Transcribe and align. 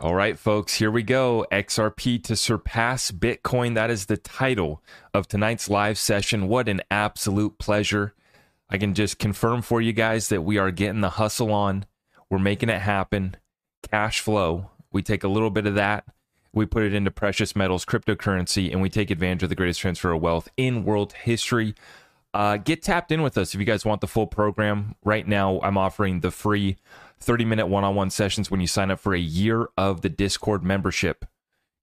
All 0.00 0.14
right, 0.14 0.38
folks, 0.38 0.74
here 0.74 0.92
we 0.92 1.02
go. 1.02 1.44
XRP 1.50 2.22
to 2.22 2.36
surpass 2.36 3.10
Bitcoin. 3.10 3.74
That 3.74 3.90
is 3.90 4.06
the 4.06 4.16
title 4.16 4.80
of 5.12 5.26
tonight's 5.26 5.68
live 5.68 5.98
session. 5.98 6.46
What 6.46 6.68
an 6.68 6.82
absolute 6.88 7.58
pleasure. 7.58 8.14
I 8.70 8.78
can 8.78 8.94
just 8.94 9.18
confirm 9.18 9.60
for 9.60 9.80
you 9.80 9.92
guys 9.92 10.28
that 10.28 10.42
we 10.42 10.56
are 10.56 10.70
getting 10.70 11.00
the 11.00 11.10
hustle 11.10 11.52
on. 11.52 11.84
We're 12.30 12.38
making 12.38 12.68
it 12.68 12.80
happen. 12.80 13.38
Cash 13.90 14.20
flow. 14.20 14.70
We 14.92 15.02
take 15.02 15.24
a 15.24 15.28
little 15.28 15.50
bit 15.50 15.66
of 15.66 15.74
that, 15.74 16.04
we 16.52 16.66
put 16.66 16.82
it 16.82 16.94
into 16.94 17.10
precious 17.10 17.54
metals, 17.54 17.84
cryptocurrency, 17.84 18.70
and 18.72 18.80
we 18.80 18.88
take 18.88 19.10
advantage 19.10 19.42
of 19.42 19.48
the 19.48 19.54
greatest 19.54 19.80
transfer 19.80 20.12
of 20.12 20.22
wealth 20.22 20.48
in 20.56 20.84
world 20.84 21.12
history. 21.12 21.74
Uh, 22.34 22.56
get 22.58 22.82
tapped 22.82 23.10
in 23.10 23.22
with 23.22 23.38
us 23.38 23.54
if 23.54 23.60
you 23.60 23.66
guys 23.66 23.84
want 23.84 24.00
the 24.00 24.06
full 24.06 24.26
program. 24.26 24.94
Right 25.04 25.26
now, 25.26 25.60
I'm 25.62 25.78
offering 25.78 26.20
the 26.20 26.30
free 26.30 26.76
30 27.20 27.44
minute 27.44 27.66
one 27.66 27.84
on 27.84 27.94
one 27.94 28.10
sessions 28.10 28.50
when 28.50 28.60
you 28.60 28.66
sign 28.66 28.90
up 28.90 29.00
for 29.00 29.14
a 29.14 29.18
year 29.18 29.68
of 29.76 30.02
the 30.02 30.08
Discord 30.08 30.62
membership. 30.62 31.24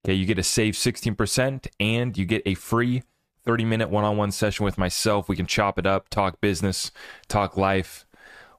Okay, 0.05 0.13
you 0.13 0.25
get 0.25 0.35
to 0.35 0.43
save 0.43 0.75
16% 0.75 1.67
and 1.79 2.15
you 2.15 2.25
get 2.25 2.43
a 2.45 2.53
free 2.53 3.03
30 3.43 3.65
minute 3.65 3.89
one 3.89 4.03
on 4.03 4.17
one 4.17 4.31
session 4.31 4.63
with 4.63 4.77
myself. 4.77 5.27
We 5.27 5.35
can 5.35 5.47
chop 5.47 5.79
it 5.79 5.87
up, 5.87 6.09
talk 6.09 6.39
business, 6.41 6.91
talk 7.27 7.57
life, 7.57 8.05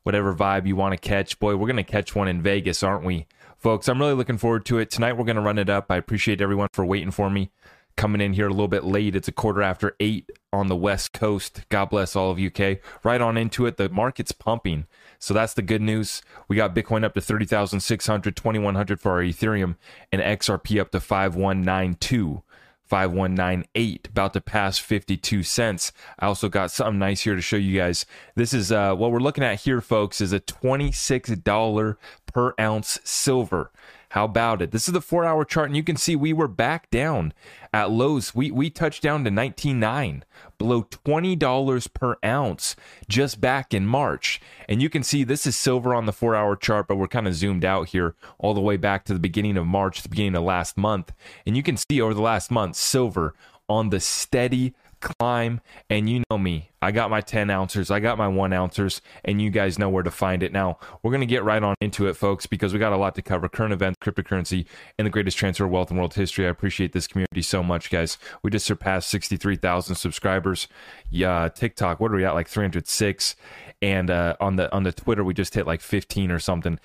whatever 0.03 0.35
vibe 0.35 0.67
you 0.67 0.75
want 0.75 0.93
to 0.93 1.09
catch. 1.09 1.39
Boy, 1.39 1.55
we're 1.55 1.69
going 1.69 1.77
to 1.77 1.85
catch 1.85 2.17
one 2.17 2.29
in 2.29 2.43
Vegas, 2.43 2.83
aren't 2.83 3.05
we? 3.05 3.27
Folks, 3.59 3.89
I'm 3.89 4.01
really 4.01 4.15
looking 4.15 4.39
forward 4.39 4.67
to 4.67 4.79
it. 4.79 4.91
Tonight, 4.91 5.15
we're 5.15 5.25
going 5.25 5.37
to 5.37 5.43
run 5.43 5.59
it 5.59 5.71
up. 5.71 5.87
I 5.89 5.97
appreciate 5.97 6.41
everyone 6.41 6.69
for 6.73 6.85
waiting 6.85 7.11
for 7.11 7.31
me 7.31 7.51
coming 7.97 8.21
in 8.21 8.35
here 8.35 8.47
a 8.47 8.51
little 8.51 8.69
bit 8.69 8.85
late. 8.85 9.17
It's 9.17 9.29
a 9.29 9.33
quarter 9.33 9.63
after 9.63 9.97
eight 10.01 10.31
on 10.53 10.69
the 10.69 10.77
West 10.77 11.13
Coast. 11.13 11.63
God 11.69 11.87
bless 11.87 12.15
all 12.15 12.31
of 12.31 12.39
UK. 12.39 12.79
Right 13.03 13.21
on 13.21 13.37
into 13.37 13.67
it. 13.67 13.77
The 13.77 13.89
market's 13.89 14.33
pumping. 14.33 14.87
So 15.19 15.35
that's 15.35 15.55
the 15.55 15.63
good 15.63 15.83
news. 15.83 16.23
We 16.49 16.57
got 16.57 16.75
Bitcoin 16.75 17.05
up 17.05 17.15
to 17.15 17.21
30,600, 17.21 18.37
2100 18.37 19.01
for 19.01 19.13
our 19.13 19.23
Ethereum, 19.23 19.77
and 20.13 20.21
XRP 20.21 20.81
up 20.81 20.91
to 20.93 21.01
5192. 21.01 22.43
5198 22.85 24.09
about 24.11 24.33
to 24.33 24.41
pass 24.41 24.79
52 24.79 25.43
cents 25.43 25.91
i 26.21 26.27
also 26.27 26.49
got 26.49 26.71
something 26.71 27.01
nice 27.01 27.23
here 27.23 27.35
to 27.35 27.43
show 27.43 27.57
you 27.57 27.77
guys 27.77 28.07
this 28.37 28.55
is 28.55 28.71
uh, 28.71 28.95
what 28.95 29.11
we're 29.11 29.19
looking 29.19 29.43
at 29.43 29.63
here 29.63 29.81
folks 29.81 30.21
is 30.21 30.33
a 30.33 30.39
$26 30.39 31.97
per 32.33 32.55
ounce 32.61 33.01
silver 33.03 33.73
how 34.11 34.25
about 34.25 34.63
it? 34.63 34.71
This 34.71 34.89
is 34.89 34.95
the 34.95 35.03
four 35.03 35.25
hour 35.25 35.45
chart, 35.45 35.69
and 35.69 35.77
you 35.77 35.83
can 35.83 35.97
see 35.97 36.17
we 36.17 36.33
were 36.33 36.49
back 36.49 36.91
down 36.91 37.35
at 37.77 37.91
lows. 37.91 38.35
We, 38.35 38.51
we 38.51 38.71
touched 38.71 39.03
down 39.03 39.25
to 39.25 39.31
19.9, 39.31 40.23
below 40.57 40.85
$20 40.85 41.93
per 41.93 42.17
ounce 42.25 42.75
just 43.07 43.39
back 43.39 43.75
in 43.75 43.87
March. 43.87 44.41
And 44.67 44.81
you 44.81 44.89
can 44.89 45.03
see 45.03 45.25
this 45.25 45.47
is 45.47 45.59
silver 45.59 45.95
on 45.95 46.07
the 46.07 46.13
four 46.13 46.35
hour 46.35 46.57
chart, 46.57 46.89
but 46.89 46.97
we're 46.97 47.07
kind 47.07 47.29
of 47.29 47.35
zoomed 47.35 47.67
out 47.67 47.91
here 47.91 48.15
all 48.39 48.55
the 48.55 48.63
way 48.63 48.79
back 48.79 49.05
to 49.05 49.13
the 49.13 49.19
beginning 49.19 49.59
of 49.59 49.67
March, 49.67 50.01
the 50.01 50.09
beginning 50.09 50.37
of 50.37 50.45
last 50.45 50.79
month. 50.79 51.13
And 51.45 51.55
you 51.55 51.63
can 51.63 51.77
see 51.77 52.01
over 52.01 52.15
the 52.15 52.23
last 52.23 52.51
month, 52.51 52.77
silver 52.77 53.35
on 53.69 53.91
the 53.91 54.01
steady 54.01 54.75
climb. 55.07 55.61
And 55.89 56.09
you 56.09 56.23
know 56.31 56.39
me, 56.39 56.71
I 56.83 56.91
got 56.91 57.11
my 57.11 57.21
10 57.21 57.51
ounces, 57.51 57.91
I 57.91 58.01
got 58.01 58.19
my 58.19 58.29
one 58.29 58.53
ounces, 58.53 59.01
and 59.25 59.41
you 59.41 59.51
guys 59.51 59.79
know 59.79 59.89
where 59.89 60.03
to 60.03 60.11
find 60.11 60.43
it. 60.43 60.53
Now, 60.53 60.79
we're 61.03 61.11
going 61.11 61.21
to 61.21 61.27
get 61.27 61.45
right 61.45 61.63
on 61.63 61.75
into 61.81 62.07
it, 62.09 62.15
folks, 62.15 62.47
because 62.47 62.73
we 62.73 62.79
got 62.79 62.93
a 62.93 62.97
lot 62.97 63.15
to 63.15 63.23
cover 63.23 63.49
current 63.49 63.73
events, 63.73 63.99
cryptocurrency, 64.03 64.67
and 64.99 65.07
the 65.07 65.11
greatest 65.11 65.39
transfer 65.39 65.65
of 65.65 65.71
wealth 65.71 65.91
in 65.91 65.97
world 65.97 66.15
history. 66.15 66.47
I 66.47 66.51
appreciate 66.51 66.93
this 66.93 67.07
community 67.07 67.43
so 67.43 67.63
much, 67.63 67.91
guys. 67.91 68.19
We 68.43 68.51
just 68.51 68.67
surpassed 68.67 69.09
63,000 69.11 69.95
subscribers. 69.95 70.69
Yeah, 71.11 71.49
TikTok, 71.49 72.01
what 72.01 72.11
are 72.13 72.17
we 72.17 72.25
at? 72.25 72.35
Like 72.35 72.49
306. 72.49 73.37
And 73.83 74.11
uh, 74.11 74.37
on 74.41 74.57
the 74.57 74.75
on 74.75 74.85
the 74.85 74.93
Twitter, 74.93 75.23
we 75.23 75.35
just 75.35 75.55
hit 75.55 75.67
like 75.67 75.83
15 75.83 76.31
or 76.31 76.39
something. 76.39 76.81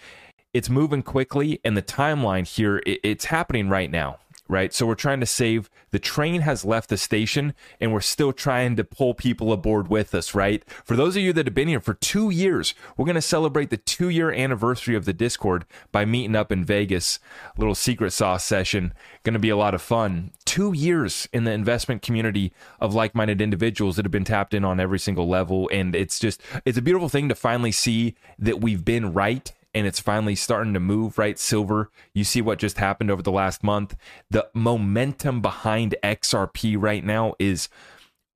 It's 0.53 0.69
moving 0.69 1.01
quickly, 1.01 1.61
and 1.63 1.77
the 1.77 1.81
timeline 1.81 2.45
here, 2.45 2.83
it, 2.85 2.99
it's 3.03 3.25
happening 3.25 3.69
right 3.69 3.89
now 3.89 4.19
right? 4.51 4.73
So 4.73 4.85
we're 4.85 4.95
trying 4.95 5.21
to 5.21 5.25
save 5.25 5.69
the 5.91 5.99
train 5.99 6.41
has 6.41 6.65
left 6.65 6.89
the 6.89 6.97
station 6.97 7.53
and 7.79 7.93
we're 7.93 8.01
still 8.01 8.33
trying 8.33 8.75
to 8.75 8.83
pull 8.83 9.13
people 9.13 9.53
aboard 9.53 9.87
with 9.87 10.13
us, 10.13 10.35
right? 10.35 10.63
For 10.83 10.97
those 10.97 11.15
of 11.15 11.21
you 11.21 11.31
that 11.33 11.45
have 11.45 11.55
been 11.55 11.69
here 11.69 11.79
for 11.79 11.93
two 11.93 12.29
years, 12.29 12.73
we're 12.97 13.05
going 13.05 13.15
to 13.15 13.21
celebrate 13.21 13.69
the 13.69 13.77
two 13.77 14.09
year 14.09 14.31
anniversary 14.31 14.95
of 14.95 15.05
the 15.05 15.13
Discord 15.13 15.65
by 15.91 16.03
meeting 16.03 16.35
up 16.35 16.51
in 16.51 16.65
Vegas. 16.65 17.19
Little 17.57 17.75
secret 17.75 18.11
sauce 18.11 18.43
session. 18.43 18.93
Going 19.23 19.33
to 19.33 19.39
be 19.39 19.49
a 19.49 19.57
lot 19.57 19.73
of 19.73 19.81
fun. 19.81 20.31
Two 20.43 20.73
years 20.73 21.29
in 21.31 21.45
the 21.45 21.51
investment 21.51 22.01
community 22.01 22.51
of 22.81 22.93
like 22.93 23.15
minded 23.15 23.41
individuals 23.41 23.95
that 23.95 24.05
have 24.05 24.11
been 24.11 24.25
tapped 24.25 24.53
in 24.53 24.65
on 24.65 24.81
every 24.81 24.99
single 24.99 25.29
level. 25.29 25.69
And 25.71 25.95
it's 25.95 26.19
just, 26.19 26.41
it's 26.65 26.77
a 26.77 26.81
beautiful 26.81 27.09
thing 27.09 27.29
to 27.29 27.35
finally 27.35 27.71
see 27.71 28.15
that 28.37 28.59
we've 28.59 28.83
been 28.83 29.13
right 29.13 29.51
and 29.73 29.87
it's 29.87 29.99
finally 29.99 30.35
starting 30.35 30.73
to 30.73 30.79
move, 30.79 31.17
right? 31.17 31.39
Silver, 31.39 31.89
you 32.13 32.23
see 32.23 32.41
what 32.41 32.59
just 32.59 32.77
happened 32.77 33.09
over 33.09 33.21
the 33.21 33.31
last 33.31 33.63
month. 33.63 33.95
The 34.29 34.49
momentum 34.53 35.41
behind 35.41 35.95
XRP 36.03 36.75
right 36.79 37.03
now 37.03 37.33
is 37.39 37.69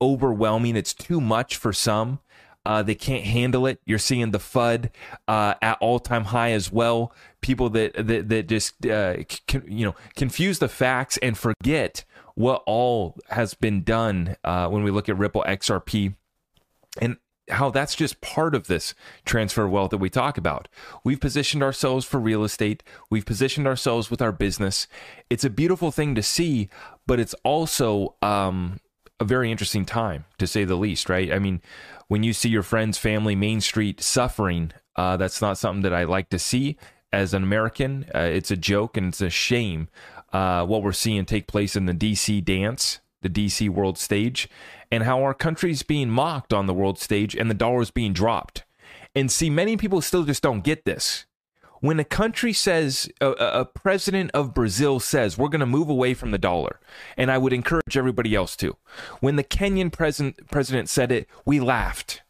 overwhelming. 0.00 0.76
It's 0.76 0.94
too 0.94 1.20
much 1.20 1.56
for 1.56 1.72
some. 1.72 2.20
Uh, 2.64 2.82
they 2.82 2.96
can't 2.96 3.24
handle 3.24 3.64
it. 3.64 3.80
You're 3.86 3.98
seeing 3.98 4.32
the 4.32 4.40
FUD 4.40 4.90
uh, 5.28 5.54
at 5.62 5.78
all 5.80 6.00
time 6.00 6.24
high 6.24 6.50
as 6.50 6.72
well. 6.72 7.14
People 7.40 7.70
that 7.70 7.94
that, 7.94 8.28
that 8.28 8.48
just 8.48 8.84
uh, 8.84 9.18
can, 9.46 9.62
you 9.68 9.86
know 9.86 9.94
confuse 10.16 10.58
the 10.58 10.68
facts 10.68 11.16
and 11.18 11.38
forget 11.38 12.04
what 12.34 12.64
all 12.66 13.16
has 13.30 13.54
been 13.54 13.84
done 13.84 14.36
uh, 14.42 14.68
when 14.68 14.82
we 14.82 14.90
look 14.90 15.08
at 15.08 15.16
Ripple 15.16 15.44
XRP. 15.46 16.16
And 17.00 17.18
how 17.50 17.70
that's 17.70 17.94
just 17.94 18.20
part 18.20 18.54
of 18.54 18.66
this 18.66 18.94
transfer 19.24 19.64
of 19.64 19.70
wealth 19.70 19.90
that 19.90 19.98
we 19.98 20.10
talk 20.10 20.36
about. 20.38 20.68
We've 21.04 21.20
positioned 21.20 21.62
ourselves 21.62 22.04
for 22.04 22.18
real 22.18 22.44
estate, 22.44 22.82
we've 23.10 23.26
positioned 23.26 23.66
ourselves 23.66 24.10
with 24.10 24.20
our 24.20 24.32
business. 24.32 24.86
It's 25.30 25.44
a 25.44 25.50
beautiful 25.50 25.90
thing 25.90 26.14
to 26.14 26.22
see, 26.22 26.68
but 27.06 27.20
it's 27.20 27.34
also 27.44 28.16
um, 28.22 28.80
a 29.20 29.24
very 29.24 29.50
interesting 29.50 29.84
time, 29.84 30.24
to 30.38 30.46
say 30.46 30.64
the 30.64 30.76
least, 30.76 31.08
right? 31.08 31.32
I 31.32 31.38
mean, 31.38 31.62
when 32.08 32.22
you 32.22 32.32
see 32.32 32.48
your 32.48 32.62
friends, 32.62 32.98
family, 32.98 33.34
Main 33.34 33.60
Street 33.60 34.00
suffering, 34.00 34.72
uh, 34.96 35.16
that's 35.16 35.40
not 35.40 35.58
something 35.58 35.82
that 35.82 35.94
I 35.94 36.04
like 36.04 36.30
to 36.30 36.38
see 36.38 36.76
as 37.12 37.34
an 37.34 37.42
American. 37.42 38.06
Uh, 38.14 38.20
it's 38.20 38.50
a 38.50 38.56
joke 38.56 38.96
and 38.96 39.08
it's 39.08 39.20
a 39.20 39.30
shame 39.30 39.88
uh, 40.32 40.66
what 40.66 40.82
we're 40.82 40.92
seeing 40.92 41.24
take 41.24 41.46
place 41.46 41.76
in 41.76 41.86
the 41.86 41.94
DC 41.94 42.44
dance, 42.44 43.00
the 43.22 43.30
DC 43.30 43.68
world 43.70 43.98
stage 43.98 44.48
and 44.90 45.04
how 45.04 45.22
our 45.22 45.34
country's 45.34 45.82
being 45.82 46.10
mocked 46.10 46.52
on 46.52 46.66
the 46.66 46.74
world 46.74 46.98
stage 46.98 47.34
and 47.34 47.50
the 47.50 47.54
dollar 47.54 47.82
is 47.82 47.90
being 47.90 48.12
dropped. 48.12 48.64
And 49.14 49.30
see, 49.30 49.50
many 49.50 49.76
people 49.76 50.00
still 50.00 50.24
just 50.24 50.42
don't 50.42 50.64
get 50.64 50.84
this. 50.84 51.26
When 51.80 52.00
a 52.00 52.04
country 52.04 52.52
says, 52.52 53.08
a, 53.20 53.30
a 53.30 53.64
president 53.64 54.30
of 54.32 54.54
Brazil 54.54 54.98
says, 54.98 55.36
we're 55.36 55.48
going 55.48 55.60
to 55.60 55.66
move 55.66 55.88
away 55.88 56.14
from 56.14 56.30
the 56.30 56.38
dollar, 56.38 56.80
and 57.16 57.30
I 57.30 57.38
would 57.38 57.52
encourage 57.52 57.96
everybody 57.96 58.34
else 58.34 58.56
to. 58.56 58.76
When 59.20 59.36
the 59.36 59.44
Kenyan 59.44 59.92
president, 59.92 60.50
president 60.50 60.88
said 60.88 61.12
it, 61.12 61.28
we 61.44 61.60
laughed. 61.60 62.22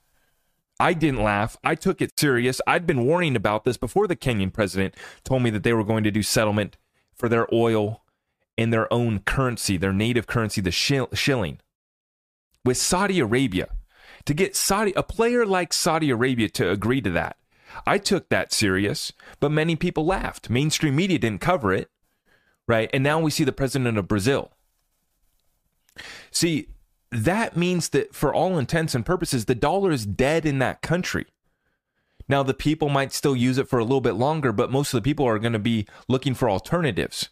I 0.79 0.93
didn't 0.93 1.23
laugh. 1.23 1.57
I 1.65 1.75
took 1.75 2.03
it 2.03 2.19
serious. 2.19 2.61
I'd 2.67 2.87
been 2.87 3.07
warning 3.07 3.37
about 3.37 3.65
this 3.65 3.77
before 3.77 4.07
the 4.07 4.17
Kenyan 4.17 4.53
president 4.53 4.95
told 5.25 5.43
me 5.43 5.51
that 5.51 5.63
they 5.63 5.73
were 5.73 5.85
going 5.85 6.05
to 6.05 6.11
do 6.11 6.23
settlement 6.23 6.77
for 7.15 7.29
their 7.29 7.47
oil 7.55 8.03
in 8.57 8.71
their 8.71 8.93
own 8.93 9.21
currency, 9.21 9.77
their 9.77 9.93
native 9.93 10.27
currency, 10.27 10.61
the 10.61 10.71
shilling 10.71 11.61
with 12.67 12.77
Saudi 12.77 13.21
Arabia 13.21 13.69
to 14.27 14.35
get 14.35 14.57
Saudi 14.57 14.93
a 14.95 15.03
player 15.03 15.47
like 15.47 15.73
Saudi 15.73 16.11
Arabia 16.11 16.49
to 16.51 16.71
agree 16.71 17.01
to 17.01 17.11
that. 17.11 17.37
I 17.87 17.99
took 17.99 18.29
that 18.29 18.53
serious, 18.53 19.13
but 19.41 19.51
many 19.51 19.77
people 19.77 20.05
laughed. 20.05 20.51
Mainstream 20.51 20.97
media 20.97 21.19
didn't 21.19 21.41
cover 21.41 21.73
it, 21.73 21.91
right? 22.67 22.91
And 22.93 23.05
now 23.05 23.21
we 23.21 23.31
see 23.31 23.45
the 23.45 23.53
president 23.53 23.97
of 23.97 24.09
Brazil. 24.09 24.51
See, 26.31 26.69
that 27.11 27.57
means 27.57 27.91
that 27.91 28.15
for 28.15 28.35
all 28.35 28.59
intents 28.59 28.95
and 28.95 29.07
purposes, 29.07 29.45
the 29.45 29.55
dollar 29.55 29.93
is 29.93 30.05
dead 30.05 30.45
in 30.45 30.59
that 30.59 30.83
country. 30.83 31.27
Now, 32.29 32.43
the 32.43 32.55
people 32.55 32.89
might 32.89 33.13
still 33.13 33.37
use 33.37 33.57
it 33.57 33.69
for 33.69 33.79
a 33.79 33.85
little 33.85 34.01
bit 34.01 34.15
longer, 34.15 34.51
but 34.51 34.71
most 34.71 34.93
of 34.93 34.99
the 34.99 35.09
people 35.09 35.27
are 35.27 35.39
going 35.39 35.53
to 35.53 35.61
be 35.61 35.87
looking 36.09 36.35
for 36.35 36.51
alternatives 36.51 37.29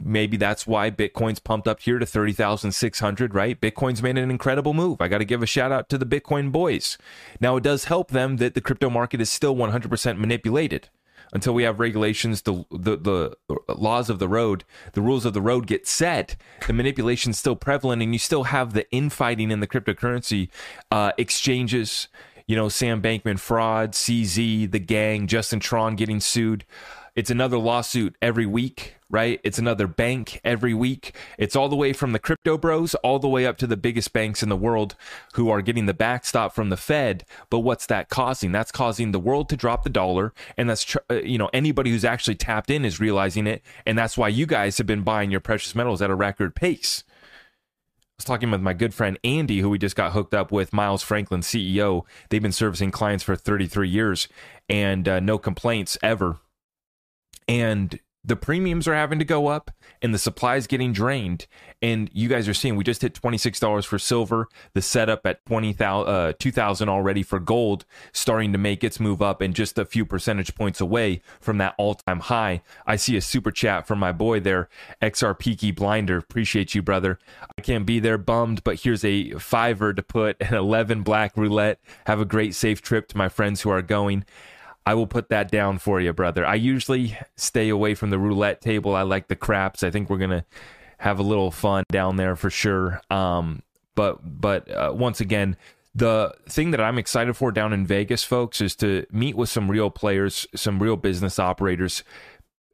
maybe 0.00 0.36
that's 0.36 0.66
why 0.66 0.90
Bitcoin's 0.90 1.38
pumped 1.38 1.68
up 1.68 1.80
here 1.80 1.98
to 1.98 2.06
30,600, 2.06 3.34
right? 3.34 3.60
Bitcoin's 3.60 4.02
made 4.02 4.18
an 4.18 4.30
incredible 4.30 4.74
move. 4.74 5.00
I 5.00 5.08
got 5.08 5.18
to 5.18 5.24
give 5.24 5.42
a 5.42 5.46
shout 5.46 5.72
out 5.72 5.88
to 5.90 5.98
the 5.98 6.06
Bitcoin 6.06 6.52
boys. 6.52 6.98
Now, 7.40 7.56
it 7.56 7.62
does 7.62 7.84
help 7.84 8.10
them 8.10 8.38
that 8.38 8.54
the 8.54 8.60
crypto 8.60 8.90
market 8.90 9.20
is 9.20 9.30
still 9.30 9.54
100% 9.54 10.18
manipulated. 10.18 10.88
Until 11.34 11.54
we 11.54 11.62
have 11.62 11.80
regulations, 11.80 12.42
the, 12.42 12.64
the, 12.70 12.98
the 12.98 13.36
laws 13.74 14.10
of 14.10 14.18
the 14.18 14.28
road, 14.28 14.64
the 14.92 15.00
rules 15.00 15.24
of 15.24 15.32
the 15.32 15.40
road 15.40 15.66
get 15.66 15.86
set, 15.86 16.36
the 16.66 16.74
manipulation's 16.74 17.38
still 17.38 17.56
prevalent, 17.56 18.02
and 18.02 18.12
you 18.12 18.18
still 18.18 18.44
have 18.44 18.74
the 18.74 18.90
infighting 18.90 19.50
in 19.50 19.60
the 19.60 19.66
cryptocurrency 19.66 20.50
uh, 20.90 21.12
exchanges. 21.16 22.08
You 22.46 22.54
know, 22.54 22.68
Sam 22.68 23.00
Bankman 23.00 23.38
fraud, 23.38 23.92
CZ, 23.92 24.72
the 24.72 24.78
gang, 24.78 25.26
Justin 25.26 25.58
Tron 25.58 25.96
getting 25.96 26.20
sued 26.20 26.66
It's 27.14 27.30
another 27.30 27.58
lawsuit 27.58 28.16
every 28.22 28.46
week, 28.46 28.94
right? 29.10 29.38
It's 29.44 29.58
another 29.58 29.86
bank 29.86 30.40
every 30.44 30.72
week. 30.72 31.14
It's 31.38 31.54
all 31.54 31.68
the 31.68 31.76
way 31.76 31.92
from 31.92 32.12
the 32.12 32.18
crypto 32.18 32.56
bros 32.56 32.94
all 32.96 33.18
the 33.18 33.28
way 33.28 33.44
up 33.44 33.58
to 33.58 33.66
the 33.66 33.76
biggest 33.76 34.14
banks 34.14 34.42
in 34.42 34.48
the 34.48 34.56
world 34.56 34.96
who 35.34 35.50
are 35.50 35.60
getting 35.60 35.84
the 35.84 35.92
backstop 35.92 36.54
from 36.54 36.70
the 36.70 36.76
Fed. 36.78 37.26
But 37.50 37.58
what's 37.58 37.84
that 37.86 38.08
causing? 38.08 38.50
That's 38.50 38.72
causing 38.72 39.12
the 39.12 39.20
world 39.20 39.50
to 39.50 39.58
drop 39.58 39.84
the 39.84 39.90
dollar. 39.90 40.32
And 40.56 40.70
that's, 40.70 40.84
tr- 40.84 40.98
uh, 41.10 41.16
you 41.16 41.36
know, 41.36 41.50
anybody 41.52 41.90
who's 41.90 42.04
actually 42.04 42.36
tapped 42.36 42.70
in 42.70 42.82
is 42.82 42.98
realizing 42.98 43.46
it. 43.46 43.62
And 43.84 43.98
that's 43.98 44.16
why 44.16 44.28
you 44.28 44.46
guys 44.46 44.78
have 44.78 44.86
been 44.86 45.02
buying 45.02 45.30
your 45.30 45.40
precious 45.40 45.74
metals 45.74 46.00
at 46.00 46.08
a 46.08 46.14
record 46.14 46.54
pace. 46.54 47.04
I 47.06 48.14
was 48.16 48.24
talking 48.24 48.50
with 48.50 48.62
my 48.62 48.72
good 48.72 48.94
friend 48.94 49.18
Andy, 49.22 49.60
who 49.60 49.68
we 49.68 49.78
just 49.78 49.96
got 49.96 50.12
hooked 50.12 50.32
up 50.32 50.50
with, 50.50 50.72
Miles 50.72 51.02
Franklin, 51.02 51.42
CEO. 51.42 52.06
They've 52.30 52.40
been 52.40 52.52
servicing 52.52 52.90
clients 52.90 53.22
for 53.22 53.36
33 53.36 53.90
years 53.90 54.28
and 54.70 55.06
uh, 55.06 55.20
no 55.20 55.36
complaints 55.36 55.98
ever 56.02 56.38
and 57.48 57.98
the 58.24 58.36
premiums 58.36 58.86
are 58.86 58.94
having 58.94 59.18
to 59.18 59.24
go 59.24 59.48
up 59.48 59.70
and 60.00 60.14
the 60.14 60.18
supply 60.18 60.56
is 60.56 60.68
getting 60.68 60.92
drained. 60.92 61.46
And 61.80 62.08
you 62.12 62.28
guys 62.28 62.48
are 62.48 62.54
seeing 62.54 62.76
we 62.76 62.84
just 62.84 63.02
hit 63.02 63.14
$26 63.14 63.84
for 63.84 63.98
silver. 63.98 64.46
The 64.74 64.82
setup 64.82 65.26
at 65.26 65.44
20,000 65.46 66.08
uh, 66.12 66.32
2000 66.38 66.88
already 66.88 67.24
for 67.24 67.40
gold 67.40 67.84
starting 68.12 68.52
to 68.52 68.58
make 68.58 68.84
its 68.84 69.00
move 69.00 69.20
up 69.20 69.40
and 69.40 69.54
just 69.54 69.76
a 69.76 69.84
few 69.84 70.06
percentage 70.06 70.54
points 70.54 70.80
away 70.80 71.20
from 71.40 71.58
that 71.58 71.74
all-time 71.78 72.20
high. 72.20 72.62
I 72.86 72.94
see 72.94 73.16
a 73.16 73.20
super 73.20 73.50
chat 73.50 73.88
from 73.88 73.98
my 73.98 74.12
boy 74.12 74.38
there 74.38 74.68
xr 75.00 75.36
peaky 75.36 75.72
blinder. 75.72 76.18
Appreciate 76.18 76.74
you 76.76 76.82
brother. 76.82 77.18
I 77.58 77.62
can't 77.62 77.86
be 77.86 77.98
there 77.98 78.18
bummed 78.18 78.62
but 78.62 78.80
here's 78.80 79.04
a 79.04 79.32
fiver 79.32 79.92
to 79.92 80.02
put 80.02 80.36
an 80.40 80.54
11 80.54 81.02
black 81.02 81.36
roulette. 81.36 81.80
Have 82.06 82.20
a 82.20 82.24
great 82.24 82.54
safe 82.54 82.82
trip 82.82 83.08
to 83.08 83.16
my 83.16 83.28
friends 83.28 83.62
who 83.62 83.70
are 83.70 83.82
going 83.82 84.24
I 84.84 84.94
will 84.94 85.06
put 85.06 85.28
that 85.28 85.50
down 85.50 85.78
for 85.78 86.00
you, 86.00 86.12
brother. 86.12 86.44
I 86.44 86.56
usually 86.56 87.16
stay 87.36 87.68
away 87.68 87.94
from 87.94 88.10
the 88.10 88.18
roulette 88.18 88.60
table. 88.60 88.94
I 88.96 89.02
like 89.02 89.28
the 89.28 89.36
craps. 89.36 89.82
I 89.82 89.90
think 89.90 90.10
we're 90.10 90.18
gonna 90.18 90.44
have 90.98 91.18
a 91.18 91.22
little 91.22 91.50
fun 91.50 91.84
down 91.90 92.16
there 92.16 92.36
for 92.36 92.50
sure. 92.50 93.00
Um, 93.10 93.62
but 93.94 94.40
but 94.40 94.70
uh, 94.70 94.92
once 94.94 95.20
again, 95.20 95.56
the 95.94 96.34
thing 96.48 96.70
that 96.70 96.80
I'm 96.80 96.98
excited 96.98 97.36
for 97.36 97.52
down 97.52 97.72
in 97.72 97.86
Vegas, 97.86 98.24
folks, 98.24 98.60
is 98.60 98.74
to 98.76 99.06
meet 99.10 99.36
with 99.36 99.48
some 99.48 99.70
real 99.70 99.90
players, 99.90 100.46
some 100.54 100.82
real 100.82 100.96
business 100.96 101.38
operators. 101.38 102.02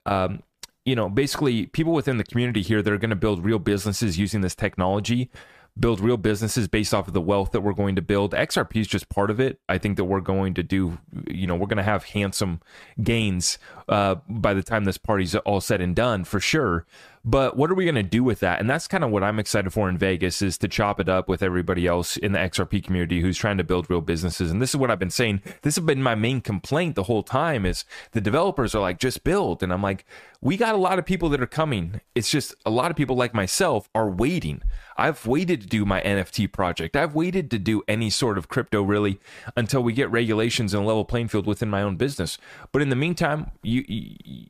Um, 0.06 0.42
you 0.84 0.94
know, 0.94 1.08
basically 1.10 1.66
people 1.66 1.92
within 1.92 2.16
the 2.16 2.24
community 2.24 2.62
here 2.62 2.80
that 2.80 2.90
are 2.90 2.98
going 2.98 3.10
to 3.10 3.16
build 3.16 3.44
real 3.44 3.58
businesses 3.58 4.18
using 4.18 4.40
this 4.40 4.54
technology 4.54 5.30
build 5.78 6.00
real 6.00 6.16
businesses 6.16 6.68
based 6.68 6.92
off 6.92 7.08
of 7.08 7.14
the 7.14 7.20
wealth 7.20 7.52
that 7.52 7.60
we're 7.60 7.72
going 7.72 7.96
to 7.96 8.02
build. 8.02 8.32
XRP 8.32 8.76
is 8.76 8.86
just 8.86 9.08
part 9.08 9.30
of 9.30 9.40
it. 9.40 9.60
I 9.68 9.78
think 9.78 9.96
that 9.96 10.04
we're 10.04 10.20
going 10.20 10.54
to 10.54 10.62
do, 10.62 10.98
you 11.28 11.46
know, 11.46 11.54
we're 11.54 11.66
going 11.66 11.78
to 11.78 11.82
have 11.82 12.04
handsome 12.04 12.60
gains 13.02 13.58
uh, 13.88 14.16
by 14.28 14.54
the 14.54 14.62
time 14.62 14.84
this 14.84 14.98
party's 14.98 15.34
all 15.34 15.60
said 15.60 15.80
and 15.80 15.94
done 15.94 16.24
for 16.24 16.40
sure. 16.40 16.86
But 17.28 17.58
what 17.58 17.70
are 17.70 17.74
we 17.74 17.84
going 17.84 17.94
to 17.94 18.02
do 18.02 18.24
with 18.24 18.40
that? 18.40 18.58
And 18.58 18.70
that's 18.70 18.88
kind 18.88 19.04
of 19.04 19.10
what 19.10 19.22
I'm 19.22 19.38
excited 19.38 19.70
for 19.70 19.86
in 19.90 19.98
Vegas 19.98 20.40
is 20.40 20.56
to 20.58 20.66
chop 20.66 20.98
it 20.98 21.10
up 21.10 21.28
with 21.28 21.42
everybody 21.42 21.86
else 21.86 22.16
in 22.16 22.32
the 22.32 22.38
XRP 22.38 22.82
community 22.82 23.20
who's 23.20 23.36
trying 23.36 23.58
to 23.58 23.64
build 23.64 23.90
real 23.90 24.00
businesses. 24.00 24.50
And 24.50 24.62
this 24.62 24.70
is 24.70 24.76
what 24.76 24.90
I've 24.90 24.98
been 24.98 25.10
saying. 25.10 25.42
This 25.60 25.76
has 25.76 25.84
been 25.84 26.02
my 26.02 26.14
main 26.14 26.40
complaint 26.40 26.94
the 26.94 27.02
whole 27.02 27.22
time 27.22 27.66
is 27.66 27.84
the 28.12 28.22
developers 28.22 28.74
are 28.74 28.80
like, 28.80 28.98
just 28.98 29.24
build. 29.24 29.62
And 29.62 29.74
I'm 29.74 29.82
like, 29.82 30.06
we 30.40 30.56
got 30.56 30.74
a 30.74 30.78
lot 30.78 30.98
of 30.98 31.04
people 31.04 31.28
that 31.28 31.42
are 31.42 31.46
coming. 31.46 32.00
It's 32.14 32.30
just 32.30 32.54
a 32.64 32.70
lot 32.70 32.90
of 32.90 32.96
people 32.96 33.14
like 33.14 33.34
myself 33.34 33.90
are 33.94 34.08
waiting. 34.08 34.62
I've 34.96 35.26
waited 35.26 35.60
to 35.60 35.66
do 35.66 35.84
my 35.84 36.00
NFT 36.00 36.50
project. 36.50 36.96
I've 36.96 37.14
waited 37.14 37.50
to 37.50 37.58
do 37.58 37.82
any 37.86 38.08
sort 38.08 38.38
of 38.38 38.48
crypto 38.48 38.80
really 38.80 39.20
until 39.54 39.82
we 39.82 39.92
get 39.92 40.10
regulations 40.10 40.72
and 40.72 40.86
level 40.86 41.04
playing 41.04 41.28
field 41.28 41.46
within 41.46 41.68
my 41.68 41.82
own 41.82 41.96
business. 41.96 42.38
But 42.72 42.80
in 42.80 42.88
the 42.88 42.96
meantime, 42.96 43.50
you, 43.62 43.84
you 43.86 44.46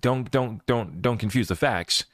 don't 0.00 0.30
don't 0.30 0.64
don't 0.66 1.02
don't 1.02 1.18
confuse 1.18 1.48
the 1.48 1.56
facts. 1.56 2.04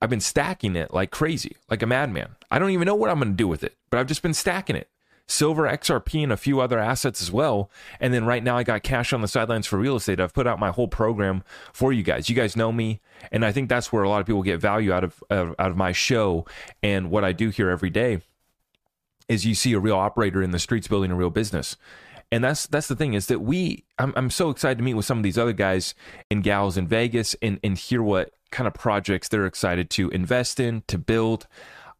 I've 0.00 0.10
been 0.10 0.20
stacking 0.20 0.74
it 0.74 0.92
like 0.92 1.10
crazy, 1.10 1.56
like 1.70 1.82
a 1.82 1.86
madman. 1.86 2.30
I 2.50 2.58
don't 2.58 2.70
even 2.70 2.86
know 2.86 2.94
what 2.94 3.08
I'm 3.08 3.20
going 3.20 3.30
to 3.30 3.36
do 3.36 3.46
with 3.46 3.62
it, 3.62 3.76
but 3.88 4.00
I've 4.00 4.08
just 4.08 4.22
been 4.22 4.34
stacking 4.34 4.74
it. 4.74 4.88
Silver, 5.28 5.62
XRP, 5.62 6.24
and 6.24 6.32
a 6.32 6.36
few 6.36 6.60
other 6.60 6.80
assets 6.80 7.22
as 7.22 7.30
well. 7.30 7.70
And 8.00 8.12
then 8.12 8.26
right 8.26 8.42
now, 8.42 8.56
I 8.56 8.64
got 8.64 8.82
cash 8.82 9.12
on 9.12 9.22
the 9.22 9.28
sidelines 9.28 9.66
for 9.66 9.78
real 9.78 9.94
estate. 9.94 10.18
I've 10.18 10.34
put 10.34 10.48
out 10.48 10.58
my 10.58 10.70
whole 10.70 10.88
program 10.88 11.44
for 11.72 11.92
you 11.92 12.02
guys. 12.02 12.28
You 12.28 12.34
guys 12.34 12.56
know 12.56 12.72
me, 12.72 13.00
and 13.30 13.44
I 13.44 13.52
think 13.52 13.68
that's 13.68 13.92
where 13.92 14.02
a 14.02 14.08
lot 14.08 14.20
of 14.20 14.26
people 14.26 14.42
get 14.42 14.60
value 14.60 14.92
out 14.92 15.04
of 15.04 15.22
out 15.30 15.54
of 15.58 15.76
my 15.76 15.92
show 15.92 16.44
and 16.82 17.08
what 17.08 17.24
I 17.24 17.32
do 17.32 17.50
here 17.50 17.70
every 17.70 17.90
day. 17.90 18.20
Is 19.28 19.46
you 19.46 19.54
see 19.54 19.72
a 19.72 19.78
real 19.78 19.96
operator 19.96 20.42
in 20.42 20.50
the 20.50 20.58
streets 20.58 20.88
building 20.88 21.12
a 21.12 21.14
real 21.14 21.30
business 21.30 21.76
and 22.32 22.42
that's 22.42 22.66
that's 22.66 22.88
the 22.88 22.96
thing 22.96 23.14
is 23.14 23.26
that 23.26 23.40
we 23.40 23.84
I'm, 23.98 24.12
I'm 24.16 24.30
so 24.30 24.50
excited 24.50 24.78
to 24.78 24.84
meet 24.84 24.94
with 24.94 25.04
some 25.04 25.18
of 25.18 25.22
these 25.22 25.38
other 25.38 25.52
guys 25.52 25.94
and 26.30 26.42
gals 26.42 26.76
in 26.76 26.88
Vegas 26.88 27.36
and 27.42 27.60
and 27.62 27.78
hear 27.78 28.02
what 28.02 28.32
kind 28.50 28.66
of 28.66 28.74
projects 28.74 29.28
they're 29.28 29.46
excited 29.46 29.90
to 29.90 30.10
invest 30.10 30.58
in 30.58 30.82
to 30.88 30.98
build. 30.98 31.46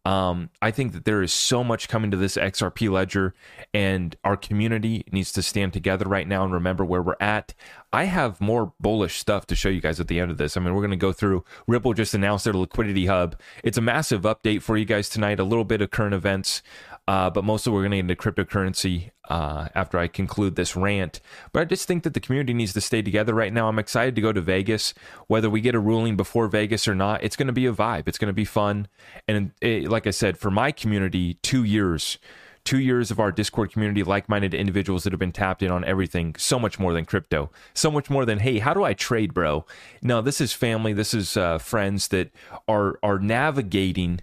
Um, 0.05 0.49
I 0.61 0.71
think 0.71 0.91
that 0.91 1.05
there 1.05 1.21
is 1.21 1.31
so 1.31 1.63
much 1.63 1.87
coming 1.87 2.11
to 2.11 2.17
this 2.17 2.35
XRP 2.35 2.91
ledger, 2.91 3.33
and 3.73 4.13
our 4.25 4.35
community 4.35 5.05
needs 5.11 5.31
to 5.33 5.41
stand 5.41 5.71
together 5.71 6.05
right 6.05 6.27
now 6.27 6.43
and 6.43 6.51
remember 6.51 6.83
where 6.83 7.01
we're 7.01 7.15
at. 7.21 7.53
I 7.93 8.05
have 8.05 8.41
more 8.41 8.73
bullish 8.81 9.17
stuff 9.17 9.45
to 9.47 9.55
show 9.55 9.69
you 9.69 9.79
guys 9.79 10.01
at 10.01 10.09
the 10.09 10.19
end 10.19 10.29
of 10.29 10.37
this. 10.37 10.57
I 10.57 10.59
mean, 10.59 10.73
we're 10.73 10.81
going 10.81 10.91
to 10.91 10.97
go 10.97 11.13
through. 11.13 11.45
Ripple 11.67 11.93
just 11.93 12.13
announced 12.13 12.43
their 12.43 12.53
liquidity 12.53 13.05
hub. 13.05 13.39
It's 13.63 13.77
a 13.77 13.81
massive 13.81 14.23
update 14.23 14.61
for 14.61 14.75
you 14.75 14.83
guys 14.83 15.07
tonight. 15.07 15.39
A 15.39 15.45
little 15.45 15.63
bit 15.63 15.81
of 15.81 15.91
current 15.91 16.13
events. 16.13 16.61
Uh, 17.05 17.29
but 17.29 17.43
mostly 17.43 17.73
we're 17.73 17.81
going 17.81 17.91
to 17.91 17.97
get 17.97 18.09
into 18.11 18.15
cryptocurrency 18.15 19.11
uh, 19.27 19.67
after 19.75 19.97
I 19.97 20.07
conclude 20.07 20.55
this 20.55 20.75
rant. 20.75 21.19
But 21.51 21.61
I 21.61 21.65
just 21.65 21.85
think 21.85 22.03
that 22.03 22.13
the 22.13 22.21
community 22.21 22.53
needs 22.53 22.71
to 22.73 22.81
stay 22.81 23.01
together 23.01 23.33
right 23.33 23.51
now. 23.51 23.67
I'm 23.67 23.79
excited 23.79 24.15
to 24.15 24.21
go 24.21 24.31
to 24.31 24.39
Vegas. 24.39 24.93
Whether 25.27 25.49
we 25.49 25.59
get 25.59 25.75
a 25.75 25.79
ruling 25.79 26.15
before 26.15 26.47
Vegas 26.47 26.87
or 26.87 26.95
not, 26.95 27.21
it's 27.21 27.35
going 27.35 27.47
to 27.47 27.53
be 27.53 27.65
a 27.65 27.73
vibe. 27.73 28.07
It's 28.07 28.17
going 28.17 28.29
to 28.29 28.33
be 28.33 28.45
fun. 28.45 28.87
And 29.27 29.51
it, 29.59 29.89
like 29.89 30.07
I 30.07 30.11
said, 30.11 30.37
for 30.37 30.49
my 30.49 30.71
community, 30.71 31.35
two 31.41 31.63
years. 31.63 32.17
Two 32.65 32.79
years 32.79 33.11
of 33.11 33.19
our 33.19 33.29
Discord 33.29 33.73
community, 33.73 34.03
like 34.03 34.29
minded 34.29 34.53
individuals 34.53 35.03
that 35.03 35.11
have 35.11 35.19
been 35.19 35.33
tapped 35.33 35.61
in 35.61 35.69
on 35.69 35.83
everything, 35.83 36.33
so 36.37 36.57
much 36.57 36.79
more 36.79 36.93
than 36.93 37.03
crypto, 37.03 37.51
so 37.73 37.91
much 37.91 38.09
more 38.09 38.23
than, 38.23 38.39
hey, 38.39 38.59
how 38.59 38.73
do 38.73 38.85
I 38.85 38.93
trade, 38.93 39.33
bro? 39.33 39.65
No, 40.01 40.21
this 40.21 40.39
is 40.39 40.53
family, 40.53 40.93
this 40.93 41.13
is 41.13 41.35
uh, 41.35 41.57
friends 41.57 42.07
that 42.07 42.31
are 42.65 42.97
are 43.03 43.19
navigating 43.19 44.21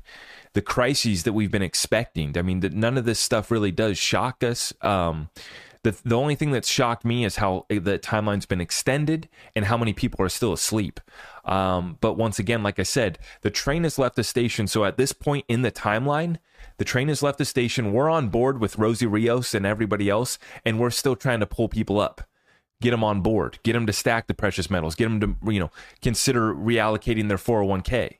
the 0.52 0.62
crises 0.62 1.22
that 1.24 1.32
we've 1.32 1.50
been 1.50 1.62
expecting. 1.62 2.36
I 2.36 2.42
mean, 2.42 2.60
that 2.60 2.72
none 2.72 2.98
of 2.98 3.04
this 3.04 3.20
stuff 3.20 3.50
really 3.50 3.72
does 3.72 3.98
shock 3.98 4.42
us. 4.42 4.72
Um, 4.80 5.30
the 5.82 5.98
the 6.04 6.16
only 6.16 6.34
thing 6.34 6.50
that's 6.50 6.68
shocked 6.68 7.04
me 7.04 7.24
is 7.24 7.36
how 7.36 7.64
the 7.68 7.98
timeline's 7.98 8.46
been 8.46 8.60
extended 8.60 9.28
and 9.56 9.64
how 9.64 9.78
many 9.78 9.92
people 9.92 10.24
are 10.24 10.28
still 10.28 10.52
asleep. 10.52 11.00
Um, 11.44 11.96
but 12.00 12.14
once 12.14 12.38
again, 12.38 12.62
like 12.62 12.78
I 12.78 12.82
said, 12.82 13.18
the 13.40 13.50
train 13.50 13.84
has 13.84 13.98
left 13.98 14.16
the 14.16 14.24
station. 14.24 14.66
So 14.66 14.84
at 14.84 14.98
this 14.98 15.12
point 15.12 15.46
in 15.48 15.62
the 15.62 15.72
timeline, 15.72 16.36
the 16.76 16.84
train 16.84 17.08
has 17.08 17.22
left 17.22 17.38
the 17.38 17.46
station. 17.46 17.92
We're 17.92 18.10
on 18.10 18.28
board 18.28 18.60
with 18.60 18.78
Rosie 18.78 19.06
Rios 19.06 19.54
and 19.54 19.64
everybody 19.64 20.10
else, 20.10 20.38
and 20.66 20.78
we're 20.78 20.90
still 20.90 21.16
trying 21.16 21.40
to 21.40 21.46
pull 21.46 21.68
people 21.68 21.98
up 22.00 22.22
get 22.82 22.92
them 22.92 23.04
on 23.04 23.20
board, 23.20 23.58
get 23.62 23.74
them 23.74 23.86
to 23.86 23.92
stack 23.92 24.26
the 24.26 24.32
precious 24.32 24.70
metals, 24.70 24.94
get 24.94 25.04
them 25.04 25.20
to 25.20 25.52
you 25.52 25.60
know 25.60 25.70
consider 26.02 26.54
reallocating 26.54 27.28
their 27.28 27.36
401k 27.36 28.19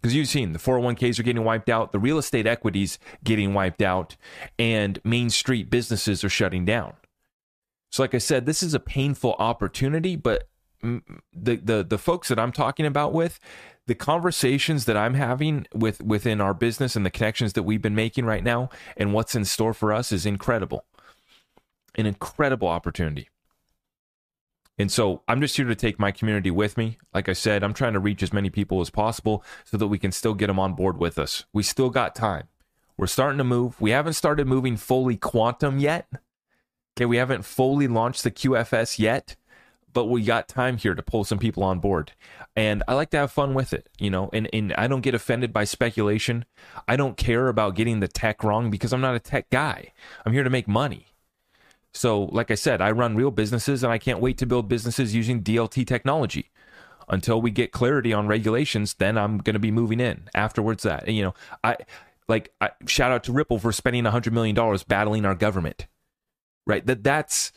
because 0.00 0.14
you've 0.14 0.28
seen 0.28 0.52
the 0.52 0.58
401ks 0.58 1.18
are 1.18 1.24
getting 1.24 1.44
wiped 1.44 1.68
out, 1.68 1.92
the 1.92 1.98
real 1.98 2.18
estate 2.18 2.46
equities 2.46 2.98
getting 3.24 3.54
wiped 3.54 3.82
out, 3.82 4.16
and 4.58 5.00
Main 5.04 5.30
Street 5.30 5.70
businesses 5.70 6.22
are 6.22 6.28
shutting 6.28 6.64
down. 6.64 6.94
So, 7.90 8.02
like 8.02 8.14
I 8.14 8.18
said, 8.18 8.46
this 8.46 8.62
is 8.62 8.74
a 8.74 8.80
painful 8.80 9.34
opportunity, 9.38 10.14
but 10.16 10.48
the 10.80 11.56
the 11.56 11.84
the 11.88 11.98
folks 11.98 12.28
that 12.28 12.38
I'm 12.38 12.52
talking 12.52 12.86
about 12.86 13.12
with, 13.12 13.40
the 13.86 13.94
conversations 13.94 14.84
that 14.84 14.96
I'm 14.96 15.14
having 15.14 15.66
with 15.74 16.02
within 16.02 16.40
our 16.40 16.54
business 16.54 16.94
and 16.94 17.04
the 17.04 17.10
connections 17.10 17.54
that 17.54 17.64
we've 17.64 17.82
been 17.82 17.94
making 17.94 18.24
right 18.24 18.44
now, 18.44 18.70
and 18.96 19.12
what's 19.12 19.34
in 19.34 19.44
store 19.44 19.74
for 19.74 19.92
us 19.92 20.12
is 20.12 20.26
incredible, 20.26 20.84
an 21.96 22.06
incredible 22.06 22.68
opportunity. 22.68 23.28
And 24.78 24.92
so 24.92 25.22
I'm 25.26 25.40
just 25.40 25.56
here 25.56 25.66
to 25.66 25.74
take 25.74 25.98
my 25.98 26.12
community 26.12 26.50
with 26.50 26.76
me. 26.76 26.98
Like 27.12 27.28
I 27.28 27.32
said, 27.32 27.64
I'm 27.64 27.74
trying 27.74 27.94
to 27.94 27.98
reach 27.98 28.22
as 28.22 28.32
many 28.32 28.48
people 28.48 28.80
as 28.80 28.90
possible 28.90 29.44
so 29.64 29.76
that 29.76 29.88
we 29.88 29.98
can 29.98 30.12
still 30.12 30.34
get 30.34 30.46
them 30.46 30.60
on 30.60 30.74
board 30.74 30.98
with 30.98 31.18
us. 31.18 31.44
We 31.52 31.64
still 31.64 31.90
got 31.90 32.14
time. 32.14 32.48
We're 32.96 33.08
starting 33.08 33.38
to 33.38 33.44
move. 33.44 33.80
We 33.80 33.90
haven't 33.90 34.14
started 34.14 34.46
moving 34.46 34.76
fully 34.76 35.16
quantum 35.16 35.78
yet. 35.78 36.08
Okay, 36.96 37.06
we 37.06 37.16
haven't 37.16 37.44
fully 37.44 37.86
launched 37.86 38.24
the 38.24 38.30
QFS 38.30 38.98
yet, 38.98 39.36
but 39.92 40.06
we 40.06 40.22
got 40.22 40.48
time 40.48 40.76
here 40.76 40.94
to 40.94 41.02
pull 41.02 41.24
some 41.24 41.38
people 41.38 41.62
on 41.62 41.78
board. 41.78 42.12
And 42.56 42.82
I 42.88 42.94
like 42.94 43.10
to 43.10 43.18
have 43.18 43.30
fun 43.30 43.54
with 43.54 43.72
it, 43.72 43.88
you 43.98 44.10
know, 44.10 44.30
and, 44.32 44.48
and 44.52 44.72
I 44.74 44.88
don't 44.88 45.00
get 45.00 45.14
offended 45.14 45.52
by 45.52 45.62
speculation. 45.62 46.44
I 46.88 46.96
don't 46.96 47.16
care 47.16 47.48
about 47.48 47.76
getting 47.76 48.00
the 48.00 48.08
tech 48.08 48.42
wrong 48.42 48.70
because 48.70 48.92
I'm 48.92 49.00
not 49.00 49.14
a 49.14 49.20
tech 49.20 49.48
guy. 49.50 49.92
I'm 50.26 50.32
here 50.32 50.44
to 50.44 50.50
make 50.50 50.66
money. 50.66 51.06
So, 51.98 52.26
like 52.26 52.52
I 52.52 52.54
said, 52.54 52.80
I 52.80 52.92
run 52.92 53.16
real 53.16 53.32
businesses 53.32 53.82
and 53.82 53.92
I 53.92 53.98
can't 53.98 54.20
wait 54.20 54.38
to 54.38 54.46
build 54.46 54.68
businesses 54.68 55.16
using 55.16 55.42
DLT 55.42 55.84
technology. 55.84 56.52
Until 57.08 57.42
we 57.42 57.50
get 57.50 57.72
clarity 57.72 58.12
on 58.12 58.28
regulations, 58.28 58.94
then 58.94 59.18
I'm 59.18 59.38
going 59.38 59.54
to 59.54 59.60
be 59.60 59.72
moving 59.72 59.98
in. 59.98 60.28
Afterwards, 60.32 60.84
that, 60.84 61.08
and, 61.08 61.16
you 61.16 61.24
know, 61.24 61.34
I 61.64 61.76
like 62.28 62.52
I, 62.60 62.70
shout 62.86 63.10
out 63.10 63.24
to 63.24 63.32
Ripple 63.32 63.58
for 63.58 63.72
spending 63.72 64.04
$100 64.04 64.30
million 64.30 64.54
battling 64.86 65.24
our 65.24 65.34
government. 65.34 65.88
Right? 66.68 66.86
That 66.86 67.02
that's 67.02 67.50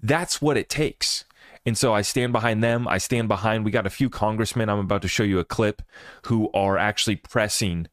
that's 0.00 0.42
what 0.42 0.56
it 0.56 0.68
takes. 0.68 1.24
And 1.64 1.78
so 1.78 1.94
I 1.94 2.02
stand 2.02 2.32
behind 2.32 2.64
them. 2.64 2.88
I 2.88 2.98
stand 2.98 3.28
behind, 3.28 3.64
we 3.64 3.70
got 3.70 3.86
a 3.86 3.90
few 3.90 4.10
congressmen. 4.10 4.68
I'm 4.68 4.80
about 4.80 5.02
to 5.02 5.08
show 5.08 5.22
you 5.22 5.38
a 5.38 5.44
clip 5.44 5.82
who 6.24 6.50
are 6.54 6.76
actually 6.76 7.16
pressing 7.16 7.86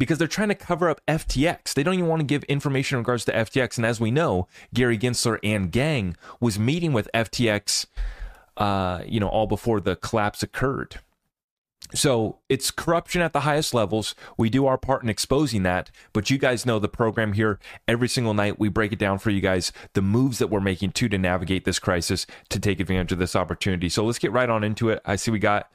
because 0.00 0.16
they're 0.16 0.26
trying 0.26 0.48
to 0.48 0.54
cover 0.54 0.88
up 0.88 1.02
FTX. 1.06 1.74
They 1.74 1.82
don't 1.82 1.92
even 1.92 2.06
want 2.06 2.20
to 2.20 2.26
give 2.26 2.42
information 2.44 2.96
in 2.96 3.00
regards 3.00 3.26
to 3.26 3.32
FTX. 3.32 3.76
And 3.76 3.84
as 3.84 4.00
we 4.00 4.10
know, 4.10 4.48
Gary 4.72 4.96
Gensler 4.96 5.38
and 5.44 5.70
gang 5.70 6.16
was 6.40 6.58
meeting 6.58 6.94
with 6.94 7.10
FTX, 7.12 7.84
uh, 8.56 9.02
you 9.06 9.20
know, 9.20 9.28
all 9.28 9.46
before 9.46 9.78
the 9.78 9.96
collapse 9.96 10.42
occurred. 10.42 11.00
So 11.94 12.38
it's 12.48 12.70
corruption 12.70 13.20
at 13.20 13.34
the 13.34 13.40
highest 13.40 13.74
levels. 13.74 14.14
We 14.38 14.48
do 14.48 14.64
our 14.64 14.78
part 14.78 15.02
in 15.02 15.10
exposing 15.10 15.64
that, 15.64 15.90
but 16.14 16.30
you 16.30 16.38
guys 16.38 16.64
know 16.64 16.78
the 16.78 16.88
program 16.88 17.34
here. 17.34 17.58
Every 17.86 18.08
single 18.08 18.32
night, 18.32 18.58
we 18.58 18.70
break 18.70 18.92
it 18.92 18.98
down 18.98 19.18
for 19.18 19.28
you 19.28 19.42
guys, 19.42 19.70
the 19.92 20.00
moves 20.00 20.38
that 20.38 20.48
we're 20.48 20.60
making 20.60 20.92
to 20.92 21.08
to 21.10 21.18
navigate 21.18 21.66
this 21.66 21.78
crisis 21.78 22.26
to 22.48 22.58
take 22.58 22.80
advantage 22.80 23.12
of 23.12 23.18
this 23.18 23.36
opportunity. 23.36 23.90
So 23.90 24.06
let's 24.06 24.18
get 24.18 24.32
right 24.32 24.48
on 24.48 24.64
into 24.64 24.88
it. 24.88 25.02
I 25.04 25.16
see 25.16 25.30
we 25.30 25.38
got 25.40 25.70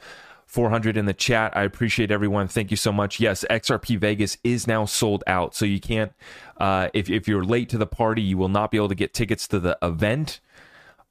400 0.46 0.96
in 0.98 1.06
the 1.06 1.14
chat. 1.14 1.56
I 1.56 1.64
appreciate 1.64 2.12
everyone. 2.12 2.48
Thank 2.48 2.72
you 2.72 2.78
so 2.78 2.92
much. 2.92 3.20
Yes, 3.20 3.44
XRP 3.50 3.98
Vegas 4.00 4.38
is 4.44 4.68
now 4.68 4.86
sold 4.86 5.24
out, 5.28 5.56
so 5.56 5.66
you 5.66 5.80
can't. 5.80 6.14
Uh, 6.58 6.90
if 6.94 7.10
if 7.10 7.28
you're 7.28 7.44
late 7.44 7.70
to 7.70 7.78
the 7.78 7.88
party, 7.88 8.22
you 8.22 8.38
will 8.38 8.50
not 8.50 8.72
be 8.72 8.78
able 8.78 8.90
to 8.90 8.96
get 8.96 9.14
tickets 9.14 9.48
to 9.50 9.60
the 9.60 9.78
event. 9.82 10.40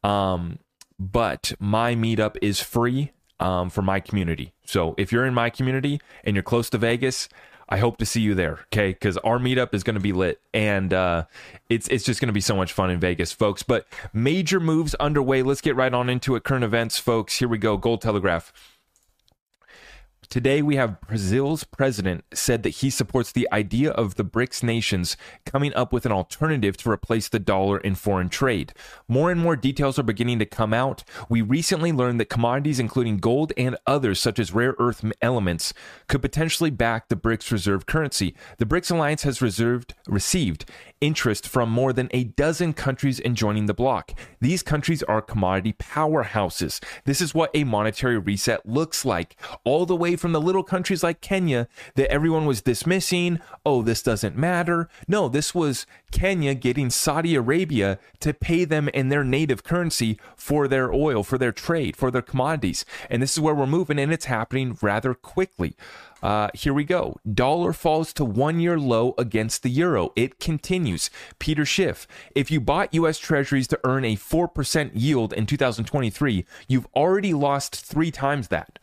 Um, 0.02 0.58
but 0.98 1.52
my 1.58 1.94
meetup 1.94 2.36
is 2.40 2.60
free 2.60 3.12
um, 3.40 3.70
for 3.70 3.82
my 3.82 4.00
community. 4.00 4.52
So 4.64 4.94
if 4.96 5.12
you're 5.12 5.26
in 5.26 5.34
my 5.34 5.50
community 5.50 6.00
and 6.22 6.36
you're 6.36 6.42
close 6.42 6.70
to 6.70 6.78
Vegas, 6.78 7.28
I 7.68 7.78
hope 7.78 7.96
to 7.98 8.06
see 8.06 8.20
you 8.20 8.34
there, 8.34 8.60
okay? 8.72 8.90
Because 8.90 9.16
our 9.18 9.38
meetup 9.38 9.74
is 9.74 9.82
going 9.82 9.94
to 9.94 10.00
be 10.00 10.12
lit, 10.12 10.40
and 10.52 10.92
uh, 10.92 11.24
it's 11.70 11.88
it's 11.88 12.04
just 12.04 12.20
going 12.20 12.28
to 12.28 12.34
be 12.34 12.40
so 12.40 12.54
much 12.54 12.72
fun 12.72 12.90
in 12.90 13.00
Vegas, 13.00 13.32
folks. 13.32 13.62
But 13.62 13.86
major 14.12 14.60
moves 14.60 14.94
underway. 14.96 15.42
Let's 15.42 15.60
get 15.60 15.74
right 15.74 15.92
on 15.92 16.10
into 16.10 16.36
it. 16.36 16.44
Current 16.44 16.64
events, 16.64 16.98
folks. 16.98 17.38
Here 17.38 17.48
we 17.48 17.58
go. 17.58 17.76
Gold 17.76 18.02
Telegraph. 18.02 18.52
Today, 20.28 20.62
we 20.62 20.76
have 20.76 21.00
Brazil's 21.00 21.64
president 21.64 22.24
said 22.32 22.62
that 22.62 22.70
he 22.70 22.90
supports 22.90 23.32
the 23.32 23.48
idea 23.52 23.90
of 23.90 24.14
the 24.14 24.24
BRICS 24.24 24.62
nations 24.62 25.16
coming 25.44 25.74
up 25.74 25.92
with 25.92 26.06
an 26.06 26.12
alternative 26.12 26.76
to 26.78 26.90
replace 26.90 27.28
the 27.28 27.38
dollar 27.38 27.78
in 27.78 27.94
foreign 27.94 28.28
trade. 28.28 28.72
More 29.06 29.30
and 29.30 29.40
more 29.40 29.56
details 29.56 29.98
are 29.98 30.04
beginning 30.04 30.38
to 30.38 30.46
come 30.46 30.72
out. 30.72 31.04
We 31.28 31.42
recently 31.42 31.92
learned 31.92 32.20
that 32.20 32.30
commodities, 32.30 32.80
including 32.80 33.18
gold 33.18 33.52
and 33.56 33.76
others, 33.86 34.20
such 34.20 34.38
as 34.38 34.52
rare 34.52 34.74
earth 34.78 35.04
elements, 35.20 35.74
could 36.08 36.22
potentially 36.22 36.70
back 36.70 37.08
the 37.08 37.16
BRICS 37.16 37.50
reserve 37.50 37.86
currency. 37.86 38.34
The 38.58 38.66
BRICS 38.66 38.90
alliance 38.90 39.22
has 39.24 39.42
reserved, 39.42 39.94
received 40.06 40.64
interest 41.00 41.48
from 41.48 41.70
more 41.70 41.92
than 41.92 42.08
a 42.12 42.24
dozen 42.24 42.72
countries 42.72 43.18
in 43.18 43.34
joining 43.34 43.66
the 43.66 43.74
bloc. 43.74 44.12
These 44.40 44.62
countries 44.62 45.02
are 45.02 45.20
commodity 45.20 45.74
powerhouses. 45.74 46.82
This 47.04 47.20
is 47.20 47.34
what 47.34 47.50
a 47.54 47.64
monetary 47.64 48.18
reset 48.18 48.66
looks 48.66 49.04
like, 49.04 49.36
all 49.64 49.86
the 49.86 49.96
way 49.96 50.16
from 50.16 50.32
the 50.32 50.40
little 50.40 50.62
countries 50.62 51.02
like 51.02 51.20
Kenya 51.20 51.68
that 51.94 52.10
everyone 52.10 52.46
was 52.46 52.62
dismissing. 52.62 53.40
Oh, 53.64 53.82
this 53.82 54.02
doesn't 54.02 54.36
matter. 54.36 54.88
No, 55.08 55.28
this 55.28 55.54
was 55.54 55.86
Kenya 56.10 56.54
getting 56.54 56.90
Saudi 56.90 57.34
Arabia 57.34 57.98
to 58.20 58.32
pay 58.32 58.64
them 58.64 58.88
in 58.88 59.08
their 59.08 59.24
native 59.24 59.64
currency 59.64 60.18
for 60.36 60.68
their 60.68 60.92
oil, 60.92 61.22
for 61.22 61.38
their 61.38 61.52
trade, 61.52 61.96
for 61.96 62.10
their 62.10 62.22
commodities. 62.22 62.84
And 63.10 63.22
this 63.22 63.32
is 63.32 63.40
where 63.40 63.54
we're 63.54 63.66
moving, 63.66 63.98
and 63.98 64.12
it's 64.12 64.26
happening 64.26 64.78
rather 64.80 65.14
quickly. 65.14 65.76
Uh, 66.24 66.48
here 66.54 66.72
we 66.72 66.84
go. 66.84 67.20
Dollar 67.30 67.74
falls 67.74 68.14
to 68.14 68.24
one 68.24 68.58
year 68.58 68.78
low 68.78 69.14
against 69.18 69.62
the 69.62 69.68
euro. 69.68 70.10
It 70.16 70.40
continues. 70.40 71.10
Peter 71.38 71.66
Schiff, 71.66 72.08
if 72.34 72.50
you 72.50 72.62
bought 72.62 72.94
U.S. 72.94 73.18
Treasuries 73.18 73.68
to 73.68 73.80
earn 73.84 74.06
a 74.06 74.16
4% 74.16 74.90
yield 74.94 75.34
in 75.34 75.44
2023, 75.44 76.46
you've 76.66 76.88
already 76.96 77.34
lost 77.34 77.76
three 77.76 78.10
times 78.10 78.48
that. 78.48 78.78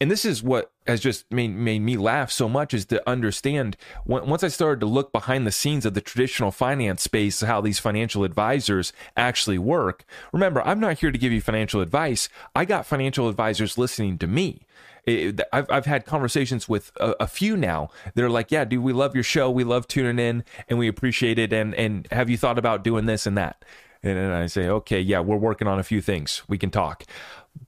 And 0.00 0.10
this 0.10 0.24
is 0.24 0.42
what 0.42 0.72
has 0.86 1.00
just 1.00 1.30
made, 1.30 1.54
made 1.54 1.80
me 1.80 1.98
laugh 1.98 2.32
so 2.32 2.48
much 2.48 2.72
is 2.72 2.86
to 2.86 3.08
understand 3.08 3.76
once 4.06 4.42
I 4.42 4.48
started 4.48 4.80
to 4.80 4.86
look 4.86 5.12
behind 5.12 5.46
the 5.46 5.52
scenes 5.52 5.86
of 5.86 5.92
the 5.92 6.00
traditional 6.00 6.50
finance 6.50 7.02
space, 7.02 7.42
how 7.42 7.60
these 7.60 7.78
financial 7.78 8.24
advisors 8.24 8.92
actually 9.16 9.58
work. 9.58 10.04
Remember, 10.32 10.60
I'm 10.66 10.80
not 10.80 10.98
here 10.98 11.12
to 11.12 11.18
give 11.18 11.30
you 11.30 11.40
financial 11.40 11.82
advice. 11.82 12.28
I 12.56 12.64
got 12.64 12.86
financial 12.86 13.28
advisors 13.28 13.78
listening 13.78 14.18
to 14.18 14.26
me. 14.26 14.62
It, 15.04 15.40
I've, 15.52 15.68
I've 15.70 15.86
had 15.86 16.06
conversations 16.06 16.68
with 16.68 16.92
a, 17.00 17.14
a, 17.20 17.26
few 17.26 17.56
now. 17.56 17.90
They're 18.14 18.30
like, 18.30 18.52
yeah, 18.52 18.64
dude, 18.64 18.84
we 18.84 18.92
love 18.92 19.14
your 19.14 19.24
show. 19.24 19.50
We 19.50 19.64
love 19.64 19.88
tuning 19.88 20.24
in 20.24 20.44
and 20.68 20.78
we 20.78 20.86
appreciate 20.86 21.40
it. 21.40 21.52
And, 21.52 21.74
and 21.74 22.06
have 22.12 22.30
you 22.30 22.38
thought 22.38 22.58
about 22.58 22.84
doing 22.84 23.06
this 23.06 23.26
and 23.26 23.36
that? 23.36 23.64
And 24.04 24.16
then 24.16 24.30
I 24.30 24.46
say, 24.46 24.68
okay, 24.68 25.00
yeah, 25.00 25.20
we're 25.20 25.36
working 25.36 25.66
on 25.66 25.78
a 25.78 25.84
few 25.84 26.00
things. 26.00 26.42
We 26.48 26.58
can 26.58 26.70
talk. 26.70 27.04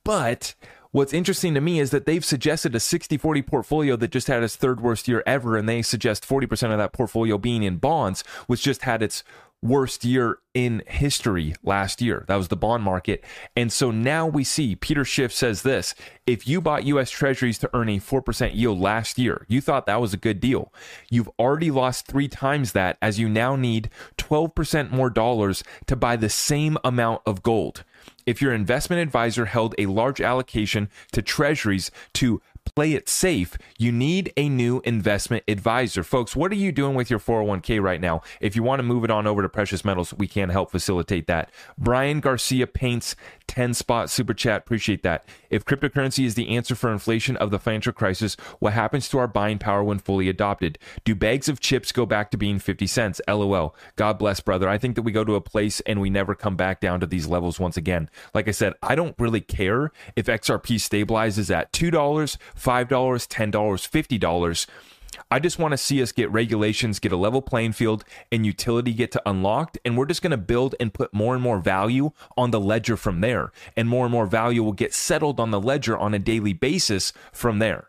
But 0.05 0.55
what's 0.91 1.13
interesting 1.13 1.55
to 1.55 1.61
me 1.61 1.81
is 1.81 1.91
that 1.91 2.07
they've 2.07 2.25
suggested 2.25 2.75
a 2.75 2.81
60 2.81 3.17
40 3.17 3.43
portfolio 3.43 3.97
that 3.97 4.13
just 4.13 4.29
had 4.29 4.43
its 4.43 4.55
third 4.55 4.81
worst 4.81 5.09
year 5.09 5.23
ever. 5.27 5.57
And 5.57 5.69
they 5.69 5.83
suggest 5.83 6.27
40% 6.27 6.71
of 6.71 6.79
that 6.79 6.93
portfolio 6.93 7.37
being 7.37 7.65
in 7.65 7.79
bonds, 7.79 8.23
which 8.47 8.63
just 8.63 8.83
had 8.83 9.03
its 9.03 9.25
worst 9.65 10.05
year 10.05 10.39
in 10.53 10.83
history 10.87 11.55
last 11.65 12.01
year. 12.03 12.25
That 12.29 12.37
was 12.37 12.49
the 12.49 12.57
bond 12.57 12.85
market. 12.85 13.25
And 13.57 13.73
so 13.73 13.91
now 13.91 14.27
we 14.27 14.45
see 14.45 14.77
Peter 14.77 15.05
Schiff 15.05 15.33
says 15.33 15.63
this 15.63 15.95
if 16.27 16.47
you 16.47 16.61
bought 16.61 16.85
US 16.85 17.11
Treasuries 17.11 17.59
to 17.59 17.71
earn 17.75 17.89
a 17.89 17.99
4% 17.99 18.55
yield 18.55 18.79
last 18.79 19.19
year, 19.19 19.47
you 19.49 19.61
thought 19.61 19.87
that 19.87 20.01
was 20.01 20.13
a 20.13 20.19
good 20.19 20.39
deal. 20.39 20.73
You've 21.11 21.31
already 21.39 21.71
lost 21.71 22.07
three 22.07 22.29
times 22.29 22.73
that 22.73 22.99
as 23.03 23.19
you 23.19 23.29
now 23.29 23.57
need 23.57 23.91
12% 24.19 24.91
more 24.91 25.11
dollars 25.11 25.65
to 25.87 25.97
buy 25.97 26.17
the 26.17 26.29
same 26.29 26.77
amount 26.85 27.23
of 27.27 27.43
gold. 27.43 27.83
If 28.27 28.41
your 28.41 28.53
investment 28.53 29.01
advisor 29.01 29.47
held 29.47 29.75
a 29.79 29.87
large 29.87 30.21
allocation 30.21 30.89
to 31.13 31.23
treasuries 31.23 31.91
to 32.15 32.41
play 32.65 32.93
it 32.93 33.09
safe, 33.09 33.57
you 33.79 33.93
need 33.93 34.33
a 34.37 34.49
new 34.49 34.81
investment 34.85 35.45
advisor. 35.49 36.03
Folks, 36.03 36.35
what 36.35 36.51
are 36.53 36.57
you 36.57 36.73
doing 36.73 36.95
with 36.95 37.11
your 37.11 37.19
401k 37.19 37.81
right 37.81 38.01
now? 38.01 38.23
If 38.41 38.57
you 38.57 38.63
want 38.63 38.81
to 38.81 38.85
move 38.85 39.05
it 39.05 39.11
on 39.11 39.27
over 39.27 39.43
to 39.43 39.49
precious 39.49 39.85
metals, 39.85 40.13
we 40.15 40.27
can 40.27 40.49
help 40.49 40.71
facilitate 40.71 41.27
that. 41.27 41.51
Brian 41.79 42.21
Garcia 42.21 42.67
paints 42.67 43.17
10 43.47 43.75
spot 43.75 44.11
super 44.11 44.35
chat. 44.35 44.63
Appreciate 44.63 45.03
that. 45.03 45.25
If 45.51 45.65
cryptocurrency 45.65 46.25
is 46.25 46.35
the 46.35 46.57
answer 46.57 46.75
for 46.75 46.93
inflation 46.93 47.37
of 47.37 47.51
the 47.51 47.59
financial 47.59 47.93
crisis, 47.93 48.37
what 48.59 48.73
happens 48.73 49.09
to 49.11 49.19
our 49.19 49.29
buying 49.29 49.59
power 49.59 49.85
when 49.85 49.99
fully 49.99 50.29
adopted? 50.29 50.79
Do 51.05 51.15
bags 51.15 51.49
of 51.49 51.61
chips 51.61 51.93
go 51.93 52.07
back 52.07 52.31
to 52.31 52.37
being 52.37 52.59
50 52.59 52.87
cents? 52.87 53.21
LOL. 53.29 53.75
God 53.97 54.19
bless, 54.19 54.41
brother. 54.41 54.69
I 54.69 54.79
think 54.79 54.97
that 54.97 55.03
we 55.03 55.13
go 55.13 55.25
to 55.25 55.35
a 55.35 55.41
place 55.41 55.81
and 55.81 56.01
we 56.01 56.11
never 56.11 56.35
come 56.35 56.57
back 56.57 56.81
down 56.81 57.01
to 57.01 57.07
these 57.07 57.27
levels 57.27 57.61
once 57.61 57.77
again. 57.77 58.09
Like 58.35 58.49
I 58.49 58.53
said, 58.53 58.75
I 58.83 58.95
don't 58.95 59.15
really 59.19 59.41
care 59.41 59.93
if 60.17 60.27
XRP 60.27 60.77
stabilizes 60.77 61.55
at 61.55 61.73
$2, 61.73 62.37
$5, 62.59 62.89
$10, 62.89 63.53
$50. 63.53 64.67
I 65.31 65.39
just 65.39 65.59
want 65.59 65.73
to 65.73 65.79
see 65.79 66.03
us 66.03 66.13
get 66.13 66.31
regulations, 66.31 66.99
get 66.99 67.13
a 67.13 67.17
level 67.17 67.43
playing 67.43 67.73
field, 67.73 68.05
and 68.31 68.45
utility 68.45 68.93
get 68.93 69.13
to 69.13 69.23
unlocked. 69.27 69.79
And 69.85 69.97
we're 69.97 70.07
just 70.07 70.23
going 70.23 70.33
to 70.33 70.37
build 70.37 70.75
and 70.81 70.93
put 70.93 71.15
more 71.15 71.35
and 71.35 71.43
more 71.43 71.59
value 71.59 72.11
on 72.37 72.51
the 72.51 72.61
ledger 72.61 72.97
from 72.97 73.21
there. 73.21 73.53
And 73.77 73.89
more 73.89 74.07
and 74.07 74.13
more 74.13 74.27
value 74.27 74.63
will 74.63 74.73
get 74.73 74.95
settled 74.95 75.41
on 75.41 75.51
the 75.51 75.61
ledger 75.61 75.97
on 75.97 76.15
a 76.15 76.19
daily 76.19 76.53
basis 76.53 77.13
from 77.33 77.59
there. 77.59 77.89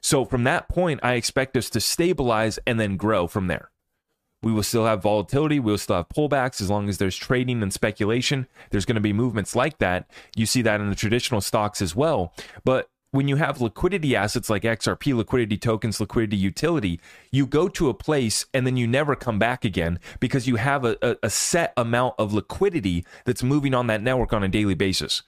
So 0.00 0.24
from 0.24 0.44
that 0.44 0.68
point, 0.68 1.00
I 1.02 1.14
expect 1.14 1.56
us 1.56 1.70
to 1.70 1.80
stabilize 1.80 2.58
and 2.66 2.78
then 2.78 2.96
grow 2.96 3.26
from 3.26 3.46
there. 3.48 3.70
We 4.42 4.52
will 4.52 4.62
still 4.62 4.86
have 4.86 5.02
volatility. 5.02 5.58
We 5.58 5.72
will 5.72 5.78
still 5.78 5.96
have 5.96 6.08
pullbacks 6.08 6.60
as 6.60 6.70
long 6.70 6.88
as 6.88 6.98
there's 6.98 7.16
trading 7.16 7.62
and 7.62 7.72
speculation. 7.72 8.46
There's 8.70 8.84
going 8.84 8.94
to 8.94 9.00
be 9.00 9.12
movements 9.12 9.56
like 9.56 9.78
that. 9.78 10.08
You 10.36 10.46
see 10.46 10.62
that 10.62 10.80
in 10.80 10.88
the 10.88 10.94
traditional 10.94 11.40
stocks 11.40 11.82
as 11.82 11.96
well. 11.96 12.32
But 12.64 12.88
when 13.10 13.26
you 13.26 13.36
have 13.36 13.60
liquidity 13.60 14.14
assets 14.14 14.50
like 14.50 14.62
XRP, 14.62 15.16
liquidity 15.16 15.56
tokens, 15.56 16.00
liquidity 16.00 16.36
utility, 16.36 17.00
you 17.30 17.46
go 17.46 17.68
to 17.68 17.88
a 17.88 17.94
place 17.94 18.44
and 18.52 18.66
then 18.66 18.76
you 18.76 18.86
never 18.86 19.16
come 19.16 19.38
back 19.38 19.64
again 19.64 19.98
because 20.20 20.46
you 20.46 20.56
have 20.56 20.84
a, 20.84 20.96
a, 21.00 21.16
a, 21.22 21.30
set 21.30 21.72
amount 21.76 22.14
of 22.18 22.34
liquidity 22.34 23.06
that's 23.24 23.42
moving 23.42 23.72
on 23.72 23.86
that 23.86 24.02
network 24.02 24.32
on 24.32 24.42
a 24.42 24.48
daily 24.48 24.74
basis. 24.74 25.22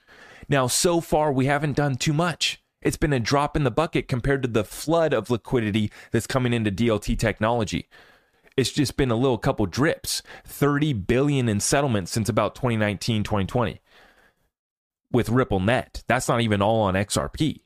Now, 0.47 0.67
so 0.67 1.01
far, 1.01 1.31
we 1.31 1.47
haven't 1.47 1.75
done 1.75 1.95
too 1.95 2.13
much. 2.13 2.61
It's 2.81 2.97
been 2.97 3.13
a 3.13 3.19
drop 3.19 3.55
in 3.55 3.63
the 3.63 3.71
bucket 3.71 4.07
compared 4.07 4.43
to 4.43 4.47
the 4.47 4.63
flood 4.63 5.13
of 5.13 5.29
liquidity 5.29 5.91
that's 6.11 6.27
coming 6.27 6.53
into 6.53 6.71
DLT 6.71 7.17
technology. 7.17 7.89
It's 8.57 8.71
just 8.71 8.97
been 8.97 9.11
a 9.11 9.15
little 9.15 9.37
couple 9.37 9.65
drips, 9.65 10.21
30 10.45 10.93
billion 10.93 11.47
in 11.47 11.59
settlements 11.59 12.11
since 12.11 12.27
about 12.29 12.53
2019, 12.53 13.23
2020 13.23 13.81
with 15.11 15.29
Ripple 15.29 15.59
Net. 15.59 16.03
That's 16.07 16.27
not 16.27 16.41
even 16.41 16.61
all 16.61 16.81
on 16.81 16.93
XRP. 16.93 17.61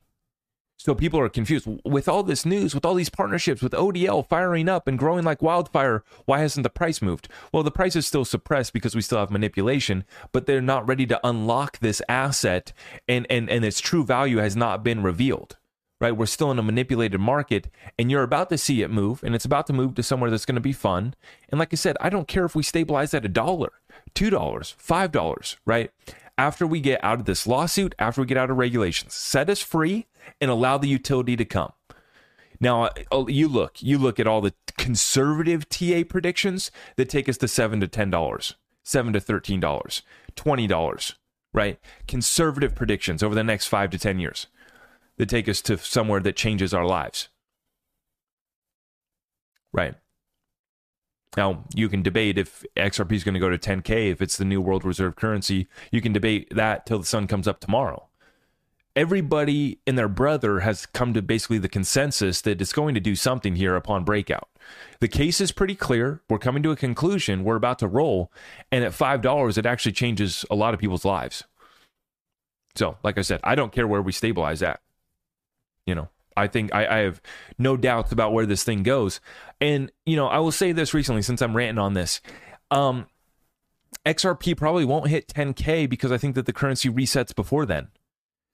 So 0.78 0.94
people 0.94 1.18
are 1.18 1.28
confused. 1.28 1.66
With 1.84 2.08
all 2.08 2.22
this 2.22 2.44
news, 2.44 2.74
with 2.74 2.84
all 2.84 2.94
these 2.94 3.08
partnerships, 3.08 3.62
with 3.62 3.72
ODL 3.72 4.26
firing 4.28 4.68
up 4.68 4.86
and 4.86 4.98
growing 4.98 5.24
like 5.24 5.42
wildfire, 5.42 6.04
why 6.26 6.40
hasn't 6.40 6.64
the 6.64 6.70
price 6.70 7.00
moved? 7.00 7.28
Well, 7.52 7.62
the 7.62 7.70
price 7.70 7.96
is 7.96 8.06
still 8.06 8.24
suppressed 8.24 8.72
because 8.72 8.94
we 8.94 9.00
still 9.00 9.18
have 9.18 9.30
manipulation, 9.30 10.04
but 10.32 10.46
they're 10.46 10.60
not 10.60 10.86
ready 10.86 11.06
to 11.06 11.20
unlock 11.26 11.78
this 11.78 12.02
asset 12.08 12.72
and, 13.08 13.26
and, 13.30 13.48
and 13.48 13.64
its 13.64 13.80
true 13.80 14.04
value 14.04 14.36
has 14.36 14.54
not 14.54 14.84
been 14.84 15.02
revealed. 15.02 15.56
Right? 15.98 16.14
We're 16.14 16.26
still 16.26 16.50
in 16.50 16.58
a 16.58 16.62
manipulated 16.62 17.20
market 17.20 17.68
and 17.98 18.10
you're 18.10 18.22
about 18.22 18.50
to 18.50 18.58
see 18.58 18.82
it 18.82 18.90
move 18.90 19.22
and 19.22 19.34
it's 19.34 19.46
about 19.46 19.66
to 19.68 19.72
move 19.72 19.94
to 19.94 20.02
somewhere 20.02 20.30
that's 20.30 20.44
going 20.44 20.56
to 20.56 20.60
be 20.60 20.74
fun. 20.74 21.14
And 21.48 21.58
like 21.58 21.72
I 21.72 21.76
said, 21.76 21.96
I 22.02 22.10
don't 22.10 22.28
care 22.28 22.44
if 22.44 22.54
we 22.54 22.62
stabilize 22.62 23.14
at 23.14 23.24
a 23.24 23.30
dollar, 23.30 23.72
$2, 24.14 24.30
$5, 24.30 25.56
right? 25.64 25.90
after 26.38 26.66
we 26.66 26.80
get 26.80 27.02
out 27.02 27.18
of 27.18 27.24
this 27.24 27.46
lawsuit, 27.46 27.94
after 27.98 28.20
we 28.20 28.26
get 28.26 28.36
out 28.36 28.50
of 28.50 28.58
regulations. 28.58 29.14
Set 29.14 29.48
us 29.48 29.62
free 29.62 30.06
and 30.40 30.50
allow 30.50 30.78
the 30.78 30.88
utility 30.88 31.36
to 31.36 31.44
come. 31.44 31.72
Now, 32.60 32.90
uh, 33.12 33.24
you 33.28 33.48
look, 33.48 33.82
you 33.82 33.98
look 33.98 34.18
at 34.18 34.26
all 34.26 34.40
the 34.40 34.54
conservative 34.76 35.68
TA 35.68 36.02
predictions 36.08 36.70
that 36.96 37.08
take 37.08 37.28
us 37.28 37.36
to 37.38 37.48
seven 37.48 37.80
to 37.80 37.88
ten 37.88 38.10
dollars, 38.10 38.54
seven 38.82 39.12
to 39.12 39.20
thirteen 39.20 39.60
dollars, 39.60 40.02
twenty 40.36 40.66
dollars, 40.66 41.14
right? 41.52 41.78
Conservative 42.08 42.74
predictions 42.74 43.22
over 43.22 43.34
the 43.34 43.44
next 43.44 43.66
five 43.66 43.90
to 43.90 43.98
ten 43.98 44.18
years 44.18 44.46
that 45.18 45.28
take 45.28 45.48
us 45.48 45.60
to 45.62 45.78
somewhere 45.78 46.20
that 46.20 46.36
changes 46.36 46.72
our 46.72 46.86
lives, 46.86 47.28
right? 49.72 49.94
Now, 51.36 51.64
you 51.74 51.88
can 51.88 52.02
debate 52.02 52.38
if 52.38 52.64
XRP 52.76 53.12
is 53.12 53.24
going 53.24 53.34
to 53.34 53.40
go 53.40 53.50
to 53.50 53.58
10K, 53.58 54.10
if 54.10 54.22
it's 54.22 54.38
the 54.38 54.44
new 54.44 54.60
world 54.60 54.84
reserve 54.84 55.16
currency. 55.16 55.68
You 55.92 56.00
can 56.00 56.14
debate 56.14 56.48
that 56.54 56.86
till 56.86 56.98
the 56.98 57.04
sun 57.04 57.26
comes 57.26 57.46
up 57.46 57.60
tomorrow. 57.60 58.08
Everybody 58.96 59.78
and 59.86 59.98
their 59.98 60.08
brother 60.08 60.60
has 60.60 60.86
come 60.86 61.12
to 61.12 61.20
basically 61.20 61.58
the 61.58 61.68
consensus 61.68 62.40
that 62.40 62.62
it's 62.62 62.72
going 62.72 62.94
to 62.94 63.00
do 63.00 63.14
something 63.14 63.54
here 63.54 63.76
upon 63.76 64.04
breakout. 64.04 64.48
The 65.00 65.08
case 65.08 65.40
is 65.40 65.52
pretty 65.52 65.74
clear. 65.74 66.22
We're 66.30 66.38
coming 66.38 66.62
to 66.62 66.70
a 66.70 66.76
conclusion. 66.76 67.44
We're 67.44 67.56
about 67.56 67.78
to 67.80 67.88
roll. 67.88 68.32
And 68.72 68.82
at 68.82 68.92
$5, 68.92 69.58
it 69.58 69.66
actually 69.66 69.92
changes 69.92 70.46
a 70.50 70.54
lot 70.54 70.72
of 70.72 70.80
people's 70.80 71.04
lives. 71.04 71.44
So, 72.74 72.96
like 73.02 73.18
I 73.18 73.22
said, 73.22 73.40
I 73.44 73.54
don't 73.54 73.72
care 73.72 73.86
where 73.86 74.02
we 74.02 74.12
stabilize 74.12 74.62
at. 74.62 74.80
You 75.86 75.94
know, 75.94 76.08
I 76.36 76.46
think 76.46 76.74
I, 76.74 76.86
I, 76.86 76.96
have 76.98 77.22
no 77.58 77.76
doubts 77.76 78.12
about 78.12 78.32
where 78.32 78.44
this 78.44 78.64
thing 78.64 78.82
goes. 78.82 79.20
And, 79.60 79.92
you 80.04 80.16
know, 80.16 80.26
I 80.26 80.38
will 80.38 80.52
say 80.52 80.72
this 80.72 80.92
recently 80.92 81.22
since 81.22 81.40
I'm 81.40 81.56
ranting 81.56 81.78
on 81.78 81.94
this. 81.94 82.20
Um, 82.70 83.06
XRP 84.04 84.56
probably 84.56 84.84
won't 84.84 85.08
hit 85.08 85.28
10K 85.28 85.88
because 85.88 86.12
I 86.12 86.18
think 86.18 86.34
that 86.34 86.46
the 86.46 86.52
currency 86.52 86.88
resets 86.90 87.34
before 87.34 87.66
then. 87.66 87.88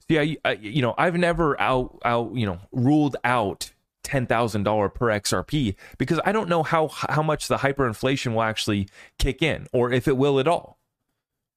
See, 0.09 0.19
I, 0.19 0.37
I 0.45 0.53
you 0.53 0.83
know, 0.83 0.95
I've 0.99 1.17
never 1.17 1.61
out, 1.61 1.99
out, 2.05 2.35
you 2.35 2.47
know, 2.47 2.59
ruled 2.73 3.17
out 3.25 3.73
$10,000 4.05 4.95
per 4.95 5.07
XRP 5.07 5.77
because 5.99 6.21
I 6.25 6.33
don't 6.33 6.49
know 6.49 6.63
how, 6.63 6.89
how 6.89 7.23
much 7.23 7.49
the 7.49 7.59
hyperinflation 7.59 8.35
will 8.35 8.43
actually 8.43 8.89
kick 9.19 9.43
in 9.43 9.67
or 9.73 9.93
if 9.93 10.09
it 10.09 10.17
will 10.17 10.41
at 10.41 10.49
all 10.49 10.79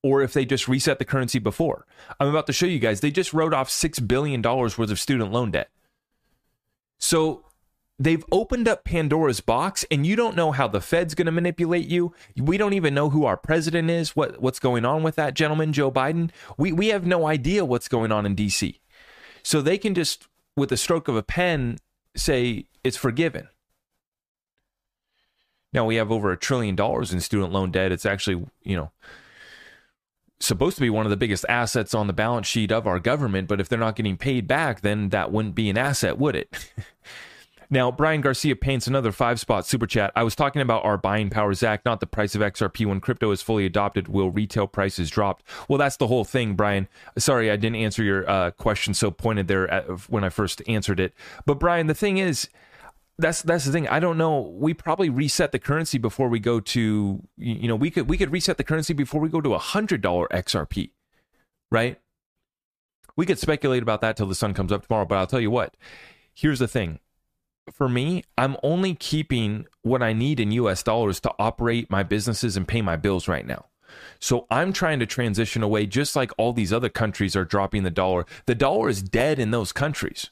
or 0.03 0.21
if 0.21 0.33
they 0.33 0.45
just 0.45 0.67
reset 0.67 0.99
the 0.99 1.05
currency 1.05 1.39
before. 1.39 1.87
I'm 2.19 2.27
about 2.27 2.45
to 2.47 2.53
show 2.53 2.67
you 2.67 2.79
guys, 2.79 3.01
they 3.01 3.09
just 3.09 3.33
wrote 3.33 3.53
off 3.53 3.69
$6 3.69 4.07
billion 4.07 4.41
worth 4.41 4.77
of 4.77 4.99
student 4.99 5.31
loan 5.31 5.51
debt. 5.51 5.69
So 6.99 7.43
they've 7.97 8.25
opened 8.31 8.67
up 8.67 8.83
Pandora's 8.83 9.39
box 9.39 9.85
and 9.89 10.05
you 10.05 10.15
don't 10.15 10.35
know 10.35 10.51
how 10.51 10.67
the 10.67 10.81
Fed's 10.81 11.15
going 11.15 11.25
to 11.27 11.31
manipulate 11.31 11.87
you. 11.87 12.13
We 12.35 12.57
don't 12.57 12.73
even 12.73 12.93
know 12.93 13.09
who 13.09 13.25
our 13.25 13.37
president 13.37 13.89
is, 13.89 14.15
what 14.15 14.41
what's 14.41 14.59
going 14.59 14.85
on 14.85 15.03
with 15.03 15.15
that 15.15 15.33
gentleman 15.33 15.73
Joe 15.73 15.91
Biden. 15.91 16.31
We 16.57 16.71
we 16.71 16.87
have 16.89 17.05
no 17.05 17.27
idea 17.27 17.65
what's 17.65 17.87
going 17.87 18.11
on 18.11 18.25
in 18.25 18.35
DC. 18.35 18.79
So 19.43 19.61
they 19.61 19.77
can 19.77 19.93
just 19.93 20.27
with 20.55 20.71
a 20.71 20.77
stroke 20.77 21.07
of 21.07 21.15
a 21.15 21.23
pen 21.23 21.77
say 22.15 22.65
it's 22.83 22.97
forgiven. 22.97 23.47
Now 25.73 25.85
we 25.85 25.95
have 25.95 26.11
over 26.11 26.31
a 26.31 26.37
trillion 26.37 26.75
dollars 26.75 27.11
in 27.11 27.19
student 27.19 27.51
loan 27.51 27.71
debt. 27.71 27.91
It's 27.91 28.05
actually, 28.05 28.45
you 28.63 28.77
know, 28.77 28.91
supposed 30.39 30.77
to 30.77 30.81
be 30.81 30.89
one 30.89 31.05
of 31.05 31.09
the 31.09 31.17
biggest 31.17 31.45
assets 31.49 31.93
on 31.93 32.07
the 32.07 32.13
balance 32.13 32.47
sheet 32.47 32.71
of 32.71 32.87
our 32.87 32.99
government, 32.99 33.49
but 33.49 33.59
if 33.59 33.67
they're 33.67 33.77
not 33.77 33.97
getting 33.97 34.15
paid 34.15 34.47
back, 34.47 34.81
then 34.81 35.09
that 35.09 35.33
wouldn't 35.33 35.55
be 35.55 35.69
an 35.69 35.77
asset, 35.77 36.17
would 36.17 36.35
it? 36.35 36.71
now, 37.69 37.91
Brian 37.91 38.21
Garcia 38.21 38.55
paints 38.55 38.87
another 38.87 39.11
five 39.11 39.39
spot 39.39 39.65
super 39.65 39.87
chat. 39.87 40.11
I 40.15 40.23
was 40.23 40.35
talking 40.35 40.61
about 40.61 40.85
our 40.85 40.97
buying 40.97 41.29
power, 41.29 41.53
Zach, 41.53 41.83
not 41.85 41.99
the 41.99 42.07
price 42.07 42.35
of 42.35 42.41
XRP. 42.41 42.85
When 42.85 42.99
crypto 42.99 43.31
is 43.31 43.41
fully 43.41 43.65
adopted, 43.65 44.07
will 44.07 44.29
retail 44.29 44.67
prices 44.67 45.09
drop? 45.09 45.41
Well, 45.67 45.77
that's 45.77 45.97
the 45.97 46.07
whole 46.07 46.23
thing, 46.23 46.55
Brian. 46.55 46.87
Sorry, 47.17 47.49
I 47.49 47.55
didn't 47.55 47.77
answer 47.77 48.03
your 48.03 48.29
uh, 48.29 48.51
question 48.51 48.93
so 48.93 49.11
pointed 49.11 49.47
there 49.47 49.69
at, 49.69 49.85
when 50.09 50.23
I 50.23 50.29
first 50.29 50.61
answered 50.67 50.99
it. 50.99 51.13
But, 51.45 51.59
Brian, 51.59 51.87
the 51.87 51.95
thing 51.95 52.17
is, 52.17 52.49
that's 53.17 53.41
that's 53.41 53.63
the 53.63 53.71
thing. 53.71 53.87
I 53.87 53.99
don't 53.99 54.17
know. 54.17 54.41
We 54.41 54.73
probably 54.73 55.09
reset 55.09 55.53
the 55.53 55.59
currency 55.59 55.97
before 55.97 56.27
we 56.27 56.39
go 56.39 56.59
to 56.59 57.23
you 57.37 57.67
know 57.67 57.75
we 57.75 57.89
could 57.89 58.09
we 58.09 58.17
could 58.17 58.29
reset 58.29 58.57
the 58.57 58.63
currency 58.63 58.93
before 58.93 59.21
we 59.21 59.29
go 59.29 59.39
to 59.39 59.53
a 59.53 59.57
hundred 59.57 60.01
dollar 60.01 60.27
XRP, 60.29 60.89
right? 61.71 61.97
We 63.15 63.25
could 63.25 63.39
speculate 63.39 63.81
about 63.81 64.01
that 64.01 64.17
till 64.17 64.27
the 64.27 64.35
sun 64.35 64.53
comes 64.53 64.73
up 64.73 64.85
tomorrow. 64.85 65.05
But 65.05 65.17
I'll 65.17 65.27
tell 65.27 65.39
you 65.39 65.51
what. 65.51 65.77
Here's 66.33 66.59
the 66.59 66.67
thing. 66.67 66.99
For 67.71 67.89
me, 67.89 68.23
I'm 68.37 68.57
only 68.63 68.93
keeping 68.93 69.65
what 69.81 70.03
I 70.03 70.13
need 70.13 70.39
in 70.39 70.51
US 70.51 70.83
dollars 70.83 71.19
to 71.21 71.31
operate 71.39 71.89
my 71.89 72.03
businesses 72.03 72.55
and 72.55 72.67
pay 72.67 72.81
my 72.81 72.95
bills 72.95 73.27
right 73.27 73.45
now. 73.45 73.65
So 74.19 74.45
I'm 74.49 74.73
trying 74.73 74.99
to 74.99 75.05
transition 75.05 75.63
away 75.63 75.85
just 75.85 76.15
like 76.15 76.31
all 76.37 76.53
these 76.53 76.73
other 76.73 76.89
countries 76.89 77.35
are 77.35 77.45
dropping 77.45 77.83
the 77.83 77.89
dollar. 77.89 78.25
The 78.45 78.55
dollar 78.55 78.89
is 78.89 79.01
dead 79.01 79.39
in 79.39 79.51
those 79.51 79.71
countries. 79.71 80.29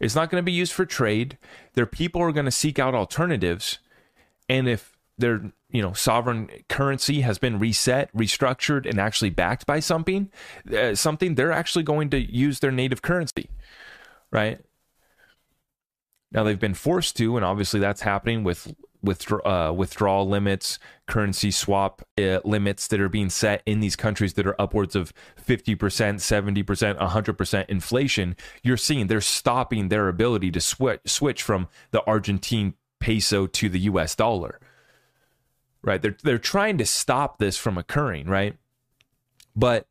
It's 0.00 0.14
not 0.14 0.30
going 0.30 0.40
to 0.40 0.44
be 0.44 0.52
used 0.52 0.72
for 0.72 0.84
trade. 0.84 1.38
Their 1.74 1.86
people 1.86 2.20
are 2.22 2.32
going 2.32 2.44
to 2.44 2.50
seek 2.50 2.78
out 2.78 2.94
alternatives. 2.94 3.78
And 4.48 4.68
if 4.68 4.96
their 5.18 5.50
you 5.70 5.82
know 5.82 5.92
sovereign 5.94 6.50
currency 6.68 7.22
has 7.22 7.38
been 7.38 7.58
reset, 7.58 8.14
restructured, 8.14 8.88
and 8.88 9.00
actually 9.00 9.30
backed 9.30 9.66
by 9.66 9.80
something, 9.80 10.30
uh, 10.76 10.94
something 10.94 11.34
they're 11.34 11.52
actually 11.52 11.84
going 11.84 12.10
to 12.10 12.20
use 12.20 12.60
their 12.60 12.70
native 12.70 13.02
currency, 13.02 13.48
right? 14.30 14.60
Now 16.36 16.44
they've 16.44 16.60
been 16.60 16.74
forced 16.74 17.16
to, 17.16 17.36
and 17.36 17.44
obviously 17.44 17.80
that's 17.80 18.02
happening 18.02 18.44
with 18.44 18.74
withdraw, 19.02 19.40
uh, 19.40 19.72
withdrawal 19.72 20.28
limits, 20.28 20.78
currency 21.06 21.50
swap 21.50 22.02
uh, 22.18 22.40
limits 22.44 22.88
that 22.88 23.00
are 23.00 23.08
being 23.08 23.30
set 23.30 23.62
in 23.64 23.80
these 23.80 23.96
countries 23.96 24.34
that 24.34 24.46
are 24.46 24.60
upwards 24.60 24.94
of 24.94 25.14
50%, 25.42 25.76
70%, 25.76 26.98
100% 26.98 27.68
inflation, 27.68 28.36
you're 28.62 28.76
seeing 28.76 29.06
they're 29.06 29.20
stopping 29.22 29.88
their 29.88 30.08
ability 30.08 30.50
to 30.50 30.60
switch, 30.60 31.00
switch 31.06 31.42
from 31.42 31.68
the 31.90 32.04
Argentine 32.04 32.74
peso 33.00 33.46
to 33.46 33.70
the 33.70 33.80
US 33.80 34.14
dollar. 34.14 34.60
Right? 35.82 36.02
They're, 36.02 36.16
they're 36.22 36.38
trying 36.38 36.76
to 36.78 36.86
stop 36.86 37.38
this 37.38 37.56
from 37.56 37.78
occurring, 37.78 38.26
right? 38.26 38.56
But 39.54 39.86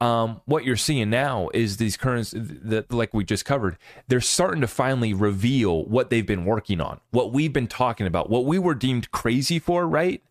um, 0.00 0.40
what 0.44 0.64
you're 0.64 0.76
seeing 0.76 1.10
now 1.10 1.48
is 1.52 1.76
these 1.76 1.96
currents 1.96 2.32
that, 2.36 2.92
like 2.92 3.12
we 3.12 3.24
just 3.24 3.44
covered, 3.44 3.76
they're 4.06 4.20
starting 4.20 4.60
to 4.60 4.68
finally 4.68 5.12
reveal 5.12 5.84
what 5.84 6.10
they've 6.10 6.26
been 6.26 6.44
working 6.44 6.80
on, 6.80 7.00
what 7.10 7.32
we've 7.32 7.52
been 7.52 7.66
talking 7.66 8.06
about, 8.06 8.30
what 8.30 8.44
we 8.44 8.58
were 8.58 8.74
deemed 8.74 9.10
crazy 9.10 9.58
for, 9.58 9.86
right? 9.86 10.22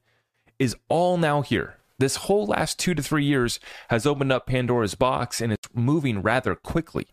Is 0.57 0.75
all 0.87 1.17
now 1.17 1.41
here. 1.41 1.75
This 1.99 2.15
whole 2.15 2.45
last 2.45 2.79
two 2.79 2.93
to 2.93 3.03
three 3.03 3.25
years 3.25 3.59
has 3.89 4.05
opened 4.05 4.31
up 4.31 4.45
Pandora's 4.45 4.95
box 4.95 5.41
and 5.41 5.51
it's 5.51 5.67
moving 5.73 6.21
rather 6.21 6.55
quickly. 6.55 7.07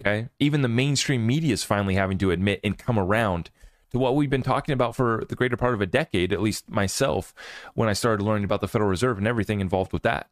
Okay. 0.00 0.28
Even 0.38 0.62
the 0.62 0.68
mainstream 0.68 1.26
media 1.26 1.54
is 1.54 1.64
finally 1.64 1.94
having 1.94 2.18
to 2.18 2.30
admit 2.30 2.60
and 2.62 2.76
come 2.76 2.98
around 2.98 3.50
to 3.90 3.98
what 3.98 4.16
we've 4.16 4.30
been 4.30 4.42
talking 4.42 4.72
about 4.72 4.96
for 4.96 5.24
the 5.28 5.36
greater 5.36 5.56
part 5.56 5.74
of 5.74 5.80
a 5.80 5.86
decade, 5.86 6.32
at 6.32 6.40
least 6.40 6.70
myself, 6.70 7.34
when 7.74 7.88
I 7.88 7.92
started 7.92 8.22
learning 8.22 8.44
about 8.44 8.60
the 8.60 8.68
Federal 8.68 8.90
Reserve 8.90 9.18
and 9.18 9.26
everything 9.26 9.60
involved 9.60 9.92
with 9.92 10.02
that. 10.02 10.28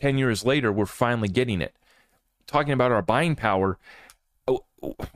10 0.00 0.16
years 0.16 0.44
later, 0.44 0.72
we're 0.72 0.86
finally 0.86 1.28
getting 1.28 1.60
it. 1.60 1.76
Talking 2.46 2.72
about 2.72 2.90
our 2.90 3.02
buying 3.02 3.36
power. 3.36 3.78
Oh, 4.48 4.64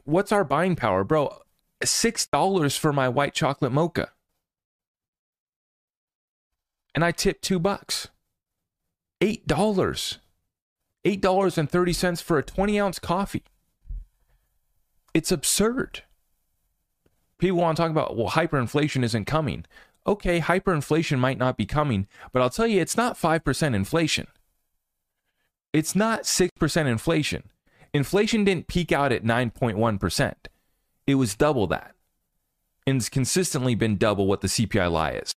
what's 0.04 0.30
our 0.30 0.44
buying 0.44 0.76
power, 0.76 1.04
bro? 1.04 1.38
$6 1.82 2.78
for 2.78 2.92
my 2.92 3.08
white 3.08 3.34
chocolate 3.34 3.72
mocha. 3.72 4.10
And 6.94 7.04
I 7.04 7.12
tip 7.12 7.40
two 7.40 7.58
bucks. 7.58 8.08
$8. 9.20 9.46
$8.30 9.46 12.22
for 12.22 12.38
a 12.38 12.42
20 12.42 12.80
ounce 12.80 12.98
coffee. 12.98 13.44
It's 15.14 15.32
absurd. 15.32 16.02
People 17.38 17.58
want 17.58 17.76
to 17.76 17.82
talk 17.82 17.90
about, 17.90 18.16
well, 18.16 18.30
hyperinflation 18.30 19.02
isn't 19.02 19.24
coming. 19.24 19.64
Okay, 20.06 20.40
hyperinflation 20.40 21.18
might 21.18 21.38
not 21.38 21.56
be 21.56 21.64
coming, 21.64 22.06
but 22.32 22.42
I'll 22.42 22.50
tell 22.50 22.66
you, 22.66 22.80
it's 22.80 22.96
not 22.96 23.18
5% 23.18 23.74
inflation 23.74 24.26
it's 25.74 25.96
not 25.96 26.22
6% 26.22 26.87
inflation. 26.87 27.50
Inflation 27.92 28.44
didn't 28.44 28.68
peak 28.68 28.92
out 28.92 29.10
at 29.10 29.24
9.1%. 29.24 30.34
It 31.06 31.16
was 31.16 31.34
double 31.34 31.66
that. 31.66 31.94
And 32.87 32.98
it's 32.98 33.08
consistently 33.08 33.74
been 33.74 33.96
double 33.96 34.26
what 34.28 34.40
the 34.40 34.46
CPI 34.46 34.90
lie 34.90 35.12
is. 35.12 35.34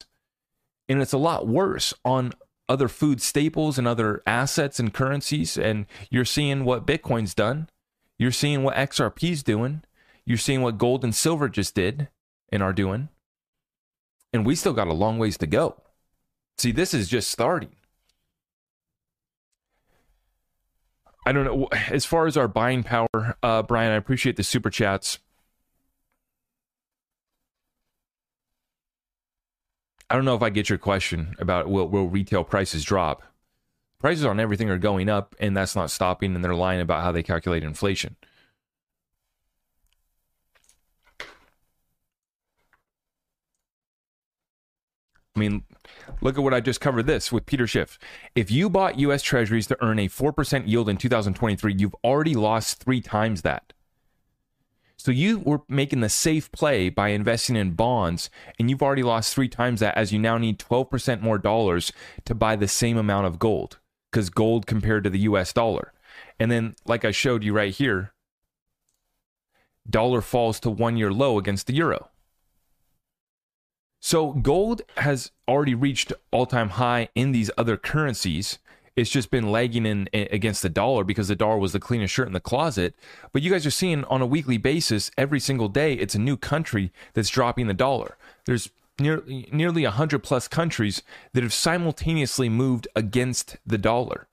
And 0.87 1.01
it's 1.01 1.13
a 1.13 1.17
lot 1.17 1.47
worse 1.47 1.93
on 2.05 2.33
other 2.69 2.87
food 2.87 3.19
staples 3.19 3.79
and 3.79 3.87
other 3.87 4.21
assets 4.27 4.79
and 4.79 4.93
currencies. 4.93 5.57
And 5.57 5.87
you're 6.11 6.23
seeing 6.23 6.65
what 6.65 6.85
Bitcoin's 6.85 7.33
done. 7.33 7.67
You're 8.19 8.31
seeing 8.31 8.61
what 8.61 8.75
XRP's 8.75 9.41
doing. 9.41 9.83
You're 10.23 10.37
seeing 10.37 10.61
what 10.61 10.77
gold 10.77 11.03
and 11.03 11.15
silver 11.15 11.49
just 11.49 11.73
did 11.73 12.09
and 12.51 12.61
are 12.61 12.73
doing. 12.73 13.09
And 14.31 14.45
we 14.45 14.55
still 14.55 14.73
got 14.73 14.87
a 14.87 14.93
long 14.93 15.17
ways 15.17 15.37
to 15.39 15.47
go. 15.47 15.81
See, 16.59 16.71
this 16.71 16.93
is 16.93 17.09
just 17.09 17.31
starting. 17.31 17.76
I 21.27 21.33
don't 21.33 21.43
know. 21.43 21.67
As 21.89 22.05
far 22.05 22.25
as 22.25 22.37
our 22.37 22.47
buying 22.47 22.83
power, 22.83 23.35
uh, 23.43 23.61
Brian, 23.61 23.91
I 23.91 23.95
appreciate 23.95 24.37
the 24.37 24.43
super 24.43 24.69
chats. 24.69 25.19
I 30.09 30.15
don't 30.15 30.23
know 30.23 30.35
if 30.35 30.41
I 30.41 30.49
get 30.49 30.69
your 30.69 30.77
question 30.77 31.35
about 31.37 31.69
will, 31.69 31.89
will 31.89 32.07
retail 32.07 32.45
prices 32.45 32.85
drop. 32.85 33.23
prices 33.99 34.23
on 34.23 34.39
everything 34.39 34.69
are 34.69 34.77
going 34.77 35.09
up, 35.09 35.35
and 35.37 35.57
that's 35.57 35.75
not 35.75 35.91
stopping, 35.91 36.33
and 36.33 36.45
they're 36.45 36.55
lying 36.55 36.79
about 36.79 37.03
how 37.03 37.11
they 37.11 37.23
calculate 37.23 37.61
inflation. 37.61 38.15
I 45.35 45.39
mean, 45.39 45.65
look 46.21 46.37
at 46.37 46.43
what 46.43 46.53
I 46.53 46.59
just 46.59 46.81
covered 46.81 47.07
this 47.07 47.31
with 47.31 47.45
Peter 47.45 47.67
Schiff. 47.67 47.99
If 48.35 48.51
you 48.51 48.69
bought 48.69 48.99
US 48.99 49.21
Treasuries 49.21 49.67
to 49.67 49.77
earn 49.83 49.99
a 49.99 50.07
4% 50.07 50.67
yield 50.67 50.89
in 50.89 50.97
2023, 50.97 51.75
you've 51.77 51.95
already 52.03 52.33
lost 52.33 52.83
three 52.83 53.01
times 53.01 53.41
that. 53.43 53.73
So 54.97 55.11
you 55.11 55.39
were 55.39 55.61
making 55.69 56.01
the 56.01 56.09
safe 56.09 56.51
play 56.51 56.89
by 56.89 57.09
investing 57.09 57.55
in 57.55 57.71
bonds, 57.71 58.29
and 58.59 58.69
you've 58.69 58.81
already 58.81 59.03
lost 59.03 59.33
three 59.33 59.47
times 59.47 59.79
that 59.79 59.95
as 59.95 60.11
you 60.11 60.19
now 60.19 60.37
need 60.37 60.59
12% 60.59 61.21
more 61.21 61.37
dollars 61.37 61.93
to 62.25 62.33
buy 62.33 62.55
the 62.55 62.67
same 62.67 62.97
amount 62.97 63.27
of 63.27 63.39
gold 63.39 63.77
because 64.11 64.29
gold 64.29 64.65
compared 64.65 65.03
to 65.03 65.09
the 65.09 65.19
US 65.19 65.53
dollar. 65.53 65.93
And 66.39 66.51
then, 66.51 66.75
like 66.85 67.05
I 67.05 67.11
showed 67.11 67.43
you 67.43 67.53
right 67.53 67.73
here, 67.73 68.11
dollar 69.87 70.21
falls 70.21 70.59
to 70.61 70.69
one 70.69 70.97
year 70.97 71.13
low 71.13 71.37
against 71.37 71.67
the 71.67 71.75
euro. 71.75 72.09
So 73.99 74.33
gold 74.33 74.81
has 74.97 75.31
already 75.47 75.75
reached 75.75 76.13
all-time 76.31 76.69
high 76.69 77.09
in 77.15 77.31
these 77.31 77.51
other 77.57 77.77
currencies. 77.77 78.59
It's 78.95 79.09
just 79.09 79.29
been 79.29 79.51
lagging 79.51 79.85
in 79.85 80.09
against 80.13 80.61
the 80.61 80.69
dollar 80.69 81.03
because 81.03 81.27
the 81.27 81.35
dollar 81.35 81.57
was 81.57 81.73
the 81.73 81.79
cleanest 81.79 82.13
shirt 82.13 82.27
in 82.27 82.33
the 82.33 82.39
closet. 82.39 82.95
But 83.31 83.41
you 83.41 83.51
guys 83.51 83.65
are 83.65 83.71
seeing 83.71 84.03
on 84.05 84.21
a 84.21 84.25
weekly 84.25 84.57
basis, 84.57 85.11
every 85.17 85.39
single 85.39 85.67
day, 85.67 85.93
it's 85.93 86.15
a 86.15 86.19
new 86.19 86.37
country 86.37 86.91
that's 87.13 87.29
dropping 87.29 87.67
the 87.67 87.73
dollar. 87.73 88.17
There's 88.45 88.69
near, 88.99 89.23
nearly 89.51 89.83
100 89.83 90.19
plus 90.19 90.47
countries 90.47 91.03
that 91.33 91.43
have 91.43 91.53
simultaneously 91.53 92.49
moved 92.49 92.87
against 92.95 93.57
the 93.65 93.77
dollar. 93.77 94.27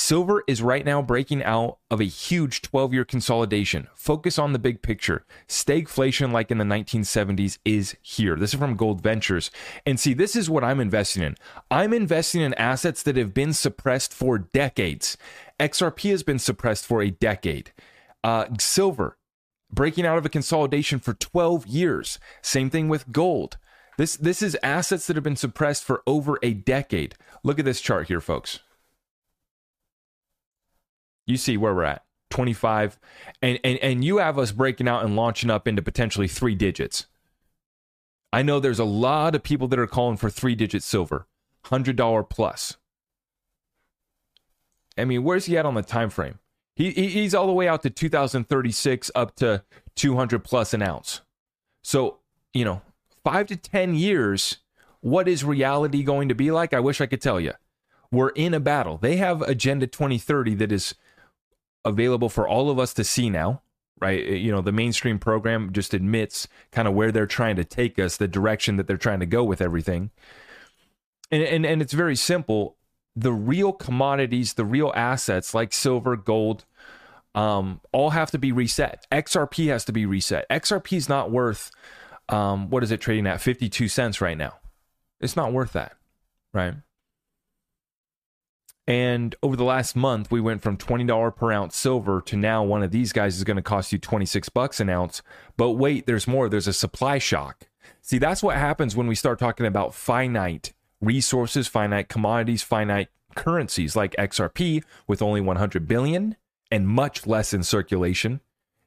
Silver 0.00 0.44
is 0.46 0.62
right 0.62 0.84
now 0.84 1.02
breaking 1.02 1.42
out 1.42 1.78
of 1.90 2.00
a 2.00 2.04
huge 2.04 2.62
12 2.62 2.94
year 2.94 3.04
consolidation. 3.04 3.88
Focus 3.96 4.38
on 4.38 4.52
the 4.52 4.58
big 4.60 4.80
picture. 4.80 5.26
Stagflation, 5.48 6.30
like 6.30 6.52
in 6.52 6.58
the 6.58 6.64
1970s, 6.64 7.58
is 7.64 7.96
here. 8.00 8.36
This 8.36 8.54
is 8.54 8.60
from 8.60 8.76
Gold 8.76 9.02
Ventures. 9.02 9.50
And 9.84 9.98
see, 9.98 10.14
this 10.14 10.36
is 10.36 10.48
what 10.48 10.62
I'm 10.62 10.78
investing 10.78 11.24
in. 11.24 11.34
I'm 11.68 11.92
investing 11.92 12.42
in 12.42 12.54
assets 12.54 13.02
that 13.02 13.16
have 13.16 13.34
been 13.34 13.52
suppressed 13.52 14.14
for 14.14 14.38
decades. 14.38 15.16
XRP 15.58 16.10
has 16.10 16.22
been 16.22 16.38
suppressed 16.38 16.86
for 16.86 17.02
a 17.02 17.10
decade. 17.10 17.72
Uh, 18.22 18.44
silver, 18.60 19.18
breaking 19.68 20.06
out 20.06 20.16
of 20.16 20.24
a 20.24 20.30
consolidation 20.30 21.00
for 21.00 21.14
12 21.14 21.66
years. 21.66 22.20
Same 22.40 22.70
thing 22.70 22.88
with 22.88 23.10
gold. 23.10 23.58
This, 23.96 24.16
this 24.16 24.42
is 24.42 24.56
assets 24.62 25.08
that 25.08 25.16
have 25.16 25.24
been 25.24 25.34
suppressed 25.34 25.82
for 25.82 26.04
over 26.06 26.38
a 26.40 26.54
decade. 26.54 27.16
Look 27.42 27.58
at 27.58 27.64
this 27.64 27.80
chart 27.80 28.06
here, 28.06 28.20
folks 28.20 28.60
you 31.28 31.36
see 31.36 31.56
where 31.56 31.74
we're 31.74 31.84
at 31.84 32.04
25 32.30 32.98
and, 33.42 33.58
and 33.62 33.78
and 33.78 34.04
you 34.04 34.18
have 34.18 34.38
us 34.38 34.52
breaking 34.52 34.88
out 34.88 35.04
and 35.04 35.16
launching 35.16 35.50
up 35.50 35.68
into 35.68 35.82
potentially 35.82 36.28
three 36.28 36.54
digits. 36.54 37.06
I 38.32 38.42
know 38.42 38.60
there's 38.60 38.78
a 38.78 38.84
lot 38.84 39.34
of 39.34 39.42
people 39.42 39.68
that 39.68 39.78
are 39.78 39.86
calling 39.86 40.16
for 40.16 40.28
three 40.28 40.54
digit 40.54 40.82
silver 40.82 41.26
$100 41.66 42.28
plus. 42.28 42.76
I 44.96 45.04
mean 45.04 45.22
where's 45.22 45.46
he 45.46 45.56
at 45.56 45.66
on 45.66 45.74
the 45.74 45.82
time 45.82 46.10
frame? 46.10 46.38
He, 46.74 46.90
he's 46.92 47.34
all 47.34 47.46
the 47.46 47.52
way 47.52 47.66
out 47.66 47.82
to 47.82 47.90
2036 47.90 49.10
up 49.14 49.34
to 49.36 49.64
200 49.96 50.44
plus 50.44 50.72
an 50.74 50.82
ounce. 50.82 51.22
So 51.82 52.18
you 52.52 52.64
know 52.64 52.82
five 53.24 53.46
to 53.48 53.56
10 53.56 53.94
years 53.94 54.58
what 55.00 55.28
is 55.28 55.44
reality 55.44 56.02
going 56.02 56.28
to 56.28 56.34
be 56.34 56.50
like? 56.50 56.74
I 56.74 56.80
wish 56.80 57.00
i 57.00 57.06
could 57.06 57.20
tell 57.20 57.38
you 57.38 57.52
we're 58.10 58.30
in 58.30 58.54
a 58.54 58.60
battle. 58.60 58.98
They 58.98 59.16
have 59.16 59.42
agenda 59.42 59.86
2030 59.86 60.54
that 60.56 60.72
is 60.72 60.94
available 61.88 62.28
for 62.28 62.46
all 62.46 62.70
of 62.70 62.78
us 62.78 62.94
to 62.94 63.04
see 63.04 63.30
now 63.30 63.62
right? 64.00 64.24
You 64.24 64.50
know 64.52 64.60
the 64.60 64.72
mainstream 64.72 65.18
program 65.18 65.72
just 65.72 65.94
admits 65.94 66.48
kind 66.72 66.88
of 66.88 66.94
where 66.94 67.12
they're 67.12 67.26
trying 67.26 67.56
to 67.56 67.64
take 67.64 67.98
us 67.98 68.16
the 68.16 68.28
direction 68.28 68.76
that 68.76 68.86
they're 68.86 68.96
trying 68.96 69.20
to 69.20 69.26
go 69.26 69.44
with 69.44 69.60
everything. 69.60 70.10
And 71.30 71.42
and, 71.42 71.66
and 71.66 71.82
it's 71.82 71.92
very 71.92 72.16
simple. 72.16 72.76
The 73.16 73.32
real 73.32 73.72
commodities 73.72 74.54
the 74.54 74.64
real 74.64 74.92
assets 74.94 75.54
like 75.54 75.72
silver 75.72 76.16
gold 76.16 76.64
um, 77.34 77.80
all 77.92 78.10
have 78.10 78.30
to 78.32 78.38
be 78.38 78.52
reset. 78.52 79.06
Xrp 79.12 79.68
has 79.68 79.84
to 79.86 79.92
be 79.92 80.06
reset. 80.06 80.48
Xrp 80.48 80.96
is 80.96 81.08
not 81.08 81.30
worth 81.30 81.70
um, 82.28 82.68
what 82.70 82.82
is 82.82 82.90
it 82.90 83.00
trading 83.00 83.26
at? 83.26 83.40
52 83.40 83.88
cents 83.88 84.20
right 84.20 84.36
now. 84.36 84.54
It's 85.20 85.36
not 85.36 85.52
worth 85.52 85.72
that 85.72 85.94
right 86.52 86.74
and 88.88 89.36
over 89.42 89.54
the 89.54 89.64
last 89.64 89.96
month, 89.96 90.30
we 90.30 90.40
went 90.40 90.62
from 90.62 90.78
$20 90.78 91.36
per 91.36 91.52
ounce 91.52 91.76
silver 91.76 92.22
to 92.22 92.36
now 92.38 92.64
one 92.64 92.82
of 92.82 92.90
these 92.90 93.12
guys 93.12 93.36
is 93.36 93.44
going 93.44 93.58
to 93.58 93.62
cost 93.62 93.92
you 93.92 93.98
26 93.98 94.48
bucks 94.48 94.80
an 94.80 94.88
ounce. 94.88 95.20
But 95.58 95.72
wait, 95.72 96.06
there's 96.06 96.26
more. 96.26 96.48
There's 96.48 96.66
a 96.66 96.72
supply 96.72 97.18
shock. 97.18 97.68
See, 98.00 98.16
that's 98.16 98.42
what 98.42 98.56
happens 98.56 98.96
when 98.96 99.06
we 99.06 99.14
start 99.14 99.38
talking 99.38 99.66
about 99.66 99.94
finite 99.94 100.72
resources, 101.02 101.68
finite 101.68 102.08
commodities, 102.08 102.62
finite 102.62 103.08
currencies 103.34 103.94
like 103.94 104.16
XRP 104.16 104.82
with 105.06 105.20
only 105.20 105.42
100 105.42 105.86
billion 105.86 106.36
and 106.70 106.88
much 106.88 107.26
less 107.26 107.52
in 107.52 107.62
circulation. 107.64 108.40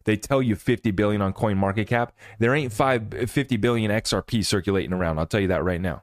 They 0.05 0.17
tell 0.17 0.41
you 0.41 0.55
50 0.55 0.89
billion 0.89 1.21
on 1.21 1.31
coin 1.33 1.59
market 1.59 1.87
cap. 1.87 2.11
There 2.39 2.55
ain't 2.55 2.73
five, 2.73 3.29
50 3.29 3.55
billion 3.57 3.91
XRP 3.91 4.43
circulating 4.43 4.93
around. 4.93 5.19
I'll 5.19 5.27
tell 5.27 5.41
you 5.41 5.49
that 5.49 5.63
right 5.63 5.79
now. 5.79 6.01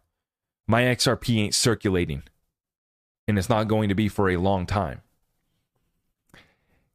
My 0.68 0.82
XRP 0.82 1.37
ain't 1.38 1.54
circulating 1.56 2.22
and 3.28 3.38
it's 3.38 3.50
not 3.50 3.68
going 3.68 3.90
to 3.90 3.94
be 3.94 4.08
for 4.08 4.30
a 4.30 4.38
long 4.38 4.66
time. 4.66 5.02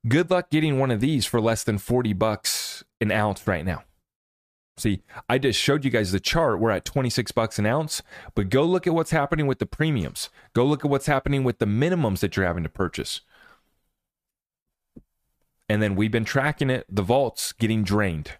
Good 0.06 0.30
luck 0.32 0.50
getting 0.50 0.80
one 0.80 0.92
of 0.92 1.00
these 1.00 1.26
for 1.26 1.40
less 1.40 1.64
than 1.64 1.78
40 1.78 2.12
bucks 2.14 2.84
an 3.00 3.12
ounce 3.12 3.48
right 3.48 3.64
now. 3.64 3.84
See, 4.76 5.04
I 5.30 5.38
just 5.38 5.60
showed 5.60 5.86
you 5.86 5.92
guys 5.92 6.12
the 6.12 6.20
chart. 6.20 6.60
We're 6.60 6.72
at 6.72 6.84
26 6.84 7.32
bucks 7.32 7.60
an 7.60 7.68
ounce, 7.68 8.02
but 8.34 8.50
go 8.50 8.64
look 8.64 8.88
at 8.88 8.94
what's 8.96 9.12
happening 9.12 9.46
with 9.46 9.60
the 9.60 9.68
premiums. 9.68 10.30
Go 10.54 10.66
look 10.66 10.84
at 10.84 10.90
what's 10.90 11.06
happening 11.06 11.44
with 11.44 11.60
the 11.60 11.68
minimums 11.68 12.20
that 12.20 12.36
you're 12.36 12.46
having 12.46 12.64
to 12.64 12.70
purchase. 12.70 13.22
And 15.70 15.82
then 15.82 15.96
we've 15.96 16.12
been 16.12 16.26
tracking 16.26 16.72
it, 16.72 16.86
the 16.90 17.04
vaults 17.04 17.54
getting 17.54 17.84
drained 17.84 18.32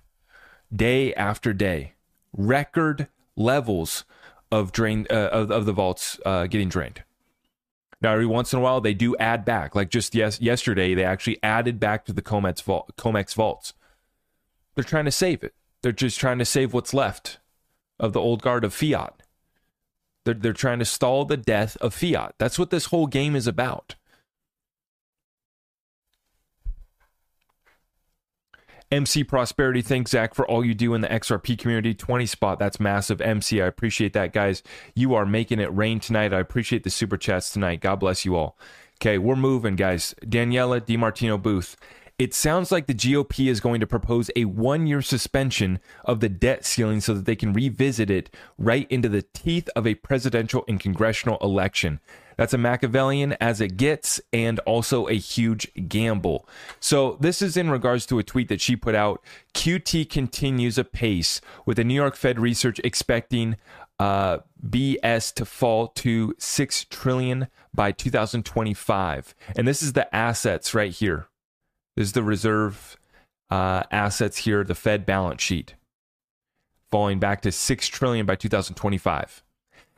day 0.76 1.14
after 1.14 1.54
day. 1.54 1.94
Record 2.36 3.08
levels 3.38 4.04
of 4.52 4.72
drain 4.72 5.06
uh, 5.10 5.30
of, 5.32 5.52
of 5.52 5.66
the 5.66 5.72
vaults 5.72 6.20
uh, 6.26 6.48
getting 6.48 6.68
drained. 6.68 7.04
Now, 8.04 8.12
every 8.12 8.26
once 8.26 8.52
in 8.52 8.60
a 8.60 8.62
while, 8.62 8.82
they 8.82 8.94
do 8.94 9.16
add 9.16 9.46
back. 9.46 9.76
Like 9.76 9.90
just 9.90 10.14
yes, 10.14 10.42
yesterday, 10.42 10.94
they 10.94 11.06
actually 11.06 11.42
added 11.42 11.80
back 11.80 12.04
to 12.06 12.14
the 12.14 12.22
Comex, 12.22 12.62
vault, 12.62 12.92
Comex 12.98 13.34
vaults. 13.34 13.74
They're 14.76 14.84
trying 14.84 15.06
to 15.06 15.12
save 15.12 15.42
it. 15.42 15.54
They're 15.82 15.94
just 15.94 16.20
trying 16.20 16.40
to 16.40 16.46
save 16.46 16.74
what's 16.74 16.94
left 16.94 17.40
of 18.00 18.12
the 18.12 18.20
old 18.20 18.42
guard 18.42 18.66
of 18.66 18.74
fiat. 18.74 19.24
They're, 20.26 20.34
they're 20.34 20.54
trying 20.54 20.80
to 20.80 20.86
stall 20.86 21.24
the 21.24 21.38
death 21.38 21.78
of 21.78 21.94
fiat. 21.94 22.36
That's 22.38 22.60
what 22.60 22.72
this 22.72 22.86
whole 22.86 23.08
game 23.08 23.38
is 23.38 23.48
about. 23.48 23.96
MC 28.94 29.24
Prosperity, 29.24 29.82
thanks, 29.82 30.12
Zach, 30.12 30.36
for 30.36 30.48
all 30.48 30.64
you 30.64 30.76
do 30.76 30.94
in 30.94 31.02
the 31.02 31.08
XRP 31.08 31.58
community. 31.58 31.96
20 31.96 32.28
spot, 32.28 32.60
that's 32.60 32.80
massive. 32.80 33.22
MC, 33.22 33.60
I 33.60 33.66
appreciate 33.66 34.14
that, 34.14 34.34
guys. 34.34 34.62
You 34.94 35.16
are 35.16 35.26
making 35.26 35.60
it 35.60 35.74
rain 35.76 36.00
tonight. 36.00 36.32
I 36.32 36.40
appreciate 36.40 36.84
the 36.84 36.92
super 36.92 37.18
chats 37.18 37.50
tonight. 37.52 37.82
God 37.82 37.96
bless 37.96 38.24
you 38.24 38.36
all. 38.36 38.56
Okay, 39.02 39.18
we're 39.18 39.36
moving, 39.36 39.76
guys. 39.76 40.14
Daniela 40.24 40.80
DiMartino 40.80 41.42
Booth. 41.42 41.76
It 42.20 42.34
sounds 42.34 42.72
like 42.72 42.86
the 42.86 42.94
GOP 42.94 43.48
is 43.48 43.60
going 43.60 43.80
to 43.80 43.88
propose 43.88 44.30
a 44.36 44.46
one 44.46 44.86
year 44.86 45.02
suspension 45.02 45.80
of 46.06 46.20
the 46.20 46.30
debt 46.30 46.64
ceiling 46.64 47.02
so 47.02 47.14
that 47.16 47.26
they 47.26 47.36
can 47.36 47.54
revisit 47.54 48.12
it 48.12 48.34
right 48.58 48.86
into 48.92 49.10
the 49.10 49.24
teeth 49.34 49.68
of 49.76 49.88
a 49.88 49.96
presidential 49.96 50.64
and 50.68 50.80
congressional 50.80 51.38
election. 51.42 52.00
That's 52.38 52.54
a 52.54 52.58
Machiavellian 52.58 53.34
as 53.40 53.62
it 53.62 53.78
gets, 53.78 54.22
and 54.32 54.60
also 54.60 55.08
a 55.08 55.14
huge 55.14 55.72
gamble. 55.88 56.48
So, 56.80 57.18
this 57.20 57.42
is 57.42 57.58
in 57.58 57.70
regards 57.70 58.06
to 58.08 58.20
a 58.20 58.24
tweet 58.24 58.50
that 58.50 58.62
she 58.62 58.76
put 58.76 58.96
out. 58.96 59.24
QT 59.54 60.10
continues 60.10 60.78
apace, 60.78 61.42
with 61.66 61.78
the 61.78 61.84
New 61.84 61.94
York 61.94 62.16
Fed 62.16 62.40
research 62.40 62.80
expecting 62.84 63.56
uh, 64.00 64.40
BS 64.68 65.34
to 65.36 65.46
fall 65.46 65.88
to 65.88 66.34
6 66.38 66.86
trillion 66.90 67.48
by 67.74 67.92
2025. 67.92 69.36
And 69.56 69.68
this 69.68 69.84
is 69.84 69.94
the 69.94 70.14
assets 70.14 70.74
right 70.74 70.92
here. 70.92 71.28
This 71.96 72.08
is 72.08 72.14
the 72.14 72.24
reserve 72.24 72.98
uh, 73.50 73.84
assets 73.92 74.40
here, 74.40 74.64
the 74.64 74.76
Fed 74.76 75.06
balance 75.06 75.42
sheet, 75.42 75.76
falling 76.92 77.20
back 77.20 77.42
to 77.42 77.52
6 77.52 77.88
trillion 77.88 78.26
by 78.26 78.36
2025. 78.36 79.44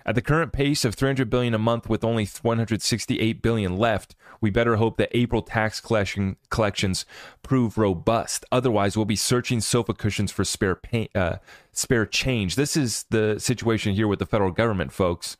At 0.07 0.13
the 0.13 0.21
current 0.21 0.53
pace 0.53 0.85
of 0.85 0.93
300 0.93 1.31
billion 1.31 1.55
a 1.55 1.57
month 1.57 1.89
with 1.89 2.03
only 2.03 2.25
168 2.25 3.41
billion 3.41 3.75
left, 3.75 4.13
we 4.39 4.51
better 4.51 4.75
hope 4.75 4.97
that 4.97 5.09
April 5.17 5.41
tax 5.41 5.81
collection 5.81 6.35
collections 6.51 7.07
prove 7.41 7.75
robust. 7.77 8.45
Otherwise, 8.51 8.95
we'll 8.95 9.05
be 9.05 9.15
searching 9.15 9.61
sofa 9.61 9.95
cushions 9.95 10.31
for 10.31 10.43
spare 10.43 10.75
pay, 10.75 11.09
uh, 11.15 11.37
spare 11.71 12.05
change. 12.05 12.55
This 12.55 12.77
is 12.77 13.05
the 13.09 13.39
situation 13.39 13.95
here 13.95 14.07
with 14.07 14.19
the 14.19 14.27
federal 14.27 14.51
government, 14.51 14.91
folks. 14.91 15.37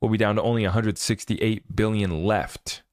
We'll 0.00 0.12
be 0.12 0.18
down 0.18 0.36
to 0.36 0.42
only 0.42 0.62
168 0.62 1.74
billion 1.74 2.22
left. 2.22 2.83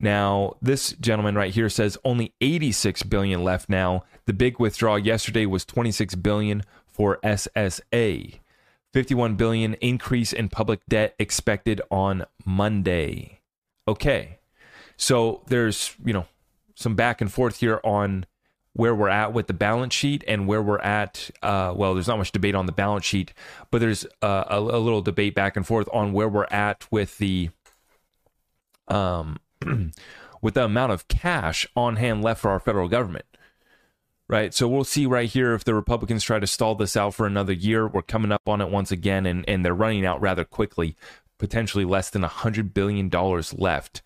Now, 0.00 0.56
this 0.62 0.92
gentleman 0.92 1.34
right 1.34 1.52
here 1.52 1.68
says 1.68 1.98
only 2.04 2.32
86 2.40 3.02
billion 3.04 3.44
left 3.44 3.68
now. 3.68 4.04
The 4.24 4.32
big 4.32 4.58
withdrawal 4.58 4.98
yesterday 4.98 5.44
was 5.44 5.66
26 5.66 6.14
billion 6.16 6.62
for 6.90 7.18
SSA. 7.22 8.40
51 8.92 9.34
billion 9.36 9.74
increase 9.74 10.32
in 10.32 10.48
public 10.48 10.80
debt 10.88 11.14
expected 11.18 11.82
on 11.90 12.24
Monday. 12.46 13.40
Okay. 13.86 14.38
So 14.96 15.42
there's, 15.48 15.94
you 16.02 16.14
know, 16.14 16.26
some 16.74 16.94
back 16.94 17.20
and 17.20 17.30
forth 17.30 17.58
here 17.58 17.80
on 17.84 18.24
where 18.72 18.94
we're 18.94 19.08
at 19.08 19.34
with 19.34 19.48
the 19.48 19.52
balance 19.52 19.92
sheet 19.92 20.24
and 20.26 20.46
where 20.46 20.62
we're 20.62 20.78
at. 20.80 21.30
Uh, 21.42 21.74
well, 21.76 21.92
there's 21.92 22.08
not 22.08 22.18
much 22.18 22.32
debate 22.32 22.54
on 22.54 22.66
the 22.66 22.72
balance 22.72 23.04
sheet, 23.04 23.34
but 23.70 23.80
there's 23.80 24.06
uh, 24.22 24.44
a, 24.48 24.58
a, 24.58 24.78
little 24.78 25.02
debate 25.02 25.34
back 25.34 25.56
and 25.56 25.66
forth 25.66 25.88
on 25.92 26.12
where 26.12 26.28
we're 26.28 26.46
at 26.50 26.86
with 26.90 27.18
the 27.18 27.50
um, 28.88 29.38
with 30.42 30.54
the 30.54 30.64
amount 30.64 30.92
of 30.92 31.08
cash 31.08 31.66
on 31.76 31.96
hand 31.96 32.22
left 32.22 32.40
for 32.40 32.50
our 32.50 32.60
federal 32.60 32.88
government. 32.88 33.24
Right. 34.28 34.54
So 34.54 34.68
we'll 34.68 34.84
see 34.84 35.06
right 35.06 35.28
here 35.28 35.54
if 35.54 35.64
the 35.64 35.74
Republicans 35.74 36.22
try 36.22 36.38
to 36.38 36.46
stall 36.46 36.76
this 36.76 36.96
out 36.96 37.14
for 37.14 37.26
another 37.26 37.52
year. 37.52 37.88
We're 37.88 38.02
coming 38.02 38.30
up 38.30 38.48
on 38.48 38.60
it 38.60 38.70
once 38.70 38.92
again, 38.92 39.26
and, 39.26 39.44
and 39.48 39.64
they're 39.64 39.74
running 39.74 40.06
out 40.06 40.20
rather 40.20 40.44
quickly, 40.44 40.96
potentially 41.38 41.84
less 41.84 42.10
than 42.10 42.22
$100 42.22 42.72
billion 42.72 43.10
left. 43.10 44.02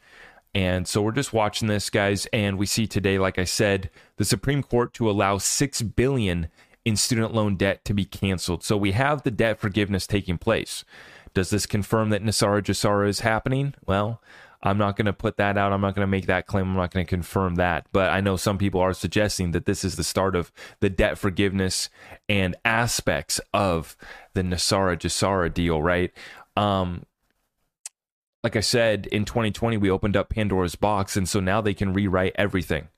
And 0.55 0.87
so 0.87 1.03
we're 1.03 1.13
just 1.13 1.33
watching 1.33 1.69
this, 1.69 1.91
guys, 1.91 2.27
and 2.33 2.57
we 2.57 2.65
see 2.65 2.87
today, 2.87 3.19
like 3.19 3.39
I 3.39 3.45
said, 3.45 3.91
the 4.17 4.25
Supreme 4.25 4.63
Court 4.63 4.95
to 4.95 5.11
allow 5.11 5.37
6 5.37 5.83
billion 5.83 6.49
in 6.85 6.97
student 6.97 7.35
loan 7.35 7.57
debt 7.57 7.85
to 7.87 7.95
be 7.95 8.05
canceled. 8.05 8.63
So 8.63 8.77
we 8.77 8.93
have 8.93 9.23
the 9.23 9.31
debt 9.31 9.59
forgiveness 9.59 10.07
taking 10.07 10.39
place. 10.39 10.85
Does 11.33 11.51
this 11.51 11.67
confirm 11.67 12.11
that 12.11 12.23
NESARA 12.23 12.63
GESARA 12.63 13.09
is 13.09 13.21
happening? 13.21 13.75
Well, 13.85 14.23
I'm 14.65 14.79
not 14.79 14.97
going 14.97 15.07
to 15.07 15.13
put 15.13 15.37
that 15.37 15.59
out. 15.59 15.73
I'm 15.73 15.83
not 15.83 15.95
going 15.95 16.07
to 16.07 16.11
make 16.11 16.27
that 16.27 16.47
claim. 16.47 16.71
I'm 16.71 16.77
not 16.77 16.91
going 16.91 17.05
to 17.05 17.09
confirm 17.09 17.57
that. 17.57 17.87
But 17.93 18.11
I 18.11 18.21
know 18.23 18.37
some 18.37 18.57
people 18.57 18.81
are 18.81 18.95
suggesting 18.95 19.51
that 19.53 19.67
this 19.67 19.85
is 19.85 19.97
the 19.97 20.03
start 20.03 20.35
of 20.35 20.51
the 20.81 20.89
debt 20.89 21.19
forgiveness 21.19 21.91
and 22.29 22.57
aspects 22.65 23.41
of 23.53 23.95
the 24.33 24.43
NESARA 24.43 24.97
GESARA 24.97 25.53
deal, 25.53 25.83
right? 25.83 26.11
Um, 26.57 27.05
like 28.43 28.57
I 28.57 28.61
said, 28.61 29.07
in 29.07 29.27
2020, 29.27 29.77
we 29.77 29.91
opened 29.91 30.17
up 30.17 30.31
Pandora's 30.31 30.77
box, 30.77 31.17
and 31.17 31.29
so 31.29 31.41
now 31.41 31.61
they 31.61 31.75
can 31.75 31.93
rewrite 31.93 32.33
everything. 32.37 32.89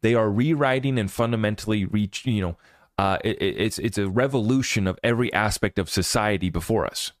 They 0.00 0.14
are 0.14 0.30
rewriting 0.30 0.98
and 0.98 1.10
fundamentally 1.10 1.84
reach, 1.84 2.24
you 2.26 2.40
know, 2.40 2.56
uh, 2.96 3.18
it, 3.24 3.40
it's 3.40 3.78
it's 3.78 3.96
a 3.96 4.08
revolution 4.08 4.88
of 4.88 4.98
every 5.04 5.32
aspect 5.32 5.78
of 5.78 5.88
society 5.88 6.50
before 6.50 6.84
us. 6.84 7.12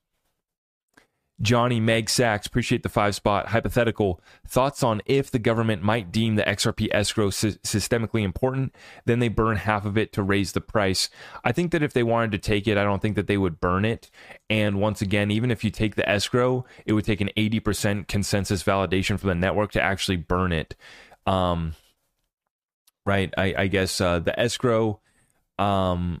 Johnny 1.40 1.78
Meg 1.78 2.10
Sachs, 2.10 2.48
appreciate 2.48 2.82
the 2.82 2.88
five 2.88 3.14
spot. 3.14 3.48
Hypothetical 3.48 4.20
thoughts 4.46 4.82
on 4.82 5.00
if 5.06 5.30
the 5.30 5.38
government 5.38 5.82
might 5.82 6.10
deem 6.10 6.34
the 6.34 6.42
XRP 6.42 6.88
escrow 6.90 7.30
sy- 7.30 7.58
systemically 7.62 8.22
important, 8.22 8.74
then 9.04 9.20
they 9.20 9.28
burn 9.28 9.56
half 9.56 9.84
of 9.84 9.96
it 9.96 10.12
to 10.14 10.22
raise 10.22 10.52
the 10.52 10.60
price. 10.60 11.08
I 11.44 11.52
think 11.52 11.70
that 11.70 11.82
if 11.82 11.92
they 11.92 12.02
wanted 12.02 12.32
to 12.32 12.38
take 12.38 12.66
it, 12.66 12.76
I 12.76 12.82
don't 12.82 13.00
think 13.00 13.14
that 13.14 13.28
they 13.28 13.38
would 13.38 13.60
burn 13.60 13.84
it. 13.84 14.10
And 14.50 14.80
once 14.80 15.00
again, 15.00 15.30
even 15.30 15.52
if 15.52 15.62
you 15.62 15.70
take 15.70 15.94
the 15.94 16.08
escrow, 16.08 16.64
it 16.86 16.92
would 16.92 17.04
take 17.04 17.20
an 17.20 17.30
80% 17.36 18.08
consensus 18.08 18.64
validation 18.64 19.18
from 19.18 19.28
the 19.28 19.34
network 19.36 19.70
to 19.72 19.82
actually 19.82 20.16
burn 20.16 20.50
it. 20.50 20.74
Um, 21.24 21.74
right? 23.06 23.32
I, 23.38 23.54
I 23.56 23.66
guess 23.68 24.00
uh, 24.00 24.18
the 24.18 24.38
escrow 24.38 25.00
um, 25.56 26.20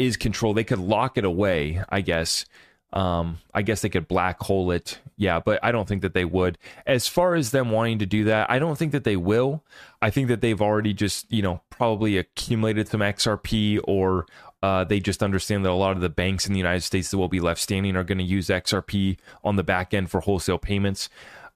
is 0.00 0.16
controlled. 0.16 0.56
They 0.56 0.64
could 0.64 0.80
lock 0.80 1.16
it 1.16 1.24
away, 1.24 1.80
I 1.88 2.00
guess 2.00 2.44
um, 2.92 3.38
I 3.54 3.62
guess 3.62 3.80
they 3.80 3.88
could 3.88 4.06
black 4.06 4.40
hole 4.40 4.70
it. 4.70 4.98
Yeah, 5.16 5.40
but 5.40 5.60
I 5.62 5.72
don't 5.72 5.88
think 5.88 6.02
that 6.02 6.14
they 6.14 6.24
would. 6.24 6.58
As 6.86 7.08
far 7.08 7.34
as 7.34 7.50
them 7.50 7.70
wanting 7.70 8.00
to 8.00 8.06
do 8.06 8.24
that, 8.24 8.50
I 8.50 8.58
don't 8.58 8.76
think 8.76 8.92
that 8.92 9.04
they 9.04 9.16
will. 9.16 9.64
I 10.00 10.10
think 10.10 10.28
that 10.28 10.40
they've 10.40 10.60
already 10.60 10.92
just, 10.92 11.30
you 11.32 11.42
know, 11.42 11.62
probably 11.70 12.18
accumulated 12.18 12.88
some 12.88 13.00
XRP 13.00 13.80
or 13.84 14.26
uh, 14.62 14.84
they 14.84 15.00
just 15.00 15.22
understand 15.22 15.64
that 15.64 15.70
a 15.70 15.74
lot 15.74 15.96
of 15.96 16.02
the 16.02 16.08
banks 16.08 16.46
in 16.46 16.52
the 16.52 16.58
United 16.58 16.82
States 16.82 17.10
that 17.10 17.18
will 17.18 17.28
be 17.28 17.40
left 17.40 17.60
standing 17.60 17.96
are 17.96 18.04
going 18.04 18.18
to 18.18 18.24
use 18.24 18.48
XRP 18.48 19.18
on 19.42 19.56
the 19.56 19.64
back 19.64 19.92
end 19.94 20.10
for 20.10 20.20
wholesale 20.20 20.58
payments. 20.58 21.08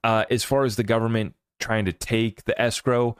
Uh, 0.03 0.25
as 0.29 0.43
far 0.43 0.65
as 0.65 0.75
the 0.75 0.83
government 0.83 1.33
trying 1.59 1.85
to 1.85 1.93
take 1.93 2.45
the 2.45 2.59
escrow, 2.59 3.15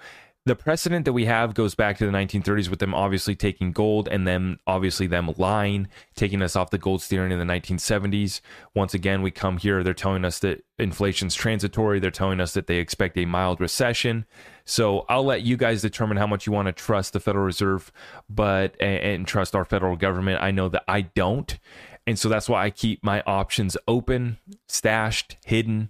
the 0.48 0.56
precedent 0.56 1.06
that 1.06 1.14
we 1.14 1.26
have 1.26 1.54
goes 1.54 1.76
back 1.76 1.98
to 1.98 2.06
the 2.06 2.12
1930s 2.12 2.70
with 2.70 2.80
them 2.80 2.94
obviously 2.94 3.36
taking 3.36 3.72
gold 3.72 4.08
and 4.08 4.26
then 4.26 4.58
obviously 4.66 5.06
them 5.06 5.30
lying, 5.38 5.88
taking 6.16 6.42
us 6.42 6.56
off 6.56 6.70
the 6.70 6.78
gold 6.78 7.02
standard 7.02 7.32
in 7.32 7.40
the 7.40 7.54
1970s. 7.54 8.42
Once 8.74 8.94
again, 8.94 9.22
we 9.22 9.30
come 9.30 9.58
here, 9.58 9.84
they're 9.84 9.94
telling 9.94 10.24
us 10.24 10.40
that 10.40 10.64
inflation's 10.80 11.36
transitory. 11.36 12.00
They're 12.00 12.12
telling 12.12 12.40
us 12.40 12.54
that 12.54 12.68
they 12.68 12.78
expect 12.78 13.18
a 13.18 13.26
mild 13.26 13.60
recession. 13.60 14.26
So 14.66 15.06
I'll 15.10 15.26
let 15.26 15.44
you 15.44 15.58
guys 15.58 15.82
determine 15.82 16.18
how 16.18 16.28
much 16.28 16.48
you 16.48 16.54
want 16.54 16.68
to 16.68 16.72
trust 16.72 17.14
the 17.14 17.20
Federal 17.20 17.46
Reserve, 17.46 17.92
but 18.30 18.76
and, 18.80 19.00
and 19.04 19.28
trust 19.28 19.56
our 19.56 19.66
federal 19.66 19.96
government. 19.96 20.42
I 20.42 20.52
know 20.52 20.70
that 20.70 20.84
I 20.88 21.02
don't. 21.02 21.58
And 22.06 22.18
so 22.18 22.30
that's 22.30 22.48
why 22.48 22.64
I 22.64 22.70
keep 22.70 23.04
my 23.04 23.22
options 23.28 23.76
open, 23.88 24.38
stashed, 24.68 25.38
hidden, 25.46 25.90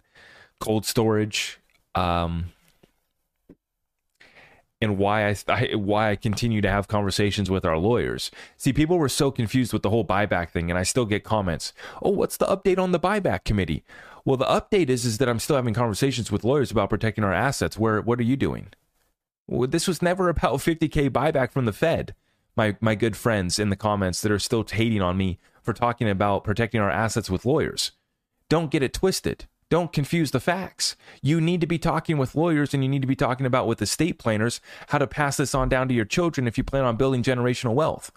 cold 0.60 0.86
storage. 0.86 1.60
Um, 1.93 2.52
and 4.82 4.98
why 4.98 5.28
I, 5.28 5.36
I, 5.48 5.76
why 5.76 6.12
I 6.12 6.16
continue 6.16 6.62
to 6.62 6.70
have 6.70 6.88
conversations 6.88 7.50
with 7.50 7.66
our 7.66 7.78
lawyers. 7.78 8.30
See, 8.58 8.74
people 8.74 8.98
were 8.98 9.10
so 9.10 9.32
confused 9.32 9.74
with 9.74 9.82
the 9.82 9.90
whole 9.90 10.06
buyback 10.06 10.50
thing, 10.50 10.70
and 10.70 10.78
I 10.78 10.84
still 10.84 11.06
get 11.06 11.24
comments. 11.24 11.74
Oh, 12.02 12.12
what's 12.12 12.38
the 12.38 12.46
update 12.46 12.78
on 12.78 12.92
the 12.92 13.00
buyback 13.00 13.44
committee? 13.44 13.84
Well, 14.24 14.38
the 14.38 14.46
update 14.46 14.90
is 14.90 15.06
is 15.06 15.18
that 15.18 15.30
I'm 15.30 15.40
still 15.40 15.56
having 15.56 15.74
conversations 15.74 16.32
with 16.32 16.44
lawyers 16.44 16.72
about 16.72 16.90
protecting 16.90 17.24
our 17.24 17.34
assets. 17.34 17.78
Where 17.78 18.02
what 18.02 18.20
are 18.20 18.24
you 18.24 18.36
doing? 18.36 18.68
Well, 19.48 19.68
this 19.68 19.88
was 19.88 20.02
never 20.02 20.30
about 20.30 20.60
50k 20.60 21.10
buyback 21.10 21.52
from 21.52 21.66
the 21.66 21.74
Fed. 21.74 22.13
My 22.56 22.76
my 22.82 22.96
good 22.96 23.16
friends 23.16 23.58
in 23.58 23.70
the 23.70 23.76
comments 23.76 24.22
that 24.22 24.32
are 24.32 24.40
still 24.40 24.66
hating 24.70 25.02
on 25.02 25.18
me 25.18 25.40
for 25.63 25.74
talking 25.74 26.10
about 26.10 26.44
protecting 26.44 26.82
our 26.82 26.92
assets 26.92 27.30
with 27.30 27.46
lawyers. 27.46 27.92
Don't 28.50 28.72
get 28.72 28.84
it 28.84 28.94
twisted. 28.94 29.46
Don't 29.69 29.91
confuse 29.91 30.32
the 30.32 30.39
facts. 30.39 30.95
You 31.21 31.41
need 31.41 31.60
to 31.62 31.67
be 31.67 31.77
talking 31.77 32.17
with 32.17 32.36
lawyers 32.36 32.73
and 32.73 32.84
you 32.84 32.89
need 32.89 33.01
to 33.01 33.08
be 33.08 33.15
talking 33.15 33.45
about 33.45 33.67
with 33.67 33.82
estate 33.82 34.17
planners 34.17 34.62
how 34.89 34.97
to 34.97 35.08
pass 35.08 35.38
this 35.38 35.53
on 35.53 35.67
down 35.67 35.88
to 35.89 35.93
your 35.93 36.06
children 36.06 36.47
if 36.47 36.58
you 36.58 36.63
plan 36.63 36.86
on 36.86 36.95
building 36.95 37.21
generational 37.21 37.73
wealth. 37.73 38.12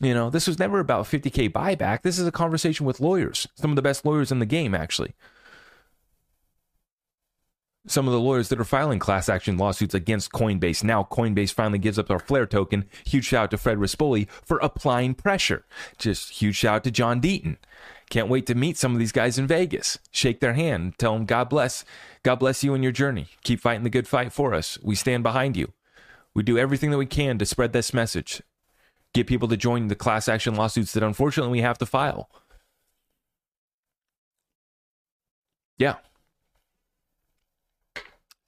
You 0.00 0.14
know, 0.14 0.30
this 0.30 0.48
was 0.48 0.58
never 0.58 0.80
about 0.80 1.04
50K 1.04 1.52
buyback. 1.52 2.02
This 2.02 2.18
is 2.18 2.26
a 2.26 2.32
conversation 2.32 2.86
with 2.86 3.00
lawyers, 3.00 3.46
some 3.54 3.70
of 3.70 3.76
the 3.76 3.82
best 3.82 4.04
lawyers 4.04 4.32
in 4.32 4.38
the 4.38 4.46
game, 4.46 4.74
actually. 4.74 5.14
Some 7.86 8.06
of 8.06 8.12
the 8.12 8.20
lawyers 8.20 8.50
that 8.50 8.60
are 8.60 8.64
filing 8.64 8.98
class 8.98 9.28
action 9.28 9.56
lawsuits 9.56 9.94
against 9.94 10.32
Coinbase. 10.32 10.84
Now, 10.84 11.08
Coinbase 11.10 11.52
finally 11.52 11.78
gives 11.78 11.98
up 11.98 12.08
their 12.08 12.18
Flare 12.18 12.46
token. 12.46 12.84
Huge 13.06 13.24
shout 13.24 13.44
out 13.44 13.50
to 13.52 13.58
Fred 13.58 13.78
Rispoli 13.78 14.28
for 14.28 14.58
applying 14.58 15.14
pressure. 15.14 15.64
Just 15.96 16.30
huge 16.30 16.56
shout 16.56 16.76
out 16.76 16.84
to 16.84 16.90
John 16.90 17.20
Deaton. 17.22 17.56
Can't 18.10 18.28
wait 18.28 18.44
to 18.46 18.54
meet 18.54 18.76
some 18.76 18.92
of 18.92 18.98
these 18.98 19.12
guys 19.12 19.38
in 19.38 19.46
Vegas. 19.46 19.98
Shake 20.10 20.40
their 20.40 20.54
hand. 20.54 20.98
Tell 20.98 21.14
them 21.14 21.24
God 21.24 21.48
bless. 21.48 21.84
God 22.22 22.36
bless 22.36 22.62
you 22.62 22.74
in 22.74 22.82
your 22.82 22.92
journey. 22.92 23.28
Keep 23.44 23.60
fighting 23.60 23.84
the 23.84 23.90
good 23.90 24.08
fight 24.08 24.32
for 24.32 24.52
us. 24.52 24.78
We 24.82 24.94
stand 24.94 25.22
behind 25.22 25.56
you. 25.56 25.72
We 26.34 26.42
do 26.42 26.58
everything 26.58 26.90
that 26.90 26.98
we 26.98 27.06
can 27.06 27.38
to 27.38 27.46
spread 27.46 27.72
this 27.72 27.94
message. 27.94 28.42
Get 29.14 29.26
people 29.26 29.48
to 29.48 29.56
join 29.56 29.88
the 29.88 29.94
class 29.94 30.28
action 30.28 30.54
lawsuits 30.54 30.92
that 30.92 31.02
unfortunately 31.02 31.52
we 31.52 31.62
have 31.62 31.78
to 31.78 31.86
file. 31.86 32.28
Yeah. 35.78 35.96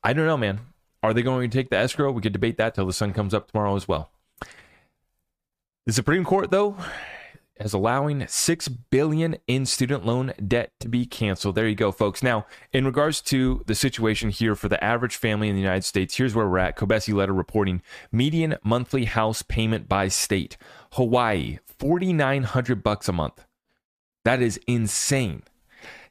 I 0.04 0.12
don't 0.12 0.26
know, 0.26 0.36
man. 0.36 0.60
Are 1.02 1.12
they 1.14 1.22
going 1.22 1.50
to 1.50 1.56
take 1.56 1.70
the 1.70 1.76
escrow? 1.76 2.12
We 2.12 2.22
could 2.22 2.32
debate 2.32 2.58
that 2.58 2.74
till 2.74 2.86
the 2.86 2.92
sun 2.92 3.12
comes 3.12 3.34
up 3.34 3.50
tomorrow 3.50 3.76
as 3.76 3.88
well. 3.88 4.10
The 5.86 5.92
Supreme 5.92 6.24
Court, 6.24 6.50
though, 6.50 6.76
as 7.56 7.72
allowing 7.72 8.26
6 8.26 8.68
billion 8.68 9.36
in 9.46 9.66
student 9.66 10.06
loan 10.06 10.32
debt 10.46 10.72
to 10.80 10.88
be 10.88 11.06
canceled. 11.06 11.54
There 11.54 11.68
you 11.68 11.74
go 11.74 11.92
folks. 11.92 12.22
Now, 12.22 12.46
in 12.72 12.84
regards 12.84 13.20
to 13.22 13.62
the 13.66 13.74
situation 13.74 14.30
here 14.30 14.54
for 14.54 14.68
the 14.68 14.82
average 14.82 15.16
family 15.16 15.48
in 15.48 15.54
the 15.54 15.60
United 15.60 15.84
States, 15.84 16.16
here's 16.16 16.34
where 16.34 16.48
we're 16.48 16.58
at. 16.58 16.76
Kobeissi 16.76 17.14
letter 17.14 17.32
reporting 17.32 17.82
median 18.10 18.56
monthly 18.64 19.04
house 19.04 19.42
payment 19.42 19.88
by 19.88 20.08
state. 20.08 20.56
Hawaii, 20.92 21.58
4900 21.78 22.82
bucks 22.82 23.08
a 23.08 23.12
month. 23.12 23.44
That 24.24 24.40
is 24.40 24.60
insane. 24.66 25.42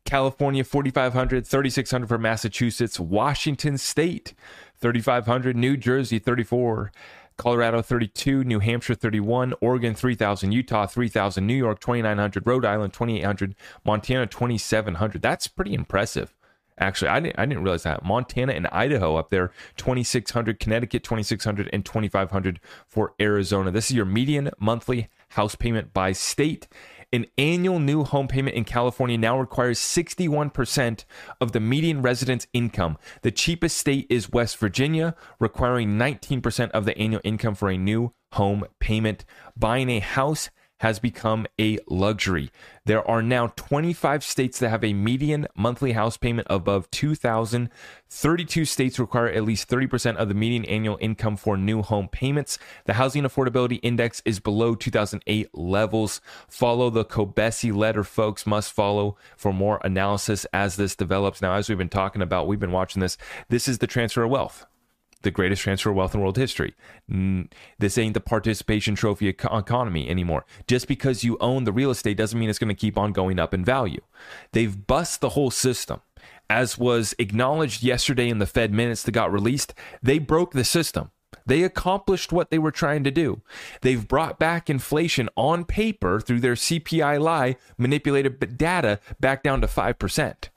California 0.05 0.63
4500, 0.63 1.45
3600 1.45 2.07
for 2.07 2.17
Massachusetts, 2.17 2.99
Washington 2.99 3.77
state 3.77 4.33
3500, 4.79 5.55
New 5.55 5.77
Jersey 5.77 6.19
34 6.19 6.91
Colorado 7.41 7.81
32, 7.81 8.43
New 8.43 8.59
Hampshire 8.59 8.93
31, 8.93 9.55
Oregon 9.61 9.95
3000, 9.95 10.51
Utah 10.51 10.85
3000, 10.85 11.47
New 11.47 11.55
York 11.55 11.79
2900, 11.79 12.45
Rhode 12.45 12.65
Island 12.65 12.93
2800, 12.93 13.55
Montana 13.83 14.27
2700. 14.27 15.23
That's 15.23 15.47
pretty 15.47 15.73
impressive. 15.73 16.35
Actually, 16.77 17.09
I 17.09 17.19
didn't, 17.19 17.39
I 17.39 17.47
didn't 17.47 17.63
realize 17.63 17.81
that. 17.81 18.05
Montana 18.05 18.53
and 18.53 18.67
Idaho 18.67 19.15
up 19.15 19.29
there, 19.29 19.51
2600, 19.77 20.59
Connecticut 20.59 21.03
2600, 21.03 21.67
and 21.73 21.83
2500 21.83 22.59
for 22.85 23.13
Arizona. 23.19 23.71
This 23.71 23.89
is 23.89 23.95
your 23.95 24.05
median 24.05 24.51
monthly 24.59 25.09
house 25.29 25.55
payment 25.55 25.93
by 25.93 26.11
state. 26.11 26.67
An 27.13 27.25
annual 27.37 27.79
new 27.79 28.05
home 28.05 28.29
payment 28.29 28.55
in 28.55 28.63
California 28.63 29.17
now 29.17 29.37
requires 29.37 29.79
61% 29.79 31.03
of 31.41 31.51
the 31.51 31.59
median 31.59 32.01
resident's 32.01 32.47
income. 32.53 32.97
The 33.21 33.31
cheapest 33.31 33.75
state 33.75 34.07
is 34.09 34.31
West 34.31 34.57
Virginia, 34.57 35.15
requiring 35.37 35.97
19% 35.97 36.71
of 36.71 36.85
the 36.85 36.97
annual 36.97 37.19
income 37.25 37.55
for 37.55 37.69
a 37.69 37.77
new 37.77 38.13
home 38.33 38.63
payment. 38.79 39.25
Buying 39.57 39.89
a 39.89 39.99
house 39.99 40.49
has 40.81 40.97
become 40.97 41.45
a 41.59 41.77
luxury. 41.87 42.49
There 42.85 43.07
are 43.07 43.21
now 43.21 43.53
25 43.55 44.23
states 44.23 44.57
that 44.57 44.69
have 44.69 44.83
a 44.83 44.93
median 44.93 45.47
monthly 45.55 45.91
house 45.91 46.17
payment 46.17 46.47
above 46.49 46.89
2000. 46.89 47.69
32 48.09 48.65
states 48.65 48.97
require 48.97 49.27
at 49.27 49.43
least 49.43 49.69
30% 49.69 50.15
of 50.15 50.27
the 50.27 50.33
median 50.33 50.65
annual 50.65 50.97
income 50.99 51.37
for 51.37 51.55
new 51.55 51.83
home 51.83 52.07
payments. 52.07 52.57
The 52.85 52.93
housing 52.93 53.21
affordability 53.21 53.79
index 53.83 54.23
is 54.25 54.39
below 54.39 54.73
2008 54.73 55.55
levels. 55.55 56.19
Follow 56.47 56.89
the 56.89 57.05
Kobeissi 57.05 57.71
letter 57.71 58.03
folks 58.03 58.47
must 58.47 58.73
follow 58.73 59.17
for 59.37 59.53
more 59.53 59.79
analysis 59.83 60.47
as 60.51 60.77
this 60.77 60.95
develops. 60.95 61.43
Now 61.43 61.53
as 61.53 61.69
we've 61.69 61.77
been 61.77 61.89
talking 61.89 62.23
about, 62.23 62.47
we've 62.47 62.59
been 62.59 62.71
watching 62.71 63.01
this. 63.01 63.17
This 63.49 63.67
is 63.67 63.77
the 63.77 63.87
transfer 63.87 64.23
of 64.23 64.31
wealth 64.31 64.65
the 65.23 65.31
greatest 65.31 65.61
transfer 65.61 65.89
of 65.89 65.95
wealth 65.95 66.13
in 66.13 66.21
world 66.21 66.37
history. 66.37 66.73
This 67.79 67.97
ain't 67.97 68.13
the 68.13 68.21
participation 68.21 68.95
trophy 68.95 69.27
economy 69.27 70.09
anymore. 70.09 70.45
Just 70.67 70.87
because 70.87 71.23
you 71.23 71.37
own 71.39 71.63
the 71.63 71.71
real 71.71 71.91
estate 71.91 72.17
doesn't 72.17 72.39
mean 72.39 72.49
it's 72.49 72.59
going 72.59 72.69
to 72.69 72.75
keep 72.75 72.97
on 72.97 73.11
going 73.11 73.39
up 73.39 73.53
in 73.53 73.63
value. 73.65 74.01
They've 74.51 74.87
bust 74.87 75.21
the 75.21 75.29
whole 75.29 75.51
system. 75.51 76.01
As 76.49 76.77
was 76.77 77.15
acknowledged 77.17 77.81
yesterday 77.81 78.29
in 78.29 78.39
the 78.39 78.45
Fed 78.45 78.73
minutes 78.73 79.03
that 79.03 79.11
got 79.11 79.31
released, 79.31 79.73
they 80.03 80.19
broke 80.19 80.51
the 80.51 80.65
system. 80.65 81.11
They 81.45 81.63
accomplished 81.63 82.33
what 82.33 82.51
they 82.51 82.59
were 82.59 82.71
trying 82.71 83.05
to 83.05 83.11
do. 83.11 83.41
They've 83.81 84.05
brought 84.05 84.37
back 84.37 84.69
inflation 84.69 85.29
on 85.37 85.63
paper 85.63 86.19
through 86.19 86.41
their 86.41 86.55
CPI 86.55 87.19
lie, 87.19 87.55
manipulated 87.77 88.57
data 88.57 88.99
back 89.19 89.43
down 89.43 89.61
to 89.61 89.67
5%. 89.67 90.49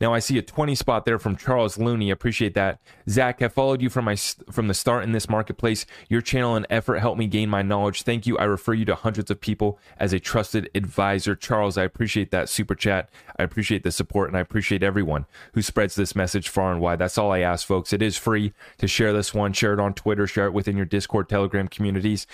Now 0.00 0.14
I 0.14 0.20
see 0.20 0.38
a 0.38 0.42
20 0.42 0.74
spot 0.76 1.04
there 1.04 1.18
from 1.18 1.36
Charles 1.36 1.76
Looney. 1.76 2.10
Appreciate 2.10 2.54
that. 2.54 2.80
Zach, 3.08 3.40
have 3.40 3.52
followed 3.52 3.82
you 3.82 3.90
from 3.90 4.04
my 4.04 4.14
from 4.14 4.68
the 4.68 4.74
start 4.74 5.02
in 5.02 5.12
this 5.12 5.28
marketplace. 5.28 5.86
Your 6.08 6.20
channel 6.20 6.54
and 6.54 6.66
effort 6.70 6.98
helped 6.98 7.18
me 7.18 7.26
gain 7.26 7.48
my 7.50 7.62
knowledge. 7.62 8.02
Thank 8.02 8.26
you. 8.26 8.38
I 8.38 8.44
refer 8.44 8.74
you 8.74 8.84
to 8.84 8.94
hundreds 8.94 9.30
of 9.30 9.40
people 9.40 9.78
as 9.98 10.12
a 10.12 10.20
trusted 10.20 10.70
advisor. 10.74 11.34
Charles, 11.34 11.76
I 11.76 11.82
appreciate 11.82 12.30
that 12.30 12.48
super 12.48 12.76
chat. 12.76 13.10
I 13.38 13.42
appreciate 13.42 13.82
the 13.82 13.90
support 13.90 14.28
and 14.28 14.36
I 14.36 14.40
appreciate 14.40 14.82
everyone 14.84 15.26
who 15.54 15.62
spreads 15.62 15.96
this 15.96 16.14
message 16.14 16.48
far 16.48 16.70
and 16.70 16.80
wide. 16.80 17.00
That's 17.00 17.18
all 17.18 17.32
I 17.32 17.40
ask, 17.40 17.66
folks. 17.66 17.92
It 17.92 18.02
is 18.02 18.16
free 18.16 18.52
to 18.78 18.86
share 18.86 19.12
this 19.12 19.34
one. 19.34 19.52
Share 19.52 19.74
it 19.74 19.80
on 19.80 19.94
Twitter, 19.94 20.26
share 20.26 20.46
it 20.46 20.52
within 20.52 20.76
your 20.76 20.86
Discord, 20.86 21.28
Telegram 21.28 21.66
communities, 21.66 22.26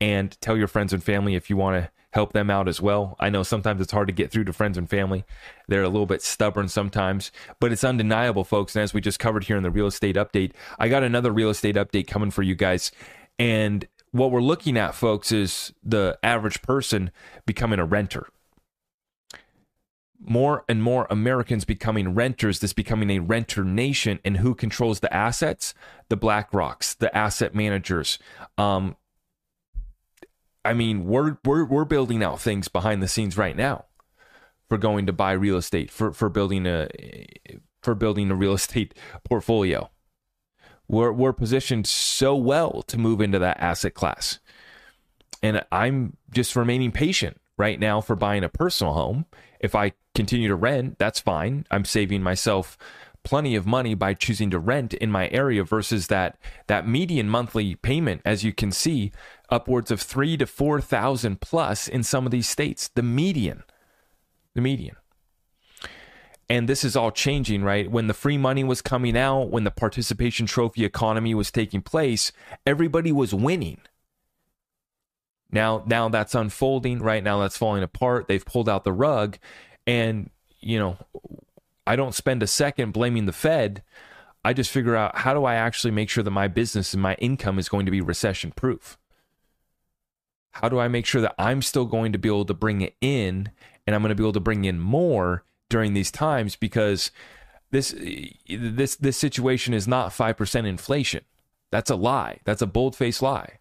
and 0.00 0.36
tell 0.40 0.56
your 0.56 0.68
friends 0.68 0.92
and 0.92 1.02
family 1.02 1.36
if 1.36 1.48
you 1.48 1.56
want 1.56 1.84
to 1.84 1.90
help 2.12 2.32
them 2.32 2.50
out 2.50 2.68
as 2.68 2.80
well. 2.80 3.16
I 3.18 3.30
know 3.30 3.42
sometimes 3.42 3.80
it's 3.80 3.92
hard 3.92 4.08
to 4.08 4.14
get 4.14 4.30
through 4.30 4.44
to 4.44 4.52
friends 4.52 4.78
and 4.78 4.88
family. 4.88 5.24
They're 5.66 5.82
a 5.82 5.88
little 5.88 6.06
bit 6.06 6.22
stubborn 6.22 6.68
sometimes, 6.68 7.32
but 7.58 7.72
it's 7.72 7.84
undeniable, 7.84 8.44
folks. 8.44 8.76
And 8.76 8.82
as 8.82 8.94
we 8.94 9.00
just 9.00 9.18
covered 9.18 9.44
here 9.44 9.56
in 9.56 9.62
the 9.62 9.70
real 9.70 9.86
estate 9.86 10.16
update, 10.16 10.52
I 10.78 10.88
got 10.88 11.02
another 11.02 11.32
real 11.32 11.50
estate 11.50 11.76
update 11.76 12.06
coming 12.06 12.30
for 12.30 12.42
you 12.42 12.54
guys. 12.54 12.92
And 13.38 13.86
what 14.12 14.30
we're 14.30 14.42
looking 14.42 14.76
at, 14.76 14.94
folks, 14.94 15.32
is 15.32 15.72
the 15.82 16.18
average 16.22 16.62
person 16.62 17.10
becoming 17.46 17.78
a 17.78 17.84
renter. 17.84 18.28
More 20.24 20.64
and 20.68 20.82
more 20.82 21.08
Americans 21.10 21.64
becoming 21.64 22.14
renters, 22.14 22.60
this 22.60 22.72
becoming 22.72 23.10
a 23.10 23.18
renter 23.18 23.64
nation, 23.64 24.20
and 24.24 24.36
who 24.36 24.54
controls 24.54 25.00
the 25.00 25.12
assets? 25.12 25.74
The 26.10 26.16
Black 26.16 26.52
Rocks, 26.54 26.94
the 26.94 27.16
asset 27.16 27.54
managers, 27.54 28.18
um, 28.56 28.96
I 30.64 30.74
mean, 30.74 31.04
we're 31.04 31.38
we're 31.44 31.64
we're 31.64 31.84
building 31.84 32.22
out 32.22 32.40
things 32.40 32.68
behind 32.68 33.02
the 33.02 33.08
scenes 33.08 33.36
right 33.36 33.56
now 33.56 33.86
for 34.68 34.78
going 34.78 35.06
to 35.06 35.12
buy 35.12 35.32
real 35.32 35.56
estate 35.56 35.90
for 35.90 36.12
for 36.12 36.28
building 36.28 36.66
a 36.66 36.88
for 37.82 37.94
building 37.94 38.30
a 38.30 38.34
real 38.34 38.54
estate 38.60 38.94
portfolio. 39.24 39.90
We're 40.88 41.12
we're 41.12 41.32
positioned 41.32 41.86
so 41.86 42.34
well 42.36 42.82
to 42.82 42.98
move 42.98 43.20
into 43.20 43.38
that 43.38 43.60
asset 43.60 43.94
class. 43.94 44.38
And 45.42 45.64
I'm 45.72 46.16
just 46.30 46.54
remaining 46.54 46.92
patient 46.92 47.40
right 47.58 47.80
now 47.80 48.00
for 48.00 48.14
buying 48.14 48.44
a 48.44 48.48
personal 48.48 48.92
home. 48.92 49.26
If 49.58 49.74
I 49.74 49.92
continue 50.14 50.48
to 50.48 50.54
rent, 50.54 50.98
that's 50.98 51.18
fine. 51.18 51.66
I'm 51.70 51.84
saving 51.84 52.22
myself 52.22 52.78
plenty 53.24 53.54
of 53.54 53.66
money 53.66 53.94
by 53.94 54.14
choosing 54.14 54.50
to 54.50 54.58
rent 54.58 54.94
in 54.94 55.10
my 55.10 55.28
area 55.28 55.62
versus 55.62 56.08
that 56.08 56.38
that 56.66 56.88
median 56.88 57.28
monthly 57.28 57.74
payment 57.76 58.20
as 58.24 58.42
you 58.42 58.52
can 58.52 58.72
see 58.72 59.12
upwards 59.52 59.90
of 59.90 60.00
3 60.00 60.36
to 60.38 60.46
4,000 60.46 61.40
plus 61.40 61.86
in 61.86 62.02
some 62.02 62.26
of 62.26 62.32
these 62.32 62.48
states. 62.48 62.88
The 62.88 63.02
median 63.02 63.62
the 64.54 64.60
median. 64.60 64.96
And 66.48 66.68
this 66.68 66.84
is 66.84 66.96
all 66.96 67.10
changing 67.10 67.62
right? 67.62 67.90
When 67.90 68.08
the 68.08 68.14
free 68.14 68.36
money 68.36 68.64
was 68.64 68.82
coming 68.82 69.16
out 69.16 69.50
when 69.50 69.64
the 69.64 69.70
participation 69.70 70.46
trophy 70.46 70.84
economy 70.84 71.34
was 71.34 71.50
taking 71.50 71.80
place 71.82 72.32
everybody 72.66 73.12
was 73.12 73.32
winning. 73.32 73.80
Now 75.50 75.82
now 75.86 76.08
that's 76.08 76.34
unfolding 76.34 76.98
right? 76.98 77.24
Now 77.24 77.40
that's 77.40 77.56
falling 77.56 77.82
apart. 77.82 78.28
They've 78.28 78.44
pulled 78.44 78.68
out 78.68 78.84
the 78.84 78.92
rug. 78.92 79.38
And 79.86 80.30
you 80.60 80.78
know 80.78 80.98
I 81.86 81.96
don't 81.96 82.14
spend 82.14 82.42
a 82.42 82.46
second 82.46 82.92
blaming 82.92 83.26
the 83.26 83.32
Fed. 83.32 83.82
I 84.44 84.52
just 84.52 84.70
figure 84.70 84.96
out 84.96 85.18
how 85.18 85.34
do 85.34 85.44
I 85.44 85.54
actually 85.54 85.92
make 85.92 86.10
sure 86.10 86.24
that 86.24 86.30
my 86.30 86.48
business 86.48 86.92
and 86.92 87.02
my 87.02 87.14
income 87.14 87.58
is 87.58 87.68
going 87.68 87.86
to 87.86 87.92
be 87.92 88.00
recession 88.00 88.52
proof? 88.52 88.98
How 90.52 90.68
do 90.68 90.78
I 90.78 90.88
make 90.88 91.06
sure 91.06 91.20
that 91.20 91.34
I'm 91.38 91.62
still 91.62 91.86
going 91.86 92.12
to 92.12 92.18
be 92.18 92.28
able 92.28 92.44
to 92.44 92.54
bring 92.54 92.80
it 92.82 92.94
in 93.00 93.50
and 93.86 93.96
I'm 93.96 94.02
going 94.02 94.10
to 94.10 94.14
be 94.14 94.22
able 94.22 94.32
to 94.34 94.40
bring 94.40 94.64
in 94.64 94.78
more 94.78 95.44
during 95.68 95.94
these 95.94 96.10
times 96.10 96.56
because 96.56 97.10
this 97.70 97.94
this 98.48 98.96
this 98.96 99.16
situation 99.16 99.72
is 99.74 99.88
not 99.88 100.12
5% 100.12 100.66
inflation. 100.66 101.24
That's 101.70 101.90
a 101.90 101.96
lie. 101.96 102.40
That's 102.44 102.60
a 102.60 102.66
bold-faced 102.66 103.22
lie. 103.22 103.58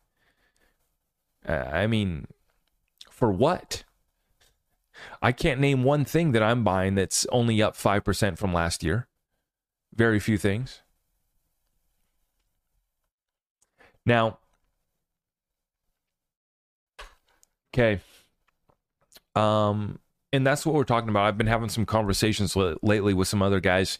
Uh, 1.48 1.54
I 1.72 1.88
mean, 1.88 2.28
for 3.10 3.32
what? 3.32 3.86
I 5.22 5.32
can't 5.32 5.62
name 5.62 5.84
one 5.84 6.04
thing 6.04 6.34
that 6.34 6.44
I'm 6.44 6.64
buying 6.64 6.96
that's 6.96 7.26
only 7.32 7.62
up 7.62 7.76
5% 7.76 8.38
from 8.38 8.54
last 8.54 8.84
year. 8.84 9.08
Very 9.96 10.20
few 10.20 10.38
things. 10.38 10.82
Now, 14.06 14.40
okay. 17.74 18.02
Um, 19.36 20.00
and 20.34 20.46
that's 20.46 20.66
what 20.66 20.76
we're 20.76 20.84
talking 20.84 21.10
about. 21.10 21.26
I've 21.26 21.38
been 21.38 21.48
having 21.48 21.70
some 21.70 21.86
conversations 21.86 22.56
l- 22.56 22.78
lately 22.82 23.14
with 23.14 23.28
some 23.28 23.42
other 23.42 23.60
guys. 23.60 24.00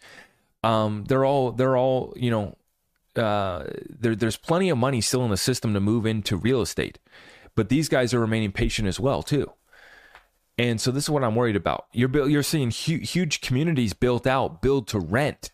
Um, 0.64 1.06
they're 1.08 1.26
all, 1.26 1.52
they're 1.52 1.78
all, 1.78 2.14
you 2.16 2.32
know, 2.32 2.58
uh, 3.22 3.66
there, 3.90 4.16
there's 4.16 4.38
plenty 4.38 4.70
of 4.70 4.78
money 4.78 5.02
still 5.02 5.24
in 5.24 5.32
the 5.32 5.38
system 5.38 5.74
to 5.74 5.80
move 5.80 6.06
into 6.06 6.38
real 6.38 6.62
estate, 6.62 7.00
but 7.56 7.70
these 7.70 7.90
guys 7.90 8.14
are 8.14 8.20
remaining 8.20 8.52
patient 8.52 8.88
as 8.88 9.00
well, 9.00 9.24
too. 9.24 9.52
And 10.58 10.80
so 10.80 10.92
this 10.92 11.06
is 11.06 11.10
what 11.10 11.24
I'm 11.24 11.36
worried 11.36 11.56
about. 11.56 11.88
You're 11.92 12.28
you're 12.28 12.44
seeing 12.44 12.72
hu- 12.72 13.00
huge 13.00 13.42
communities 13.42 13.94
built 13.94 14.28
out, 14.28 14.62
build 14.62 14.88
to 14.90 15.00
rent. 15.00 15.52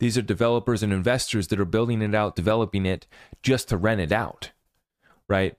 These 0.00 0.18
are 0.18 0.22
developers 0.22 0.82
and 0.82 0.92
investors 0.92 1.48
that 1.48 1.60
are 1.60 1.64
building 1.64 2.02
it 2.02 2.14
out, 2.14 2.34
developing 2.34 2.84
it 2.84 3.06
just 3.42 3.68
to 3.68 3.76
rent 3.76 4.00
it 4.00 4.10
out, 4.10 4.50
right? 5.28 5.56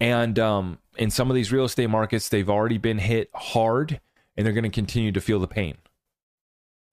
And 0.00 0.38
um, 0.38 0.78
in 0.96 1.10
some 1.10 1.30
of 1.30 1.34
these 1.34 1.52
real 1.52 1.64
estate 1.64 1.88
markets, 1.88 2.28
they've 2.28 2.50
already 2.50 2.78
been 2.78 2.98
hit 2.98 3.30
hard, 3.34 4.00
and 4.36 4.44
they're 4.44 4.52
going 4.52 4.64
to 4.64 4.70
continue 4.70 5.12
to 5.12 5.20
feel 5.20 5.38
the 5.38 5.46
pain. 5.46 5.76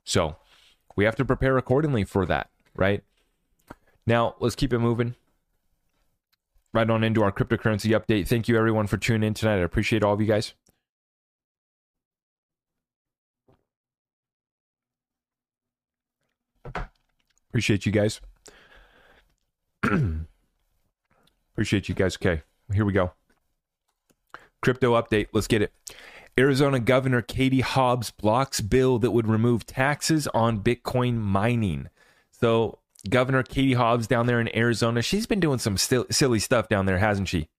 So 0.04 0.38
we 0.96 1.06
have 1.06 1.16
to 1.18 1.26
prepare 1.26 1.58
accordingly 1.58 2.04
for 2.04 2.26
that, 2.26 2.50
right? 2.76 3.04
Now 4.06 4.36
let's 4.40 4.56
keep 4.56 4.74
it 4.74 4.80
moving. 4.80 5.16
Right 6.74 6.90
on 6.90 7.04
into 7.04 7.22
our 7.22 7.32
cryptocurrency 7.32 7.92
update. 8.00 8.28
Thank 8.28 8.48
you 8.48 8.58
everyone 8.58 8.88
for 8.88 8.98
tuning 8.98 9.28
in 9.28 9.34
tonight. 9.34 9.58
I 9.58 9.64
appreciate 9.64 10.04
all 10.04 10.14
of 10.14 10.22
you 10.22 10.28
guys. 10.28 10.54
Appreciate 17.50 17.86
you 17.86 17.92
guys. 17.92 18.22
Appreciate 21.54 21.90
you 21.90 21.96
guys. 21.96 22.16
Okay, 22.16 22.44
here 22.72 22.86
we 22.86 22.94
go. 22.94 23.12
Crypto 24.62 24.94
update. 24.94 25.28
Let's 25.34 25.48
get 25.48 25.62
it. 25.62 25.74
Arizona 26.40 26.80
Governor 26.80 27.22
Katie 27.22 27.62
Hobbs 27.62 28.12
blocks 28.12 28.62
bill 28.62 29.00
that 29.00 29.12
would 29.12 29.28
remove 29.28 29.66
taxes 29.66 30.28
on 30.28 30.62
Bitcoin 30.62 31.18
mining. 31.18 31.90
So, 32.32 32.80
Governor 33.10 33.44
Katie 33.44 33.74
Hobbs 33.74 34.08
down 34.08 34.28
there 34.28 34.40
in 34.40 34.56
Arizona, 34.56 35.02
she's 35.02 35.26
been 35.26 35.40
doing 35.40 35.60
some 35.60 35.78
silly 35.78 36.40
stuff 36.40 36.70
down 36.70 36.86
there, 36.86 37.00
hasn't 37.00 37.28
she? 37.28 37.50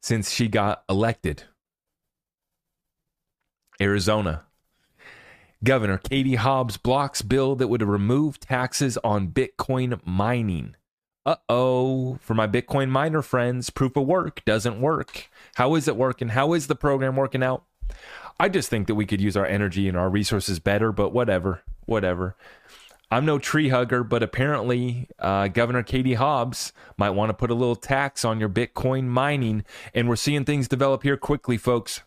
Since 0.00 0.32
she 0.32 0.48
got 0.48 0.84
elected. 0.88 1.44
Arizona. 3.80 4.44
Governor 5.62 5.98
Katie 5.98 6.36
Hobbs 6.36 6.78
blocks 6.78 7.20
bill 7.20 7.54
that 7.56 7.68
would 7.68 7.82
remove 7.82 8.40
taxes 8.40 8.96
on 9.04 9.28
Bitcoin 9.28 10.00
mining. 10.06 10.74
Uh 11.26 11.36
oh, 11.50 12.18
for 12.22 12.34
my 12.34 12.46
Bitcoin 12.46 12.88
miner 12.88 13.20
friends, 13.20 13.68
proof 13.68 13.94
of 13.96 14.06
work 14.06 14.42
doesn't 14.46 14.80
work. 14.80 15.28
How 15.56 15.74
is 15.74 15.86
it 15.86 15.96
working? 15.96 16.28
How 16.28 16.54
is 16.54 16.66
the 16.66 16.74
program 16.74 17.14
working 17.14 17.42
out? 17.42 17.64
I 18.38 18.48
just 18.48 18.70
think 18.70 18.86
that 18.86 18.94
we 18.94 19.04
could 19.04 19.20
use 19.20 19.36
our 19.36 19.44
energy 19.44 19.86
and 19.86 19.98
our 19.98 20.08
resources 20.08 20.60
better, 20.60 20.92
but 20.92 21.10
whatever, 21.12 21.62
whatever. 21.84 22.36
I'm 23.10 23.26
no 23.26 23.38
tree 23.38 23.68
hugger, 23.68 24.02
but 24.02 24.22
apparently 24.22 25.08
uh, 25.18 25.48
Governor 25.48 25.82
Katie 25.82 26.14
Hobbs 26.14 26.72
might 26.96 27.10
want 27.10 27.28
to 27.28 27.34
put 27.34 27.50
a 27.50 27.54
little 27.54 27.76
tax 27.76 28.24
on 28.24 28.40
your 28.40 28.48
Bitcoin 28.48 29.04
mining. 29.04 29.64
And 29.92 30.08
we're 30.08 30.16
seeing 30.16 30.44
things 30.46 30.68
develop 30.68 31.02
here 31.02 31.18
quickly, 31.18 31.58
folks. 31.58 32.02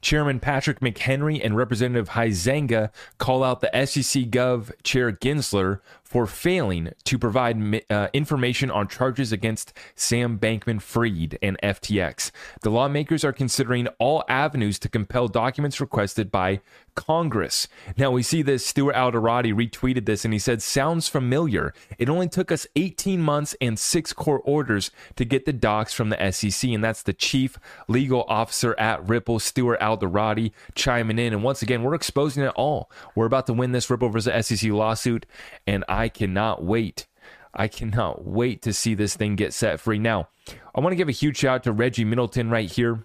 Chairman 0.00 0.40
Patrick 0.40 0.80
McHenry 0.80 1.40
and 1.42 1.56
Representative 1.56 2.10
Huizenga 2.10 2.90
call 3.18 3.44
out 3.44 3.60
the 3.60 3.70
SEC 3.86 4.24
Gov 4.24 4.72
Chair 4.82 5.12
Gensler 5.12 5.80
for 6.12 6.26
failing 6.26 6.92
to 7.04 7.18
provide 7.18 7.82
uh, 7.88 8.08
information 8.12 8.70
on 8.70 8.86
charges 8.86 9.32
against 9.32 9.72
Sam 9.94 10.38
Bankman 10.38 10.82
Fried 10.82 11.38
and 11.40 11.56
FTX. 11.62 12.30
The 12.60 12.70
lawmakers 12.70 13.24
are 13.24 13.32
considering 13.32 13.88
all 13.98 14.22
avenues 14.28 14.78
to 14.80 14.90
compel 14.90 15.26
documents 15.26 15.80
requested 15.80 16.30
by 16.30 16.60
Congress. 16.94 17.66
Now 17.96 18.10
we 18.10 18.22
see 18.22 18.42
this. 18.42 18.66
Stuart 18.66 18.94
Alderoty 18.94 19.54
retweeted 19.54 20.04
this 20.04 20.24
and 20.26 20.34
he 20.34 20.38
said, 20.38 20.60
Sounds 20.60 21.08
familiar. 21.08 21.72
It 21.98 22.10
only 22.10 22.28
took 22.28 22.52
us 22.52 22.66
18 22.76 23.22
months 23.22 23.56
and 23.60 23.78
six 23.78 24.12
court 24.12 24.42
orders 24.44 24.90
to 25.16 25.24
get 25.24 25.46
the 25.46 25.52
docs 25.52 25.94
from 25.94 26.10
the 26.10 26.30
SEC. 26.30 26.70
And 26.70 26.84
that's 26.84 27.02
the 27.02 27.14
chief 27.14 27.58
legal 27.88 28.24
officer 28.28 28.78
at 28.78 29.08
Ripple, 29.08 29.38
Stuart 29.38 29.80
Alderoty, 29.80 30.52
chiming 30.74 31.18
in. 31.18 31.32
And 31.32 31.42
once 31.42 31.62
again, 31.62 31.82
we're 31.82 31.94
exposing 31.94 32.42
it 32.42 32.52
all. 32.56 32.90
We're 33.14 33.26
about 33.26 33.46
to 33.46 33.54
win 33.54 33.72
this 33.72 33.88
Ripple 33.88 34.10
versus 34.10 34.46
SEC 34.46 34.70
lawsuit. 34.70 35.24
And 35.66 35.84
I 35.88 36.01
cannot 36.08 36.64
wait. 36.64 37.06
I 37.54 37.68
cannot 37.68 38.24
wait 38.24 38.62
to 38.62 38.72
see 38.72 38.94
this 38.94 39.14
thing 39.14 39.36
get 39.36 39.52
set 39.52 39.78
free. 39.78 39.98
Now, 39.98 40.28
I 40.74 40.80
want 40.80 40.92
to 40.92 40.96
give 40.96 41.08
a 41.08 41.12
huge 41.12 41.38
shout 41.38 41.56
out 41.56 41.62
to 41.64 41.72
Reggie 41.72 42.04
Middleton 42.04 42.50
right 42.50 42.70
here. 42.70 43.04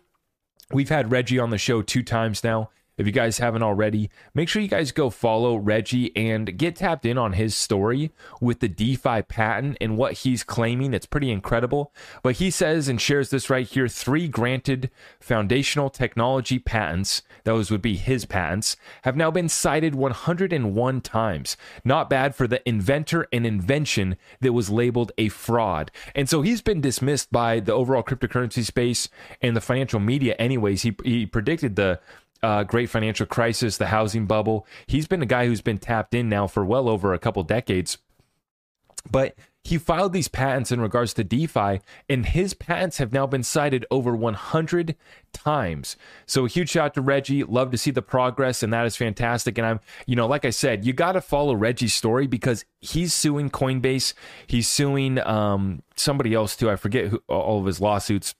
We've 0.71 0.89
had 0.89 1.11
Reggie 1.11 1.39
on 1.39 1.49
the 1.49 1.57
show 1.57 1.81
two 1.81 2.03
times 2.03 2.43
now. 2.43 2.69
If 2.97 3.05
you 3.05 3.11
guys 3.11 3.37
haven't 3.37 3.61
already, 3.61 4.09
make 4.33 4.49
sure 4.49 4.59
you 4.59 4.67
guys 4.67 4.91
go 4.91 5.11
follow 5.11 5.55
Reggie 5.55 6.15
and 6.15 6.57
get 6.57 6.77
tapped 6.77 7.05
in 7.05 7.15
on 7.17 7.33
his 7.33 7.53
story 7.53 8.11
with 8.41 8.59
the 8.59 8.67
DeFi 8.67 9.21
patent 9.21 9.77
and 9.79 9.97
what 9.97 10.13
he's 10.13 10.43
claiming. 10.43 10.95
It's 10.95 11.05
pretty 11.05 11.29
incredible. 11.29 11.93
But 12.23 12.37
he 12.37 12.49
says 12.49 12.87
and 12.87 12.99
shares 12.99 13.29
this 13.29 13.51
right 13.51 13.67
here 13.67 13.87
three 13.87 14.27
granted 14.27 14.89
foundational 15.19 15.91
technology 15.91 16.57
patents, 16.57 17.21
those 17.43 17.69
would 17.69 17.83
be 17.83 17.97
his 17.97 18.25
patents, 18.25 18.75
have 19.03 19.15
now 19.15 19.29
been 19.29 19.47
cited 19.47 19.93
101 19.93 21.01
times. 21.01 21.55
Not 21.83 22.09
bad 22.09 22.33
for 22.33 22.47
the 22.47 22.67
inventor 22.67 23.27
and 23.31 23.45
invention 23.45 24.17
that 24.41 24.53
was 24.53 24.71
labeled 24.71 25.11
a 25.19 25.29
fraud. 25.29 25.91
And 26.15 26.27
so 26.27 26.41
he's 26.41 26.63
been 26.63 26.81
dismissed 26.81 27.31
by 27.31 27.59
the 27.59 27.73
overall 27.73 28.01
cryptocurrency 28.01 28.63
space 28.63 29.07
and 29.39 29.55
the 29.55 29.61
financial 29.61 29.99
media, 29.99 30.35
anyways. 30.39 30.81
He, 30.81 30.95
he 31.03 31.27
predicted 31.27 31.75
the 31.75 31.99
uh, 32.43 32.63
great 32.63 32.89
financial 32.89 33.25
crisis, 33.25 33.77
the 33.77 33.87
housing 33.87 34.25
bubble. 34.25 34.65
He's 34.87 35.07
been 35.07 35.21
a 35.21 35.27
guy 35.27 35.47
who's 35.47 35.61
been 35.61 35.77
tapped 35.77 36.13
in 36.13 36.29
now 36.29 36.47
for 36.47 36.65
well 36.65 36.89
over 36.89 37.13
a 37.13 37.19
couple 37.19 37.43
decades. 37.43 37.97
But 39.09 39.35
he 39.67 39.77
filed 39.77 40.13
these 40.13 40.29
patents 40.29 40.71
in 40.71 40.79
regards 40.79 41.13
to 41.15 41.25
DeFi, 41.25 41.81
and 42.07 42.25
his 42.25 42.53
patents 42.53 42.99
have 42.99 43.11
now 43.11 43.27
been 43.27 43.43
cited 43.43 43.85
over 43.91 44.15
100 44.15 44.95
times. 45.33 45.97
So 46.25 46.45
a 46.45 46.47
huge 46.47 46.69
shout 46.69 46.85
out 46.85 46.93
to 46.93 47.01
Reggie. 47.01 47.43
Love 47.43 47.71
to 47.71 47.77
see 47.77 47.91
the 47.91 48.01
progress, 48.01 48.63
and 48.63 48.71
that 48.71 48.85
is 48.85 48.95
fantastic. 48.95 49.57
And 49.57 49.67
I'm, 49.67 49.79
you 50.05 50.15
know, 50.15 50.25
like 50.25 50.45
I 50.45 50.51
said, 50.51 50.85
you 50.85 50.93
got 50.93 51.13
to 51.13 51.21
follow 51.21 51.53
Reggie's 51.53 51.93
story 51.93 52.27
because 52.27 52.63
he's 52.79 53.13
suing 53.13 53.49
Coinbase. 53.49 54.13
He's 54.47 54.69
suing 54.69 55.19
um, 55.19 55.83
somebody 55.97 56.33
else 56.33 56.55
too. 56.55 56.69
I 56.69 56.77
forget 56.77 57.07
who, 57.07 57.21
all 57.27 57.59
of 57.59 57.65
his 57.65 57.81
lawsuits 57.81 58.35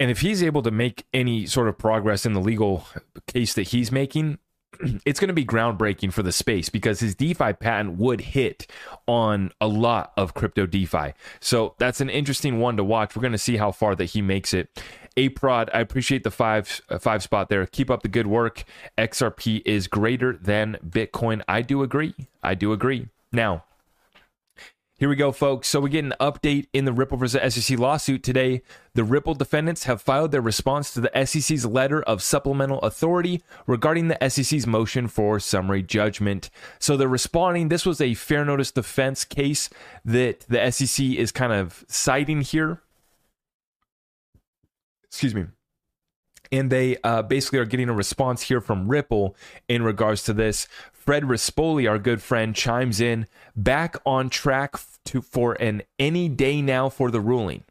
and 0.00 0.10
if 0.10 0.22
he's 0.22 0.42
able 0.42 0.62
to 0.62 0.70
make 0.70 1.06
any 1.12 1.46
sort 1.46 1.68
of 1.68 1.76
progress 1.76 2.24
in 2.24 2.32
the 2.32 2.40
legal 2.40 2.86
case 3.26 3.52
that 3.52 3.68
he's 3.68 3.92
making, 3.92 4.38
it's 5.04 5.20
going 5.20 5.28
to 5.28 5.34
be 5.34 5.44
groundbreaking 5.44 6.10
for 6.10 6.22
the 6.22 6.32
space 6.32 6.70
because 6.70 7.00
his 7.00 7.14
DeFi 7.14 7.52
patent 7.52 7.98
would 7.98 8.22
hit 8.22 8.66
on 9.06 9.52
a 9.60 9.68
lot 9.68 10.12
of 10.16 10.32
crypto 10.32 10.64
DeFi. 10.64 11.12
So 11.38 11.74
that's 11.78 12.00
an 12.00 12.08
interesting 12.08 12.58
one 12.58 12.78
to 12.78 12.84
watch. 12.84 13.14
We're 13.14 13.20
going 13.22 13.32
to 13.32 13.38
see 13.38 13.58
how 13.58 13.72
far 13.72 13.94
that 13.94 14.06
he 14.06 14.22
makes 14.22 14.54
it. 14.54 14.82
A 15.18 15.28
prod, 15.28 15.68
I 15.74 15.80
appreciate 15.80 16.24
the 16.24 16.30
five 16.30 16.80
uh, 16.88 16.98
five 16.98 17.22
spot 17.22 17.50
there. 17.50 17.66
Keep 17.66 17.90
up 17.90 18.02
the 18.02 18.08
good 18.08 18.26
work. 18.26 18.64
XRP 18.96 19.60
is 19.66 19.86
greater 19.86 20.38
than 20.40 20.78
Bitcoin. 20.88 21.42
I 21.46 21.60
do 21.62 21.82
agree. 21.82 22.14
I 22.42 22.54
do 22.54 22.72
agree. 22.72 23.08
Now, 23.32 23.64
here 25.00 25.08
we 25.08 25.16
go, 25.16 25.32
folks. 25.32 25.66
So 25.66 25.80
we 25.80 25.88
get 25.88 26.04
an 26.04 26.12
update 26.20 26.66
in 26.74 26.84
the 26.84 26.92
Ripple 26.92 27.16
versus 27.16 27.54
SEC 27.54 27.78
lawsuit 27.78 28.22
today. 28.22 28.60
The 28.92 29.02
Ripple 29.02 29.32
defendants 29.32 29.84
have 29.84 30.02
filed 30.02 30.30
their 30.30 30.42
response 30.42 30.92
to 30.92 31.00
the 31.00 31.24
SEC's 31.24 31.64
letter 31.64 32.02
of 32.02 32.22
supplemental 32.22 32.80
authority 32.80 33.42
regarding 33.66 34.08
the 34.08 34.28
SEC's 34.28 34.66
motion 34.66 35.08
for 35.08 35.40
summary 35.40 35.82
judgment. 35.82 36.50
So 36.78 36.98
they're 36.98 37.08
responding. 37.08 37.70
This 37.70 37.86
was 37.86 38.02
a 38.02 38.12
fair 38.12 38.44
notice 38.44 38.70
defense 38.70 39.24
case 39.24 39.70
that 40.04 40.40
the 40.50 40.70
SEC 40.70 41.02
is 41.02 41.32
kind 41.32 41.54
of 41.54 41.82
citing 41.88 42.42
here. 42.42 42.82
Excuse 45.04 45.34
me 45.34 45.46
and 46.52 46.70
they 46.70 46.96
uh, 47.04 47.22
basically 47.22 47.58
are 47.58 47.64
getting 47.64 47.88
a 47.88 47.94
response 47.94 48.42
here 48.42 48.60
from 48.60 48.88
Ripple 48.88 49.36
in 49.68 49.82
regards 49.82 50.24
to 50.24 50.32
this. 50.32 50.66
Fred 50.92 51.24
Rispoli, 51.24 51.88
our 51.88 51.98
good 51.98 52.22
friend, 52.22 52.54
chimes 52.54 53.00
in 53.00 53.26
back 53.56 53.96
on 54.04 54.30
track 54.30 54.76
to 55.06 55.20
for 55.22 55.54
an 55.54 55.82
any 55.98 56.28
day 56.28 56.62
now 56.62 56.88
for 56.88 57.10
the 57.10 57.20
ruling. 57.20 57.64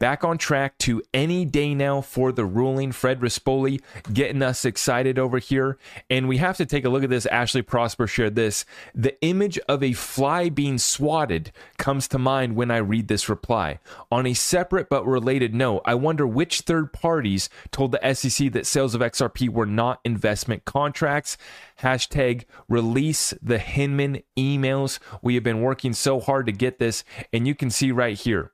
Back 0.00 0.24
on 0.24 0.38
track 0.38 0.78
to 0.78 1.02
any 1.12 1.44
day 1.44 1.74
now 1.74 2.00
for 2.00 2.32
the 2.32 2.46
ruling. 2.46 2.90
Fred 2.90 3.20
Rispoli 3.20 3.82
getting 4.10 4.40
us 4.40 4.64
excited 4.64 5.18
over 5.18 5.38
here. 5.38 5.76
And 6.08 6.26
we 6.26 6.38
have 6.38 6.56
to 6.56 6.64
take 6.64 6.86
a 6.86 6.88
look 6.88 7.04
at 7.04 7.10
this. 7.10 7.26
Ashley 7.26 7.60
Prosper 7.60 8.06
shared 8.06 8.34
this. 8.34 8.64
The 8.94 9.20
image 9.20 9.58
of 9.68 9.82
a 9.82 9.92
fly 9.92 10.48
being 10.48 10.78
swatted 10.78 11.52
comes 11.76 12.08
to 12.08 12.18
mind 12.18 12.56
when 12.56 12.70
I 12.70 12.78
read 12.78 13.08
this 13.08 13.28
reply. 13.28 13.78
On 14.10 14.26
a 14.26 14.32
separate 14.32 14.88
but 14.88 15.06
related 15.06 15.54
note, 15.54 15.82
I 15.84 15.96
wonder 15.96 16.26
which 16.26 16.62
third 16.62 16.94
parties 16.94 17.50
told 17.70 17.92
the 17.92 18.14
SEC 18.14 18.52
that 18.52 18.66
sales 18.66 18.94
of 18.94 19.02
XRP 19.02 19.50
were 19.50 19.66
not 19.66 20.00
investment 20.02 20.64
contracts. 20.64 21.36
Hashtag 21.82 22.46
release 22.70 23.34
the 23.42 23.58
Hinman 23.58 24.22
emails. 24.34 24.98
We 25.20 25.34
have 25.34 25.44
been 25.44 25.60
working 25.60 25.92
so 25.92 26.20
hard 26.20 26.46
to 26.46 26.52
get 26.52 26.78
this, 26.78 27.04
and 27.34 27.46
you 27.46 27.54
can 27.54 27.68
see 27.68 27.92
right 27.92 28.16
here 28.16 28.52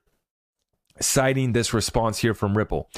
citing 1.01 1.53
this 1.53 1.73
response 1.73 2.19
here 2.19 2.33
from 2.33 2.57
Ripple. 2.57 2.89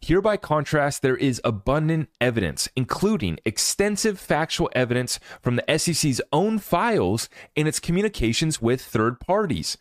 Here, 0.00 0.20
by 0.20 0.36
contrast, 0.36 1.00
there 1.00 1.16
is 1.16 1.40
abundant 1.44 2.10
evidence, 2.20 2.68
including 2.76 3.38
extensive 3.46 4.18
factual 4.20 4.70
evidence 4.74 5.18
from 5.40 5.56
the 5.56 5.78
SEC's 5.78 6.20
own 6.32 6.58
files 6.58 7.28
and 7.56 7.66
its 7.66 7.80
communications 7.80 8.60
with 8.60 8.82
third 8.82 9.18
parties. 9.18 9.78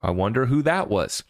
I 0.00 0.10
wonder 0.10 0.46
who 0.46 0.62
that 0.62 0.88
was 0.88 1.24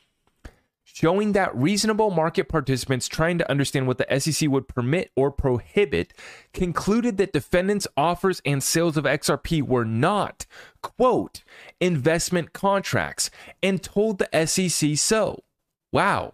showing 0.97 1.33
that 1.33 1.55
reasonable 1.55 2.11
market 2.11 2.49
participants 2.49 3.07
trying 3.07 3.37
to 3.37 3.51
understand 3.51 3.87
what 3.87 3.99
the 3.99 4.19
SEC 4.19 4.49
would 4.49 4.67
permit 4.67 5.11
or 5.15 5.31
prohibit 5.31 6.15
concluded 6.55 7.19
that 7.19 7.35
defendants' 7.35 7.87
offers 7.99 8.41
and 8.47 8.63
sales 8.63 8.97
of 8.97 9.05
XRP 9.05 9.61
were 9.61 9.85
not, 9.85 10.47
quote, 10.83 11.43
investment 11.83 12.55
contracts 12.55 13.31
and 13.63 13.83
told 13.83 14.19
the 14.19 14.47
SEC 14.47 14.97
so. 14.97 15.45
Wow. 15.93 16.33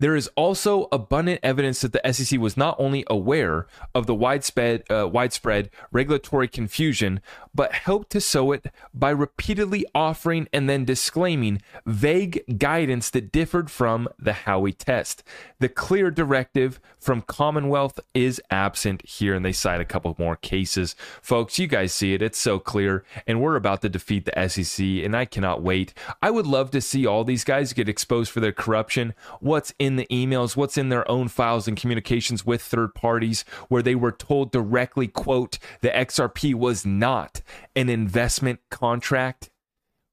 There 0.00 0.16
is 0.16 0.28
also 0.34 0.88
abundant 0.90 1.40
evidence 1.42 1.82
that 1.82 1.92
the 1.92 2.12
SEC 2.12 2.40
was 2.40 2.56
not 2.56 2.74
only 2.78 3.04
aware 3.08 3.66
of 3.94 4.06
the 4.06 4.14
widespread, 4.14 4.82
uh, 4.90 5.06
widespread 5.06 5.70
regulatory 5.92 6.48
confusion, 6.48 7.20
but 7.54 7.72
helped 7.72 8.10
to 8.10 8.20
sow 8.20 8.52
it 8.52 8.66
by 8.94 9.10
repeatedly 9.10 9.84
offering 9.94 10.48
and 10.54 10.68
then 10.68 10.86
disclaiming 10.86 11.60
vague 11.84 12.42
guidance 12.58 13.10
that 13.10 13.30
differed 13.30 13.70
from 13.70 14.08
the 14.18 14.32
Howey 14.32 14.74
test. 14.76 15.22
The 15.58 15.68
clear 15.68 16.10
directive 16.10 16.80
from 17.00 17.22
Commonwealth 17.22 17.98
is 18.14 18.40
absent 18.50 19.06
here, 19.06 19.34
and 19.34 19.44
they 19.44 19.52
cite 19.52 19.80
a 19.80 19.84
couple 19.84 20.14
more 20.18 20.36
cases. 20.36 20.94
Folks, 21.22 21.58
you 21.58 21.66
guys 21.66 21.92
see 21.92 22.14
it, 22.14 22.22
it's 22.22 22.38
so 22.38 22.58
clear, 22.58 23.04
and 23.26 23.40
we're 23.40 23.56
about 23.56 23.82
to 23.82 23.88
defeat 23.88 24.26
the 24.26 24.48
SEC, 24.48 24.84
and 24.84 25.16
I 25.16 25.24
cannot 25.24 25.62
wait. 25.62 25.94
I 26.22 26.30
would 26.30 26.46
love 26.46 26.70
to 26.72 26.80
see 26.80 27.06
all 27.06 27.24
these 27.24 27.44
guys 27.44 27.72
get 27.72 27.88
exposed 27.88 28.30
for 28.30 28.40
their 28.40 28.52
corruption. 28.52 29.14
What's 29.40 29.72
in 29.78 29.96
the 29.96 30.06
emails, 30.10 30.56
what's 30.56 30.78
in 30.78 30.90
their 30.90 31.10
own 31.10 31.28
files 31.28 31.66
and 31.66 31.76
communications 31.76 32.44
with 32.44 32.62
third 32.62 32.94
parties 32.94 33.44
where 33.68 33.82
they 33.82 33.94
were 33.94 34.12
told 34.12 34.52
directly, 34.52 35.08
quote, 35.08 35.58
the 35.80 35.88
XRP 35.88 36.54
was 36.54 36.84
not 36.84 37.40
an 37.74 37.88
investment 37.88 38.60
contract, 38.70 39.50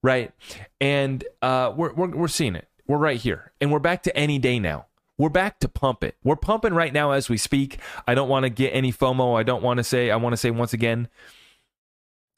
right? 0.01 0.31
And 0.79 1.23
uh, 1.41 1.73
we're, 1.75 1.93
we're, 1.93 2.15
we're 2.15 2.27
seeing 2.27 2.55
it. 2.55 2.67
We're 2.87 2.97
right 2.97 3.19
here. 3.19 3.51
And 3.59 3.71
we're 3.71 3.79
back 3.79 4.03
to 4.03 4.15
any 4.15 4.39
day 4.39 4.59
now. 4.59 4.85
We're 5.17 5.29
back 5.29 5.59
to 5.59 5.67
pump 5.67 6.03
it. 6.03 6.15
We're 6.23 6.35
pumping 6.35 6.73
right 6.73 6.93
now 6.93 7.11
as 7.11 7.27
we 7.27 7.37
speak. 7.37 7.79
I 8.07 8.13
don't 8.13 8.29
want 8.29 8.43
to 8.43 8.49
get 8.49 8.69
any 8.69 8.93
FOMO. 8.93 9.37
I 9.37 9.43
don't 9.43 9.63
want 9.63 9.77
to 9.77 9.83
say, 9.83 10.11
I 10.11 10.15
want 10.15 10.33
to 10.33 10.37
say 10.37 10.51
once 10.51 10.73
again, 10.73 11.07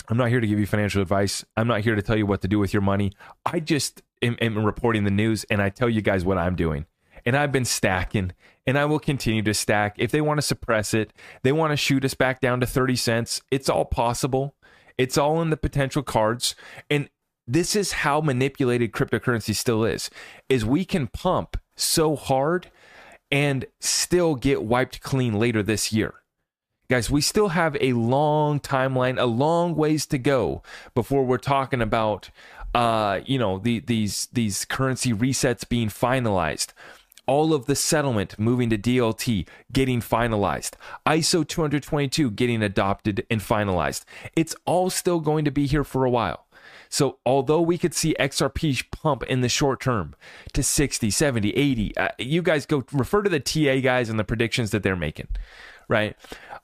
I'm 0.08 0.18
not 0.18 0.30
here 0.30 0.40
to 0.40 0.48
give 0.48 0.60
you 0.60 0.66
financial 0.66 1.02
advice. 1.02 1.44
I'm 1.58 1.68
not 1.68 1.82
here 1.82 1.96
to 1.96 2.02
tell 2.02 2.18
you 2.18 2.26
what 2.26 2.42
to 2.42 2.48
do 2.48 2.58
with 2.58 2.74
your 2.74 2.82
money. 2.82 3.12
I 3.46 3.60
just 3.60 4.02
am, 4.22 4.38
am 4.42 4.64
reporting 4.64 5.04
the 5.04 5.12
news 5.12 5.44
and 5.50 5.62
I 5.62 5.70
tell 5.70 5.90
you 5.90 6.02
guys 6.02 6.24
what 6.24 6.38
I'm 6.38 6.56
doing. 6.56 6.86
And 7.26 7.36
I've 7.36 7.52
been 7.52 7.66
stacking 7.66 8.32
and 8.66 8.78
I 8.78 8.86
will 8.86 9.00
continue 9.00 9.42
to 9.44 9.54
stack. 9.54 9.96
If 9.98 10.12
they 10.12 10.22
want 10.22 10.38
to 10.38 10.42
suppress 10.42 10.94
it, 10.94 11.12
they 11.44 11.52
want 11.52 11.72
to 11.72 11.78
shoot 11.78 12.06
us 12.06 12.14
back 12.14 12.40
down 12.40 12.62
to 12.62 12.66
30 12.66 12.96
cents. 12.96 13.42
It's 13.52 13.68
all 13.68 13.86
possible. 13.86 14.56
It's 14.98 15.18
all 15.18 15.42
in 15.42 15.50
the 15.50 15.58
potential 15.58 16.02
cards. 16.02 16.56
And 16.90 17.10
this 17.46 17.76
is 17.76 17.92
how 17.92 18.22
manipulated 18.22 18.94
cryptocurrency 18.94 19.54
still 19.54 19.84
is. 19.84 20.10
Is 20.48 20.64
we 20.64 20.86
can 20.86 21.08
pump 21.08 21.58
so 21.80 22.16
hard 22.16 22.72
and 23.32 23.66
still 23.80 24.36
get 24.36 24.64
wiped 24.64 25.02
clean 25.02 25.34
later 25.34 25.62
this 25.64 25.94
year. 25.94 26.16
Guys, 26.90 27.12
we 27.12 27.22
still 27.22 27.50
have 27.50 27.78
a 27.80 27.94
long 27.94 28.60
timeline, 28.60 29.20
a 29.20 29.26
long 29.26 29.76
ways 29.76 30.08
to 30.08 30.18
go 30.18 30.64
before 30.96 31.24
we're 31.24 31.38
talking 31.38 31.82
about 31.82 32.32
uh, 32.74 33.22
you 33.26 33.40
know, 33.40 33.58
the, 33.58 33.80
these 33.80 34.28
these 34.32 34.64
currency 34.64 35.12
resets 35.12 35.68
being 35.68 35.90
finalized 35.90 36.74
all 37.30 37.54
of 37.54 37.68
the 37.68 37.76
settlement 37.76 38.40
moving 38.40 38.72
to 38.72 38.78
DLT 38.78 39.48
getting 39.72 40.02
finalized, 40.02 40.72
ISO 41.06 41.48
222 41.48 42.32
getting 42.32 42.64
adopted 42.64 43.24
and 43.30 43.40
finalized. 43.40 44.04
It's 44.36 44.56
all 44.66 44.90
still 44.90 45.20
going 45.20 45.46
to 45.46 45.52
be 45.52 45.68
here 45.68 45.84
for 45.84 46.06
a 46.06 46.10
while. 46.10 46.48
So, 46.90 47.20
although 47.26 47.62
we 47.62 47.78
could 47.78 47.94
see 47.94 48.16
XRP 48.20 48.90
pump 48.92 49.24
in 49.24 49.42
the 49.42 49.50
short 49.50 49.80
term 49.80 50.16
to 50.54 50.64
60, 50.64 51.12
70, 51.12 51.52
80, 51.52 51.98
uh, 51.98 52.08
you 52.18 52.42
guys 52.42 52.66
go 52.66 52.84
refer 52.92 53.22
to 53.22 53.30
the 53.30 53.40
TA 53.40 53.80
guys 53.80 54.10
and 54.10 54.20
the 54.20 54.24
predictions 54.24 54.72
that 54.72 54.82
they're 54.82 54.96
making, 54.96 55.28
right? 55.88 56.16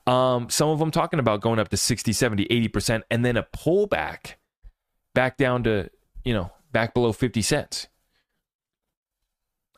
Um, 0.06 0.50
some 0.50 0.68
of 0.68 0.80
them 0.80 0.90
talking 0.90 1.20
about 1.20 1.40
going 1.40 1.60
up 1.60 1.68
to 1.68 1.76
60, 1.76 2.12
70, 2.12 2.46
80%, 2.46 3.02
and 3.08 3.24
then 3.24 3.36
a 3.36 3.44
pullback 3.44 4.34
back 5.14 5.36
down 5.36 5.62
to, 5.62 5.90
you 6.24 6.34
know, 6.34 6.50
back 6.72 6.92
below 6.92 7.12
50 7.12 7.40
cents. 7.42 7.86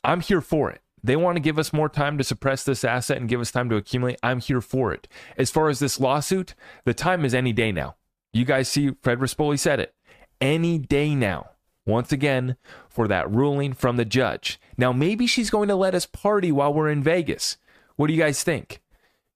I'm 0.03 0.21
here 0.21 0.41
for 0.41 0.71
it. 0.71 0.81
They 1.03 1.17
want 1.17 1.37
to 1.37 1.41
give 1.41 1.59
us 1.59 1.73
more 1.73 1.89
time 1.89 2.19
to 2.19 2.25
suppress 2.25 2.65
this 2.65 2.85
asset 2.85 3.19
and 3.19 3.29
give 3.29 3.41
us 3.41 3.53
time 3.53 3.69
to 3.69 3.77
accumulate. 3.77 4.19
I'm 4.23 4.41
here 4.41 4.61
for 4.61 4.93
it. 4.93 5.07
As 5.37 5.51
far 5.51 5.69
as 5.69 5.79
this 5.79 6.01
lawsuit, 6.01 6.55
the 6.85 6.95
time 6.95 7.25
is 7.25 7.35
any 7.35 7.53
day 7.53 7.71
now. 7.71 7.97
You 8.33 8.45
guys 8.45 8.69
see, 8.69 8.93
Fred 9.03 9.21
Rispoli 9.21 9.59
said 9.59 9.81
it. 9.81 9.95
Any 10.41 10.79
day 10.79 11.15
now. 11.15 11.51
Once 11.87 12.13
again, 12.13 12.57
for 12.89 13.09
that 13.09 13.31
ruling 13.31 13.73
from 13.73 13.97
the 13.97 14.05
judge. 14.05 14.61
Now, 14.77 14.93
maybe 14.93 15.27
she's 15.27 15.51
going 15.51 15.69
to 15.69 15.75
let 15.75 15.95
us 15.95 16.05
party 16.05 16.53
while 16.53 16.73
we're 16.73 16.91
in 16.91 17.03
Vegas. 17.03 17.57
What 17.97 18.09
do 18.09 18.13
you 18.13 18.21
guys 18.21 18.43
think? 18.43 18.83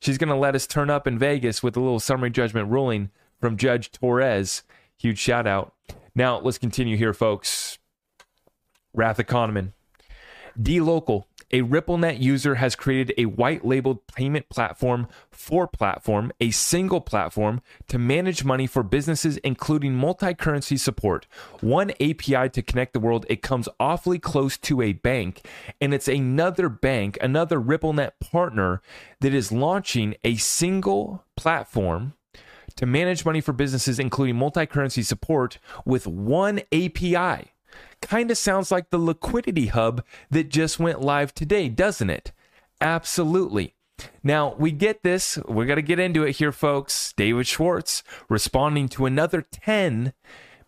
She's 0.00 0.18
going 0.18 0.28
to 0.28 0.36
let 0.36 0.55
us 0.55 0.66
turn 0.66 0.90
up 0.90 1.07
in 1.07 1.18
Vegas 1.18 1.62
with 1.62 1.76
a 1.76 1.80
little 1.80 2.00
summary 2.00 2.30
judgment 2.30 2.68
ruling 2.68 3.11
from 3.40 3.57
Judge 3.57 3.90
Torres. 3.90 4.64
Huge 4.98 5.18
shout 5.18 5.46
out. 5.46 5.74
Now, 6.14 6.38
let's 6.40 6.59
continue 6.59 6.96
here, 6.96 7.14
folks. 7.14 7.78
Wrath 8.92 9.18
of 9.18 9.26
Kahneman 9.26 9.72
DLocal, 10.61 11.24
a 11.50 11.61
RippleNet 11.61 12.20
user 12.20 12.55
has 12.55 12.74
created 12.74 13.14
a 13.18 13.26
white 13.26 13.64
labeled 13.64 14.07
payment 14.07 14.48
platform 14.48 15.07
for 15.30 15.66
platform, 15.66 16.32
a 16.40 16.50
single 16.50 17.00
platform 17.00 17.61
to 17.88 17.98
manage 17.98 18.42
money 18.42 18.66
for 18.66 18.82
businesses, 18.82 19.36
including 19.38 19.94
multi 19.94 20.32
currency 20.32 20.78
support. 20.78 21.26
One 21.61 21.90
API 22.00 22.48
to 22.50 22.62
connect 22.62 22.94
the 22.94 23.00
world. 23.00 23.26
It 23.28 23.42
comes 23.42 23.68
awfully 23.78 24.18
close 24.18 24.57
to 24.59 24.80
a 24.80 24.94
bank, 24.94 25.46
and 25.80 25.92
it's 25.92 26.09
another 26.09 26.70
bank, 26.70 27.18
another 27.20 27.61
RippleNet 27.61 28.12
partner 28.20 28.80
that 29.20 29.34
is 29.34 29.53
launching 29.53 30.14
a 30.24 30.36
single 30.36 31.24
platform 31.36 32.14
to 32.76 32.86
manage 32.86 33.26
money 33.26 33.42
for 33.42 33.53
businesses, 33.53 33.98
including 33.98 34.36
multi 34.36 34.64
currency 34.64 35.03
support, 35.03 35.59
with 35.84 36.07
one 36.07 36.61
API 36.72 37.51
kind 38.03 38.30
of 38.30 38.38
sounds 38.38 38.70
like 38.70 38.90
the 38.90 38.98
liquidity 38.98 39.66
hub 39.66 40.05
that 40.30 40.50
just 40.50 40.78
went 40.78 41.00
live 41.00 41.34
today, 41.34 41.68
doesn't 41.68 42.11
it? 42.11 42.32
Absolutely. 42.80 43.74
Now, 44.22 44.55
we 44.59 44.72
get 44.72 45.03
this. 45.03 45.38
We're 45.46 45.66
going 45.66 45.76
to 45.76 45.82
get 45.82 45.98
into 45.98 46.24
it 46.24 46.36
here, 46.36 46.53
folks. 46.53 47.12
David 47.16 47.46
Schwartz 47.46 48.03
responding 48.28 48.88
to 48.90 49.07
another 49.07 49.42
10 49.42 50.12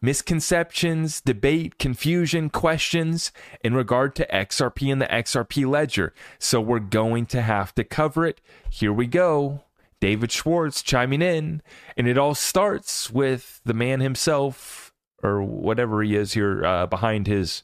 misconceptions, 0.01 1.21
debate, 1.23 1.79
confusion, 1.79 2.51
questions 2.51 3.33
in 3.63 3.75
regard 3.75 4.15
to 4.15 4.27
XRP 4.27 4.93
and 4.93 5.01
the 5.01 5.07
XRP 5.07 5.67
ledger. 5.67 6.13
So 6.39 6.61
we're 6.61 6.79
going 6.79 7.27
to 7.27 7.41
have 7.41 7.75
to 7.77 7.85
cover 7.85 8.27
it. 8.27 8.41
Here 8.71 8.93
we 8.93 9.07
go. 9.07 9.65
David 10.01 10.31
Schwartz 10.31 10.83
chiming 10.83 11.23
in. 11.23 11.63
And 11.97 12.07
it 12.07 12.19
all 12.19 12.35
starts 12.35 13.11
with 13.11 13.63
the 13.65 13.73
man 13.73 14.01
himself, 14.01 14.84
or 15.25 15.43
whatever 15.43 16.03
he 16.03 16.15
is 16.15 16.35
here 16.35 16.65
uh, 16.65 16.87
behind 16.87 17.27
his 17.27 17.63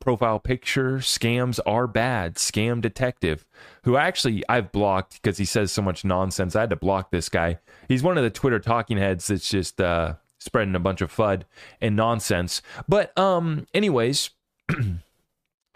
profile 0.00 0.38
picture. 0.38 0.98
Scams 0.98 1.60
are 1.64 1.86
bad. 1.86 2.34
Scam 2.34 2.80
detective, 2.80 3.46
who 3.84 3.96
actually 3.96 4.42
I've 4.48 4.72
blocked 4.72 5.14
because 5.14 5.38
he 5.38 5.44
says 5.44 5.72
so 5.72 5.80
much 5.80 6.04
nonsense. 6.04 6.56
I 6.56 6.60
had 6.60 6.70
to 6.70 6.76
block 6.76 7.10
this 7.10 7.28
guy. 7.28 7.58
He's 7.86 8.02
one 8.02 8.18
of 8.18 8.24
the 8.24 8.30
Twitter 8.30 8.58
talking 8.58 8.98
heads 8.98 9.28
that's 9.28 9.48
just 9.48 9.80
uh, 9.80 10.14
spreading 10.38 10.74
a 10.74 10.80
bunch 10.80 11.00
of 11.00 11.14
FUD 11.14 11.42
and 11.80 11.96
nonsense. 11.96 12.60
But 12.88 13.16
um, 13.18 13.66
anyways. 13.72 14.30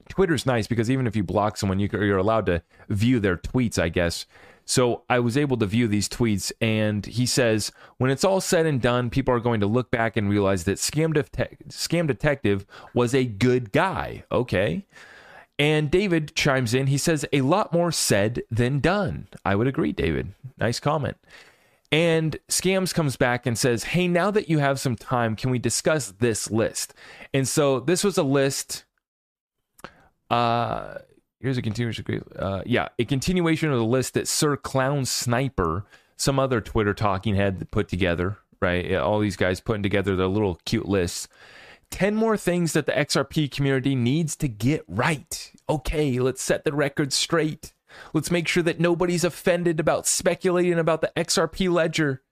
Twitter's 0.08 0.44
nice 0.44 0.66
because 0.66 0.90
even 0.90 1.06
if 1.06 1.16
you 1.16 1.22
block 1.22 1.56
someone, 1.56 1.78
you, 1.78 1.88
you're 1.92 2.18
allowed 2.18 2.44
to 2.44 2.62
view 2.90 3.18
their 3.18 3.38
tweets, 3.38 3.78
I 3.78 3.88
guess. 3.88 4.26
So 4.72 5.02
I 5.10 5.18
was 5.18 5.36
able 5.36 5.58
to 5.58 5.66
view 5.66 5.86
these 5.86 6.08
tweets, 6.08 6.50
and 6.58 7.04
he 7.04 7.26
says, 7.26 7.72
when 7.98 8.10
it's 8.10 8.24
all 8.24 8.40
said 8.40 8.64
and 8.64 8.80
done, 8.80 9.10
people 9.10 9.34
are 9.34 9.38
going 9.38 9.60
to 9.60 9.66
look 9.66 9.90
back 9.90 10.16
and 10.16 10.30
realize 10.30 10.64
that 10.64 10.78
Scam, 10.78 11.12
Scam 11.68 12.06
Detective 12.06 12.64
was 12.94 13.14
a 13.14 13.26
good 13.26 13.72
guy. 13.72 14.24
Okay. 14.32 14.86
And 15.58 15.90
David 15.90 16.34
chimes 16.34 16.72
in. 16.72 16.86
He 16.86 16.96
says, 16.96 17.26
a 17.34 17.42
lot 17.42 17.74
more 17.74 17.92
said 17.92 18.44
than 18.50 18.80
done. 18.80 19.28
I 19.44 19.56
would 19.56 19.66
agree, 19.66 19.92
David. 19.92 20.32
Nice 20.56 20.80
comment. 20.80 21.18
And 21.90 22.38
Scams 22.48 22.94
comes 22.94 23.18
back 23.18 23.44
and 23.44 23.58
says, 23.58 23.84
Hey, 23.84 24.08
now 24.08 24.30
that 24.30 24.48
you 24.48 24.58
have 24.60 24.80
some 24.80 24.96
time, 24.96 25.36
can 25.36 25.50
we 25.50 25.58
discuss 25.58 26.12
this 26.12 26.50
list? 26.50 26.94
And 27.34 27.46
so 27.46 27.78
this 27.78 28.02
was 28.02 28.16
a 28.16 28.22
list. 28.22 28.86
Uh, 30.30 30.94
Here's 31.42 31.58
a 31.58 31.62
continuation. 31.62 32.24
Uh, 32.38 32.62
yeah, 32.64 32.88
a 33.00 33.04
continuation 33.04 33.72
of 33.72 33.78
the 33.78 33.84
list 33.84 34.14
that 34.14 34.28
Sir 34.28 34.56
Clown 34.56 35.04
Sniper, 35.04 35.84
some 36.16 36.38
other 36.38 36.60
Twitter 36.60 36.94
talking 36.94 37.34
head, 37.34 37.68
put 37.72 37.88
together. 37.88 38.38
Right, 38.60 38.94
all 38.94 39.18
these 39.18 39.36
guys 39.36 39.58
putting 39.58 39.82
together 39.82 40.14
their 40.14 40.28
little 40.28 40.60
cute 40.64 40.88
lists. 40.88 41.26
10 41.90 42.14
more 42.14 42.36
things 42.36 42.74
that 42.74 42.86
the 42.86 42.92
XRP 42.92 43.50
community 43.50 43.96
needs 43.96 44.36
to 44.36 44.46
get 44.48 44.84
right. 44.86 45.52
Okay, 45.68 46.20
let's 46.20 46.40
set 46.40 46.62
the 46.62 46.72
record 46.72 47.12
straight. 47.12 47.74
Let's 48.14 48.30
make 48.30 48.46
sure 48.46 48.62
that 48.62 48.78
nobody's 48.78 49.24
offended 49.24 49.80
about 49.80 50.06
speculating 50.06 50.78
about 50.78 51.00
the 51.00 51.12
XRP 51.16 51.70
ledger 51.72 52.22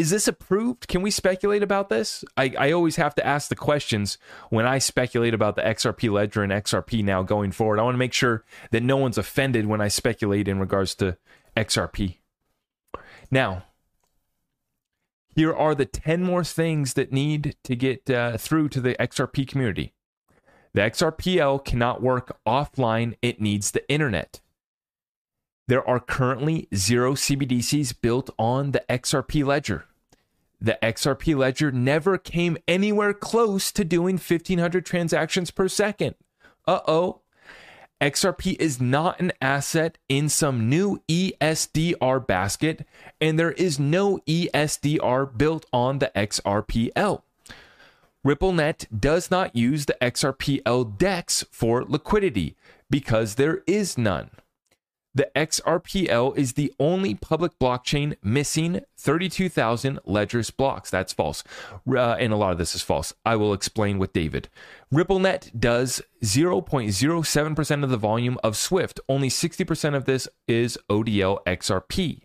is 0.00 0.08
this 0.08 0.26
approved? 0.26 0.88
Can 0.88 1.02
we 1.02 1.10
speculate 1.10 1.62
about 1.62 1.90
this? 1.90 2.24
I, 2.34 2.54
I 2.58 2.72
always 2.72 2.96
have 2.96 3.14
to 3.16 3.26
ask 3.26 3.50
the 3.50 3.54
questions 3.54 4.16
when 4.48 4.64
I 4.64 4.78
speculate 4.78 5.34
about 5.34 5.56
the 5.56 5.62
XRP 5.62 6.10
ledger 6.10 6.42
and 6.42 6.50
XRP 6.50 7.04
now 7.04 7.22
going 7.22 7.52
forward. 7.52 7.78
I 7.78 7.82
want 7.82 7.96
to 7.96 7.98
make 7.98 8.14
sure 8.14 8.42
that 8.70 8.82
no 8.82 8.96
one's 8.96 9.18
offended 9.18 9.66
when 9.66 9.82
I 9.82 9.88
speculate 9.88 10.48
in 10.48 10.58
regards 10.58 10.94
to 10.96 11.18
XRP. 11.54 12.16
Now, 13.30 13.64
here 15.36 15.52
are 15.54 15.74
the 15.74 15.84
10 15.84 16.22
more 16.22 16.44
things 16.44 16.94
that 16.94 17.12
need 17.12 17.56
to 17.64 17.76
get 17.76 18.08
uh, 18.08 18.38
through 18.38 18.70
to 18.70 18.80
the 18.80 18.94
XRP 18.94 19.46
community. 19.46 19.92
The 20.72 20.80
XRPL 20.80 21.62
cannot 21.62 22.00
work 22.00 22.38
offline, 22.46 23.16
it 23.20 23.38
needs 23.38 23.72
the 23.72 23.86
internet. 23.90 24.40
There 25.68 25.86
are 25.86 26.00
currently 26.00 26.68
zero 26.74 27.12
CBDCs 27.12 28.00
built 28.00 28.30
on 28.38 28.70
the 28.70 28.82
XRP 28.88 29.44
ledger. 29.44 29.84
The 30.60 30.78
XRP 30.82 31.36
ledger 31.36 31.72
never 31.72 32.18
came 32.18 32.58
anywhere 32.68 33.14
close 33.14 33.72
to 33.72 33.84
doing 33.84 34.16
1500 34.16 34.84
transactions 34.84 35.50
per 35.50 35.68
second. 35.68 36.16
Uh 36.66 36.80
oh. 36.86 37.20
XRP 38.00 38.56
is 38.58 38.80
not 38.80 39.20
an 39.20 39.32
asset 39.42 39.98
in 40.08 40.28
some 40.30 40.70
new 40.70 41.02
ESDR 41.08 42.26
basket, 42.26 42.86
and 43.20 43.38
there 43.38 43.52
is 43.52 43.78
no 43.78 44.18
ESDR 44.26 45.36
built 45.36 45.66
on 45.72 45.98
the 45.98 46.10
XRPL. 46.16 47.22
RippleNet 48.26 48.86
does 48.98 49.30
not 49.30 49.54
use 49.56 49.86
the 49.86 49.96
XRPL 50.00 50.98
DEX 50.98 51.44
for 51.50 51.84
liquidity 51.84 52.56
because 52.88 53.34
there 53.34 53.62
is 53.66 53.98
none. 53.98 54.30
The 55.12 55.28
XRPL 55.34 56.36
is 56.38 56.52
the 56.52 56.72
only 56.78 57.14
public 57.14 57.58
blockchain 57.58 58.14
missing 58.22 58.82
32,000 58.96 59.98
ledgers 60.04 60.50
blocks. 60.50 60.88
That's 60.88 61.12
false. 61.12 61.42
Uh, 61.88 62.12
and 62.12 62.32
a 62.32 62.36
lot 62.36 62.52
of 62.52 62.58
this 62.58 62.76
is 62.76 62.82
false. 62.82 63.12
I 63.26 63.34
will 63.34 63.52
explain 63.52 63.98
with 63.98 64.12
David. 64.12 64.48
RippleNet 64.92 65.58
does 65.58 66.00
0.07% 66.22 67.84
of 67.84 67.90
the 67.90 67.96
volume 67.96 68.38
of 68.44 68.56
Swift. 68.56 69.00
Only 69.08 69.28
60% 69.28 69.96
of 69.96 70.04
this 70.04 70.28
is 70.46 70.78
ODL 70.88 71.42
XRP. 71.44 72.22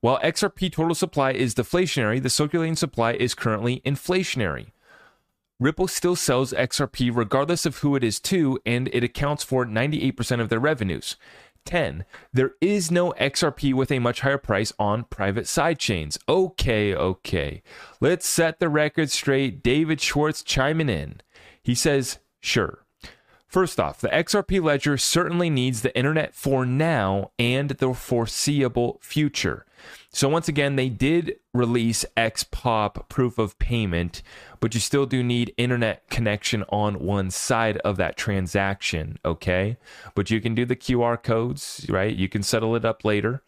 While 0.00 0.18
XRP 0.20 0.72
total 0.72 0.94
supply 0.94 1.30
is 1.30 1.54
deflationary, 1.54 2.20
the 2.22 2.30
circulating 2.30 2.76
supply 2.76 3.12
is 3.12 3.34
currently 3.34 3.82
inflationary. 3.86 4.72
Ripple 5.58 5.88
still 5.88 6.16
sells 6.16 6.52
XRP 6.52 7.10
regardless 7.14 7.64
of 7.64 7.78
who 7.78 7.96
it 7.96 8.04
is 8.04 8.20
to, 8.20 8.58
and 8.66 8.88
it 8.92 9.02
accounts 9.02 9.42
for 9.42 9.64
98% 9.64 10.40
of 10.40 10.48
their 10.50 10.60
revenues. 10.60 11.16
10. 11.64 12.04
There 12.32 12.52
is 12.60 12.90
no 12.90 13.12
XRP 13.12 13.74
with 13.74 13.90
a 13.90 13.98
much 13.98 14.20
higher 14.20 14.38
price 14.38 14.72
on 14.78 15.04
private 15.04 15.44
sidechains. 15.44 16.18
Okay, 16.28 16.94
okay. 16.94 17.62
Let's 18.00 18.26
set 18.26 18.60
the 18.60 18.68
record 18.68 19.10
straight. 19.10 19.62
David 19.62 20.00
Schwartz 20.00 20.42
chiming 20.42 20.88
in. 20.88 21.20
He 21.62 21.74
says, 21.74 22.18
sure. 22.40 22.84
First 23.48 23.80
off, 23.80 24.00
the 24.00 24.08
XRP 24.08 24.62
ledger 24.62 24.96
certainly 24.96 25.50
needs 25.50 25.82
the 25.82 25.96
internet 25.96 26.34
for 26.34 26.64
now 26.66 27.30
and 27.38 27.70
the 27.70 27.94
foreseeable 27.94 28.98
future. 29.02 29.65
So 30.16 30.30
once 30.30 30.48
again, 30.48 30.76
they 30.76 30.88
did 30.88 31.36
release 31.52 32.06
XPOP 32.16 33.06
proof 33.10 33.36
of 33.36 33.58
payment, 33.58 34.22
but 34.60 34.72
you 34.72 34.80
still 34.80 35.04
do 35.04 35.22
need 35.22 35.52
internet 35.58 36.08
connection 36.08 36.64
on 36.70 37.00
one 37.00 37.30
side 37.30 37.76
of 37.84 37.98
that 37.98 38.16
transaction, 38.16 39.18
okay? 39.26 39.76
But 40.14 40.30
you 40.30 40.40
can 40.40 40.54
do 40.54 40.64
the 40.64 40.74
QR 40.74 41.22
codes, 41.22 41.84
right? 41.90 42.16
You 42.16 42.30
can 42.30 42.42
settle 42.42 42.74
it 42.76 42.82
up 42.86 43.04
later, 43.04 43.42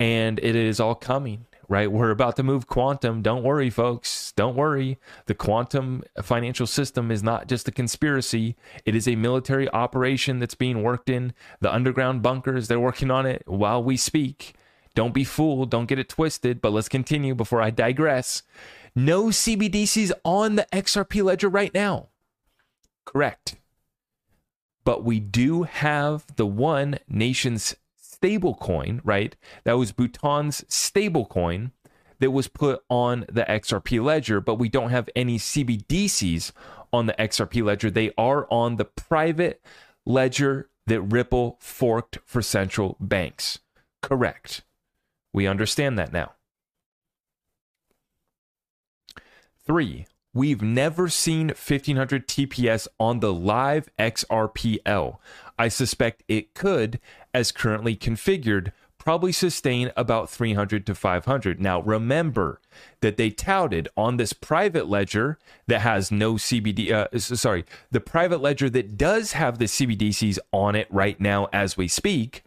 and 0.00 0.40
it 0.40 0.56
is 0.56 0.80
all 0.80 0.96
coming 0.96 1.46
right? 1.68 1.90
We're 1.90 2.10
about 2.10 2.36
to 2.36 2.42
move 2.42 2.66
quantum. 2.66 3.22
Don't 3.22 3.44
worry, 3.44 3.70
folks. 3.70 4.32
Don't 4.32 4.56
worry. 4.56 4.98
The 5.24 5.34
quantum 5.34 6.02
financial 6.20 6.66
system 6.66 7.10
is 7.10 7.22
not 7.22 7.46
just 7.46 7.66
a 7.66 7.72
conspiracy, 7.72 8.56
it 8.84 8.94
is 8.94 9.08
a 9.08 9.16
military 9.16 9.70
operation 9.70 10.38
that's 10.38 10.56
being 10.56 10.82
worked 10.82 11.08
in. 11.08 11.32
The 11.60 11.72
underground 11.72 12.20
bunkers, 12.20 12.68
they're 12.68 12.78
working 12.78 13.10
on 13.10 13.24
it 13.24 13.44
while 13.46 13.82
we 13.82 13.96
speak. 13.96 14.54
Don't 14.94 15.14
be 15.14 15.24
fooled. 15.24 15.70
Don't 15.70 15.86
get 15.86 15.98
it 15.98 16.08
twisted. 16.08 16.60
But 16.60 16.72
let's 16.72 16.88
continue 16.88 17.34
before 17.34 17.62
I 17.62 17.70
digress. 17.70 18.42
No 18.94 19.26
CBDCs 19.26 20.12
on 20.24 20.56
the 20.56 20.66
XRP 20.72 21.24
ledger 21.24 21.48
right 21.48 21.72
now. 21.72 22.08
Correct. 23.04 23.56
But 24.84 25.04
we 25.04 25.20
do 25.20 25.62
have 25.62 26.24
the 26.36 26.46
one 26.46 26.98
nation's 27.08 27.76
stablecoin, 28.02 29.00
right? 29.04 29.36
That 29.64 29.78
was 29.78 29.92
Bhutan's 29.92 30.62
stablecoin 30.62 31.70
that 32.18 32.30
was 32.30 32.48
put 32.48 32.82
on 32.88 33.24
the 33.32 33.44
XRP 33.44 34.02
ledger, 34.02 34.40
but 34.40 34.56
we 34.56 34.68
don't 34.68 34.90
have 34.90 35.08
any 35.16 35.38
CBDCs 35.38 36.52
on 36.92 37.06
the 37.06 37.14
XRP 37.14 37.64
ledger. 37.64 37.90
They 37.90 38.12
are 38.16 38.46
on 38.50 38.76
the 38.76 38.84
private 38.84 39.60
ledger 40.04 40.68
that 40.86 41.00
Ripple 41.00 41.56
forked 41.60 42.18
for 42.24 42.42
central 42.42 42.96
banks. 43.00 43.60
Correct. 44.02 44.62
We 45.32 45.46
understand 45.46 45.98
that 45.98 46.12
now. 46.12 46.32
Three, 49.64 50.06
we've 50.34 50.62
never 50.62 51.08
seen 51.08 51.48
1500 51.48 52.26
TPS 52.26 52.88
on 52.98 53.20
the 53.20 53.32
live 53.32 53.88
XRPL. 53.98 55.18
I 55.58 55.68
suspect 55.68 56.24
it 56.26 56.54
could, 56.54 56.98
as 57.32 57.52
currently 57.52 57.96
configured, 57.96 58.72
probably 58.98 59.32
sustain 59.32 59.90
about 59.96 60.30
300 60.30 60.86
to 60.86 60.94
500. 60.94 61.60
Now, 61.60 61.80
remember 61.82 62.60
that 63.00 63.16
they 63.16 63.30
touted 63.30 63.88
on 63.96 64.16
this 64.16 64.32
private 64.32 64.88
ledger 64.88 65.38
that 65.66 65.80
has 65.80 66.12
no 66.12 66.34
CBD, 66.34 66.92
uh, 66.92 67.18
sorry, 67.18 67.64
the 67.90 68.00
private 68.00 68.40
ledger 68.40 68.70
that 68.70 68.96
does 68.96 69.32
have 69.32 69.58
the 69.58 69.64
CBDCs 69.64 70.38
on 70.52 70.76
it 70.76 70.86
right 70.90 71.20
now 71.20 71.48
as 71.52 71.76
we 71.76 71.88
speak 71.88 72.44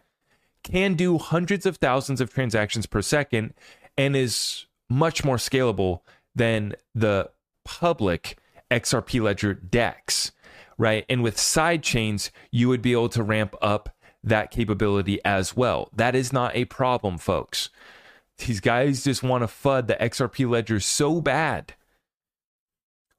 can 0.66 0.94
do 0.94 1.18
hundreds 1.18 1.64
of 1.64 1.76
thousands 1.76 2.20
of 2.20 2.32
transactions 2.32 2.86
per 2.86 3.00
second 3.00 3.54
and 3.96 4.16
is 4.16 4.66
much 4.90 5.24
more 5.24 5.36
scalable 5.36 6.00
than 6.34 6.74
the 6.94 7.30
public 7.64 8.38
XRP 8.70 9.22
ledger 9.22 9.54
DEX, 9.54 10.32
right? 10.76 11.04
And 11.08 11.22
with 11.22 11.38
side 11.38 11.82
chains, 11.82 12.30
you 12.50 12.68
would 12.68 12.82
be 12.82 12.92
able 12.92 13.08
to 13.10 13.22
ramp 13.22 13.54
up 13.62 13.96
that 14.22 14.50
capability 14.50 15.20
as 15.24 15.56
well. 15.56 15.88
That 15.94 16.14
is 16.14 16.32
not 16.32 16.54
a 16.56 16.64
problem, 16.64 17.18
folks. 17.18 17.70
These 18.38 18.60
guys 18.60 19.04
just 19.04 19.22
want 19.22 19.42
to 19.42 19.46
FUD 19.46 19.86
the 19.86 19.94
XRP 19.94 20.48
ledger 20.50 20.80
so 20.80 21.20
bad. 21.20 21.74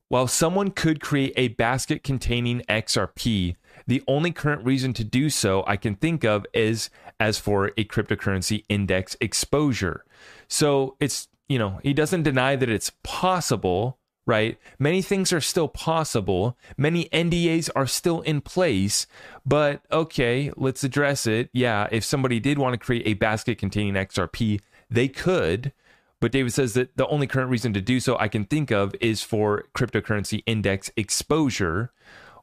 While 0.09 0.27
someone 0.27 0.71
could 0.71 1.01
create 1.01 1.33
a 1.35 1.49
basket 1.49 2.03
containing 2.03 2.61
XRP, 2.69 3.55
the 3.87 4.03
only 4.07 4.31
current 4.31 4.65
reason 4.65 4.93
to 4.93 5.03
do 5.03 5.29
so 5.29 5.63
I 5.65 5.77
can 5.77 5.95
think 5.95 6.23
of 6.23 6.45
is 6.53 6.89
as 7.19 7.39
for 7.39 7.67
a 7.77 7.85
cryptocurrency 7.85 8.65
index 8.69 9.15
exposure. 9.19 10.05
So 10.47 10.95
it's, 10.99 11.29
you 11.47 11.57
know, 11.57 11.79
he 11.81 11.93
doesn't 11.93 12.23
deny 12.23 12.55
that 12.55 12.69
it's 12.69 12.91
possible, 13.03 13.97
right? 14.25 14.59
Many 14.77 15.01
things 15.01 15.31
are 15.31 15.41
still 15.41 15.69
possible. 15.69 16.57
Many 16.77 17.05
NDAs 17.05 17.69
are 17.75 17.87
still 17.87 18.21
in 18.21 18.41
place, 18.41 19.07
but 19.45 19.81
okay, 19.91 20.51
let's 20.57 20.83
address 20.83 21.25
it. 21.25 21.49
Yeah, 21.53 21.87
if 21.91 22.03
somebody 22.03 22.39
did 22.39 22.59
want 22.59 22.73
to 22.73 22.85
create 22.85 23.07
a 23.07 23.13
basket 23.13 23.57
containing 23.57 23.93
XRP, 23.93 24.59
they 24.89 25.07
could. 25.07 25.71
But 26.19 26.31
David 26.31 26.51
says 26.51 26.73
that 26.73 26.97
the 26.97 27.07
only 27.07 27.27
current 27.27 27.51
reason 27.51 27.73
to 27.73 27.81
do 27.81 27.99
so 27.99 28.17
I 28.19 28.27
can 28.27 28.45
think 28.45 28.71
of 28.71 28.95
is 28.99 29.21
for 29.21 29.65
cryptocurrency 29.75 30.43
index 30.45 30.89
exposure, 30.97 31.91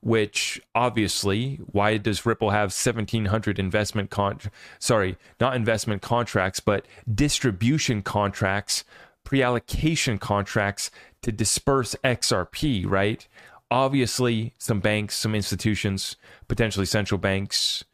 which 0.05 0.61
obviously, 0.75 1.57
why 1.73 1.97
does 1.97 2.27
Ripple 2.27 2.51
have 2.51 2.73
1700 2.73 3.59
investment 3.59 4.11
con 4.11 4.39
sorry, 4.79 5.17
not 5.41 5.57
investment 5.57 6.03
contracts, 6.03 6.61
but 6.61 6.85
distribution 7.13 8.03
contracts, 8.03 8.85
pre-allocation 9.25 10.19
contracts 10.19 10.91
to 11.23 11.33
disperse 11.33 11.97
XRP, 12.05 12.89
right? 12.89 13.27
Obviously, 13.71 14.53
some 14.59 14.79
banks, 14.79 15.17
some 15.17 15.35
institutions, 15.35 16.17
potentially 16.49 16.87
central 16.87 17.17
banks, 17.17 17.85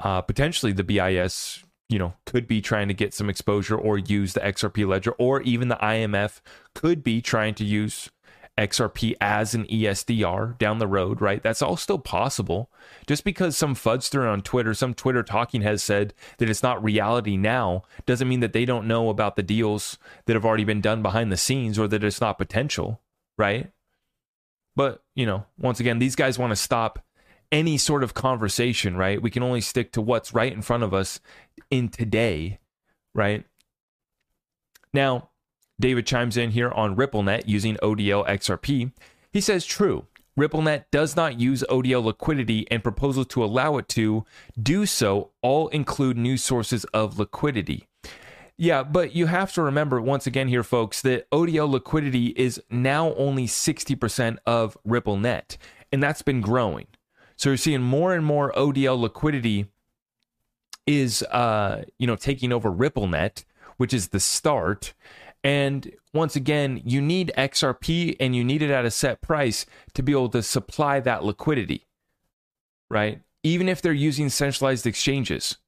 uh, 0.00 0.20
potentially 0.20 0.72
the 0.72 0.82
BIS, 0.82 1.62
you 1.88 2.00
know, 2.00 2.14
could 2.26 2.48
be 2.48 2.60
trying 2.60 2.88
to 2.88 2.94
get 2.94 3.14
some 3.14 3.30
exposure 3.30 3.76
or 3.76 3.96
use 3.96 4.32
the 4.32 4.40
XRP 4.40 4.88
ledger, 4.88 5.12
or 5.12 5.40
even 5.42 5.68
the 5.68 5.76
IMF 5.76 6.40
could 6.74 7.04
be 7.04 7.22
trying 7.22 7.54
to 7.54 7.64
use 7.64 8.10
XRP 8.56 9.14
as 9.20 9.54
an 9.54 9.64
ESDR 9.64 10.56
down 10.58 10.78
the 10.78 10.86
road, 10.86 11.20
right? 11.20 11.42
That's 11.42 11.62
all 11.62 11.76
still 11.76 11.98
possible. 11.98 12.70
Just 13.06 13.24
because 13.24 13.56
some 13.56 13.74
fudster 13.74 14.30
on 14.30 14.42
Twitter, 14.42 14.74
some 14.74 14.94
Twitter 14.94 15.22
talking 15.22 15.62
has 15.62 15.82
said 15.82 16.14
that 16.38 16.48
it's 16.48 16.62
not 16.62 16.82
reality 16.82 17.36
now, 17.36 17.82
doesn't 18.06 18.28
mean 18.28 18.40
that 18.40 18.52
they 18.52 18.64
don't 18.64 18.86
know 18.86 19.08
about 19.08 19.36
the 19.36 19.42
deals 19.42 19.98
that 20.26 20.34
have 20.34 20.44
already 20.44 20.64
been 20.64 20.80
done 20.80 21.02
behind 21.02 21.32
the 21.32 21.36
scenes 21.36 21.78
or 21.78 21.88
that 21.88 22.04
it's 22.04 22.20
not 22.20 22.38
potential, 22.38 23.00
right? 23.36 23.70
But, 24.76 25.02
you 25.14 25.26
know, 25.26 25.46
once 25.58 25.80
again, 25.80 25.98
these 25.98 26.16
guys 26.16 26.38
want 26.38 26.50
to 26.50 26.56
stop 26.56 27.04
any 27.50 27.76
sort 27.76 28.02
of 28.02 28.14
conversation, 28.14 28.96
right? 28.96 29.20
We 29.20 29.30
can 29.30 29.42
only 29.42 29.60
stick 29.60 29.92
to 29.92 30.00
what's 30.00 30.34
right 30.34 30.52
in 30.52 30.62
front 30.62 30.82
of 30.82 30.94
us 30.94 31.20
in 31.70 31.88
today, 31.88 32.58
right? 33.14 33.44
Now, 34.92 35.30
David 35.84 36.06
chimes 36.06 36.38
in 36.38 36.52
here 36.52 36.70
on 36.70 36.96
RippleNet 36.96 37.42
using 37.46 37.76
ODL 37.82 38.26
XRP. 38.26 38.90
He 39.30 39.40
says, 39.42 39.66
True. 39.66 40.06
RippleNet 40.34 40.84
does 40.90 41.14
not 41.14 41.38
use 41.38 41.62
ODL 41.68 42.02
liquidity, 42.02 42.66
and 42.70 42.82
proposals 42.82 43.26
to 43.26 43.44
allow 43.44 43.76
it 43.76 43.86
to 43.90 44.24
do 44.58 44.86
so 44.86 45.32
all 45.42 45.68
include 45.68 46.16
new 46.16 46.38
sources 46.38 46.84
of 46.94 47.18
liquidity. 47.18 47.86
Yeah, 48.56 48.82
but 48.82 49.14
you 49.14 49.26
have 49.26 49.52
to 49.52 49.62
remember 49.62 50.00
once 50.00 50.26
again 50.26 50.48
here, 50.48 50.62
folks, 50.62 51.02
that 51.02 51.28
ODL 51.30 51.68
liquidity 51.68 52.28
is 52.28 52.62
now 52.70 53.12
only 53.16 53.46
60% 53.46 54.38
of 54.46 54.78
RippleNet, 54.88 55.58
and 55.92 56.02
that's 56.02 56.22
been 56.22 56.40
growing. 56.40 56.86
So 57.36 57.50
you're 57.50 57.58
seeing 57.58 57.82
more 57.82 58.14
and 58.14 58.24
more 58.24 58.54
ODL 58.54 58.98
liquidity 58.98 59.66
is, 60.86 61.22
uh, 61.24 61.84
you 61.98 62.06
know, 62.06 62.16
taking 62.16 62.54
over 62.54 62.72
RippleNet, 62.72 63.44
which 63.76 63.92
is 63.92 64.08
the 64.08 64.20
start. 64.20 64.94
And 65.44 65.92
once 66.14 66.34
again, 66.34 66.80
you 66.86 67.02
need 67.02 67.30
XRP 67.36 68.16
and 68.18 68.34
you 68.34 68.42
need 68.42 68.62
it 68.62 68.70
at 68.70 68.86
a 68.86 68.90
set 68.90 69.20
price 69.20 69.66
to 69.92 70.02
be 70.02 70.12
able 70.12 70.30
to 70.30 70.42
supply 70.42 71.00
that 71.00 71.22
liquidity, 71.22 71.86
right? 72.90 73.20
Even 73.42 73.68
if 73.68 73.82
they're 73.82 73.92
using 73.92 74.30
centralized 74.30 74.86
exchanges. 74.86 75.58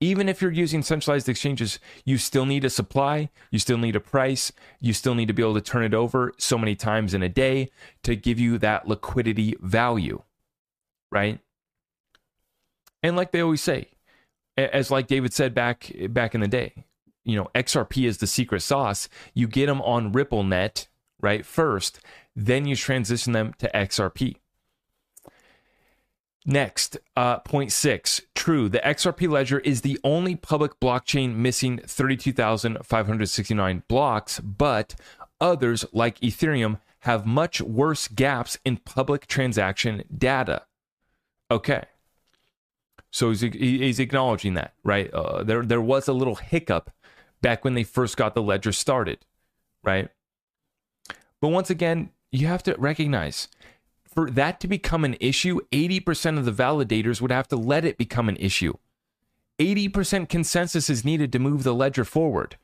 Even 0.00 0.28
if 0.28 0.42
you're 0.42 0.50
using 0.50 0.82
centralized 0.82 1.28
exchanges, 1.28 1.78
you 2.04 2.18
still 2.18 2.44
need 2.44 2.64
a 2.64 2.70
supply, 2.70 3.30
you 3.52 3.60
still 3.60 3.78
need 3.78 3.94
a 3.94 4.00
price, 4.00 4.50
you 4.80 4.92
still 4.92 5.14
need 5.14 5.28
to 5.28 5.34
be 5.34 5.42
able 5.42 5.54
to 5.54 5.60
turn 5.60 5.84
it 5.84 5.94
over 5.94 6.32
so 6.38 6.58
many 6.58 6.74
times 6.74 7.14
in 7.14 7.22
a 7.22 7.28
day 7.28 7.70
to 8.02 8.16
give 8.16 8.40
you 8.40 8.58
that 8.58 8.88
liquidity 8.88 9.54
value, 9.60 10.22
right? 11.12 11.38
And 13.02 13.14
like 13.14 13.30
they 13.30 13.42
always 13.42 13.60
say, 13.60 13.90
as 14.56 14.90
like 14.90 15.06
David 15.06 15.32
said 15.32 15.54
back 15.54 15.92
back 16.08 16.34
in 16.34 16.40
the 16.40 16.48
day, 16.48 16.84
you 17.24 17.36
know, 17.36 17.48
XRP 17.54 18.06
is 18.06 18.18
the 18.18 18.26
secret 18.26 18.60
sauce. 18.60 19.08
You 19.34 19.46
get 19.46 19.66
them 19.66 19.80
on 19.82 20.12
RippleNet, 20.12 20.88
right? 21.20 21.46
First, 21.46 22.00
then 22.34 22.66
you 22.66 22.74
transition 22.76 23.32
them 23.32 23.54
to 23.58 23.70
XRP. 23.74 24.36
Next, 26.44 26.98
uh, 27.16 27.38
point 27.40 27.70
six. 27.70 28.20
True, 28.34 28.68
the 28.68 28.80
XRP 28.80 29.30
ledger 29.30 29.60
is 29.60 29.82
the 29.82 30.00
only 30.02 30.34
public 30.34 30.80
blockchain 30.80 31.36
missing 31.36 31.78
32,569 31.78 33.84
blocks, 33.86 34.40
but 34.40 34.96
others, 35.40 35.84
like 35.92 36.18
Ethereum, 36.18 36.80
have 37.00 37.26
much 37.26 37.60
worse 37.60 38.08
gaps 38.08 38.58
in 38.64 38.78
public 38.78 39.26
transaction 39.26 40.02
data. 40.16 40.62
Okay. 41.50 41.84
So 43.10 43.28
he's, 43.28 43.42
he's 43.42 44.00
acknowledging 44.00 44.54
that, 44.54 44.72
right? 44.82 45.12
Uh, 45.12 45.44
there, 45.44 45.62
there 45.62 45.80
was 45.80 46.08
a 46.08 46.12
little 46.12 46.36
hiccup 46.36 46.90
back 47.42 47.64
when 47.64 47.74
they 47.74 47.84
first 47.84 48.16
got 48.16 48.34
the 48.34 48.42
ledger 48.42 48.72
started, 48.72 49.18
right? 49.82 50.08
But 51.40 51.48
once 51.48 51.68
again, 51.68 52.10
you 52.30 52.46
have 52.46 52.62
to 52.62 52.74
recognize 52.78 53.48
for 54.12 54.30
that 54.30 54.60
to 54.60 54.68
become 54.68 55.04
an 55.04 55.16
issue, 55.20 55.60
80% 55.72 56.38
of 56.38 56.44
the 56.44 56.52
validators 56.52 57.20
would 57.20 57.30
have 57.30 57.48
to 57.48 57.56
let 57.56 57.84
it 57.84 57.98
become 57.98 58.28
an 58.28 58.36
issue. 58.36 58.74
80% 59.58 60.28
consensus 60.28 60.90
is 60.90 61.04
needed 61.04 61.32
to 61.32 61.38
move 61.38 61.62
the 61.62 61.74
ledger 61.74 62.04
forward. 62.04 62.56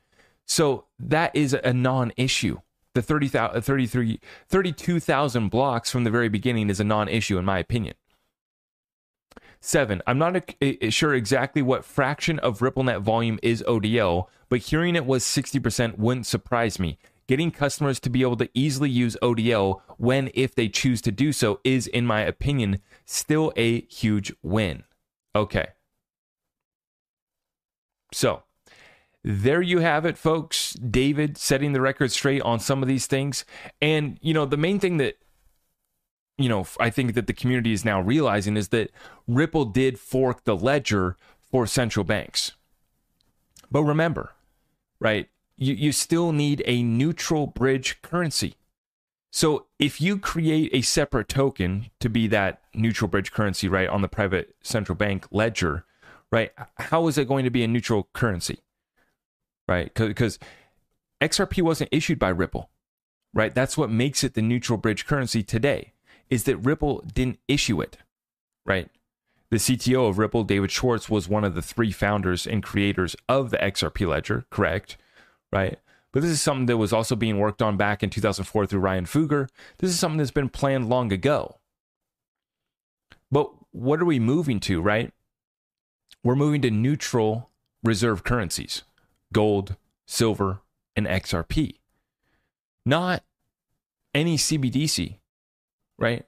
So 0.45 0.85
that 0.99 1.35
is 1.35 1.55
a 1.55 1.73
non 1.73 2.13
issue. 2.17 2.61
The 2.95 3.03
30, 3.03 3.29
33, 3.29 4.21
32,000 4.49 5.49
blocks 5.49 5.91
from 5.91 6.05
the 6.05 6.11
very 6.11 6.29
beginning 6.29 6.71
is 6.71 6.81
a 6.81 6.85
non 6.85 7.09
issue, 7.09 7.39
in 7.39 7.45
my 7.45 7.59
opinion. 7.59 7.95
Seven, 9.61 10.03
I'm 10.07 10.19
not 10.19 10.37
a, 10.37 10.87
a, 10.87 10.91
sure 10.91 11.15
exactly 11.15 11.63
what 11.63 11.85
fraction 11.85 12.39
of 12.39 12.61
RippleNet 12.61 13.03
volume 13.03 13.41
is 13.43 13.65
ODL, 13.67 14.27
but 14.49 14.61
hearing 14.61 14.95
it 14.95 15.05
was 15.05 15.25
60% 15.25 15.99
wouldn't 15.99 16.27
surprise 16.27 16.79
me. 16.79 16.99
Getting 17.27 17.51
customers 17.51 18.01
to 18.01 18.11
be 18.11 18.23
able 18.23 18.37
to 18.37 18.49
easily 18.55 18.89
use 18.89 19.17
ODL 19.21 19.81
when, 19.99 20.31
if 20.33 20.55
they 20.55 20.69
choose 20.69 21.03
to 21.03 21.13
do 21.13 21.33
so, 21.33 21.61
is, 21.65 21.87
in 21.89 22.07
my 22.07 22.21
opinion, 22.21 22.81
still 23.05 23.53
a 23.57 23.83
huge 23.83 24.33
win. 24.43 24.85
Okay. 25.35 25.67
So, 28.15 28.45
there 29.25 29.61
you 29.61 29.81
have 29.81 30.07
it, 30.07 30.17
folks. 30.17 30.73
David 30.75 31.37
setting 31.37 31.73
the 31.73 31.81
record 31.81 32.13
straight 32.13 32.41
on 32.43 32.61
some 32.61 32.81
of 32.81 32.89
these 32.89 33.07
things. 33.07 33.45
And, 33.83 34.19
you 34.23 34.33
know, 34.33 34.47
the 34.47 34.57
main 34.57 34.79
thing 34.79 34.97
that, 34.99 35.19
you 36.39 36.49
know, 36.49 36.67
I 36.81 36.91
think 36.91 37.15
that 37.15 37.27
the 37.27 37.33
community 37.33 37.73
is 37.73 37.85
now 37.85 38.01
realizing 38.01 38.57
is 38.57 38.69
that 38.69 38.91
Ripple 39.27 39.67
did 39.67 39.99
fork 39.99 40.45
the 40.45 40.57
ledger 40.57 41.17
for 41.51 41.67
central 41.67 42.05
banks. 42.05 42.53
But 43.71 43.83
remember, 43.83 44.33
right? 45.01 45.29
you, 45.59 45.75
you 45.75 45.93
still 45.93 46.33
need 46.33 46.63
a 46.65 46.83
neutral 46.83 47.47
bridge 47.47 48.01
currency. 48.01 48.55
So 49.31 49.67
if 49.79 50.01
you 50.01 50.19
create 50.19 50.71
a 50.73 50.81
separate 50.81 51.29
token 51.29 51.91
to 52.01 52.09
be 52.09 52.29
that 52.29 52.63
neutral 52.73 53.09
bridge 53.09 53.33
currency, 53.33 53.69
right, 53.69 53.89
on 53.89 54.01
the 54.01 54.09
private 54.09 54.55
central 54.63 54.97
bank 54.97 55.27
ledger, 55.31 55.85
right, 56.31 56.53
how 56.77 57.09
is 57.09 57.19
it 57.19 57.29
going 57.29 57.45
to 57.45 57.51
be 57.51 57.63
a 57.63 57.69
neutral 57.69 58.09
currency? 58.15 58.61
Right? 59.67 59.93
Because 59.93 60.39
XRP 61.21 61.61
wasn't 61.61 61.91
issued 61.93 62.19
by 62.19 62.31
Ripple, 62.31 62.71
right? 63.35 63.55
That's 63.55 63.77
what 63.77 63.91
makes 63.91 64.25
it 64.25 64.35
the 64.35 64.43
neutral 64.43 64.79
bridge 64.79 65.05
currency 65.05 65.43
today, 65.43 65.93
is 66.31 66.45
that 66.45 66.57
Ripple 66.59 67.05
didn't 67.13 67.39
issue 67.49 67.81
it, 67.81 67.99
right? 68.65 68.91
The 69.51 69.57
CTO 69.57 70.09
of 70.09 70.19
Ripple, 70.19 70.45
David 70.45 70.71
Schwartz, 70.71 71.09
was 71.09 71.29
one 71.29 71.45
of 71.45 71.55
the 71.55 71.63
three 71.63 71.91
founders 71.91 72.47
and 72.47 72.63
creators 72.63 73.17
of 73.29 73.51
the 73.51 73.57
XRP 73.59 74.07
ledger, 74.07 74.45
correct? 74.51 74.99
right? 75.53 75.79
But 76.13 76.23
this 76.23 76.31
is 76.31 76.41
something 76.41 76.67
that 76.67 76.77
was 76.79 76.93
also 76.93 77.17
being 77.17 77.39
worked 77.39 77.63
on 77.63 77.77
back 77.77 78.03
in 78.03 78.11
2004 78.11 78.67
through 78.67 78.81
Ryan 78.81 79.05
Fugger. 79.05 79.49
This 79.79 79.91
is 79.91 79.99
something 79.99 80.19
that's 80.19 80.31
been 80.31 80.49
planned 80.49 80.89
long 80.89 81.13
ago. 81.13 81.59
But 83.31 83.51
what 83.73 84.01
are 84.01 84.07
we 84.07 84.19
moving 84.19 84.59
to, 84.61 84.81
right? 84.81 85.13
We're 86.25 86.35
moving 86.35 86.63
to 86.63 86.71
neutral 86.71 87.51
reserve 87.83 88.25
currencies 88.25 88.85
gold, 89.33 89.77
silver, 90.07 90.61
and 90.97 91.07
XRP. 91.07 91.77
Not 92.87 93.23
any 94.15 94.39
CBDC, 94.39 95.18
right? 95.99 96.25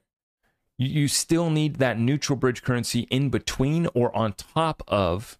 You, 0.76 1.08
still 1.08 1.50
need 1.50 1.76
that 1.76 1.98
neutral 1.98 2.36
bridge 2.38 2.62
currency 2.62 3.00
in 3.10 3.28
between 3.28 3.86
or 3.92 4.14
on 4.16 4.32
top 4.32 4.82
of 4.88 5.38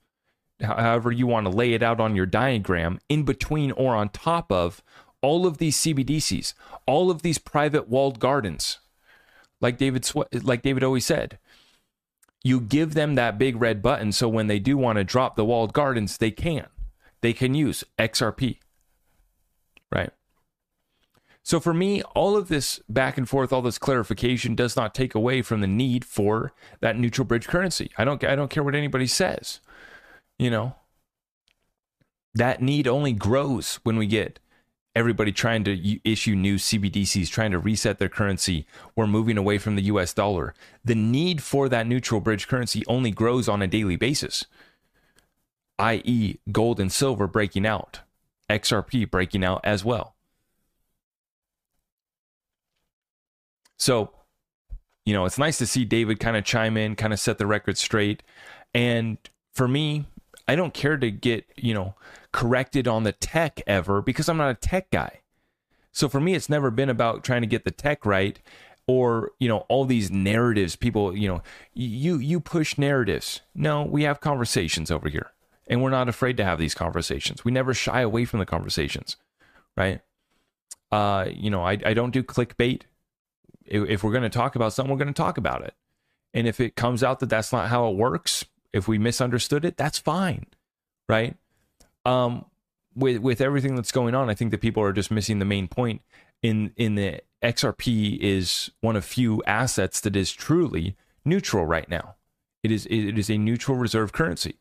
however 0.60 1.10
you 1.10 1.26
want 1.26 1.46
to 1.46 1.50
lay 1.50 1.72
it 1.72 1.82
out 1.82 2.00
on 2.00 2.14
your 2.14 2.26
diagram, 2.26 3.00
in 3.08 3.24
between 3.24 3.72
or 3.72 3.94
on 3.94 4.10
top 4.10 4.52
of 4.52 4.82
all 5.22 5.46
of 5.46 5.58
these 5.58 5.76
CBDCs, 5.78 6.54
all 6.86 7.10
of 7.10 7.22
these 7.22 7.38
private 7.38 7.88
walled 7.88 8.18
gardens. 8.18 8.78
Like 9.60 9.78
David 9.78 10.10
like 10.44 10.62
David 10.62 10.82
always 10.82 11.06
said, 11.06 11.38
you 12.42 12.60
give 12.60 12.94
them 12.94 13.14
that 13.14 13.38
big 13.38 13.60
red 13.60 13.82
button 13.82 14.12
so 14.12 14.28
when 14.28 14.46
they 14.46 14.58
do 14.58 14.76
want 14.76 14.96
to 14.96 15.04
drop 15.04 15.36
the 15.36 15.44
walled 15.44 15.72
gardens, 15.72 16.18
they 16.18 16.30
can. 16.30 16.66
They 17.20 17.32
can 17.32 17.54
use 17.54 17.84
XRP. 17.98 18.58
So 21.50 21.58
for 21.58 21.74
me, 21.74 22.00
all 22.14 22.36
of 22.36 22.46
this 22.46 22.80
back 22.88 23.18
and 23.18 23.28
forth, 23.28 23.52
all 23.52 23.60
this 23.60 23.76
clarification 23.76 24.54
does 24.54 24.76
not 24.76 24.94
take 24.94 25.16
away 25.16 25.42
from 25.42 25.60
the 25.60 25.66
need 25.66 26.04
for 26.04 26.52
that 26.78 26.96
neutral 26.96 27.24
bridge 27.24 27.48
currency. 27.48 27.90
I 27.98 28.04
don't 28.04 28.22
I 28.22 28.36
don't 28.36 28.50
care 28.50 28.62
what 28.62 28.76
anybody 28.76 29.08
says 29.08 29.58
you 30.40 30.48
know, 30.48 30.74
that 32.34 32.62
need 32.62 32.88
only 32.88 33.12
grows 33.12 33.78
when 33.82 33.98
we 33.98 34.06
get 34.06 34.38
everybody 34.96 35.32
trying 35.32 35.64
to 35.64 36.10
issue 36.10 36.34
new 36.34 36.56
CBDCs, 36.56 37.28
trying 37.28 37.50
to 37.50 37.58
reset 37.58 37.98
their 37.98 38.08
currency. 38.08 38.64
We're 38.96 39.06
moving 39.06 39.36
away 39.36 39.58
from 39.58 39.76
the 39.76 39.82
US 39.82 40.14
dollar. 40.14 40.54
The 40.82 40.94
need 40.94 41.42
for 41.42 41.68
that 41.68 41.86
neutral 41.86 42.22
bridge 42.22 42.48
currency 42.48 42.82
only 42.86 43.10
grows 43.10 43.50
on 43.50 43.60
a 43.60 43.66
daily 43.66 43.96
basis, 43.96 44.46
i.e., 45.78 46.38
gold 46.50 46.80
and 46.80 46.90
silver 46.90 47.26
breaking 47.26 47.66
out, 47.66 48.00
XRP 48.48 49.10
breaking 49.10 49.44
out 49.44 49.60
as 49.62 49.84
well. 49.84 50.16
So, 53.80 54.10
you 55.06 55.14
know, 55.14 55.24
it's 55.24 55.38
nice 55.38 55.56
to 55.58 55.66
see 55.66 55.86
David 55.86 56.20
kind 56.20 56.36
of 56.36 56.44
chime 56.44 56.76
in, 56.76 56.94
kind 56.96 57.14
of 57.14 57.18
set 57.18 57.38
the 57.38 57.46
record 57.46 57.78
straight. 57.78 58.22
And 58.74 59.16
for 59.54 59.66
me, 59.66 60.04
I 60.46 60.54
don't 60.54 60.74
care 60.74 60.98
to 60.98 61.10
get, 61.10 61.46
you 61.56 61.72
know, 61.72 61.94
corrected 62.30 62.86
on 62.86 63.04
the 63.04 63.12
tech 63.12 63.62
ever 63.66 64.02
because 64.02 64.28
I'm 64.28 64.36
not 64.36 64.50
a 64.50 64.54
tech 64.54 64.90
guy. 64.90 65.20
So 65.92 66.08
for 66.10 66.20
me, 66.20 66.34
it's 66.34 66.50
never 66.50 66.70
been 66.70 66.90
about 66.90 67.24
trying 67.24 67.40
to 67.40 67.46
get 67.46 67.64
the 67.64 67.70
tech 67.70 68.04
right 68.04 68.38
or, 68.86 69.32
you 69.40 69.48
know, 69.48 69.60
all 69.70 69.86
these 69.86 70.10
narratives. 70.10 70.76
People, 70.76 71.16
you 71.16 71.26
know, 71.26 71.42
you 71.72 72.18
you 72.18 72.38
push 72.38 72.76
narratives. 72.76 73.40
No, 73.54 73.82
we 73.82 74.02
have 74.02 74.20
conversations 74.20 74.90
over 74.90 75.08
here. 75.08 75.32
And 75.66 75.82
we're 75.82 75.90
not 75.90 76.08
afraid 76.08 76.36
to 76.36 76.44
have 76.44 76.58
these 76.58 76.74
conversations. 76.74 77.44
We 77.44 77.52
never 77.52 77.72
shy 77.72 78.02
away 78.02 78.26
from 78.26 78.40
the 78.40 78.46
conversations. 78.46 79.16
Right? 79.74 80.02
Uh, 80.92 81.28
you 81.32 81.48
know, 81.48 81.62
I, 81.62 81.78
I 81.84 81.94
don't 81.94 82.10
do 82.10 82.22
clickbait. 82.22 82.82
If, 83.70 84.02
we're 84.02 84.12
going 84.12 84.22
to 84.22 84.28
talk 84.28 84.56
about 84.56 84.72
something, 84.72 84.90
we're 84.90 84.98
going 84.98 85.14
to 85.14 85.22
talk 85.22 85.38
about 85.38 85.62
it. 85.62 85.74
And 86.34 86.46
if 86.46 86.60
it 86.60 86.76
comes 86.76 87.02
out 87.02 87.20
that 87.20 87.28
that's 87.28 87.52
not 87.52 87.68
how 87.68 87.88
it 87.88 87.96
works, 87.96 88.44
if 88.72 88.86
we 88.86 88.98
misunderstood 88.98 89.64
it, 89.64 89.76
that's 89.76 89.98
fine, 89.98 90.46
right? 91.08 91.36
Um, 92.04 92.44
with 92.94 93.18
with 93.18 93.40
everything 93.40 93.76
that's 93.76 93.92
going 93.92 94.14
on, 94.14 94.30
I 94.30 94.34
think 94.34 94.50
that 94.50 94.60
people 94.60 94.82
are 94.82 94.92
just 94.92 95.10
missing 95.10 95.38
the 95.38 95.44
main 95.44 95.68
point. 95.68 96.02
In 96.42 96.72
in 96.76 96.94
the 96.94 97.20
XRP 97.42 98.18
is 98.18 98.70
one 98.80 98.96
of 98.96 99.04
few 99.04 99.42
assets 99.46 100.00
that 100.00 100.16
is 100.16 100.32
truly 100.32 100.96
neutral 101.24 101.66
right 101.66 101.88
now. 101.88 102.16
It 102.62 102.70
is 102.70 102.86
it 102.86 103.18
is 103.18 103.30
a 103.30 103.38
neutral 103.38 103.76
reserve 103.76 104.12
currency, 104.12 104.56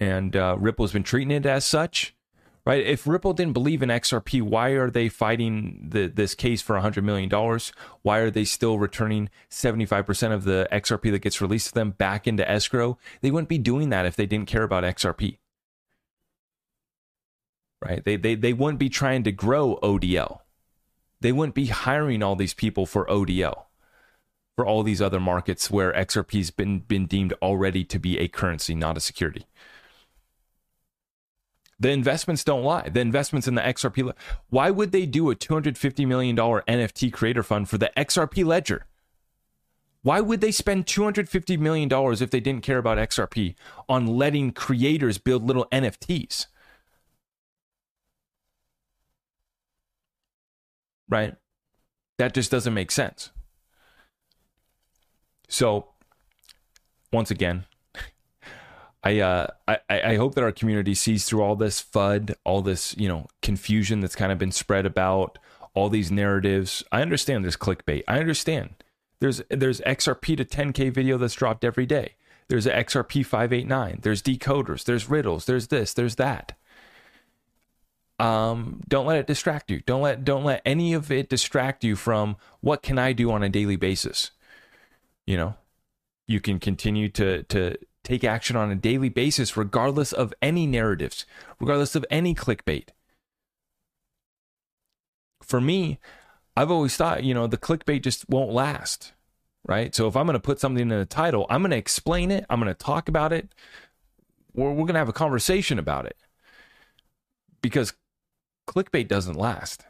and 0.00 0.34
uh, 0.36 0.56
Ripple 0.58 0.84
has 0.84 0.92
been 0.92 1.02
treating 1.02 1.30
it 1.30 1.46
as 1.46 1.64
such 1.64 2.14
right? 2.64 2.84
If 2.84 3.06
Ripple 3.06 3.32
didn't 3.32 3.54
believe 3.54 3.82
in 3.82 3.88
XRP, 3.88 4.42
why 4.42 4.70
are 4.70 4.90
they 4.90 5.08
fighting 5.08 5.88
the, 5.88 6.06
this 6.06 6.34
case 6.34 6.62
for 6.62 6.76
$100 6.76 7.02
million? 7.02 7.30
Why 8.02 8.18
are 8.18 8.30
they 8.30 8.44
still 8.44 8.78
returning 8.78 9.30
75% 9.50 10.32
of 10.32 10.44
the 10.44 10.68
XRP 10.72 11.10
that 11.12 11.22
gets 11.22 11.40
released 11.40 11.68
to 11.68 11.74
them 11.74 11.90
back 11.90 12.26
into 12.26 12.48
escrow? 12.48 12.98
They 13.20 13.30
wouldn't 13.30 13.48
be 13.48 13.58
doing 13.58 13.90
that 13.90 14.06
if 14.06 14.16
they 14.16 14.26
didn't 14.26 14.48
care 14.48 14.62
about 14.62 14.84
XRP. 14.84 15.38
Right? 17.84 18.04
They, 18.04 18.16
they, 18.16 18.36
they 18.36 18.52
wouldn't 18.52 18.78
be 18.78 18.88
trying 18.88 19.24
to 19.24 19.32
grow 19.32 19.78
ODL. 19.82 20.40
They 21.20 21.32
wouldn't 21.32 21.54
be 21.54 21.66
hiring 21.66 22.22
all 22.22 22.36
these 22.36 22.54
people 22.54 22.86
for 22.86 23.06
ODL 23.06 23.64
for 24.56 24.66
all 24.66 24.82
these 24.82 25.00
other 25.00 25.20
markets 25.20 25.70
where 25.70 25.92
XRP's 25.92 26.50
been 26.50 26.80
been 26.80 27.06
deemed 27.06 27.32
already 27.40 27.84
to 27.84 27.98
be 27.98 28.18
a 28.18 28.28
currency, 28.28 28.74
not 28.74 28.96
a 28.96 29.00
security. 29.00 29.46
The 31.82 31.90
investments 31.90 32.44
don't 32.44 32.62
lie. 32.62 32.88
The 32.88 33.00
investments 33.00 33.48
in 33.48 33.56
the 33.56 33.60
XRP. 33.60 34.14
Why 34.50 34.70
would 34.70 34.92
they 34.92 35.04
do 35.04 35.32
a 35.32 35.34
$250 35.34 36.06
million 36.06 36.36
NFT 36.36 37.12
creator 37.12 37.42
fund 37.42 37.68
for 37.68 37.76
the 37.76 37.90
XRP 37.96 38.44
ledger? 38.44 38.86
Why 40.02 40.20
would 40.20 40.40
they 40.40 40.52
spend 40.52 40.86
$250 40.86 41.58
million 41.58 41.90
if 42.22 42.30
they 42.30 42.38
didn't 42.38 42.62
care 42.62 42.78
about 42.78 42.98
XRP 42.98 43.56
on 43.88 44.06
letting 44.06 44.52
creators 44.52 45.18
build 45.18 45.44
little 45.44 45.66
NFTs? 45.72 46.46
Right? 51.08 51.34
That 52.18 52.32
just 52.32 52.52
doesn't 52.52 52.74
make 52.74 52.92
sense. 52.92 53.30
So, 55.48 55.88
once 57.12 57.32
again, 57.32 57.64
I, 59.04 59.18
uh, 59.18 59.46
I 59.66 59.78
I 59.90 60.16
hope 60.16 60.34
that 60.34 60.44
our 60.44 60.52
community 60.52 60.94
sees 60.94 61.24
through 61.24 61.42
all 61.42 61.56
this 61.56 61.82
FUD, 61.82 62.34
all 62.44 62.62
this 62.62 62.96
you 62.96 63.08
know 63.08 63.26
confusion 63.40 64.00
that's 64.00 64.14
kind 64.14 64.30
of 64.30 64.38
been 64.38 64.52
spread 64.52 64.86
about 64.86 65.38
all 65.74 65.88
these 65.88 66.10
narratives. 66.10 66.84
I 66.92 67.02
understand 67.02 67.44
there's 67.44 67.56
clickbait. 67.56 68.04
I 68.06 68.18
understand 68.18 68.74
there's 69.20 69.42
there's 69.48 69.80
XRP 69.82 70.36
to 70.36 70.44
10k 70.44 70.92
video 70.92 71.18
that's 71.18 71.34
dropped 71.34 71.64
every 71.64 71.86
day. 71.86 72.14
There's 72.48 72.66
XRP 72.66 73.24
589. 73.24 74.00
There's 74.02 74.22
decoders. 74.22 74.84
There's 74.84 75.08
riddles. 75.08 75.46
There's 75.46 75.68
this. 75.68 75.94
There's 75.94 76.16
that. 76.16 76.56
Um, 78.18 78.82
don't 78.88 79.06
let 79.06 79.18
it 79.18 79.26
distract 79.26 79.70
you. 79.70 79.80
Don't 79.80 80.02
let 80.02 80.24
don't 80.24 80.44
let 80.44 80.62
any 80.64 80.92
of 80.92 81.10
it 81.10 81.28
distract 81.28 81.82
you 81.82 81.96
from 81.96 82.36
what 82.60 82.82
can 82.82 82.98
I 82.98 83.12
do 83.12 83.32
on 83.32 83.42
a 83.42 83.48
daily 83.48 83.76
basis. 83.76 84.30
You 85.26 85.36
know, 85.36 85.54
you 86.26 86.40
can 86.40 86.60
continue 86.60 87.08
to 87.10 87.42
to 87.44 87.76
take 88.04 88.24
action 88.24 88.56
on 88.56 88.70
a 88.70 88.76
daily 88.76 89.08
basis, 89.08 89.56
regardless 89.56 90.12
of 90.12 90.34
any 90.42 90.66
narratives, 90.66 91.24
regardless 91.60 91.94
of 91.94 92.04
any 92.10 92.34
clickbait. 92.34 92.88
For 95.42 95.60
me, 95.60 95.98
I've 96.56 96.70
always 96.70 96.96
thought, 96.96 97.24
you 97.24 97.34
know, 97.34 97.46
the 97.46 97.58
clickbait 97.58 98.02
just 98.02 98.28
won't 98.28 98.52
last, 98.52 99.12
right? 99.66 99.94
So 99.94 100.06
if 100.08 100.16
I'm 100.16 100.26
going 100.26 100.34
to 100.34 100.40
put 100.40 100.60
something 100.60 100.82
in 100.82 100.88
the 100.88 101.06
title, 101.06 101.46
I'm 101.48 101.62
going 101.62 101.70
to 101.70 101.76
explain 101.76 102.30
it, 102.30 102.44
I'm 102.50 102.60
going 102.60 102.72
to 102.72 102.74
talk 102.74 103.08
about 103.08 103.32
it, 103.32 103.54
we're, 104.54 104.70
we're 104.70 104.84
going 104.84 104.94
to 104.94 104.98
have 104.98 105.08
a 105.08 105.14
conversation 105.14 105.78
about 105.78 106.06
it 106.06 106.16
because 107.62 107.94
clickbait 108.68 109.08
doesn't 109.08 109.36
last, 109.36 109.84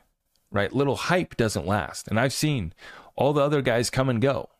right? 0.51 0.73
Little 0.73 0.97
hype 0.97 1.37
doesn't 1.37 1.67
last. 1.67 2.09
And 2.09 2.21
I've 2.21 2.33
seen 2.33 2.73
all 3.17 3.33
the 3.33 3.43
other 3.43 3.63
guys 3.63 3.91
come 3.91 4.09
and 4.09 4.21
go. 4.21 4.51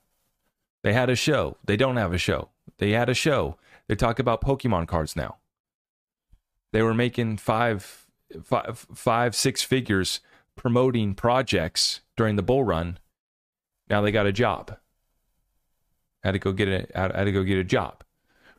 They 0.83 0.93
had 0.93 1.11
a 1.11 1.17
show, 1.17 1.57
they 1.65 1.77
don't 1.77 1.97
have 1.97 2.13
a 2.13 2.19
show. 2.19 2.49
They 2.79 2.91
had 2.91 3.09
a 3.09 3.15
show. 3.15 3.57
They 3.89 3.95
talk 3.95 4.19
about 4.19 4.41
Pokemon 4.41 4.89
cards 4.89 5.15
now. 5.15 5.37
They 6.73 6.83
were 6.83 6.95
making 6.95 7.37
five, 7.37 8.07
five, 8.43 8.87
five, 8.95 9.35
six 9.35 9.63
figures 9.63 10.21
promoting 10.57 11.15
projects 11.15 12.01
during 12.17 12.37
the 12.37 12.43
bull 12.43 12.65
run. 12.65 12.99
Now 13.89 14.01
they 14.01 14.11
got 14.13 14.27
a 14.27 14.33
job. 14.33 14.77
Had 16.23 16.33
to 16.33 16.39
go 16.39 16.53
get 16.53 16.69
a 16.69 16.87
had 16.95 17.25
to 17.25 17.33
go 17.33 17.43
get 17.43 17.59
a 17.59 17.65
job. 17.65 18.05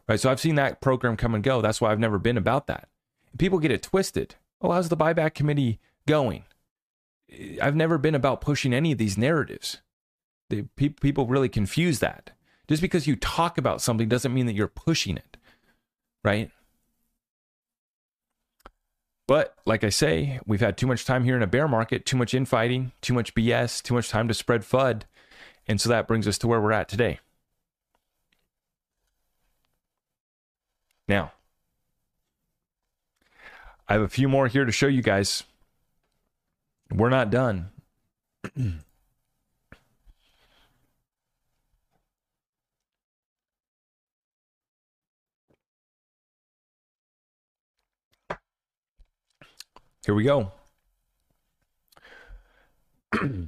Right. 0.08 0.20
So 0.20 0.30
I've 0.30 0.40
seen 0.40 0.56
that 0.56 0.82
program 0.82 1.16
come 1.16 1.34
and 1.34 1.44
go. 1.44 1.62
That's 1.62 1.80
why 1.80 1.92
I've 1.92 2.00
never 2.00 2.20
been 2.20 2.38
about 2.38 2.68
that. 2.68 2.90
People 3.38 3.60
get 3.60 3.72
it 3.72 3.82
twisted. 3.82 4.36
Oh, 4.62 4.72
how's 4.72 4.90
the 4.90 4.98
buyback 4.98 5.34
committee 5.34 5.80
going? 6.08 6.44
I've 7.62 7.76
never 7.76 7.98
been 7.98 8.16
about 8.16 8.42
pushing 8.42 8.74
any 8.74 8.92
of 8.92 8.98
these 8.98 9.18
narratives. 9.18 9.82
The, 10.56 10.90
people 10.90 11.28
really 11.28 11.50
confuse 11.50 12.00
that. 12.00 12.32
Just 12.68 12.82
because 12.82 13.08
you 13.08 13.16
talk 13.16 13.58
about 13.58 13.82
something 13.82 14.08
doesn't 14.08 14.34
mean 14.34 14.46
that 14.46 14.56
you're 14.56 14.68
pushing 14.68 15.18
it, 15.18 15.38
right? 16.24 16.50
But 19.28 19.56
like 19.66 19.84
I 19.84 19.90
say, 19.90 20.40
we've 20.46 20.62
had 20.62 20.78
too 20.78 20.88
much 20.88 21.06
time 21.06 21.24
here 21.24 21.36
in 21.36 21.44
a 21.44 21.48
bear 21.48 21.68
market, 21.68 22.06
too 22.06 22.18
much 22.18 22.34
infighting, 22.34 22.92
too 23.02 23.14
much 23.14 23.34
BS, 23.36 23.82
too 23.82 23.94
much 23.94 24.10
time 24.10 24.28
to 24.28 24.34
spread 24.34 24.62
FUD. 24.62 25.04
And 25.68 25.80
so 25.80 25.90
that 25.90 26.08
brings 26.08 26.28
us 26.28 26.38
to 26.40 26.48
where 26.48 26.60
we're 26.60 26.74
at 26.74 26.90
today. 26.90 27.20
Now, 31.08 31.34
I 33.88 33.94
have 33.94 34.02
a 34.02 34.10
few 34.10 34.30
more 34.30 34.48
here 34.48 34.66
to 34.66 34.72
show 34.72 34.88
you 34.88 35.02
guys. 35.02 35.44
We're 36.92 37.10
not 37.10 37.30
done. 37.30 37.72
Here 50.06 50.16
we 50.16 50.24
go. 50.24 50.52
this 53.14 53.48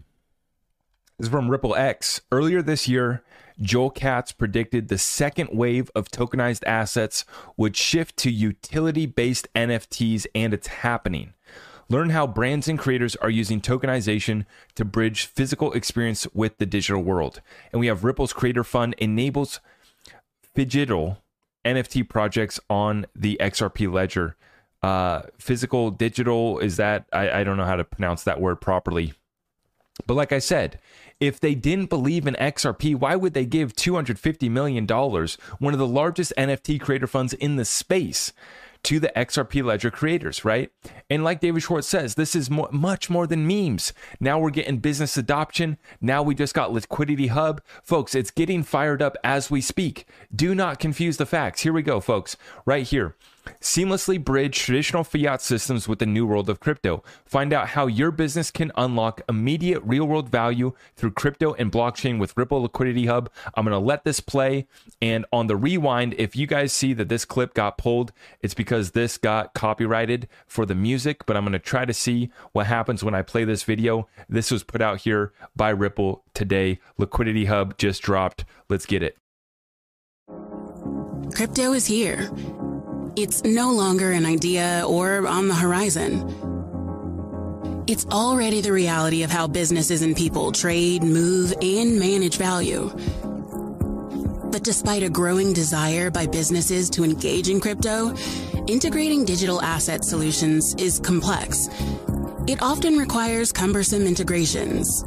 is 1.19 1.27
from 1.27 1.51
Ripple 1.51 1.75
X. 1.75 2.21
Earlier 2.31 2.61
this 2.61 2.87
year, 2.87 3.23
Joel 3.59 3.89
Katz 3.89 4.31
predicted 4.31 4.87
the 4.87 4.97
second 4.97 5.49
wave 5.51 5.91
of 5.95 6.09
tokenized 6.09 6.63
assets 6.65 7.25
would 7.57 7.75
shift 7.75 8.15
to 8.17 8.31
utility 8.31 9.05
based 9.05 9.49
NFTs, 9.53 10.27
and 10.33 10.53
it's 10.53 10.67
happening. 10.67 11.33
Learn 11.89 12.11
how 12.11 12.25
brands 12.25 12.69
and 12.69 12.79
creators 12.79 13.17
are 13.17 13.29
using 13.29 13.59
tokenization 13.59 14.45
to 14.75 14.85
bridge 14.85 15.25
physical 15.25 15.73
experience 15.73 16.25
with 16.33 16.57
the 16.57 16.65
digital 16.65 17.03
world. 17.03 17.41
And 17.73 17.81
we 17.81 17.87
have 17.87 18.05
Ripple's 18.05 18.31
Creator 18.31 18.63
Fund 18.63 18.95
enables 18.97 19.59
phygital 20.55 21.17
NFT 21.65 22.07
projects 22.07 22.61
on 22.69 23.07
the 23.13 23.37
XRP 23.41 23.91
ledger 23.91 24.37
uh, 24.85 25.23
physical 25.39 25.89
digital 25.89 26.59
is 26.59 26.77
that 26.77 27.05
I, 27.11 27.39
I 27.39 27.43
don't 27.43 27.57
know 27.57 27.65
how 27.65 27.75
to 27.75 27.83
pronounce 27.83 28.23
that 28.23 28.39
word 28.39 28.57
properly 28.61 29.13
but 30.05 30.13
like 30.13 30.31
i 30.31 30.39
said 30.39 30.79
if 31.19 31.39
they 31.39 31.55
didn't 31.55 31.89
believe 31.89 32.27
in 32.27 32.35
xrp 32.35 32.95
why 32.95 33.15
would 33.15 33.33
they 33.33 33.45
give 33.45 33.75
250 33.75 34.47
million 34.49 34.85
dollars 34.85 35.39
one 35.57 35.73
of 35.73 35.79
the 35.79 35.87
largest 35.87 36.33
nft 36.37 36.79
creator 36.81 37.07
funds 37.07 37.33
in 37.33 37.55
the 37.55 37.65
space 37.65 38.31
to 38.83 38.99
the 38.99 39.11
XRP 39.15 39.63
Ledger 39.63 39.89
creators, 39.89 40.45
right? 40.45 40.71
And 41.09 41.23
like 41.23 41.39
David 41.39 41.63
Schwartz 41.63 41.87
says, 41.87 42.13
this 42.13 42.35
is 42.35 42.51
much 42.51 43.09
more 43.09 43.25
than 43.25 43.47
memes. 43.47 43.93
Now 44.19 44.37
we're 44.37 44.51
getting 44.51 44.77
business 44.77 45.17
adoption. 45.17 45.79
Now 45.99 46.21
we 46.21 46.35
just 46.35 46.53
got 46.53 46.71
Liquidity 46.71 47.27
Hub. 47.27 47.63
Folks, 47.81 48.13
it's 48.13 48.29
getting 48.29 48.61
fired 48.61 49.01
up 49.01 49.17
as 49.23 49.49
we 49.49 49.59
speak. 49.59 50.05
Do 50.35 50.53
not 50.53 50.77
confuse 50.77 51.17
the 51.17 51.25
facts. 51.25 51.61
Here 51.61 51.73
we 51.73 51.81
go, 51.81 51.99
folks, 51.99 52.37
right 52.63 52.85
here. 52.85 53.15
Seamlessly 53.61 54.23
bridge 54.23 54.57
traditional 54.57 55.03
fiat 55.03 55.41
systems 55.41 55.87
with 55.87 55.99
the 55.99 56.05
new 56.05 56.25
world 56.25 56.49
of 56.49 56.59
crypto. 56.59 57.03
Find 57.25 57.53
out 57.53 57.69
how 57.69 57.87
your 57.87 58.11
business 58.11 58.51
can 58.51 58.71
unlock 58.75 59.21
immediate 59.27 59.81
real 59.83 60.05
world 60.05 60.29
value 60.29 60.73
through 60.95 61.11
crypto 61.11 61.53
and 61.53 61.71
blockchain 61.71 62.19
with 62.19 62.35
Ripple 62.37 62.61
Liquidity 62.61 63.07
Hub. 63.07 63.29
I'm 63.55 63.65
going 63.65 63.73
to 63.73 63.79
let 63.79 64.03
this 64.03 64.19
play. 64.19 64.67
And 65.01 65.25
on 65.31 65.47
the 65.47 65.55
rewind, 65.55 66.15
if 66.17 66.35
you 66.35 66.47
guys 66.47 66.73
see 66.73 66.93
that 66.93 67.09
this 67.09 67.25
clip 67.25 67.53
got 67.53 67.77
pulled, 67.77 68.11
it's 68.41 68.53
because 68.53 68.91
this 68.91 69.17
got 69.17 69.53
copyrighted 69.53 70.27
for 70.47 70.65
the 70.65 70.75
music. 70.75 71.25
But 71.25 71.37
I'm 71.37 71.43
going 71.43 71.53
to 71.53 71.59
try 71.59 71.85
to 71.85 71.93
see 71.93 72.29
what 72.51 72.67
happens 72.67 73.03
when 73.03 73.15
I 73.15 73.21
play 73.21 73.43
this 73.43 73.63
video. 73.63 74.07
This 74.29 74.51
was 74.51 74.63
put 74.63 74.81
out 74.81 75.01
here 75.01 75.33
by 75.55 75.69
Ripple 75.69 76.23
today. 76.33 76.79
Liquidity 76.97 77.45
Hub 77.45 77.77
just 77.77 78.01
dropped. 78.01 78.45
Let's 78.69 78.85
get 78.85 79.03
it. 79.03 79.17
Crypto 81.33 81.73
is 81.73 81.85
here 81.85 82.31
it's 83.17 83.43
no 83.43 83.71
longer 83.71 84.11
an 84.11 84.25
idea 84.25 84.83
or 84.87 85.25
on 85.27 85.47
the 85.47 85.55
horizon. 85.55 86.23
It's 87.87 88.05
already 88.07 88.61
the 88.61 88.73
reality 88.73 89.23
of 89.23 89.31
how 89.31 89.47
businesses 89.47 90.01
and 90.01 90.15
people 90.15 90.51
trade, 90.51 91.01
move, 91.03 91.53
and 91.61 91.97
manage 91.99 92.37
value. 92.37 92.89
But 94.51 94.63
despite 94.63 95.03
a 95.03 95.09
growing 95.09 95.53
desire 95.53 96.09
by 96.11 96.25
businesses 96.25 96.89
to 96.91 97.03
engage 97.03 97.47
in 97.47 97.61
crypto, 97.61 98.13
integrating 98.67 99.23
digital 99.23 99.61
asset 99.61 100.03
solutions 100.03 100.75
is 100.77 100.99
complex. 100.99 101.69
It 102.47 102.61
often 102.61 102.97
requires 102.97 103.51
cumbersome 103.51 104.07
integrations, 104.07 105.03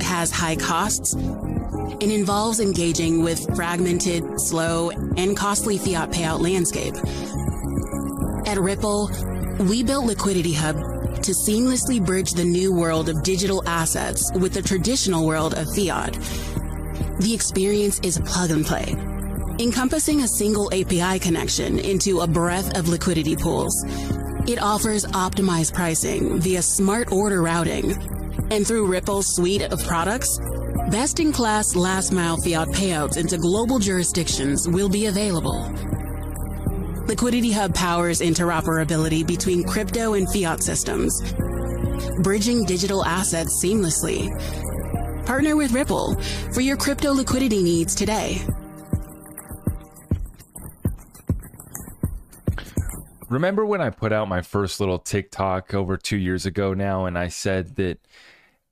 has 0.00 0.30
high 0.30 0.56
costs, 0.56 1.14
and 1.14 2.02
involves 2.02 2.60
engaging 2.60 3.22
with 3.22 3.54
fragmented, 3.56 4.24
slow, 4.40 4.90
and 5.16 5.36
costly 5.36 5.78
fiat 5.78 6.10
payout 6.10 6.40
landscape. 6.40 6.94
At 8.46 8.60
Ripple, 8.60 9.10
we 9.58 9.82
built 9.82 10.06
Liquidity 10.06 10.52
Hub 10.52 10.76
to 10.76 11.32
seamlessly 11.32 12.04
bridge 12.04 12.30
the 12.30 12.44
new 12.44 12.72
world 12.72 13.08
of 13.08 13.24
digital 13.24 13.68
assets 13.68 14.30
with 14.36 14.54
the 14.54 14.62
traditional 14.62 15.26
world 15.26 15.54
of 15.54 15.66
fiat. 15.74 16.12
The 17.18 17.32
experience 17.34 17.98
is 18.04 18.20
plug 18.20 18.52
and 18.52 18.64
play, 18.64 18.94
encompassing 19.58 20.22
a 20.22 20.28
single 20.28 20.72
API 20.72 21.18
connection 21.18 21.80
into 21.80 22.20
a 22.20 22.26
breadth 22.28 22.78
of 22.78 22.88
liquidity 22.88 23.34
pools. 23.34 23.74
It 24.46 24.62
offers 24.62 25.04
optimized 25.06 25.74
pricing 25.74 26.40
via 26.40 26.62
smart 26.62 27.10
order 27.10 27.42
routing. 27.42 27.96
And 28.52 28.64
through 28.64 28.86
Ripple's 28.86 29.34
suite 29.34 29.62
of 29.62 29.82
products, 29.88 30.38
best 30.92 31.18
in 31.18 31.32
class 31.32 31.74
last 31.74 32.12
mile 32.12 32.36
fiat 32.36 32.68
payouts 32.68 33.16
into 33.16 33.38
global 33.38 33.80
jurisdictions 33.80 34.68
will 34.68 34.88
be 34.88 35.06
available. 35.06 35.68
Liquidity 37.16 37.50
Hub 37.50 37.74
powers 37.74 38.20
interoperability 38.20 39.26
between 39.26 39.64
crypto 39.64 40.12
and 40.12 40.30
fiat 40.30 40.62
systems, 40.62 41.32
bridging 42.20 42.66
digital 42.66 43.02
assets 43.06 43.58
seamlessly. 43.64 44.28
Partner 45.24 45.56
with 45.56 45.72
Ripple 45.72 46.14
for 46.52 46.60
your 46.60 46.76
crypto 46.76 47.14
liquidity 47.14 47.62
needs 47.62 47.94
today. 47.94 48.42
Remember 53.30 53.64
when 53.64 53.80
I 53.80 53.88
put 53.88 54.12
out 54.12 54.28
my 54.28 54.42
first 54.42 54.78
little 54.78 54.98
TikTok 54.98 55.72
over 55.72 55.96
two 55.96 56.18
years 56.18 56.44
ago 56.44 56.74
now, 56.74 57.06
and 57.06 57.16
I 57.18 57.28
said 57.28 57.76
that 57.76 57.98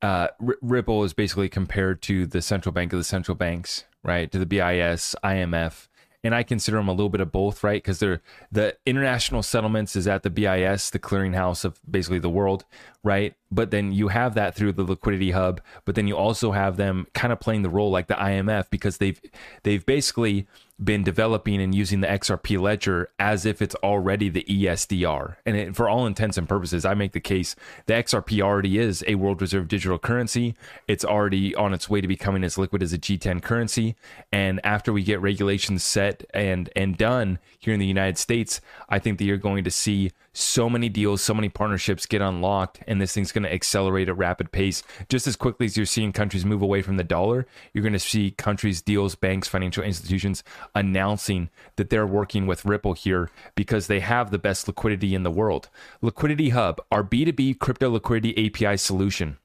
uh, 0.03 0.29
R- 0.47 0.59
Ripple 0.61 1.03
is 1.05 1.15
basically 1.15 1.49
compared 1.49 2.03
to 2.03 2.27
the 2.27 2.43
central 2.43 2.75
bank 2.75 2.93
of 2.93 2.99
the 2.99 3.05
central 3.05 3.37
banks, 3.37 3.85
right? 4.03 4.31
To 4.31 4.39
the 4.39 4.45
BIS, 4.45 5.17
IMF, 5.25 5.89
and 6.25 6.35
I 6.35 6.43
consider 6.43 6.79
them 6.79 6.89
a 6.89 6.93
little 6.93 7.11
bit 7.11 7.21
of 7.21 7.31
both, 7.31 7.63
right? 7.63 7.83
Because 7.83 7.99
they're 7.99 8.23
the 8.51 8.77
international 8.87 9.43
settlements 9.43 9.95
is 9.95 10.09
at 10.09 10.23
the 10.23 10.31
BIS, 10.31 10.91
the 10.91 10.99
clearinghouse 10.99 11.65
of 11.65 11.79
basically 11.89 12.19
the 12.19 12.31
world, 12.31 12.65
right? 13.05 13.35
But 13.55 13.71
then 13.71 13.93
you 13.93 14.09
have 14.09 14.35
that 14.35 14.57
through 14.57 14.73
the 14.73 14.83
liquidity 14.83 15.31
hub, 15.31 15.61
but 15.85 15.95
then 15.95 16.09
you 16.09 16.17
also 16.17 16.51
have 16.51 16.77
them 16.77 17.07
kind 17.15 17.33
of 17.33 17.39
playing 17.39 17.63
the 17.63 17.71
role 17.71 17.91
like 17.91 18.09
the 18.09 18.15
IMF 18.15 18.69
because 18.69 18.99
they've 18.99 19.21
they've 19.63 19.87
basically 19.87 20.49
been 20.83 21.05
developing 21.05 21.63
and 21.63 21.73
using 21.73 22.01
the 22.01 22.07
XRP 22.09 22.61
ledger 22.61 23.09
as 23.21 23.47
if 23.47 23.63
it's 23.63 23.77
already 23.77 24.29
the 24.29 24.43
ESDR. 24.43 25.37
And 25.47 25.57
it, 25.57 25.77
for 25.77 25.89
all 25.89 26.05
intents 26.05 26.37
and 26.37 26.49
purposes, 26.49 26.85
I 26.85 26.95
make 26.95 27.13
the 27.13 27.21
case 27.21 27.55
the 27.87 27.95
XRP 27.95 28.41
already 28.41 28.79
is 28.79 29.05
a 29.07 29.15
world 29.15 29.41
reserve 29.41 29.69
digital 29.69 30.01
currency. 30.01 30.57
It's 30.89 31.05
already 31.05 31.55
on 31.55 31.75
its 31.75 31.89
way 31.89 32.01
to 32.01 32.09
becoming 32.09 32.43
as 32.43 32.59
liquid 32.59 32.83
as 32.83 32.93
a 32.93 32.99
G10 32.99 33.41
currency. 33.41 33.95
And 34.33 34.61
after 34.65 34.93
we 34.93 35.05
get 35.05 35.21
regulations 35.21 35.85
set 35.85 36.25
and 36.35 36.69
and 36.75 36.97
done 36.97 37.39
here 37.61 37.73
in 37.73 37.81
the 37.81 37.87
United 37.87 38.19
States, 38.19 38.61
I 38.89 38.99
think 38.99 39.19
that 39.19 39.25
you're 39.25 39.37
going 39.37 39.63
to 39.65 39.71
see 39.71 40.11
so 40.35 40.69
many 40.69 40.89
deals, 40.89 41.23
so 41.23 41.33
many 41.33 41.49
partnerships 41.49 42.07
get 42.07 42.21
unlocked, 42.21 42.81
and 42.87 43.01
this 43.01 43.13
thing's 43.13 43.33
going 43.33 43.45
to 43.45 43.53
accelerate 43.53 44.09
at 44.09 44.17
rapid 44.19 44.53
pace. 44.53 44.83
Just 45.09 45.27
as 45.27 45.37
quickly 45.37 45.67
as 45.67 45.77
you're 45.77 45.87
seeing 45.87 46.13
countries 46.13 46.45
move 46.45 46.61
away 46.61 46.83
from 46.83 46.97
the 46.97 47.05
dollar, 47.05 47.47
you're 47.73 47.83
going 47.83 47.93
to 47.93 47.99
see 47.99 48.33
countries, 48.33 48.83
deals, 48.83 49.15
banks, 49.15 49.49
financial 49.49 49.85
institutions 49.85 50.43
announcing 50.75 51.51
that 51.77 51.89
they're 51.89 52.07
working 52.07 52.47
with 52.47 52.65
Ripple 52.65 52.95
here 52.95 53.31
because 53.55 53.87
they 53.87 54.01
have 54.01 54.31
the 54.31 54.39
best 54.39 54.67
liquidity 54.67 55.15
in 55.15 55.23
the 55.23 55.31
world. 55.31 55.71
Liquidity 56.03 56.51
Hub, 56.51 56.81
our 56.91 57.05
B2B 57.05 57.61
crypto 57.61 57.91
liquidity 57.91 58.47
API 58.47 58.77
solution. 58.77 59.39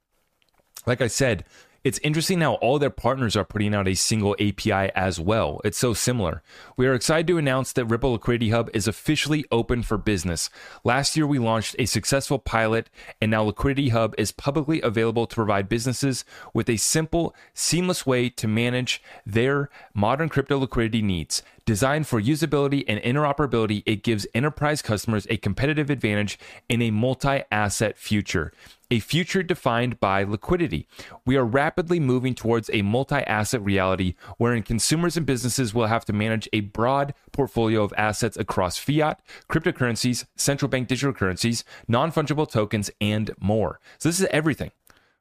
Like 0.88 1.02
I 1.02 1.08
said, 1.08 1.46
it's 1.84 2.00
interesting 2.00 2.42
how 2.42 2.56
all 2.56 2.78
their 2.78 2.90
partners 2.90 3.36
are 3.36 3.46
putting 3.46 3.74
out 3.74 3.88
a 3.88 3.96
single 3.96 4.36
API 4.40 4.92
as 4.96 5.20
well. 5.20 5.62
It's 5.64 5.78
so 5.78 5.94
similar. 5.94 6.42
We 6.76 6.88
are 6.88 6.94
excited 6.94 7.28
to 7.28 7.38
announce 7.38 7.72
that 7.74 7.86
Ripple 7.86 8.12
Liquidity 8.12 8.50
Hub 8.50 8.70
is 8.74 8.88
officially 8.88 9.46
open 9.52 9.84
for 9.84 9.98
business. 9.98 10.50
Last 10.84 11.16
year, 11.16 11.26
we 11.26 11.40
launched 11.40 11.76
a 11.80 11.86
successful 11.86 12.40
pilot, 12.40 12.90
and 13.22 13.32
now 13.32 13.44
Liquidity 13.44 13.90
Hub 13.90 14.14
is 14.18 14.32
publicly 14.32 14.82
available 14.82 15.26
to 15.26 15.36
provide 15.36 15.70
businesses 15.70 16.26
with 16.54 16.70
a 16.70 16.78
simple, 16.78 17.34
seamless 17.54 18.06
way 18.06 18.30
to 18.30 18.48
manage 18.48 19.02
their 19.26 19.70
modern 19.94 20.28
crypto 20.28 20.58
liquidity 20.58 21.02
needs. 21.02 21.42
Designed 21.66 22.08
for 22.08 22.20
usability 22.20 22.84
and 22.88 23.00
interoperability, 23.02 23.84
it 23.86 24.04
gives 24.04 24.26
enterprise 24.34 24.82
customers 24.82 25.28
a 25.30 25.38
competitive 25.38 25.90
advantage 25.90 26.40
in 26.68 26.82
a 26.82 26.92
multi 26.92 27.44
asset 27.52 27.98
future 27.98 28.52
a 28.92 29.00
future 29.00 29.44
defined 29.44 30.00
by 30.00 30.24
liquidity. 30.24 30.88
We 31.26 31.38
are 31.38 31.46
rapidly 31.46 32.00
moving 32.00 32.36
towards 32.36 32.70
a 32.74 32.82
multi 32.82 33.16
asset 33.16 33.62
reality 33.64 34.16
wherein 34.38 34.64
consumers 34.64 35.18
and 35.18 35.26
businesses 35.26 35.74
will 35.74 35.88
have 35.88 36.06
to 36.06 36.14
manage 36.14 36.50
a 36.54 36.62
broad 36.62 37.14
portfolio 37.32 37.84
of 37.84 37.94
assets 37.98 38.38
across 38.38 38.78
fiat, 38.78 39.22
cryptocurrencies, 39.50 40.26
central 40.36 40.70
bank 40.70 40.88
digital 40.88 41.14
currencies, 41.14 41.64
non 41.88 42.12
fungible 42.12 42.50
tokens, 42.50 42.90
and 43.00 43.32
more. 43.40 43.80
So, 43.98 44.10
this 44.10 44.20
is 44.20 44.28
everything 44.32 44.72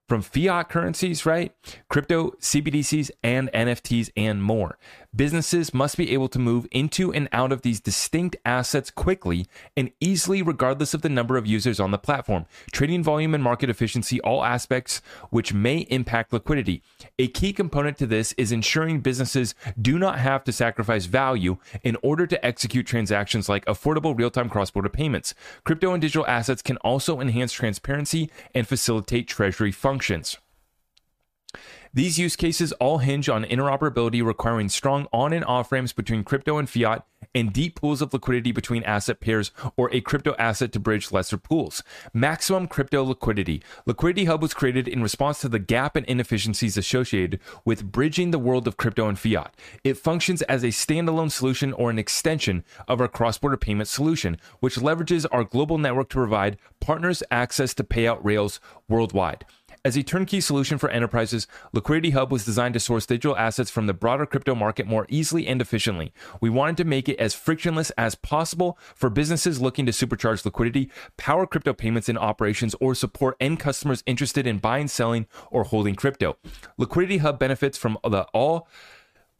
from 0.08 0.22
fiat 0.22 0.68
currencies, 0.70 1.26
right? 1.26 1.52
Crypto, 1.88 2.30
CBDCs, 2.40 3.10
and 3.22 3.50
NFTs, 3.52 4.10
and 4.16 4.42
more. 4.42 4.78
Businesses 5.14 5.74
must 5.74 5.96
be 5.96 6.12
able 6.12 6.28
to 6.28 6.38
move 6.38 6.66
into 6.70 7.12
and 7.12 7.28
out 7.32 7.52
of 7.52 7.62
these 7.62 7.80
distinct 7.80 8.36
assets 8.44 8.90
quickly 8.90 9.46
and 9.76 9.90
easily, 10.00 10.42
regardless 10.42 10.94
of 10.94 11.02
the 11.02 11.08
number 11.08 11.36
of 11.36 11.46
users 11.46 11.80
on 11.80 11.90
the 11.90 11.98
platform. 11.98 12.46
Trading 12.72 13.02
volume 13.02 13.34
and 13.34 13.42
market 13.42 13.70
efficiency, 13.70 14.20
all 14.20 14.44
aspects 14.44 15.00
which 15.30 15.52
may 15.52 15.78
impact 15.90 16.32
liquidity. 16.32 16.82
A 17.18 17.28
key 17.28 17.52
component 17.52 17.98
to 17.98 18.06
this 18.06 18.32
is 18.34 18.52
ensuring 18.52 19.00
businesses 19.00 19.54
do 19.80 19.98
not 19.98 20.18
have 20.18 20.44
to 20.44 20.52
sacrifice 20.52 21.06
value 21.06 21.58
in 21.82 21.96
order 22.02 22.26
to 22.26 22.46
execute 22.46 22.86
transactions 22.86 23.48
like 23.48 23.64
affordable 23.66 24.16
real 24.16 24.30
time 24.30 24.48
cross 24.48 24.70
border 24.70 24.88
payments. 24.88 25.34
Crypto 25.64 25.92
and 25.92 26.00
digital 26.00 26.26
assets 26.26 26.62
can 26.62 26.76
also 26.78 27.20
enhance 27.20 27.52
transparency 27.52 28.30
and 28.54 28.66
facilitate 28.66 29.28
treasury 29.28 29.72
functions 29.72 29.98
functions. 29.98 30.38
These 31.94 32.18
use 32.18 32.36
cases 32.36 32.72
all 32.72 32.98
hinge 32.98 33.28
on 33.28 33.44
interoperability 33.44 34.24
requiring 34.24 34.68
strong 34.68 35.06
on 35.12 35.32
and 35.32 35.44
off 35.44 35.72
ramps 35.72 35.92
between 35.92 36.24
crypto 36.24 36.58
and 36.58 36.68
fiat 36.68 37.04
and 37.34 37.52
deep 37.52 37.80
pools 37.80 38.00
of 38.02 38.12
liquidity 38.12 38.52
between 38.52 38.82
asset 38.84 39.20
pairs 39.20 39.50
or 39.76 39.92
a 39.92 40.00
crypto 40.00 40.34
asset 40.38 40.72
to 40.72 40.80
bridge 40.80 41.12
lesser 41.12 41.36
pools. 41.36 41.82
Maximum 42.12 42.66
crypto 42.66 43.02
liquidity. 43.04 43.62
Liquidity 43.86 44.26
Hub 44.26 44.42
was 44.42 44.54
created 44.54 44.88
in 44.88 45.02
response 45.02 45.40
to 45.40 45.48
the 45.48 45.58
gap 45.58 45.96
and 45.96 46.06
inefficiencies 46.06 46.76
associated 46.76 47.40
with 47.64 47.90
bridging 47.90 48.30
the 48.30 48.38
world 48.38 48.66
of 48.66 48.76
crypto 48.76 49.08
and 49.08 49.18
fiat. 49.18 49.54
It 49.84 49.96
functions 49.96 50.42
as 50.42 50.62
a 50.62 50.68
standalone 50.68 51.30
solution 51.30 51.72
or 51.72 51.90
an 51.90 51.98
extension 51.98 52.64
of 52.86 53.00
our 53.00 53.08
cross 53.08 53.38
border 53.38 53.56
payment 53.56 53.88
solution, 53.88 54.38
which 54.60 54.76
leverages 54.76 55.26
our 55.30 55.44
global 55.44 55.78
network 55.78 56.08
to 56.10 56.16
provide 56.16 56.58
partners 56.80 57.22
access 57.30 57.74
to 57.74 57.84
payout 57.84 58.20
rails 58.22 58.60
worldwide. 58.88 59.44
As 59.84 59.96
a 59.96 60.02
turnkey 60.02 60.40
solution 60.40 60.76
for 60.76 60.90
enterprises, 60.90 61.46
Liquidity 61.72 62.10
Hub 62.10 62.32
was 62.32 62.44
designed 62.44 62.74
to 62.74 62.80
source 62.80 63.06
digital 63.06 63.36
assets 63.36 63.70
from 63.70 63.86
the 63.86 63.94
broader 63.94 64.26
crypto 64.26 64.54
market 64.54 64.86
more 64.86 65.06
easily 65.08 65.46
and 65.46 65.60
efficiently. 65.60 66.12
We 66.40 66.50
wanted 66.50 66.76
to 66.78 66.84
make 66.84 67.08
it 67.08 67.18
as 67.18 67.34
frictionless 67.34 67.90
as 67.90 68.16
possible 68.16 68.76
for 68.94 69.08
businesses 69.08 69.60
looking 69.60 69.86
to 69.86 69.92
supercharge 69.92 70.44
liquidity, 70.44 70.90
power 71.16 71.46
crypto 71.46 71.72
payments 71.72 72.08
and 72.08 72.18
operations, 72.18 72.74
or 72.80 72.94
support 72.94 73.36
end 73.38 73.60
customers 73.60 74.02
interested 74.04 74.46
in 74.46 74.58
buying, 74.58 74.88
selling, 74.88 75.26
or 75.50 75.64
holding 75.64 75.94
crypto. 75.94 76.36
Liquidity 76.76 77.18
Hub 77.18 77.38
benefits 77.38 77.78
from 77.78 77.98
the 78.02 78.22
all 78.34 78.66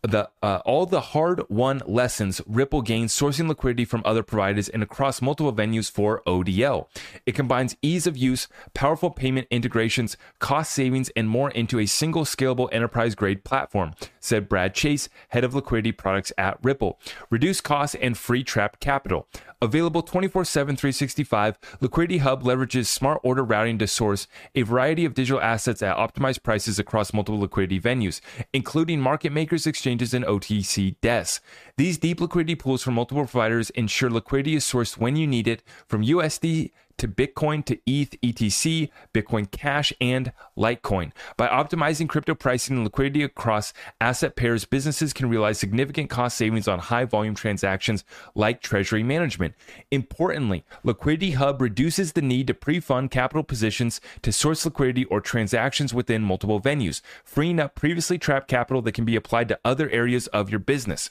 the 0.03 0.31
uh, 0.43 0.61
all 0.65 0.87
the 0.87 1.01
hard 1.01 1.43
won 1.49 1.83
lessons 1.87 2.41
Ripple 2.47 2.83
gains 2.83 3.13
sourcing 3.13 3.49
liquidity 3.49 3.85
from 3.85 4.03
other 4.05 4.23
providers 4.23 4.69
and 4.69 4.83
across 4.83 5.21
multiple 5.21 5.53
venues 5.53 5.91
for 5.91 6.23
ODL. 6.27 6.87
It 7.27 7.35
combines 7.35 7.77
ease 7.83 8.07
of 8.07 8.17
use, 8.17 8.49
powerful 8.75 9.11
payment 9.11 9.49
integrations, 9.51 10.17
cost 10.39 10.73
savings, 10.73 11.11
and 11.17 11.29
more 11.29 11.51
into 11.51 11.79
a 11.81 11.87
single 11.87 12.25
scalable 12.25 12.69
enterprise 12.73 13.15
grade 13.15 13.45
platform, 13.45 13.93
said 14.29 14.49
Brad 14.49 14.75
Chase, 14.75 15.09
head 15.31 15.43
of 15.43 15.55
liquidity 15.55 15.93
products 15.93 16.33
at 16.39 16.59
Ripple. 16.63 17.01
Reduce 17.31 17.61
costs 17.61 17.97
and 18.01 18.17
free 18.17 18.45
trapped 18.45 18.81
capital. 18.81 19.27
Available 19.61 20.03
24 20.03 20.45
7, 20.45 20.77
365, 20.77 21.59
Liquidity 21.81 22.19
Hub 22.19 22.45
leverages 22.45 22.87
smart 22.87 23.21
order 23.25 23.43
routing 23.43 23.79
to 23.79 23.89
source 23.89 24.29
a 24.55 24.63
variety 24.63 25.05
of 25.05 25.15
digital 25.15 25.41
assets 25.41 25.83
at 25.83 25.97
optimized 25.97 26.45
prices 26.45 26.79
across 26.79 27.13
multiple 27.13 27.41
liquidity 27.41 27.81
venues, 27.81 28.21
including 28.53 29.01
market 29.01 29.33
makers, 29.33 29.67
exchanges, 29.67 30.15
and 30.15 30.25
OTC 30.25 30.95
desks. 31.01 31.41
These 31.77 31.99
deep 31.99 32.21
liquidity 32.21 32.55
pools 32.55 32.83
from 32.83 32.95
multiple 32.95 33.25
providers 33.25 33.71
ensure 33.71 34.11
liquidity 34.11 34.55
is 34.55 34.65
sourced 34.65 34.97
when 34.97 35.17
you 35.17 35.27
need 35.27 35.49
it 35.49 35.63
from 35.87 36.05
USD 36.05 36.71
to 36.99 37.09
Bitcoin 37.09 37.65
to 37.65 37.79
ETH, 37.87 38.21
ETC, 38.21 38.91
Bitcoin 39.15 39.51
Cash, 39.51 39.93
and 40.01 40.33
Litecoin. 40.57 41.13
By 41.37 41.49
optimizing 41.49 42.09
crypto 42.09 42.35
pricing 42.35 42.77
and 42.77 42.85
liquidity 42.85 43.23
across 43.23 43.73
asset 44.01 44.37
pairs, 44.37 44.65
businesses 44.65 45.13
can 45.13 45.29
realize 45.29 45.59
significant 45.59 46.11
cost 46.11 46.37
savings 46.37 46.69
on 46.69 46.79
high 46.79 47.05
volume 47.05 47.35
transactions 47.35 48.05
like 48.35 48.61
treasury 48.61 49.03
management. 49.03 49.55
Importantly, 49.91 50.65
Liquidity 50.85 51.33
Hub 51.33 51.61
reduces 51.61 52.13
the 52.13 52.23
need 52.23 52.47
to 52.49 52.55
pre 52.55 52.81
fund 52.81 53.11
capital 53.11 53.43
positions 53.43 54.01
to 54.23 54.33
source 54.33 54.65
liquidity 54.65 55.05
or 55.07 55.21
transactions 55.21 55.95
within 55.95 56.23
multiple 56.23 56.61
venues, 56.61 57.01
freeing 57.25 57.61
up 57.61 57.75
previously 57.75 58.19
trapped 58.19 58.49
capital 58.49 58.83
that 58.83 58.93
can 58.93 59.05
be 59.05 59.17
applied 59.17 59.49
to 59.49 59.59
other 59.65 59.89
areas 59.91 60.27
of 60.29 60.51
your 60.51 60.61
business 60.61 61.11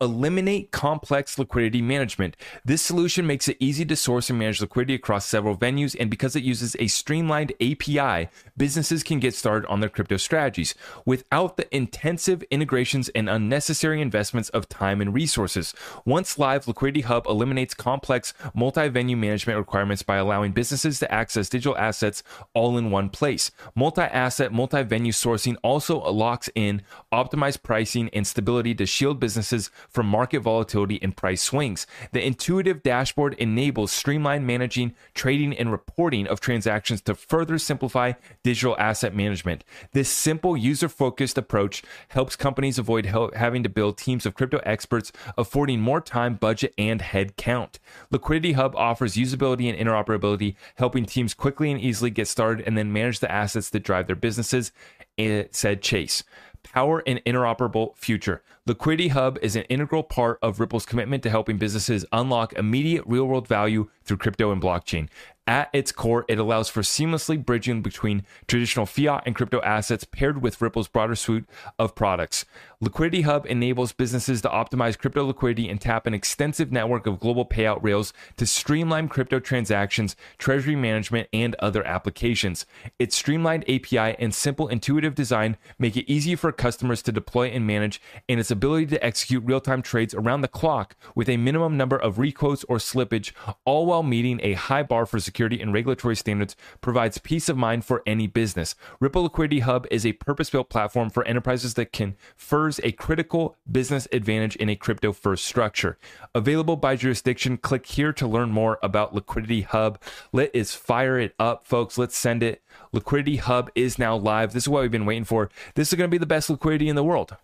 eliminate 0.00 0.70
complex 0.70 1.38
liquidity 1.38 1.82
management. 1.82 2.36
This 2.64 2.82
solution 2.82 3.26
makes 3.26 3.48
it 3.48 3.56
easy 3.60 3.84
to 3.84 3.96
source 3.96 4.30
and 4.30 4.38
manage 4.38 4.60
liquidity 4.60 4.94
across 4.94 5.26
several 5.26 5.56
venues, 5.56 5.96
and 5.98 6.10
because 6.10 6.34
it 6.34 6.42
uses 6.42 6.74
a 6.78 6.86
streamlined 6.86 7.52
API, 7.60 8.28
businesses 8.56 9.02
can 9.02 9.20
get 9.20 9.34
started 9.34 9.68
on 9.68 9.80
their 9.80 9.88
crypto 9.88 10.16
strategies 10.16 10.74
without 11.04 11.56
the 11.56 11.74
intensive 11.74 12.42
integrations 12.44 13.08
and 13.10 13.28
unnecessary 13.28 14.00
investments 14.00 14.48
of 14.50 14.68
time 14.68 15.00
and 15.00 15.14
resources. 15.14 15.74
Once 16.04 16.38
live, 16.38 16.66
Liquidity 16.66 17.02
Hub 17.02 17.26
eliminates 17.26 17.74
complex 17.74 18.32
multi 18.54 18.88
venue 18.88 19.16
management 19.16 19.58
requirements 19.58 20.02
by 20.02 20.16
allowing 20.16 20.52
businesses 20.52 20.98
to 21.00 21.12
access 21.12 21.48
digital 21.48 21.76
assets 21.76 22.22
all 22.54 22.78
in 22.78 22.90
one 22.90 23.10
place. 23.10 23.50
Multi 23.74 24.02
asset, 24.02 24.52
multi 24.52 24.82
venue 24.82 25.12
sourcing 25.12 25.56
also 25.62 26.00
locks 26.10 26.48
in 26.54 26.82
optimized 27.12 27.62
pricing 27.62 28.08
and 28.12 28.26
stability 28.26 28.74
to 28.74 28.86
shield 28.86 29.20
businesses 29.20 29.70
from 29.90 30.06
market 30.06 30.40
volatility 30.40 30.98
and 31.02 31.16
price 31.16 31.42
swings. 31.42 31.86
The 32.12 32.24
intuitive 32.24 32.82
dashboard 32.82 33.34
enables 33.34 33.92
streamlined 33.92 34.46
managing, 34.46 34.94
trading, 35.14 35.56
and 35.56 35.70
reporting 35.70 36.26
of 36.26 36.40
transactions 36.40 37.00
to 37.02 37.14
further 37.14 37.58
simplify 37.58 38.12
digital 38.42 38.76
asset 38.78 39.14
management. 39.14 39.64
This 39.92 40.08
simple, 40.08 40.56
user 40.56 40.88
focused 40.88 41.36
approach 41.36 41.82
helps 42.08 42.36
companies 42.36 42.78
avoid 42.78 43.06
having 43.06 43.62
to 43.62 43.68
build 43.68 43.98
teams 43.98 44.26
of 44.26 44.34
crypto 44.34 44.60
experts, 44.64 45.12
affording 45.36 45.80
more 45.80 46.00
time, 46.00 46.34
budget, 46.34 46.72
and 46.78 47.00
headcount. 47.00 47.78
Liquidity 48.10 48.52
Hub 48.52 48.74
offers 48.76 49.16
usability 49.16 49.68
and 49.68 49.78
interoperability, 49.78 50.54
helping 50.76 51.04
teams 51.04 51.34
quickly 51.34 51.70
and 51.70 51.80
easily 51.80 52.10
get 52.10 52.28
started 52.28 52.66
and 52.66 52.78
then 52.78 52.92
manage 52.92 53.20
the 53.20 53.30
assets 53.30 53.70
that 53.70 53.82
drive 53.82 54.06
their 54.06 54.16
businesses, 54.16 54.72
it 55.16 55.54
said 55.54 55.82
Chase 55.82 56.22
power 56.62 57.02
and 57.06 57.24
interoperable 57.24 57.96
future. 57.96 58.42
Liquidity 58.70 59.08
Hub 59.08 59.36
is 59.42 59.56
an 59.56 59.64
integral 59.64 60.04
part 60.04 60.38
of 60.42 60.60
Ripple's 60.60 60.86
commitment 60.86 61.24
to 61.24 61.30
helping 61.30 61.58
businesses 61.58 62.06
unlock 62.12 62.52
immediate 62.52 63.02
real 63.04 63.24
world 63.24 63.48
value 63.48 63.88
through 64.04 64.18
crypto 64.18 64.52
and 64.52 64.62
blockchain. 64.62 65.08
At 65.50 65.70
its 65.72 65.90
core, 65.90 66.24
it 66.28 66.38
allows 66.38 66.68
for 66.68 66.82
seamlessly 66.82 67.44
bridging 67.44 67.82
between 67.82 68.24
traditional 68.46 68.86
fiat 68.86 69.24
and 69.26 69.34
crypto 69.34 69.60
assets 69.62 70.04
paired 70.04 70.40
with 70.40 70.60
Ripple's 70.60 70.86
broader 70.86 71.16
suite 71.16 71.44
of 71.76 71.96
products. 71.96 72.44
Liquidity 72.80 73.22
Hub 73.22 73.46
enables 73.46 73.90
businesses 73.90 74.42
to 74.42 74.48
optimize 74.48 74.96
crypto 74.96 75.24
liquidity 75.24 75.68
and 75.68 75.80
tap 75.80 76.06
an 76.06 76.14
extensive 76.14 76.70
network 76.70 77.06
of 77.06 77.18
global 77.18 77.44
payout 77.44 77.82
rails 77.82 78.12
to 78.36 78.46
streamline 78.46 79.08
crypto 79.08 79.40
transactions, 79.40 80.14
treasury 80.38 80.76
management, 80.76 81.28
and 81.32 81.56
other 81.56 81.84
applications. 81.84 82.64
Its 83.00 83.16
streamlined 83.16 83.64
API 83.68 84.16
and 84.20 84.32
simple 84.32 84.68
intuitive 84.68 85.16
design 85.16 85.56
make 85.80 85.96
it 85.96 86.08
easy 86.08 86.36
for 86.36 86.52
customers 86.52 87.02
to 87.02 87.10
deploy 87.10 87.48
and 87.48 87.66
manage, 87.66 88.00
and 88.28 88.38
its 88.38 88.52
ability 88.60 88.84
to 88.84 89.02
execute 89.02 89.42
real 89.42 89.58
time 89.58 89.80
trades 89.80 90.12
around 90.12 90.42
the 90.42 90.48
clock 90.48 90.94
with 91.14 91.30
a 91.30 91.38
minimum 91.38 91.78
number 91.78 91.96
of 91.96 92.16
requotes 92.16 92.62
or 92.68 92.76
slippage, 92.76 93.32
all 93.64 93.86
while 93.86 94.02
meeting 94.02 94.38
a 94.42 94.52
high 94.52 94.82
bar 94.82 95.06
for 95.06 95.18
security 95.18 95.62
and 95.62 95.72
regulatory 95.72 96.14
standards 96.14 96.54
provides 96.82 97.16
peace 97.16 97.48
of 97.48 97.56
mind 97.56 97.86
for 97.86 98.02
any 98.06 98.26
business. 98.26 98.74
Ripple 99.00 99.22
Liquidity 99.22 99.60
Hub 99.60 99.86
is 99.90 100.04
a 100.04 100.12
purpose 100.12 100.50
built 100.50 100.68
platform 100.68 101.08
for 101.08 101.26
enterprises 101.26 101.72
that 101.74 101.90
confers 101.90 102.78
a 102.84 102.92
critical 102.92 103.56
business 103.70 104.06
advantage 104.12 104.56
in 104.56 104.68
a 104.68 104.76
crypto 104.76 105.14
first 105.14 105.46
structure. 105.46 105.96
Available 106.34 106.76
by 106.76 106.96
jurisdiction, 106.96 107.56
click 107.56 107.86
here 107.86 108.12
to 108.12 108.28
learn 108.28 108.50
more 108.50 108.78
about 108.82 109.14
Liquidity 109.14 109.62
Hub. 109.62 109.98
Let 110.34 110.54
us 110.54 110.74
fire 110.74 111.18
it 111.18 111.34
up, 111.38 111.64
folks. 111.64 111.96
Let's 111.96 112.16
send 112.16 112.42
it. 112.42 112.62
Liquidity 112.92 113.36
Hub 113.36 113.70
is 113.74 113.98
now 113.98 114.16
live. 114.16 114.52
This 114.52 114.64
is 114.64 114.68
what 114.68 114.82
we've 114.82 114.90
been 114.90 115.06
waiting 115.06 115.24
for. 115.24 115.48
This 115.76 115.90
is 115.90 115.96
going 115.96 116.08
to 116.08 116.14
be 116.14 116.18
the 116.18 116.26
best 116.26 116.50
liquidity 116.50 116.90
in 116.90 116.96
the 116.96 117.02
world 117.02 117.34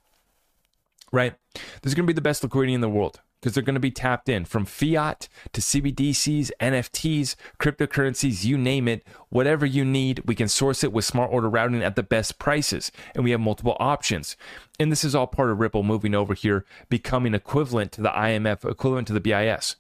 right? 1.13 1.35
This 1.55 1.91
is 1.91 1.95
going 1.95 2.05
to 2.05 2.13
be 2.13 2.15
the 2.15 2.21
best 2.21 2.43
liquidity 2.43 2.75
in 2.75 2.81
the 2.81 2.89
world 2.89 3.21
because 3.41 3.55
they're 3.55 3.63
going 3.63 3.75
to 3.75 3.81
be 3.81 3.91
tapped 3.91 4.29
in 4.29 4.45
from 4.45 4.65
fiat 4.65 5.29
to 5.53 5.61
CBDCs, 5.61 6.51
NFTs, 6.61 7.37
cryptocurrencies, 7.61 8.45
you 8.45 8.59
name 8.59 8.89
it, 8.89 9.07
whatever 9.29 9.65
you 9.67 9.85
need, 9.85 10.23
we 10.27 10.35
can 10.35 10.49
source 10.49 10.83
it 10.83 10.93
with 10.93 11.05
smart 11.05 11.33
order 11.33 11.49
routing 11.49 11.83
at 11.83 11.97
the 11.97 12.03
best 12.03 12.39
prices. 12.39 12.91
And 13.15 13.25
we 13.25 13.31
have 13.31 13.41
multiple 13.41 13.77
options. 13.79 14.37
And 14.81 14.91
this 14.91 15.05
is 15.05 15.15
all 15.15 15.27
part 15.27 15.51
of 15.51 15.61
Ripple 15.61 15.83
moving 15.83 16.15
over 16.15 16.35
here, 16.35 16.65
becoming 16.89 17.35
equivalent 17.35 17.93
to 17.93 18.03
the 18.03 18.11
IMF, 18.11 18.69
equivalent 18.69 19.07
to 19.09 19.13
the 19.13 19.21
BIS. 19.21 19.77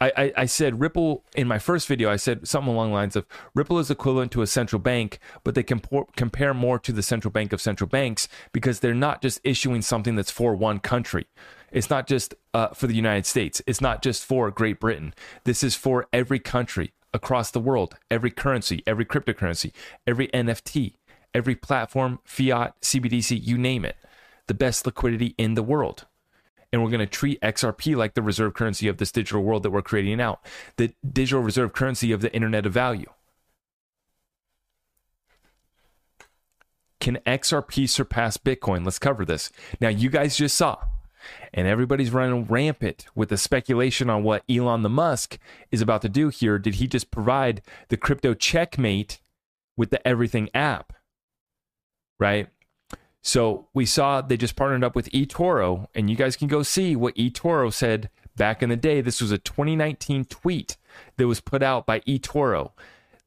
I, 0.00 0.12
I, 0.16 0.32
I, 0.36 0.46
said 0.46 0.80
Ripple 0.80 1.24
in 1.34 1.48
my 1.48 1.58
first 1.58 1.88
video. 1.88 2.10
I 2.10 2.16
said 2.16 2.46
something 2.46 2.72
along 2.72 2.90
the 2.90 2.94
lines 2.94 3.16
of 3.16 3.26
Ripple 3.54 3.78
is 3.78 3.90
equivalent 3.90 4.32
to 4.32 4.42
a 4.42 4.46
central 4.46 4.80
bank, 4.80 5.18
but 5.44 5.54
they 5.54 5.62
compor- 5.62 6.14
compare 6.16 6.54
more 6.54 6.78
to 6.78 6.92
the 6.92 7.02
central 7.02 7.32
bank 7.32 7.52
of 7.52 7.60
central 7.60 7.88
banks 7.88 8.28
because 8.52 8.80
they're 8.80 8.94
not 8.94 9.22
just 9.22 9.40
issuing 9.44 9.82
something 9.82 10.14
that's 10.16 10.30
for 10.30 10.54
one 10.54 10.78
country. 10.78 11.26
It's 11.70 11.90
not 11.90 12.06
just 12.06 12.34
uh, 12.54 12.68
for 12.68 12.86
the 12.86 12.94
United 12.94 13.26
States. 13.26 13.60
It's 13.66 13.80
not 13.80 14.02
just 14.02 14.24
for 14.24 14.50
Great 14.50 14.80
Britain. 14.80 15.14
This 15.44 15.62
is 15.62 15.74
for 15.74 16.06
every 16.12 16.38
country 16.38 16.92
across 17.12 17.50
the 17.50 17.60
world, 17.60 17.96
every 18.10 18.30
currency, 18.30 18.82
every 18.86 19.04
cryptocurrency, 19.04 19.72
every 20.06 20.28
NFT, 20.28 20.94
every 21.34 21.54
platform, 21.54 22.20
fiat, 22.24 22.80
CBDC, 22.80 23.44
you 23.44 23.58
name 23.58 23.84
it. 23.84 23.96
The 24.46 24.54
best 24.54 24.86
liquidity 24.86 25.34
in 25.36 25.54
the 25.54 25.62
world 25.62 26.06
and 26.72 26.82
we're 26.82 26.90
going 26.90 27.00
to 27.00 27.06
treat 27.06 27.40
XRP 27.40 27.96
like 27.96 28.14
the 28.14 28.22
reserve 28.22 28.54
currency 28.54 28.88
of 28.88 28.98
this 28.98 29.12
digital 29.12 29.42
world 29.42 29.62
that 29.62 29.70
we're 29.70 29.82
creating 29.82 30.20
out, 30.20 30.44
the 30.76 30.92
digital 31.10 31.42
reserve 31.42 31.72
currency 31.72 32.12
of 32.12 32.20
the 32.20 32.32
internet 32.34 32.66
of 32.66 32.72
value. 32.72 33.10
Can 37.00 37.18
XRP 37.26 37.88
surpass 37.88 38.36
Bitcoin? 38.36 38.84
Let's 38.84 38.98
cover 38.98 39.24
this. 39.24 39.50
Now, 39.80 39.88
you 39.88 40.10
guys 40.10 40.36
just 40.36 40.56
saw, 40.56 40.78
and 41.54 41.66
everybody's 41.66 42.10
running 42.10 42.44
rampant 42.44 43.06
with 43.14 43.28
the 43.28 43.38
speculation 43.38 44.10
on 44.10 44.24
what 44.24 44.42
Elon 44.50 44.82
the 44.82 44.88
Musk 44.88 45.38
is 45.70 45.80
about 45.80 46.02
to 46.02 46.08
do 46.08 46.28
here. 46.28 46.58
Did 46.58 46.76
he 46.76 46.86
just 46.86 47.10
provide 47.10 47.62
the 47.88 47.96
crypto 47.96 48.34
checkmate 48.34 49.20
with 49.76 49.90
the 49.90 50.06
Everything 50.06 50.50
app? 50.52 50.92
Right? 52.18 52.48
So 53.28 53.66
we 53.74 53.84
saw 53.84 54.22
they 54.22 54.38
just 54.38 54.56
partnered 54.56 54.82
up 54.82 54.96
with 54.96 55.10
eToro, 55.10 55.88
and 55.94 56.08
you 56.08 56.16
guys 56.16 56.34
can 56.34 56.48
go 56.48 56.62
see 56.62 56.96
what 56.96 57.14
eToro 57.16 57.70
said 57.70 58.08
back 58.38 58.62
in 58.62 58.70
the 58.70 58.76
day. 58.76 59.02
This 59.02 59.20
was 59.20 59.30
a 59.30 59.36
2019 59.36 60.24
tweet 60.24 60.78
that 61.18 61.26
was 61.26 61.42
put 61.42 61.62
out 61.62 61.84
by 61.84 62.00
eToro, 62.00 62.70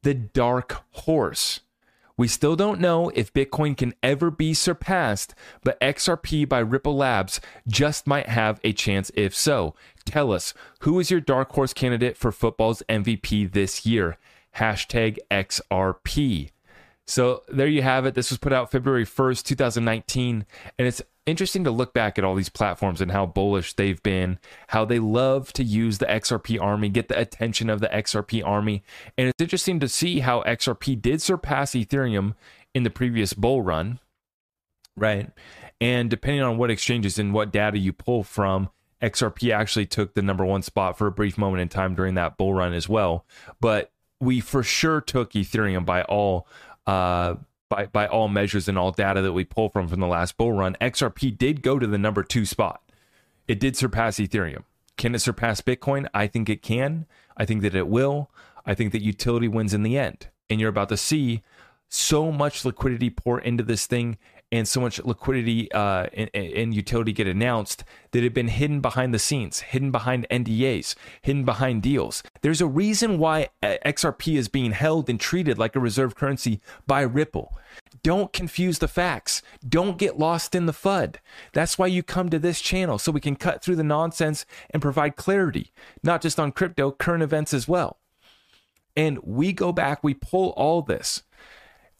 the 0.02 0.12
dark 0.12 0.82
horse. 0.90 1.60
We 2.16 2.26
still 2.26 2.56
don't 2.56 2.80
know 2.80 3.10
if 3.10 3.32
Bitcoin 3.32 3.76
can 3.76 3.94
ever 4.02 4.32
be 4.32 4.54
surpassed, 4.54 5.36
but 5.62 5.80
XRP 5.80 6.48
by 6.48 6.58
Ripple 6.58 6.96
Labs 6.96 7.40
just 7.68 8.04
might 8.04 8.28
have 8.28 8.58
a 8.64 8.72
chance 8.72 9.12
if 9.14 9.36
so. 9.36 9.76
Tell 10.04 10.32
us, 10.32 10.52
who 10.80 10.98
is 10.98 11.12
your 11.12 11.20
dark 11.20 11.52
horse 11.52 11.72
candidate 11.72 12.16
for 12.16 12.32
football's 12.32 12.82
MVP 12.88 13.52
this 13.52 13.86
year? 13.86 14.18
Hashtag 14.56 15.18
XRP. 15.30 16.50
So 17.06 17.42
there 17.48 17.66
you 17.66 17.82
have 17.82 18.06
it. 18.06 18.14
This 18.14 18.30
was 18.30 18.38
put 18.38 18.52
out 18.52 18.70
February 18.70 19.04
1st, 19.04 19.44
2019. 19.44 20.46
And 20.78 20.88
it's 20.88 21.02
interesting 21.26 21.64
to 21.64 21.70
look 21.70 21.92
back 21.92 22.18
at 22.18 22.24
all 22.24 22.34
these 22.34 22.48
platforms 22.48 23.00
and 23.00 23.10
how 23.10 23.26
bullish 23.26 23.74
they've 23.74 24.02
been, 24.02 24.38
how 24.68 24.84
they 24.84 24.98
love 24.98 25.52
to 25.54 25.64
use 25.64 25.98
the 25.98 26.06
XRP 26.06 26.60
army, 26.60 26.88
get 26.88 27.08
the 27.08 27.18
attention 27.18 27.68
of 27.70 27.80
the 27.80 27.88
XRP 27.88 28.44
army. 28.44 28.82
And 29.18 29.28
it's 29.28 29.40
interesting 29.40 29.80
to 29.80 29.88
see 29.88 30.20
how 30.20 30.42
XRP 30.42 31.00
did 31.00 31.20
surpass 31.20 31.72
Ethereum 31.72 32.34
in 32.74 32.82
the 32.82 32.90
previous 32.90 33.32
bull 33.34 33.62
run, 33.62 33.98
right? 34.96 35.30
And 35.80 36.08
depending 36.08 36.42
on 36.42 36.58
what 36.58 36.70
exchanges 36.70 37.18
and 37.18 37.34
what 37.34 37.52
data 37.52 37.78
you 37.78 37.92
pull 37.92 38.22
from, 38.22 38.70
XRP 39.02 39.52
actually 39.52 39.86
took 39.86 40.14
the 40.14 40.22
number 40.22 40.44
one 40.44 40.62
spot 40.62 40.96
for 40.96 41.08
a 41.08 41.12
brief 41.12 41.36
moment 41.36 41.60
in 41.60 41.68
time 41.68 41.94
during 41.94 42.14
that 42.14 42.36
bull 42.36 42.54
run 42.54 42.72
as 42.72 42.88
well. 42.88 43.26
But 43.60 43.90
we 44.20 44.38
for 44.38 44.62
sure 44.62 45.00
took 45.00 45.32
Ethereum 45.32 45.84
by 45.84 46.02
all 46.02 46.46
uh, 46.86 47.36
by 47.68 47.86
by 47.86 48.06
all 48.06 48.28
measures 48.28 48.68
and 48.68 48.78
all 48.78 48.92
data 48.92 49.22
that 49.22 49.32
we 49.32 49.44
pull 49.44 49.68
from 49.68 49.88
from 49.88 50.00
the 50.00 50.06
last 50.06 50.36
bull 50.36 50.52
run, 50.52 50.76
XRP 50.80 51.36
did 51.36 51.62
go 51.62 51.78
to 51.78 51.86
the 51.86 51.98
number 51.98 52.22
two 52.22 52.44
spot. 52.44 52.82
It 53.48 53.58
did 53.58 53.76
surpass 53.76 54.16
Ethereum. 54.16 54.64
Can 54.96 55.14
it 55.14 55.20
surpass 55.20 55.60
Bitcoin? 55.60 56.06
I 56.14 56.26
think 56.26 56.48
it 56.48 56.62
can. 56.62 57.06
I 57.36 57.44
think 57.44 57.62
that 57.62 57.74
it 57.74 57.88
will. 57.88 58.30
I 58.64 58.74
think 58.74 58.92
that 58.92 59.02
utility 59.02 59.48
wins 59.48 59.74
in 59.74 59.82
the 59.82 59.98
end. 59.98 60.28
And 60.48 60.60
you're 60.60 60.68
about 60.68 60.90
to 60.90 60.96
see 60.96 61.42
so 61.88 62.30
much 62.30 62.64
liquidity 62.64 63.10
pour 63.10 63.40
into 63.40 63.62
this 63.62 63.86
thing 63.86 64.18
and 64.52 64.68
so 64.68 64.80
much 64.80 65.02
liquidity 65.02 65.72
uh, 65.72 66.06
and, 66.12 66.30
and, 66.34 66.74
utility 66.74 67.10
get 67.10 67.26
announced 67.26 67.84
that 68.10 68.22
have 68.22 68.34
been 68.34 68.48
hidden 68.48 68.80
behind 68.80 69.14
the 69.14 69.18
scenes, 69.18 69.60
hidden 69.60 69.90
behind 69.90 70.26
NDAs, 70.30 70.94
hidden 71.22 71.44
behind 71.44 71.82
deals. 71.82 72.22
There's 72.42 72.60
a 72.60 72.66
reason 72.66 73.18
why 73.18 73.48
uh, 73.62 73.78
XRP 73.86 74.36
is 74.36 74.48
being 74.48 74.72
held 74.72 75.08
and 75.08 75.18
treated 75.18 75.58
like 75.58 75.74
a 75.74 75.80
reserve 75.80 76.14
currency 76.14 76.60
by 76.86 77.00
Ripple. 77.00 77.58
Don't 78.02 78.32
confuse 78.32 78.78
the 78.78 78.88
facts. 78.88 79.42
Don't 79.66 79.96
get 79.96 80.18
lost 80.18 80.54
in 80.54 80.66
the 80.66 80.72
FUD. 80.72 81.16
That's 81.54 81.78
why 81.78 81.86
you 81.86 82.02
come 82.02 82.28
to 82.28 82.38
this 82.38 82.60
channel 82.60 82.98
so 82.98 83.10
we 83.10 83.20
can 83.20 83.36
cut 83.36 83.62
through 83.62 83.76
the 83.76 83.82
nonsense 83.82 84.44
and 84.70 84.82
provide 84.82 85.16
clarity, 85.16 85.72
not 86.02 86.20
just 86.20 86.38
on 86.38 86.52
crypto, 86.52 86.90
current 86.90 87.22
events 87.22 87.54
as 87.54 87.66
well. 87.66 87.98
And 88.94 89.18
we 89.22 89.54
go 89.54 89.72
back, 89.72 90.04
we 90.04 90.12
pull 90.12 90.50
all 90.50 90.82
this, 90.82 91.22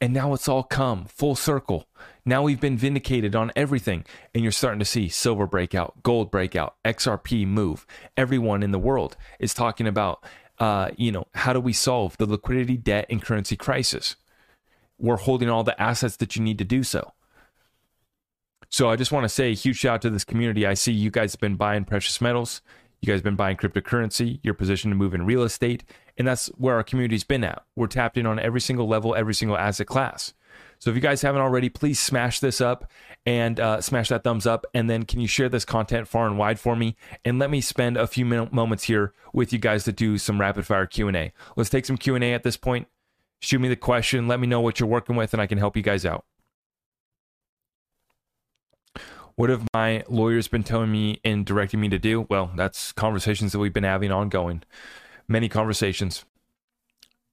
and 0.03 0.13
now 0.13 0.35
it's 0.35 0.49
all 0.49 0.63
come 0.63 1.07
full 1.07 1.35
circle 1.35 1.87
now 2.25 2.43
we've 2.43 2.61
been 2.61 2.77
vindicated 2.77 3.35
on 3.35 3.51
everything, 3.57 4.05
and 4.33 4.45
you're 4.45 4.53
starting 4.53 4.79
to 4.79 4.85
see 4.85 5.09
silver 5.09 5.47
breakout, 5.47 6.03
gold 6.03 6.31
breakout, 6.31 6.77
XRP 6.85 7.47
move. 7.47 7.85
Everyone 8.17 8.63
in 8.63 8.71
the 8.71 8.79
world 8.79 9.17
is 9.41 9.53
talking 9.53 9.89
about, 9.89 10.23
uh, 10.61 10.91
you 10.97 11.11
know, 11.11 11.27
how 11.35 11.53
do 11.53 11.59
we 11.59 11.73
solve 11.73 12.17
the 12.19 12.27
liquidity, 12.27 12.77
debt, 12.77 13.07
and 13.11 13.21
currency 13.21 13.57
crisis? 13.57 14.15
We're 14.99 15.17
holding 15.17 15.51
all 15.51 15.65
the 15.65 15.81
assets 15.83 16.17
that 16.19 16.37
you 16.37 16.43
need 16.43 16.59
to 16.59 16.65
do 16.65 16.85
so. 16.85 17.13
So 18.69 18.89
I 18.89 18.95
just 18.95 19.11
want 19.11 19.25
to 19.25 19.29
say 19.29 19.51
a 19.51 19.55
huge 19.55 19.79
shout 19.79 19.97
out 19.97 20.03
to 20.03 20.11
this 20.11 20.25
community. 20.25 20.65
I 20.65 20.75
see 20.75 20.93
you 20.93 21.11
guys 21.11 21.33
have 21.33 21.41
been 21.41 21.57
buying 21.57 21.85
precious 21.85 22.21
metals. 22.21 22.63
You 23.03 23.09
guys 23.09 23.17
have 23.17 23.25
been 23.25 23.37
buying 23.37 23.57
cryptocurrency. 23.57 24.39
You're 24.45 24.55
positioned 24.55 24.93
to 24.93 24.97
move 24.97 25.13
in 25.13 25.27
real 25.27 25.43
estate. 25.43 25.83
And 26.17 26.27
that's 26.27 26.47
where 26.57 26.77
our 26.77 26.85
community's 26.85 27.25
been 27.25 27.43
at. 27.43 27.65
We're 27.75 27.89
tapped 27.89 28.17
in 28.17 28.27
on 28.27 28.39
every 28.39 28.61
single 28.61 28.87
level, 28.87 29.15
every 29.17 29.35
single 29.35 29.59
asset 29.59 29.89
class. 29.89 30.35
So 30.79 30.91
if 30.91 30.97
you 30.97 31.03
guys 31.03 31.23
haven't 31.23 31.41
already, 31.41 31.69
please 31.69 31.99
smash 31.99 32.39
this 32.39 32.61
up 32.61 32.89
and 33.27 33.59
uh, 33.59 33.81
smash 33.81 34.09
that 34.11 34.23
thumbs 34.23 34.47
up. 34.47 34.67
And 34.73 34.89
then 34.89 35.05
can 35.05 35.21
you 35.21 35.27
share 35.27 35.49
this 35.49 35.65
content 35.65 36.07
far 36.07 36.29
and 36.29 36.39
wide 36.39 36.61
for 36.61 36.77
me? 36.77 36.97
And 37.25 37.41
let 37.41 37.51
me 37.51 37.61
spend 37.61 37.97
a 37.97 38.07
few 38.07 38.25
min- 38.25 38.49
moments 38.53 38.85
here 38.85 39.13
with 39.33 39.53
you 39.53 39.59
guys 39.59 39.83
to 39.85 39.93
do 39.93 40.17
some 40.17 40.41
rapid 40.41 40.65
fire 40.65 40.87
Q&A. 40.87 41.33
Let's 41.57 41.71
take 41.71 41.87
some 41.87 41.99
Q&A 41.99 42.33
at 42.33 42.45
this 42.45 42.57
point. 42.57 42.87
Shoot 43.41 43.61
me 43.61 43.69
the 43.69 43.77
question. 43.77 44.29
Let 44.29 44.39
me 44.39 44.47
know 44.47 44.61
what 44.61 44.79
you're 44.79 44.89
working 44.89 45.17
with 45.17 45.33
and 45.33 45.43
I 45.43 45.47
can 45.49 45.59
help 45.59 45.77
you 45.77 45.83
guys 45.83 46.07
out. 46.07 46.25
What 49.43 49.51
have 49.51 49.67
my 49.75 50.05
lawyers 50.09 50.47
been 50.47 50.63
telling 50.63 50.93
me 50.93 51.21
and 51.25 51.45
directing 51.45 51.81
me 51.81 51.89
to 51.89 51.99
do? 51.99 52.29
Well, 52.31 52.53
that's 52.55 52.93
conversations 52.93 53.51
that 53.51 53.59
we've 53.59 53.73
been 53.73 53.83
having 53.83 54.13
ongoing. 54.13 54.63
Many 55.27 55.49
conversations. 55.49 56.25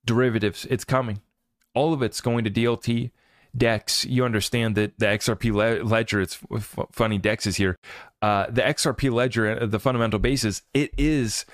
Derivatives, 0.03 0.65
it's 0.71 0.83
coming. 0.83 1.21
All 1.75 1.93
of 1.93 2.01
it's 2.01 2.19
going 2.19 2.45
to 2.45 2.49
DLT 2.49 3.11
Dex, 3.55 4.05
you 4.05 4.25
understand 4.25 4.73
that 4.73 4.97
the 4.97 5.05
XRP 5.05 5.53
le- 5.53 5.83
ledger, 5.83 6.19
it's 6.19 6.39
f- 6.51 6.79
funny, 6.91 7.19
Dex 7.19 7.45
is 7.45 7.57
here. 7.57 7.77
Uh, 8.23 8.47
the 8.49 8.63
XRP 8.63 9.11
ledger, 9.11 9.61
uh, 9.61 9.67
the 9.67 9.79
fundamental 9.79 10.17
basis, 10.17 10.63
it 10.73 10.91
is 10.97 11.45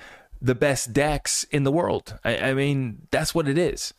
the 0.41 0.55
best 0.55 0.93
DEX 0.93 1.43
in 1.51 1.65
the 1.65 1.71
world. 1.71 2.17
I, 2.23 2.37
I 2.37 2.53
mean, 2.53 3.09
that's 3.11 3.35
what 3.35 3.49
it 3.49 3.57
is, 3.57 3.93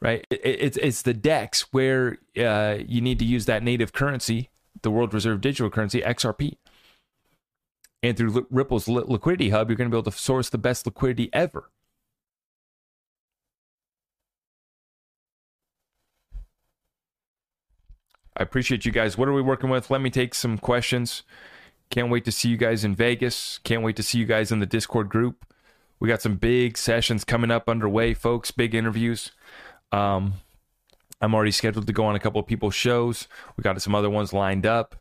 right? 0.00 0.26
It, 0.30 0.40
it's 0.42 0.76
it's 0.78 1.02
the 1.02 1.12
DEX 1.12 1.70
where 1.74 2.16
uh, 2.38 2.78
you 2.78 3.02
need 3.02 3.18
to 3.18 3.26
use 3.26 3.44
that 3.44 3.62
native 3.62 3.92
currency, 3.92 4.48
the 4.82 4.90
world 4.90 5.14
reserve 5.14 5.40
digital 5.40 5.70
currency, 5.70 6.00
XRP. 6.00 6.56
And 8.02 8.16
through 8.16 8.46
Ripple's 8.50 8.88
liquidity 8.88 9.50
hub, 9.50 9.68
you're 9.68 9.76
going 9.76 9.90
to 9.90 9.94
be 9.94 9.98
able 9.98 10.10
to 10.10 10.16
source 10.16 10.48
the 10.48 10.58
best 10.58 10.86
liquidity 10.86 11.30
ever. 11.32 11.70
I 18.36 18.42
appreciate 18.42 18.84
you 18.84 18.92
guys. 18.92 19.16
What 19.16 19.28
are 19.28 19.32
we 19.32 19.40
working 19.40 19.70
with? 19.70 19.90
Let 19.90 20.02
me 20.02 20.10
take 20.10 20.34
some 20.34 20.58
questions. 20.58 21.22
Can't 21.90 22.10
wait 22.10 22.24
to 22.26 22.32
see 22.32 22.50
you 22.50 22.56
guys 22.56 22.84
in 22.84 22.94
Vegas. 22.94 23.58
Can't 23.64 23.82
wait 23.82 23.96
to 23.96 24.02
see 24.02 24.18
you 24.18 24.26
guys 24.26 24.52
in 24.52 24.60
the 24.60 24.66
Discord 24.66 25.08
group. 25.08 25.46
We 25.98 26.08
got 26.08 26.20
some 26.20 26.36
big 26.36 26.76
sessions 26.76 27.24
coming 27.24 27.50
up 27.50 27.68
underway, 27.68 28.12
folks. 28.12 28.50
Big 28.50 28.74
interviews. 28.74 29.32
Um, 29.90 30.34
I'm 31.20 31.34
already 31.34 31.50
scheduled 31.50 31.86
to 31.86 31.92
go 31.92 32.04
on 32.04 32.14
a 32.14 32.20
couple 32.20 32.40
of 32.40 32.46
people's 32.46 32.74
shows. 32.74 33.26
We 33.56 33.62
got 33.62 33.80
some 33.80 33.94
other 33.94 34.10
ones 34.10 34.32
lined 34.32 34.66
up. 34.66 34.96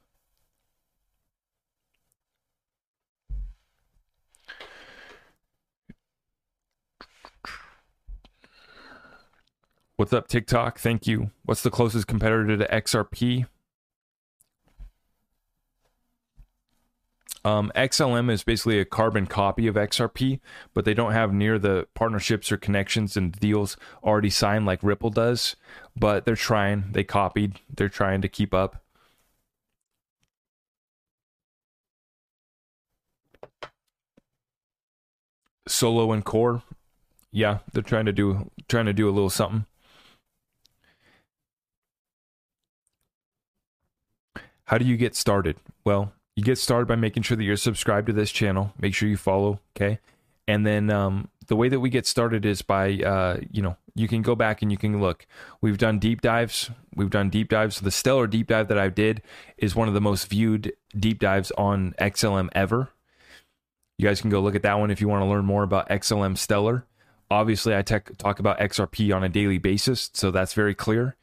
What's 9.97 10.11
up, 10.11 10.27
TikTok? 10.27 10.77
Thank 10.77 11.07
you. 11.07 11.31
What's 11.43 11.63
the 11.63 11.71
closest 11.71 12.07
competitor 12.07 12.57
to 12.57 12.67
XRP? 12.67 13.45
Um, 17.45 17.72
XLM 17.76 18.31
is 18.31 18.43
basically 18.43 18.80
a 18.80 18.85
carbon 18.85 19.27
copy 19.27 19.67
of 19.67 19.76
XRP, 19.76 20.39
but 20.73 20.84
they 20.84 20.95
don't 20.95 21.11
have 21.11 21.31
near 21.31 21.59
the 21.59 21.88
partnerships 21.93 22.51
or 22.51 22.57
connections 22.57 23.15
and 23.15 23.31
deals 23.34 23.77
already 24.03 24.31
signed 24.31 24.65
like 24.65 24.81
Ripple 24.81 25.11
does. 25.11 25.55
But 25.95 26.26
they're 26.26 26.35
trying. 26.35 26.85
They 26.91 27.03
copied. 27.03 27.59
They're 27.73 27.88
trying 27.88 28.22
to 28.23 28.27
keep 28.27 28.51
up. 28.51 28.81
Solo 35.67 36.11
and 36.11 36.26
core, 36.26 36.63
yeah, 37.31 37.59
they're 37.73 37.84
trying 37.84 38.05
to 38.05 38.13
do 38.13 38.49
trying 38.67 38.85
to 38.85 38.93
do 38.93 39.09
a 39.09 39.11
little 39.11 39.30
something. 39.30 39.65
How 44.65 44.77
do 44.77 44.85
you 44.85 44.97
get 44.97 45.15
started? 45.15 45.57
Well, 45.84 46.13
you 46.35 46.43
get 46.43 46.57
started 46.57 46.87
by 46.87 46.95
making 46.95 47.23
sure 47.23 47.37
that 47.37 47.43
you're 47.43 47.57
subscribed 47.57 48.07
to 48.07 48.13
this 48.13 48.31
channel. 48.31 48.73
Make 48.79 48.93
sure 48.93 49.07
you 49.07 49.17
follow, 49.17 49.59
okay? 49.75 49.99
And 50.47 50.65
then 50.65 50.89
um, 50.89 51.29
the 51.47 51.55
way 51.55 51.69
that 51.69 51.79
we 51.79 51.89
get 51.89 52.05
started 52.05 52.45
is 52.45 52.61
by, 52.61 52.93
uh, 52.93 53.39
you 53.51 53.61
know, 53.61 53.77
you 53.95 54.07
can 54.07 54.21
go 54.21 54.35
back 54.35 54.61
and 54.61 54.71
you 54.71 54.77
can 54.77 54.99
look. 54.99 55.25
We've 55.61 55.77
done 55.77 55.99
deep 55.99 56.21
dives. 56.21 56.69
We've 56.93 57.09
done 57.09 57.29
deep 57.29 57.49
dives. 57.49 57.79
The 57.79 57.91
Stellar 57.91 58.27
deep 58.27 58.47
dive 58.47 58.67
that 58.67 58.77
I 58.77 58.89
did 58.89 59.21
is 59.57 59.75
one 59.75 59.87
of 59.87 59.93
the 59.93 60.01
most 60.01 60.27
viewed 60.27 60.73
deep 60.97 61.19
dives 61.19 61.51
on 61.57 61.95
XLM 61.99 62.49
ever. 62.51 62.89
You 63.97 64.07
guys 64.07 64.19
can 64.19 64.29
go 64.29 64.41
look 64.41 64.55
at 64.55 64.63
that 64.63 64.77
one 64.77 64.91
if 64.91 64.99
you 64.99 65.07
want 65.07 65.21
to 65.21 65.25
learn 65.27 65.45
more 65.45 65.63
about 65.63 65.87
XLM 65.89 66.37
Stellar. 66.37 66.85
Obviously, 67.31 67.75
I 67.75 67.81
tech, 67.81 68.15
talk 68.17 68.39
about 68.39 68.59
XRP 68.59 69.15
on 69.15 69.23
a 69.23 69.29
daily 69.29 69.57
basis, 69.57 70.11
so 70.13 70.31
that's 70.31 70.53
very 70.53 70.75
clear. 70.75 71.15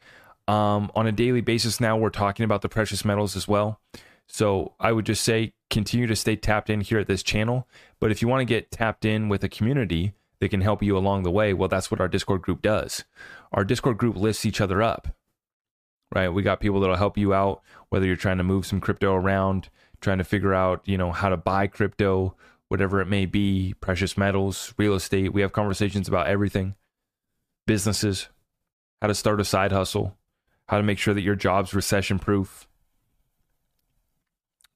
Um, 0.47 0.91
on 0.95 1.07
a 1.07 1.11
daily 1.11 1.39
basis 1.41 1.79
now, 1.79 1.95
we're 1.95 2.09
talking 2.09 2.43
about 2.43 2.61
the 2.61 2.67
precious 2.67 3.05
metals 3.05 3.37
as 3.37 3.47
well. 3.47 3.79
So 4.27 4.73
I 4.79 4.91
would 4.91 5.05
just 5.05 5.23
say 5.23 5.53
continue 5.69 6.07
to 6.07 6.15
stay 6.15 6.35
tapped 6.35 6.69
in 6.69 6.81
here 6.81 6.99
at 6.99 7.07
this 7.07 7.23
channel. 7.23 7.67
But 7.99 8.11
if 8.11 8.21
you 8.21 8.27
want 8.27 8.41
to 8.41 8.45
get 8.45 8.71
tapped 8.71 9.05
in 9.05 9.29
with 9.29 9.43
a 9.43 9.49
community 9.49 10.13
that 10.39 10.49
can 10.49 10.61
help 10.61 10.83
you 10.83 10.97
along 10.97 11.23
the 11.23 11.31
way, 11.31 11.53
well, 11.53 11.69
that's 11.69 11.89
what 11.89 12.01
our 12.01 12.07
Discord 12.07 12.41
group 12.41 12.61
does. 12.61 13.03
Our 13.51 13.63
Discord 13.63 13.97
group 13.97 14.15
lifts 14.15 14.45
each 14.45 14.61
other 14.61 14.81
up, 14.81 15.07
right? 16.13 16.29
We 16.29 16.43
got 16.43 16.59
people 16.59 16.79
that'll 16.79 16.95
help 16.95 17.17
you 17.17 17.33
out, 17.33 17.61
whether 17.89 18.05
you're 18.05 18.15
trying 18.15 18.37
to 18.37 18.43
move 18.43 18.65
some 18.65 18.81
crypto 18.81 19.13
around, 19.13 19.69
trying 20.01 20.17
to 20.17 20.23
figure 20.23 20.53
out, 20.53 20.81
you 20.85 20.97
know, 20.97 21.11
how 21.11 21.29
to 21.29 21.37
buy 21.37 21.67
crypto, 21.67 22.35
whatever 22.67 23.01
it 23.01 23.07
may 23.07 23.25
be, 23.25 23.73
precious 23.79 24.17
metals, 24.17 24.73
real 24.77 24.95
estate. 24.95 25.33
We 25.33 25.41
have 25.41 25.53
conversations 25.53 26.07
about 26.07 26.27
everything, 26.27 26.75
businesses, 27.67 28.29
how 29.01 29.07
to 29.07 29.15
start 29.15 29.39
a 29.39 29.45
side 29.45 29.71
hustle, 29.71 30.17
how 30.67 30.77
to 30.77 30.83
make 30.83 30.97
sure 30.97 31.13
that 31.13 31.21
your 31.21 31.35
job's 31.35 31.73
recession 31.73 32.19
proof. 32.19 32.67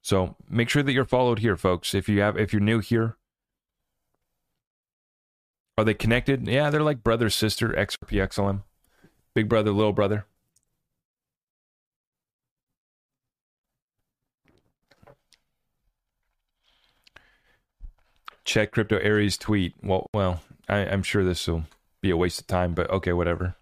So 0.07 0.37
make 0.49 0.69
sure 0.69 0.83
that 0.83 0.93
you're 0.93 1.03
followed 1.03 1.39
here, 1.39 1.57
folks. 1.57 1.93
If 1.93 2.07
you 2.07 2.21
have, 2.21 2.37
if 2.37 2.53
you're 2.53 2.61
new 2.61 2.79
here, 2.79 3.17
are 5.77 5.83
they 5.83 5.93
connected? 5.93 6.47
Yeah, 6.47 6.69
they're 6.69 6.81
like 6.81 7.03
brother, 7.03 7.29
sister, 7.29 7.73
XRP, 7.73 8.25
XLM, 8.25 8.61
big 9.33 9.49
brother, 9.49 9.71
little 9.71 9.91
brother. 9.91 10.25
Check 18.45 18.71
Crypto 18.71 18.99
Eri's 18.99 19.37
tweet. 19.37 19.73
Well, 19.83 20.07
well, 20.13 20.41
I, 20.69 20.85
I'm 20.85 21.03
sure 21.03 21.25
this 21.25 21.45
will 21.49 21.65
be 21.99 22.11
a 22.11 22.15
waste 22.15 22.39
of 22.39 22.47
time, 22.47 22.73
but 22.73 22.89
okay, 22.89 23.11
whatever. 23.11 23.56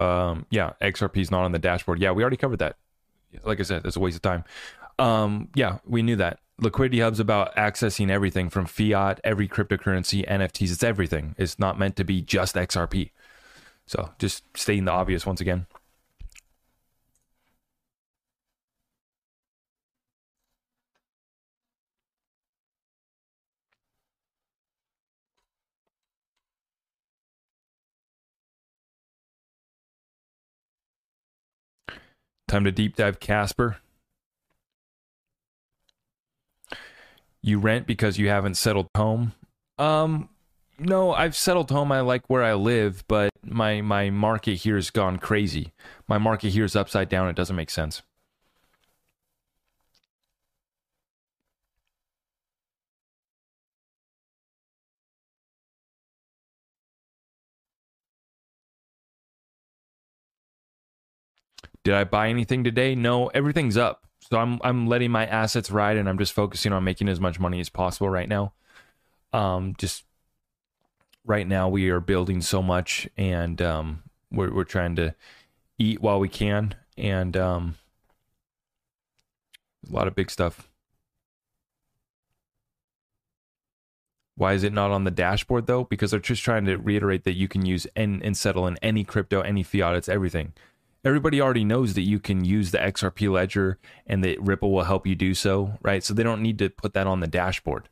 Um, 0.00 0.46
yeah, 0.50 0.72
XRP 0.80 1.18
is 1.18 1.30
not 1.30 1.44
on 1.44 1.52
the 1.52 1.58
dashboard. 1.58 2.00
Yeah, 2.00 2.12
we 2.12 2.22
already 2.22 2.38
covered 2.38 2.58
that. 2.60 2.76
Like 3.44 3.60
I 3.60 3.62
said, 3.62 3.84
it's 3.84 3.96
a 3.96 4.00
waste 4.00 4.16
of 4.16 4.22
time. 4.22 4.44
Um, 4.98 5.48
yeah, 5.54 5.78
we 5.86 6.02
knew 6.02 6.16
that. 6.16 6.40
Liquidity 6.58 7.00
Hub's 7.00 7.20
about 7.20 7.54
accessing 7.56 8.10
everything 8.10 8.50
from 8.50 8.66
fiat, 8.66 9.20
every 9.24 9.48
cryptocurrency, 9.48 10.28
NFTs. 10.28 10.72
It's 10.72 10.82
everything. 10.82 11.34
It's 11.38 11.58
not 11.58 11.78
meant 11.78 11.96
to 11.96 12.04
be 12.04 12.20
just 12.20 12.54
XRP. 12.54 13.12
So 13.86 14.10
just 14.18 14.44
stating 14.56 14.84
the 14.84 14.92
obvious 14.92 15.24
once 15.24 15.40
again. 15.40 15.66
Time 32.50 32.64
to 32.64 32.72
deep 32.72 32.96
dive 32.96 33.20
Casper. 33.20 33.76
You 37.40 37.60
rent 37.60 37.86
because 37.86 38.18
you 38.18 38.28
haven't 38.28 38.56
settled 38.56 38.88
home. 38.96 39.34
Um, 39.78 40.30
no, 40.76 41.12
I've 41.12 41.36
settled 41.36 41.70
home. 41.70 41.92
I 41.92 42.00
like 42.00 42.24
where 42.26 42.42
I 42.42 42.54
live, 42.54 43.04
but 43.06 43.30
my 43.44 43.82
my 43.82 44.10
market 44.10 44.56
here 44.56 44.74
has 44.74 44.90
gone 44.90 45.18
crazy. 45.18 45.72
My 46.08 46.18
market 46.18 46.48
here 46.48 46.64
is 46.64 46.74
upside 46.74 47.08
down. 47.08 47.28
It 47.28 47.36
doesn't 47.36 47.54
make 47.54 47.70
sense. 47.70 48.02
Did 61.84 61.94
I 61.94 62.04
buy 62.04 62.28
anything 62.28 62.64
today? 62.64 62.94
No, 62.94 63.28
everything's 63.28 63.76
up. 63.76 64.04
So 64.30 64.38
I'm 64.38 64.60
I'm 64.62 64.86
letting 64.86 65.10
my 65.10 65.26
assets 65.26 65.70
ride 65.70 65.96
and 65.96 66.08
I'm 66.08 66.18
just 66.18 66.32
focusing 66.32 66.72
on 66.72 66.84
making 66.84 67.08
as 67.08 67.20
much 67.20 67.40
money 67.40 67.60
as 67.60 67.68
possible 67.68 68.10
right 68.10 68.28
now. 68.28 68.52
Um 69.32 69.74
just 69.78 70.04
right 71.24 71.46
now 71.46 71.68
we 71.68 71.88
are 71.90 72.00
building 72.00 72.42
so 72.42 72.62
much 72.62 73.08
and 73.16 73.60
um 73.62 74.02
we're 74.30 74.52
we're 74.52 74.64
trying 74.64 74.96
to 74.96 75.14
eat 75.78 76.02
while 76.02 76.20
we 76.20 76.28
can 76.28 76.74
and 76.98 77.36
um 77.36 77.76
a 79.90 79.94
lot 79.94 80.06
of 80.06 80.14
big 80.14 80.30
stuff. 80.30 80.68
Why 84.36 84.52
is 84.54 84.64
it 84.64 84.72
not 84.72 84.90
on 84.90 85.04
the 85.04 85.10
dashboard 85.10 85.66
though? 85.66 85.84
Because 85.84 86.10
they're 86.10 86.20
just 86.20 86.42
trying 86.42 86.66
to 86.66 86.76
reiterate 86.76 87.24
that 87.24 87.34
you 87.34 87.48
can 87.48 87.64
use 87.64 87.86
and, 87.96 88.22
and 88.22 88.36
settle 88.36 88.66
in 88.66 88.78
any 88.78 89.04
crypto, 89.04 89.40
any 89.40 89.62
fiat, 89.62 89.96
it's 89.96 90.08
everything 90.08 90.52
everybody 91.04 91.40
already 91.40 91.64
knows 91.64 91.94
that 91.94 92.02
you 92.02 92.18
can 92.18 92.44
use 92.44 92.70
the 92.70 92.78
XRP 92.78 93.30
ledger 93.30 93.78
and 94.06 94.22
that 94.24 94.40
Ripple 94.40 94.72
will 94.72 94.84
help 94.84 95.06
you 95.06 95.14
do 95.14 95.34
so, 95.34 95.78
right? 95.82 96.02
So 96.02 96.14
they 96.14 96.22
don't 96.22 96.42
need 96.42 96.58
to 96.58 96.70
put 96.70 96.94
that 96.94 97.06
on 97.06 97.20
the 97.20 97.26
dashboard. 97.26 97.88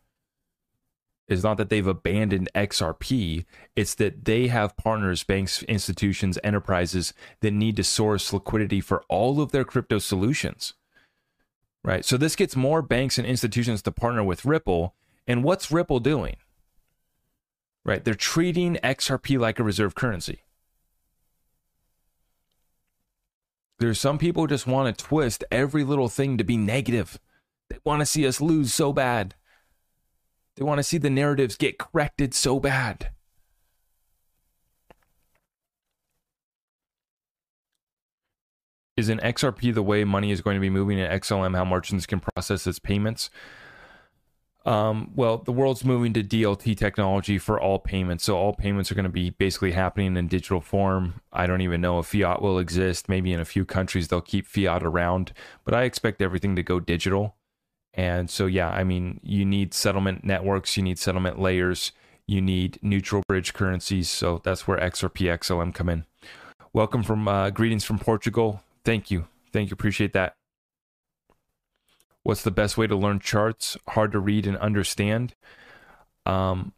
It's 1.29 1.43
not 1.43 1.59
that 1.59 1.69
they've 1.69 1.87
abandoned 1.87 2.49
XRP, 2.55 3.45
it's 3.77 3.95
that 3.97 4.25
they 4.25 4.49
have 4.49 4.79
partners, 4.79 5.25
banks, 5.25 5.63
institutions, 5.65 6.39
enterprises 6.43 7.13
that 7.41 7.51
need 7.51 7.77
to 7.77 7.85
source 7.85 8.33
liquidity 8.33 8.81
for 8.81 9.05
all 9.11 9.41
of 9.43 9.53
their 9.53 9.65
crypto 9.65 9.99
solutions. 9.99 10.73
Right? 11.85 12.05
So 12.05 12.17
this 12.17 12.35
gets 12.35 12.57
more 12.57 12.81
banks 12.83 13.19
and 13.19 13.27
institutions 13.27 13.83
to 13.83 13.93
partner 13.93 14.25
with 14.25 14.45
Ripple. 14.45 14.95
And 15.27 15.45
what's 15.45 15.71
Ripple 15.71 16.01
doing? 16.01 16.37
Right? 17.85 18.03
They're 18.03 18.15
treating 18.15 18.77
XRP 18.83 19.39
like 19.39 19.59
a 19.59 19.65
reserve 19.65 19.95
currency. 19.95 20.43
There's 23.79 24.01
some 24.01 24.19
people 24.19 24.47
just 24.49 24.67
want 24.67 24.97
to 24.97 25.05
twist 25.05 25.45
every 25.53 25.85
little 25.85 26.09
thing 26.09 26.37
to 26.39 26.45
be 26.45 26.57
negative. 26.57 27.21
They 27.71 27.79
want 27.85 28.01
to 28.01 28.07
see 28.07 28.27
us 28.27 28.41
lose 28.41 28.75
so 28.75 28.93
bad. 28.93 29.35
They 30.57 30.65
want 30.65 30.79
to 30.79 30.83
see 30.83 30.99
the 30.99 31.11
narratives 31.11 31.57
get 31.57 31.79
corrected 31.79 32.35
so 32.35 32.59
bad. 32.59 33.11
Is 38.97 39.09
an 39.09 39.21
XRP 39.21 39.73
the 39.73 39.83
way 39.83 40.03
money 40.03 40.33
is 40.33 40.41
going 40.41 40.57
to 40.57 40.61
be 40.61 40.71
moving 40.71 40.99
in 40.99 41.09
XLM? 41.09 41.55
How 41.55 41.65
merchants 41.65 42.05
can 42.05 42.19
process 42.19 42.67
its 42.67 42.81
payments? 42.81 43.31
Um, 44.65 45.13
well, 45.15 45.39
the 45.39 45.53
world's 45.53 45.85
moving 45.85 46.13
to 46.15 46.23
DLT 46.23 46.77
technology 46.77 47.39
for 47.39 47.59
all 47.61 47.79
payments. 47.79 48.25
So 48.25 48.37
all 48.37 48.53
payments 48.53 48.91
are 48.91 48.95
going 48.95 49.05
to 49.05 49.11
be 49.11 49.31
basically 49.31 49.73
happening 49.73 50.17
in 50.17 50.29
digital 50.29 50.61
form. 50.61 51.21
I 51.33 51.47
don't 51.47 51.63
even 51.63 51.81
know 51.81 51.99
if 52.01 52.07
fiat 52.07 52.43
will 52.43 52.59
exist. 52.59 53.09
Maybe 53.09 53.33
in 53.33 53.41
a 53.41 53.45
few 53.45 53.65
countries 53.65 54.09
they'll 54.09 54.21
keep 54.21 54.47
fiat 54.47 54.83
around, 54.83 55.33
but 55.65 55.75
I 55.75 55.85
expect 55.85 56.21
everything 56.21 56.57
to 56.57 56.63
go 56.63 56.81
digital. 56.81 57.37
And 57.95 58.29
so, 58.31 58.47
yeah, 58.47 58.69
I 58.69 58.85
mean, 58.85 59.21
you 59.23 59.45
need 59.45 59.75
settlement 59.75 60.23
networks, 60.23 60.77
you 60.77 60.83
need 60.83 60.99
settlement 60.99 61.41
layers, 61.41 61.93
you 62.27 62.41
need 62.41 62.79
neutral 62.83 63.23
bridge 63.27 63.55
currencies. 63.55 64.11
So 64.11 64.41
that's 64.45 64.69
where 64.69 64.79
XRP 64.79 65.27
XLM 65.39 65.75
come 65.75 65.89
in. 65.89 66.05
Welcome 66.73 67.03
from 67.03 67.27
uh, 67.27 67.51
greetings 67.51 67.85
from 67.85 67.99
Portugal. 67.99 68.63
Thank 68.85 69.11
you. 69.11 69.27
Thank 69.53 69.71
you. 69.71 69.75
Appreciate 69.75 70.13
that. 70.13 70.38
What's 72.29 72.43
the 72.43 72.51
best 72.51 72.77
way 72.77 72.87
to 72.87 72.95
learn 72.95 73.21
charts? 73.21 73.79
Hard 73.89 74.13
to 74.13 74.19
read 74.19 74.47
and 74.47 74.59
understand. 74.59 75.35
Um, 76.27 76.75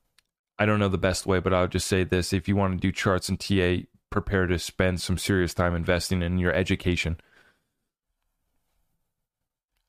I 0.61 0.65
don't 0.65 0.79
know 0.79 0.89
the 0.89 0.97
best 0.97 1.27
way, 1.27 1.41
but 1.41 1.53
I'll 1.53 1.67
just 1.67 1.89
say 1.89 2.05
this: 2.05 2.33
if 2.33 2.47
you 2.47 2.55
want 2.55 2.75
to 2.75 2.79
do 2.81 2.93
charts 2.93 3.29
and 3.29 3.41
TA, 3.41 3.79
prepare 4.11 4.47
to 4.47 4.61
spend 4.61 5.01
some 5.01 5.19
serious 5.19 5.53
time 5.53 5.75
investing 5.75 6.23
in 6.23 6.39
your 6.39 6.53
education, 6.53 7.19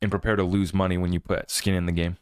and 0.01 0.09
prepare 0.09 0.35
to 0.35 0.43
lose 0.43 0.73
money 0.73 0.97
when 0.97 1.13
you 1.13 1.19
put 1.19 1.51
skin 1.51 1.75
in 1.75 1.85
the 1.85 1.91
game. 1.91 2.17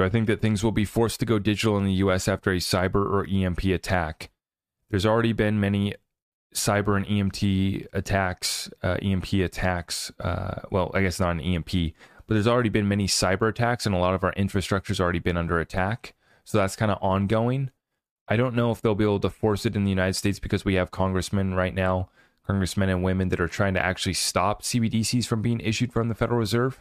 Do 0.00 0.06
I 0.06 0.08
think 0.08 0.28
that 0.28 0.40
things 0.40 0.64
will 0.64 0.72
be 0.72 0.86
forced 0.86 1.20
to 1.20 1.26
go 1.26 1.38
digital 1.38 1.76
in 1.76 1.84
the 1.84 1.92
US 2.04 2.26
after 2.26 2.50
a 2.50 2.56
cyber 2.56 3.04
or 3.04 3.26
EMP 3.30 3.64
attack? 3.64 4.30
There's 4.88 5.04
already 5.04 5.34
been 5.34 5.60
many 5.60 5.94
cyber 6.54 6.96
and 6.96 7.04
EMT 7.04 7.86
attacks, 7.92 8.70
uh, 8.82 8.96
EMP 9.02 9.30
attacks. 9.34 10.10
Uh, 10.18 10.62
well, 10.70 10.90
I 10.94 11.02
guess 11.02 11.20
not 11.20 11.32
an 11.32 11.40
EMP, 11.40 11.92
but 12.26 12.32
there's 12.32 12.46
already 12.46 12.70
been 12.70 12.88
many 12.88 13.08
cyber 13.08 13.50
attacks, 13.50 13.84
and 13.84 13.94
a 13.94 13.98
lot 13.98 14.14
of 14.14 14.24
our 14.24 14.32
infrastructure's 14.32 15.02
already 15.02 15.18
been 15.18 15.36
under 15.36 15.60
attack. 15.60 16.14
So 16.44 16.56
that's 16.56 16.76
kind 16.76 16.90
of 16.90 16.96
ongoing. 17.02 17.70
I 18.26 18.38
don't 18.38 18.54
know 18.54 18.70
if 18.70 18.80
they'll 18.80 18.94
be 18.94 19.04
able 19.04 19.20
to 19.20 19.28
force 19.28 19.66
it 19.66 19.76
in 19.76 19.84
the 19.84 19.90
United 19.90 20.14
States 20.14 20.38
because 20.38 20.64
we 20.64 20.76
have 20.76 20.90
congressmen 20.90 21.52
right 21.52 21.74
now, 21.74 22.08
congressmen 22.46 22.88
and 22.88 23.04
women 23.04 23.28
that 23.28 23.40
are 23.40 23.48
trying 23.48 23.74
to 23.74 23.84
actually 23.84 24.14
stop 24.14 24.62
CBDCs 24.62 25.26
from 25.26 25.42
being 25.42 25.60
issued 25.60 25.92
from 25.92 26.08
the 26.08 26.14
Federal 26.14 26.38
Reserve. 26.38 26.80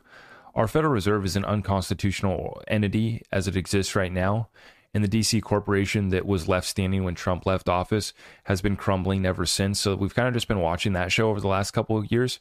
Our 0.55 0.67
Federal 0.67 0.93
Reserve 0.93 1.25
is 1.25 1.35
an 1.35 1.45
unconstitutional 1.45 2.61
entity 2.67 3.23
as 3.31 3.47
it 3.47 3.55
exists 3.55 3.95
right 3.95 4.11
now. 4.11 4.49
And 4.93 5.03
the 5.03 5.19
DC 5.19 5.41
corporation 5.43 6.09
that 6.09 6.25
was 6.25 6.47
left 6.47 6.65
standing 6.65 7.03
when 7.03 7.13
Trump 7.13 7.45
left 7.45 7.69
office 7.69 8.13
has 8.45 8.61
been 8.61 8.75
crumbling 8.75 9.25
ever 9.25 9.45
since. 9.45 9.79
So 9.79 9.95
we've 9.95 10.15
kind 10.15 10.27
of 10.27 10.33
just 10.33 10.47
been 10.47 10.61
watching 10.61 10.93
that 10.93 11.11
show 11.11 11.29
over 11.29 11.39
the 11.39 11.47
last 11.47 11.71
couple 11.71 11.95
of 11.95 12.11
years. 12.11 12.39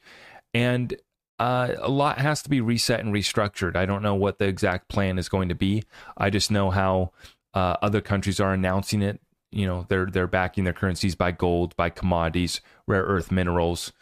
And 0.54 0.96
uh, 1.38 1.74
a 1.78 1.90
lot 1.90 2.18
has 2.18 2.42
to 2.42 2.50
be 2.50 2.60
reset 2.60 3.00
and 3.00 3.14
restructured. 3.14 3.76
I 3.76 3.86
don't 3.86 4.02
know 4.02 4.14
what 4.14 4.38
the 4.38 4.46
exact 4.46 4.88
plan 4.88 5.18
is 5.18 5.28
going 5.28 5.50
to 5.50 5.54
be. 5.54 5.84
I 6.16 6.30
just 6.30 6.50
know 6.50 6.70
how 6.70 7.12
uh, 7.54 7.76
other 7.82 8.00
countries 8.00 8.40
are 8.40 8.52
announcing 8.52 9.02
it. 9.02 9.20
You 9.50 9.66
know, 9.66 9.86
they're 9.88 10.06
they're 10.06 10.26
backing 10.26 10.64
their 10.64 10.72
currencies 10.74 11.14
by 11.14 11.32
gold, 11.32 11.74
by 11.76 11.90
commodities, 11.90 12.60
rare 12.86 13.04
earth 13.04 13.30
minerals, 13.30 13.92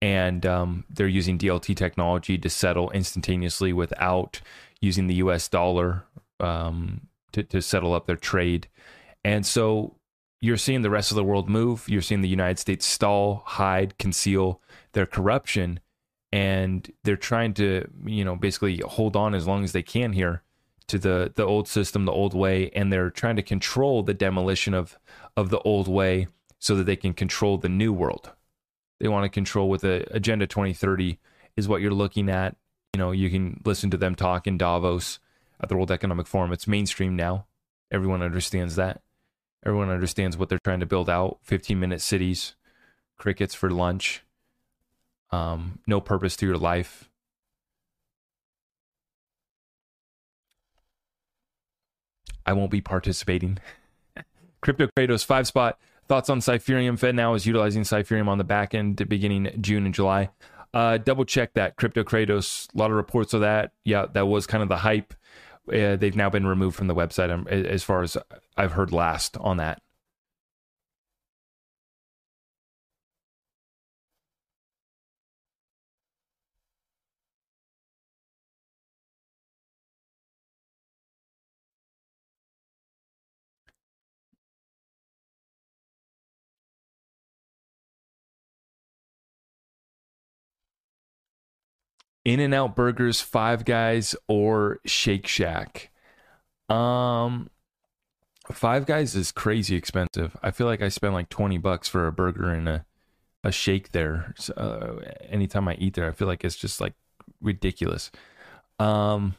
and 0.00 0.44
um, 0.44 0.84
they're 0.90 1.08
using 1.08 1.38
DLT 1.38 1.76
technology 1.76 2.36
to 2.38 2.50
settle 2.50 2.90
instantaneously 2.90 3.72
without 3.72 4.40
using 4.80 5.06
the 5.06 5.14
U.S. 5.16 5.48
dollar 5.48 6.04
um, 6.40 7.08
to, 7.32 7.42
to 7.42 7.62
settle 7.62 7.94
up 7.94 8.06
their 8.06 8.16
trade. 8.16 8.68
And 9.24 9.46
so 9.46 9.96
you're 10.40 10.58
seeing 10.58 10.82
the 10.82 10.90
rest 10.90 11.10
of 11.10 11.16
the 11.16 11.24
world 11.24 11.48
move. 11.48 11.88
You're 11.88 12.02
seeing 12.02 12.20
the 12.20 12.28
United 12.28 12.58
States 12.58 12.84
stall, 12.84 13.42
hide, 13.46 13.96
conceal 13.98 14.60
their 14.92 15.06
corruption, 15.06 15.80
and 16.32 16.90
they're 17.04 17.16
trying 17.16 17.54
to, 17.54 17.88
you 18.04 18.24
know, 18.24 18.36
basically 18.36 18.82
hold 18.86 19.16
on 19.16 19.34
as 19.34 19.46
long 19.46 19.64
as 19.64 19.72
they 19.72 19.82
can 19.82 20.12
here 20.12 20.42
to 20.88 20.98
the 20.98 21.32
the 21.34 21.44
old 21.44 21.66
system, 21.66 22.04
the 22.04 22.12
old 22.12 22.34
way, 22.34 22.70
and 22.74 22.92
they're 22.92 23.10
trying 23.10 23.36
to 23.36 23.42
control 23.42 24.02
the 24.02 24.12
demolition 24.12 24.74
of 24.74 24.98
of 25.36 25.48
the 25.48 25.60
old 25.60 25.88
way 25.88 26.26
so 26.58 26.74
that 26.76 26.84
they 26.84 26.96
can 26.96 27.14
control 27.14 27.56
the 27.56 27.68
new 27.68 27.92
world 27.92 28.32
they 29.00 29.08
want 29.08 29.24
to 29.24 29.28
control 29.28 29.68
with 29.68 29.84
a 29.84 30.06
agenda 30.10 30.46
2030 30.46 31.18
is 31.56 31.68
what 31.68 31.80
you're 31.80 31.90
looking 31.90 32.28
at. 32.28 32.56
You 32.94 32.98
know 32.98 33.10
you 33.10 33.30
can 33.30 33.60
listen 33.64 33.90
to 33.90 33.96
them 33.96 34.14
talk 34.14 34.46
in 34.46 34.58
davos 34.58 35.18
at 35.60 35.68
the 35.68 35.76
world 35.76 35.90
economic 35.90 36.26
forum. 36.26 36.52
It's 36.52 36.68
mainstream 36.68 37.16
now. 37.16 37.46
Everyone 37.90 38.22
understands 38.22 38.76
that. 38.76 39.02
Everyone 39.64 39.90
understands 39.90 40.36
what 40.36 40.48
they're 40.48 40.58
trying 40.64 40.80
to 40.80 40.86
build 40.86 41.08
out. 41.08 41.38
15 41.42 41.78
minute 41.78 42.00
cities 42.00 42.54
crickets 43.16 43.54
for 43.54 43.70
lunch 43.70 44.24
um, 45.34 45.80
no 45.86 46.00
purpose 46.00 46.36
to 46.36 46.46
your 46.46 46.56
life. 46.56 47.10
I 52.46 52.52
won't 52.52 52.70
be 52.70 52.80
participating. 52.80 53.58
Crypto 54.60 54.88
kratos 54.96 55.24
five 55.24 55.46
spot 55.46 55.78
Thoughts 56.06 56.28
on 56.28 56.40
Cypherium? 56.40 56.98
FedNow 56.98 57.34
is 57.34 57.46
utilizing 57.46 57.82
Cypherium 57.82 58.28
on 58.28 58.38
the 58.38 58.44
back 58.44 58.74
end 58.74 59.08
beginning 59.08 59.50
June 59.60 59.86
and 59.86 59.94
July. 59.94 60.30
Uh, 60.74 60.98
double 60.98 61.24
check 61.24 61.54
that. 61.54 61.76
Crypto 61.76 62.02
Kratos, 62.02 62.68
a 62.74 62.78
lot 62.78 62.90
of 62.90 62.96
reports 62.96 63.32
of 63.32 63.40
that. 63.40 63.72
Yeah, 63.84 64.06
that 64.12 64.26
was 64.26 64.46
kind 64.46 64.62
of 64.62 64.68
the 64.68 64.76
hype. 64.78 65.14
Uh, 65.72 65.96
they've 65.96 66.16
now 66.16 66.28
been 66.28 66.46
removed 66.46 66.76
from 66.76 66.88
the 66.88 66.94
website 66.94 67.30
um, 67.30 67.46
as 67.48 67.82
far 67.82 68.02
as 68.02 68.16
I've 68.56 68.72
heard 68.72 68.92
last 68.92 69.36
on 69.38 69.56
that. 69.58 69.80
In 92.24 92.40
and 92.40 92.54
Out 92.54 92.74
Burgers, 92.74 93.20
Five 93.20 93.64
Guys, 93.64 94.16
or 94.28 94.80
Shake 94.86 95.26
Shack. 95.26 95.90
Um, 96.68 97.50
Five 98.50 98.86
Guys 98.86 99.14
is 99.14 99.32
crazy 99.32 99.76
expensive. 99.76 100.36
I 100.42 100.50
feel 100.50 100.66
like 100.66 100.82
I 100.82 100.88
spend 100.88 101.14
like 101.14 101.28
twenty 101.28 101.58
bucks 101.58 101.88
for 101.88 102.06
a 102.06 102.12
burger 102.12 102.50
and 102.50 102.68
a 102.68 102.86
a 103.42 103.52
shake 103.52 103.92
there. 103.92 104.34
So, 104.38 104.54
uh, 104.54 105.12
anytime 105.28 105.68
I 105.68 105.74
eat 105.74 105.94
there, 105.94 106.08
I 106.08 106.12
feel 106.12 106.28
like 106.28 106.44
it's 106.44 106.56
just 106.56 106.80
like 106.80 106.94
ridiculous. 107.42 108.10
Um, 108.78 109.34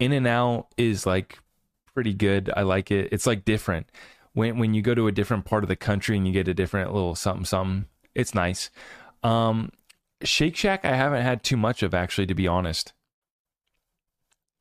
In 0.00 0.12
and 0.12 0.26
Out 0.26 0.66
is 0.76 1.06
like 1.06 1.38
pretty 1.94 2.12
good. 2.12 2.50
I 2.56 2.62
like 2.62 2.90
it. 2.90 3.08
It's 3.12 3.26
like 3.26 3.44
different. 3.44 3.86
When 4.32 4.58
when 4.58 4.74
you 4.74 4.82
go 4.82 4.94
to 4.94 5.06
a 5.06 5.12
different 5.12 5.44
part 5.44 5.64
of 5.64 5.68
the 5.68 5.76
country 5.76 6.16
and 6.16 6.26
you 6.26 6.32
get 6.32 6.48
a 6.48 6.54
different 6.54 6.92
little 6.92 7.14
something 7.14 7.44
something, 7.44 7.86
it's 8.14 8.34
nice. 8.34 8.70
Um, 9.22 9.70
Shake 10.22 10.56
Shack, 10.56 10.84
I 10.84 10.94
haven't 10.94 11.22
had 11.22 11.42
too 11.42 11.56
much 11.56 11.82
of 11.82 11.94
actually, 11.94 12.26
to 12.26 12.34
be 12.34 12.46
honest. 12.46 12.92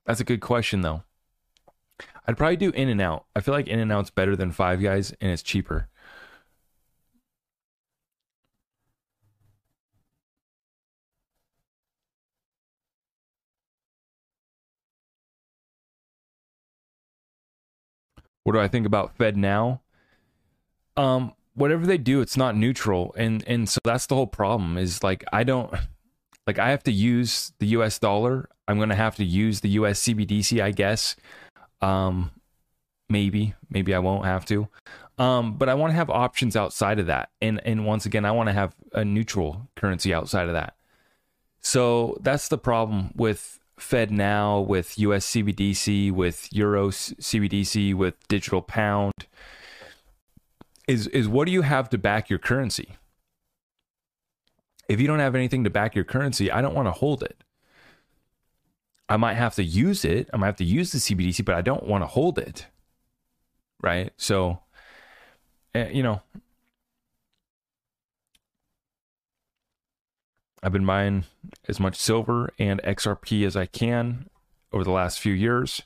That's 0.05 0.19
a 0.21 0.25
good 0.25 0.41
question 0.41 0.81
though. 0.81 1.03
I'd 2.25 2.37
probably 2.37 2.57
do 2.57 2.69
In 2.71 2.89
and 2.89 3.01
Out. 3.01 3.25
I 3.35 3.41
feel 3.41 3.53
like 3.53 3.67
In 3.67 3.79
and 3.79 3.91
Out's 3.91 4.09
better 4.09 4.35
than 4.35 4.51
Five 4.51 4.81
Guys 4.81 5.13
and 5.19 5.31
it's 5.31 5.43
cheaper. 5.43 5.89
What 18.43 18.53
do 18.53 18.59
I 18.59 18.67
think 18.67 18.87
about 18.87 19.15
FedNow? 19.17 19.79
Um, 20.97 21.33
whatever 21.59 21.85
they 21.85 21.97
do, 21.97 22.21
it's 22.21 22.37
not 22.37 22.55
neutral, 22.55 23.13
and 23.17 23.43
and 23.45 23.67
so 23.69 23.79
that's 23.83 24.07
the 24.07 24.15
whole 24.15 24.27
problem. 24.27 24.77
Is 24.77 25.03
like 25.03 25.23
I 25.31 25.43
don't 25.43 25.71
like 26.47 26.57
I 26.57 26.69
have 26.71 26.83
to 26.83 26.91
use 26.91 27.53
the 27.59 27.67
U.S. 27.67 27.99
dollar. 27.99 28.49
I'm 28.67 28.77
going 28.77 28.89
to 28.89 28.95
have 28.95 29.15
to 29.17 29.25
use 29.25 29.61
the 29.61 29.69
U.S. 29.69 30.01
CBDC, 30.01 30.61
I 30.61 30.71
guess. 30.71 31.15
Um, 31.81 32.31
maybe, 33.09 33.55
maybe 33.69 33.93
I 33.93 33.99
won't 33.99 34.25
have 34.25 34.45
to. 34.45 34.67
Um, 35.17 35.57
but 35.57 35.69
I 35.69 35.73
want 35.73 35.91
to 35.91 35.95
have 35.95 36.09
options 36.09 36.55
outside 36.55 36.99
of 36.99 37.07
that, 37.07 37.29
and 37.41 37.61
and 37.65 37.85
once 37.85 38.05
again, 38.05 38.25
I 38.25 38.31
want 38.31 38.47
to 38.47 38.53
have 38.53 38.73
a 38.93 39.03
neutral 39.03 39.69
currency 39.75 40.13
outside 40.13 40.47
of 40.47 40.53
that. 40.53 40.75
So 41.61 42.17
that's 42.21 42.47
the 42.47 42.57
problem 42.57 43.11
with 43.15 43.59
FedNow, 43.77 44.65
with 44.65 44.97
US 44.99 45.25
CBDC, 45.25 46.11
with 46.13 46.47
Euro 46.53 46.89
CBDC, 46.89 47.93
with 47.93 48.15
digital 48.29 48.61
pound. 48.61 49.13
Is 50.89 51.05
is 51.05 51.27
what 51.27 51.45
do 51.45 51.51
you 51.51 51.61
have 51.61 51.87
to 51.89 51.99
back 51.99 52.31
your 52.31 52.39
currency? 52.39 52.95
If 54.87 54.99
you 54.99 55.05
don't 55.05 55.19
have 55.19 55.35
anything 55.35 55.63
to 55.65 55.69
back 55.69 55.93
your 55.93 56.03
currency, 56.03 56.49
I 56.49 56.63
don't 56.63 56.73
want 56.73 56.87
to 56.87 56.91
hold 56.91 57.21
it. 57.21 57.43
I 59.07 59.15
might 59.15 59.35
have 59.35 59.53
to 59.55 59.63
use 59.63 60.03
it. 60.03 60.31
I 60.33 60.37
might 60.37 60.47
have 60.47 60.55
to 60.55 60.65
use 60.65 60.91
the 60.91 60.97
CBDC, 60.97 61.45
but 61.45 61.53
I 61.53 61.61
don't 61.61 61.85
want 61.85 62.01
to 62.01 62.07
hold 62.07 62.39
it. 62.39 62.65
Right? 63.79 64.11
So, 64.17 64.61
eh, 65.75 65.89
you 65.89 66.01
know, 66.01 66.23
I've 70.63 70.73
been 70.73 70.87
buying 70.87 71.25
as 71.67 71.79
much 71.79 71.97
silver 71.97 72.49
and 72.57 72.81
XRP 72.81 73.45
as 73.45 73.55
I 73.55 73.67
can 73.67 74.27
over 74.73 74.83
the 74.83 74.91
last 74.91 75.19
few 75.19 75.33
years. 75.33 75.83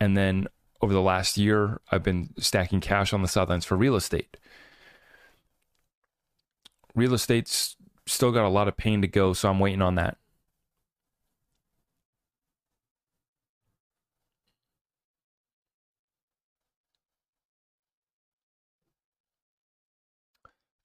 And 0.00 0.16
then 0.16 0.48
over 0.80 0.92
the 0.92 1.02
last 1.02 1.36
year, 1.36 1.80
I've 1.90 2.02
been 2.02 2.30
stacking 2.38 2.80
cash 2.80 3.12
on 3.12 3.22
the 3.22 3.28
sidelines 3.28 3.64
for 3.64 3.76
real 3.76 3.96
estate. 3.96 4.36
Real 6.94 7.14
estate's 7.14 7.76
still 8.06 8.32
got 8.32 8.44
a 8.44 8.48
lot 8.48 8.68
of 8.68 8.76
pain 8.76 9.02
to 9.02 9.08
go, 9.08 9.32
so 9.32 9.48
I'm 9.48 9.58
waiting 9.58 9.82
on 9.82 9.96
that. 9.96 10.18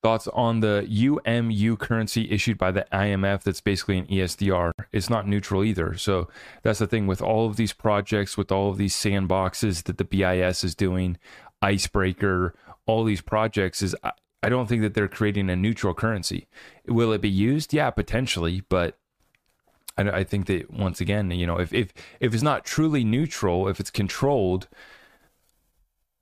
Thoughts 0.04 0.28
on 0.34 0.60
the 0.60 0.86
UMU 0.86 1.78
currency 1.78 2.30
issued 2.30 2.58
by 2.58 2.72
the 2.72 2.86
IMF 2.92 3.44
that's 3.44 3.62
basically 3.62 4.00
an 4.00 4.08
ESDR. 4.08 4.74
It's 4.92 5.10
not 5.10 5.28
neutral 5.28 5.64
either. 5.64 5.98
So 5.98 6.28
that's 6.62 6.80
the 6.80 6.88
thing 6.88 7.08
with 7.08 7.22
all 7.22 7.48
of 7.48 7.56
these 7.56 7.72
projects, 7.72 8.38
with 8.38 8.52
all 8.52 8.70
of 8.70 8.78
these 8.78 8.94
sandboxes 8.94 9.84
that 9.84 9.98
the 9.98 10.04
BIS 10.04 10.66
is 10.66 10.76
doing, 10.76 11.18
Icebreaker, 11.62 12.54
all 12.86 13.06
these 13.06 13.22
projects 13.22 13.82
is 13.82 13.96
I 14.44 14.50
don't 14.50 14.68
think 14.68 14.82
that 14.82 14.94
they're 14.94 15.08
creating 15.08 15.50
a 15.50 15.56
neutral 15.56 15.94
currency. 15.94 16.48
Will 16.86 17.14
it 17.14 17.22
be 17.22 17.30
used? 17.30 17.74
Yeah, 17.74 17.90
potentially, 17.90 18.62
but 18.68 18.98
I, 19.98 20.10
I 20.10 20.24
think 20.26 20.48
that 20.48 20.70
once 20.70 21.00
again, 21.00 21.32
you 21.32 21.48
know, 21.48 21.60
if 21.60 21.74
if 21.74 21.94
if 22.20 22.34
it's 22.34 22.44
not 22.44 22.66
truly 22.66 23.06
neutral, 23.06 23.70
if 23.70 23.80
it's 23.80 23.90
controlled, 23.90 24.68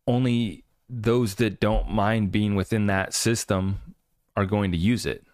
only 0.06 0.64
those 0.94 1.36
that 1.36 1.62
don't 1.62 1.90
mind 1.90 2.32
being 2.32 2.54
within 2.54 2.88
that 2.88 3.14
system 3.14 3.80
are 4.36 4.46
going 4.46 4.72
to 4.74 4.78
use 4.78 5.06
it. 5.06 5.26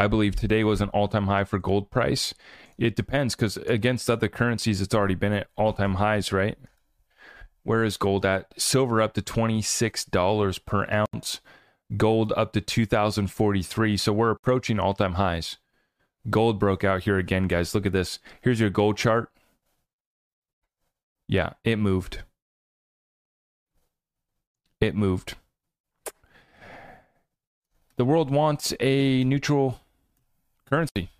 I 0.00 0.08
believe 0.08 0.34
today 0.34 0.64
was 0.64 0.80
an 0.80 0.88
all 0.88 1.06
time 1.06 1.28
high 1.28 1.44
for 1.44 1.60
gold 1.60 1.88
price. 1.88 2.34
It 2.76 2.96
depends 2.96 3.36
because 3.36 3.56
against 3.56 4.10
other 4.10 4.26
currencies, 4.26 4.80
it's 4.80 4.94
already 4.94 5.14
been 5.14 5.32
at 5.32 5.46
all 5.56 5.72
time 5.72 5.94
highs, 5.94 6.32
right? 6.32 6.58
Where 7.62 7.84
is 7.84 7.96
gold 7.96 8.26
at? 8.26 8.60
Silver 8.60 9.00
up 9.00 9.14
to 9.14 9.22
$26 9.22 10.64
per 10.66 10.88
ounce, 10.90 11.40
gold 11.96 12.32
up 12.36 12.52
to 12.54 12.60
2043. 12.60 13.96
So 13.96 14.12
we're 14.12 14.30
approaching 14.32 14.80
all 14.80 14.94
time 14.94 15.14
highs. 15.14 15.58
Gold 16.30 16.58
broke 16.58 16.84
out 16.84 17.02
here 17.02 17.18
again, 17.18 17.48
guys. 17.48 17.74
Look 17.74 17.86
at 17.86 17.92
this. 17.92 18.18
Here's 18.40 18.60
your 18.60 18.70
gold 18.70 18.96
chart. 18.96 19.30
Yeah, 21.28 21.54
it 21.64 21.76
moved. 21.76 22.22
It 24.80 24.94
moved. 24.94 25.34
The 27.96 28.04
world 28.04 28.30
wants 28.30 28.72
a 28.80 29.24
neutral 29.24 29.80
currency 30.68 31.10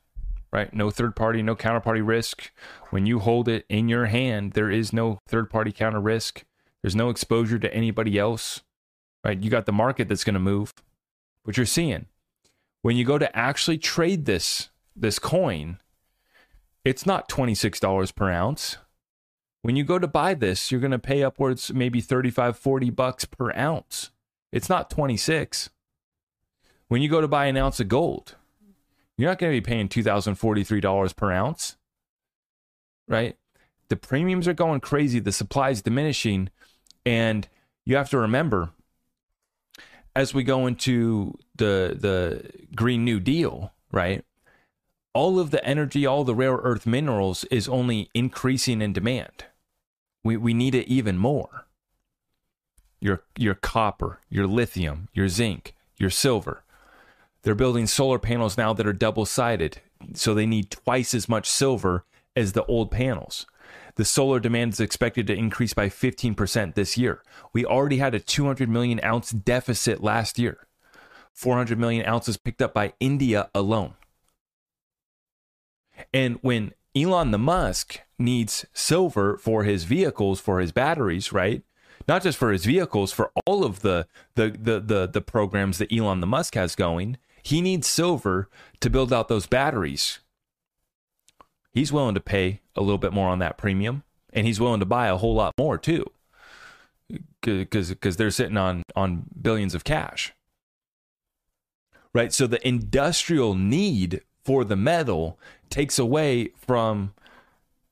right? 0.53 0.73
No 0.73 0.91
third 0.91 1.17
party, 1.17 1.43
no 1.43 1.57
counterparty 1.57 2.07
risk. 2.07 2.53
When 2.91 3.07
you 3.07 3.21
hold 3.21 3.49
it 3.49 3.65
in 3.69 3.89
your 3.89 4.07
hand, 4.07 4.53
there 4.53 4.71
is 4.71 4.93
no 4.93 5.19
third 5.27 5.51
party 5.51 5.73
counter 5.73 6.01
risk. 6.01 6.45
There's 6.83 6.95
no 6.95 7.09
exposure 7.09 7.59
to 7.59 7.75
anybody 7.75 8.19
else, 8.19 8.61
right? 9.25 9.43
You 9.43 9.51
got 9.51 9.67
the 9.67 9.73
market 9.73 10.09
that's 10.09 10.25
going 10.25 10.35
to 10.35 10.41
move. 10.41 10.73
What 11.45 11.57
you're 11.57 11.67
seeing 11.67 12.07
when 12.83 12.97
you 12.97 13.05
go 13.05 13.19
to 13.19 13.37
actually 13.37 13.79
trade 13.79 14.27
this 14.27 14.69
this 14.95 15.19
coin, 15.19 15.79
it's 16.85 17.07
not 17.07 17.29
$26 17.29 18.15
per 18.15 18.31
ounce. 18.31 18.77
When 19.63 19.77
you 19.77 19.85
go 19.85 19.99
to 19.99 20.09
buy 20.09 20.35
this, 20.35 20.71
you're 20.71 20.81
going 20.81 20.91
to 20.91 20.99
pay 20.99 21.23
upwards 21.23 21.73
maybe 21.73 22.01
35, 22.01 22.59
40 22.59 22.91
bucks 22.91 23.25
per 23.25 23.53
ounce. 23.57 24.11
It's 24.51 24.69
not 24.69 24.91
26. 24.91 25.71
When 26.89 27.01
you 27.01 27.09
go 27.09 27.21
to 27.21 27.29
buy 27.29 27.47
an 27.47 27.57
ounce 27.57 27.81
of 27.81 27.89
gold, 27.89 28.35
you're 29.17 29.31
not 29.31 29.39
going 29.39 29.53
to 29.53 29.57
be 29.57 29.65
paying 29.65 29.89
$2,043 29.89 31.17
per 31.17 31.31
ounce, 31.31 31.77
right? 33.09 33.37
The 33.89 33.97
premiums 33.97 34.49
are 34.49 34.53
going 34.53 34.81
crazy, 34.81 35.21
the 35.21 35.33
supply 35.33 35.71
is 35.71 35.83
diminishing. 35.83 36.51
And 37.07 37.49
you 37.85 37.97
have 37.97 38.11
to 38.11 38.19
remember, 38.19 38.71
as 40.17 40.35
we 40.35 40.43
go 40.43 40.67
into 40.67 41.39
the, 41.55 41.97
the 41.99 42.51
Green 42.75 43.05
New 43.05 43.21
Deal, 43.21 43.73
right? 43.93 44.25
All 45.15 45.39
of 45.39 45.51
the 45.51 45.65
energy, 45.65 46.07
all 46.07 46.25
the 46.25 46.35
rare 46.35 46.57
earth 46.57 46.87
minerals 46.87 47.45
is 47.45 47.69
only 47.69 48.09
increasing 48.15 48.81
in 48.81 48.93
demand. 48.93 49.45
We, 50.25 50.37
we 50.37 50.55
need 50.55 50.75
it 50.75 50.89
even 50.89 51.19
more. 51.19 51.67
Your, 53.01 53.23
your 53.37 53.55
copper, 53.55 54.21
your 54.31 54.47
lithium, 54.47 55.09
your 55.13 55.29
zinc, 55.29 55.75
your 55.99 56.11
silver, 56.11 56.63
they're 57.43 57.55
building 57.57 57.87
solar 57.87 58.19
panels 58.19 58.57
now 58.57 58.73
that 58.73 58.87
are 58.87 58.93
double 58.93 59.27
sided, 59.27 59.81
so 60.15 60.33
they 60.33 60.47
need 60.47 60.71
twice 60.71 61.13
as 61.13 61.29
much 61.29 61.49
silver 61.49 62.05
as 62.37 62.53
the 62.53 62.65
old 62.67 62.91
panels. 62.91 63.47
The 63.97 64.05
solar 64.05 64.41
demand 64.41 64.75
is 64.75 64.81
expected 64.81 65.27
to 65.27 65.35
increase 65.35 65.75
by 65.75 65.89
15% 65.89 66.75
this 66.75 66.97
year. 66.97 67.23
We 67.53 67.67
already 67.67 67.99
had 67.99 68.15
a 68.15 68.21
200 68.21 68.69
million 68.69 69.01
ounce 69.03 69.31
deficit 69.31 70.03
last 70.03 70.39
year. 70.39 70.67
400 71.35 71.79
million 71.79 72.07
ounces 72.07 72.37
picked 72.37 72.63
up 72.63 72.73
by 72.73 72.93
India 73.01 73.51
alone. 73.55 73.95
And 76.13 76.39
when 76.43 76.73
Elon 76.95 77.31
the 77.31 77.39
Musk 77.39 78.01
needs 78.19 78.67
silver 78.73 79.37
for 79.39 79.65
his 79.65 79.85
vehicles, 79.85 80.41
for 80.41 80.61
his 80.61 80.73
batteries, 80.73 81.33
right? 81.33 81.63
Not 82.09 82.23
just 82.23 82.39
for 82.39 82.53
his 82.53 82.65
vehicles, 82.65 83.13
for 83.13 83.33
all 83.47 83.65
of 83.65 83.81
the 83.81 84.07
the 84.35 84.51
the 84.51 84.81
the, 84.81 85.07
the 85.07 85.21
programs 85.21 85.79
that 85.79 85.93
Elon 85.93 86.21
the 86.21 86.27
Musk 86.27 86.55
has 86.55 86.75
going, 86.75 87.17
he 87.43 87.61
needs 87.61 87.87
silver 87.87 88.49
to 88.81 88.91
build 88.91 89.13
out 89.13 89.29
those 89.29 89.47
batteries. 89.47 90.19
He's 91.73 91.93
willing 91.93 92.15
to 92.15 92.21
pay 92.21 92.61
a 92.77 92.83
little 92.83 92.99
bit 92.99 93.13
more 93.13 93.29
on 93.29 93.39
that 93.39 93.57
premium, 93.57 94.03
and 94.33 94.47
he's 94.47 94.61
willing 94.61 94.81
to 94.81 94.87
buy 94.87 95.09
a 95.09 95.17
whole 95.17 95.35
lot 95.35 95.55
more 95.57 95.79
too, 95.79 96.05
because 97.41 97.91
because 97.91 98.17
they're 98.17 98.31
sitting 98.31 98.57
on 98.57 98.83
on 98.95 99.25
billions 99.41 99.75
of 99.75 99.85
cash. 99.85 100.35
Right. 102.13 102.33
So 102.33 102.47
the 102.47 102.67
industrial 102.67 103.55
need 103.55 104.23
for 104.45 104.65
the 104.65 104.77
metal 104.77 105.39
takes 105.71 105.99
away 105.99 106.51
from 106.57 107.15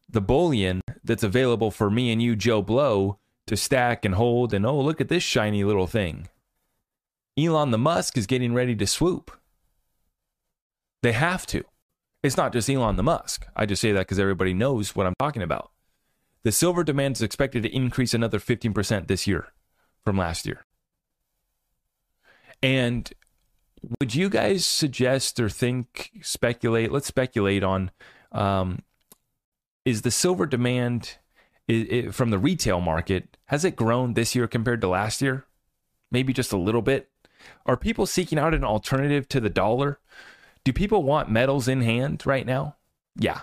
the 0.09 0.21
bullion 0.21 0.81
that's 1.05 1.23
available 1.23 1.71
for 1.71 1.91
me 1.91 2.13
and 2.13 2.23
you, 2.23 2.37
Joe 2.37 2.63
Blow, 2.63 3.19
to 3.47 3.57
stack 3.57 4.05
and 4.05 4.15
hold. 4.15 4.53
And 4.53 4.67
oh, 4.67 4.81
look 4.81 5.01
at 5.01 5.09
this 5.09 5.23
shiny 5.23 5.65
little 5.65 5.87
thing. 5.87 6.29
Elon 7.39 7.71
the 7.71 7.79
Musk 7.79 8.19
is 8.19 8.27
getting 8.27 8.53
ready 8.53 8.75
to 8.77 8.87
swoop. 8.87 9.31
They 11.03 11.13
have 11.13 11.47
to. 11.47 11.65
It's 12.23 12.37
not 12.37 12.53
just 12.53 12.69
Elon 12.69 12.97
the 12.97 13.03
Musk. 13.03 13.47
I 13.57 13.65
just 13.65 13.81
say 13.81 13.93
that 13.93 14.01
because 14.01 14.19
everybody 14.19 14.53
knows 14.53 14.95
what 14.95 15.07
I'm 15.07 15.15
talking 15.19 15.43
about. 15.43 15.71
The 16.43 16.53
silver 16.53 16.85
demand 16.85 17.17
is 17.17 17.23
expected 17.23 17.63
to 17.63 17.75
increase 17.75 18.15
another 18.15 18.39
15% 18.39 19.07
this 19.07 19.27
year 19.27 19.49
from 20.05 20.19
last 20.19 20.47
year. 20.47 20.65
And 22.63 23.11
would 24.01 24.15
you 24.15 24.29
guys 24.29 24.65
suggest 24.67 25.41
or 25.41 25.49
think, 25.49 26.11
speculate? 26.23 26.93
Let's 26.93 27.07
speculate 27.07 27.63
on 27.63 27.91
um, 28.33 28.83
is 29.85 30.03
the 30.03 30.11
silver 30.11 30.47
demand 30.47 31.17
is, 31.69 31.87
is, 31.87 32.15
from 32.15 32.31
the 32.31 32.39
retail 32.39 32.81
market, 32.81 33.37
has 33.47 33.65
it 33.65 33.77
grown 33.77 34.15
this 34.15 34.35
year 34.35 34.47
compared 34.47 34.81
to 34.83 34.89
last 34.89 35.23
year? 35.23 35.47
Maybe 36.11 36.33
just 36.33 36.53
a 36.53 36.59
little 36.59 36.83
bit. 36.83 37.09
Are 37.65 37.77
people 37.77 38.07
seeking 38.07 38.39
out 38.39 38.55
an 38.55 38.65
alternative 38.65 39.29
to 39.31 39.41
the 39.41 39.49
dollar? 39.49 39.99
Do 40.65 40.73
people 40.73 41.03
want 41.03 41.31
metals 41.31 41.69
in 41.69 41.81
hand 41.81 42.27
right 42.27 42.45
now? 42.45 42.77
Yeah. 43.17 43.43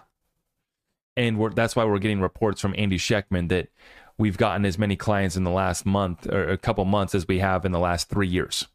And 1.16 1.54
that's 1.56 1.76
why 1.76 1.84
we're 1.86 1.98
getting 1.98 2.22
reports 2.22 2.62
from 2.62 2.76
Andy 2.78 2.98
Schectman 2.98 3.50
that 3.50 3.70
we've 4.18 4.38
gotten 4.38 4.66
as 4.66 4.78
many 4.78 4.96
clients 4.96 5.36
in 5.36 5.44
the 5.44 5.52
last 5.52 5.86
month 5.86 6.28
or 6.28 6.48
a 6.48 6.58
couple 6.58 6.86
months 6.86 7.16
as 7.16 7.28
we 7.28 7.40
have 7.40 7.66
in 7.66 7.72
the 7.72 7.80
last 7.80 8.10
three 8.10 8.28
years. 8.28 8.68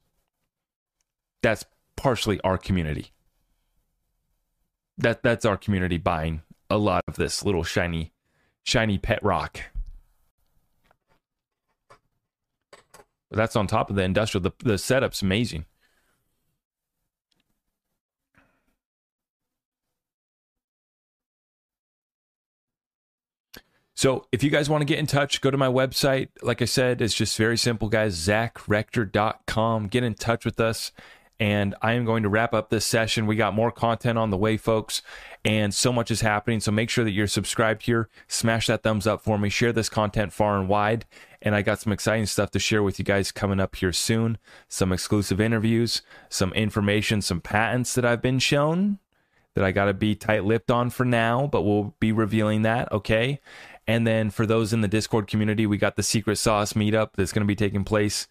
That's 1.43 1.65
partially 1.97 2.41
our 2.43 2.59
community. 2.59 3.13
That 4.99 5.23
that's 5.23 5.45
our 5.45 5.57
community 5.57 5.99
buying 5.99 6.43
a 6.71 6.79
lot 6.79 7.03
of 7.09 7.17
this 7.17 7.45
little 7.45 7.65
shiny, 7.65 8.13
shiny 8.63 8.99
pet 8.99 9.23
rock. 9.23 9.61
But 13.29 13.37
that's 13.37 13.57
on 13.57 13.67
top 13.67 13.91
of 13.91 13.97
the 13.97 14.03
industrial. 14.03 14.43
The, 14.43 14.53
the 14.63 14.79
setup's 14.79 15.23
amazing. 15.23 15.65
So 23.95 24.27
if 24.33 24.43
you 24.43 24.51
guys 24.51 24.69
want 24.69 24.81
to 24.81 24.85
get 24.85 24.99
in 24.99 25.07
touch, 25.07 25.41
go 25.41 25.51
to 25.51 25.57
my 25.57 25.69
website. 25.69 26.29
Like 26.43 26.61
I 26.61 26.65
said, 26.65 27.01
it's 27.01 27.15
just 27.15 27.37
very 27.39 27.57
simple, 27.57 27.89
guys. 27.89 28.19
ZachRector.com. 28.19 29.87
Get 29.87 30.03
in 30.03 30.15
touch 30.15 30.45
with 30.45 30.59
us. 30.59 30.91
And 31.43 31.75
I 31.83 31.95
am 31.95 32.05
going 32.05 32.23
to 32.23 32.29
wrap 32.29 32.55
up 32.55 32.71
this 32.71 32.85
session. 32.85 33.27
We 33.27 33.35
got 33.35 33.53
more 33.53 33.73
content 33.73 34.17
on 34.17 34.31
the 34.31 34.37
way, 34.37 34.57
folks, 34.57 35.03
and 35.45 35.75
so 35.75 35.93
much 35.93 36.13
is 36.13 36.21
happening. 36.21 36.61
So 36.61 36.71
make 36.71 36.89
sure 36.89 37.03
that 37.03 37.11
you're 37.11 37.27
subscribed 37.27 37.83
here. 37.83 38.09
Smash 38.29 38.69
that 38.69 38.85
thumbs 38.85 39.09
up 39.09 39.23
for 39.23 39.37
me. 39.37 39.49
Share 39.49 39.73
this 39.73 39.89
content 39.89 40.33
far 40.33 40.57
and 40.57 40.69
wide. 40.69 41.05
And 41.43 41.57
I 41.57 41.63
got 41.63 41.81
some 41.81 41.93
exciting 41.93 42.27
stuff 42.27 42.53
to 42.53 42.61
share 42.61 42.85
with 42.85 43.01
you 43.01 43.05
guys 43.05 43.33
coming 43.33 43.59
up 43.59 43.75
here 43.75 43.93
soon. 43.93 44.39
Some 44.69 44.93
exclusive 44.93 45.41
interviews, 45.41 46.03
some 46.29 46.53
information, 46.53 47.23
some 47.23 47.41
patents 47.41 47.93
that 47.97 48.05
I've 48.05 48.23
been 48.23 48.39
shown 48.39 49.01
that 49.55 49.65
I 49.65 49.73
got 49.73 49.87
to 49.87 49.95
be 49.95 50.15
tight 50.15 50.45
lipped 50.45 50.71
on 50.71 50.91
for 50.91 51.05
now, 51.05 51.49
but 51.49 51.63
we'll 51.63 51.93
be 51.99 52.13
revealing 52.13 52.63
that. 52.63 52.93
Okay. 52.93 53.41
And 53.89 54.07
then 54.07 54.31
for 54.31 54.47
those 54.47 54.73
in 54.73 54.81
the 54.81 54.87
Discord 54.87 55.27
community, 55.27 55.67
we 55.67 55.77
got 55.77 55.97
the 55.97 56.05
Secret 56.05 56.37
Sauce 56.37 56.75
meetup 56.75 57.15
that's 57.17 57.33
going 57.33 57.43
to 57.43 57.49
be 57.49 57.57
taking 57.57 57.83
place 57.83 58.29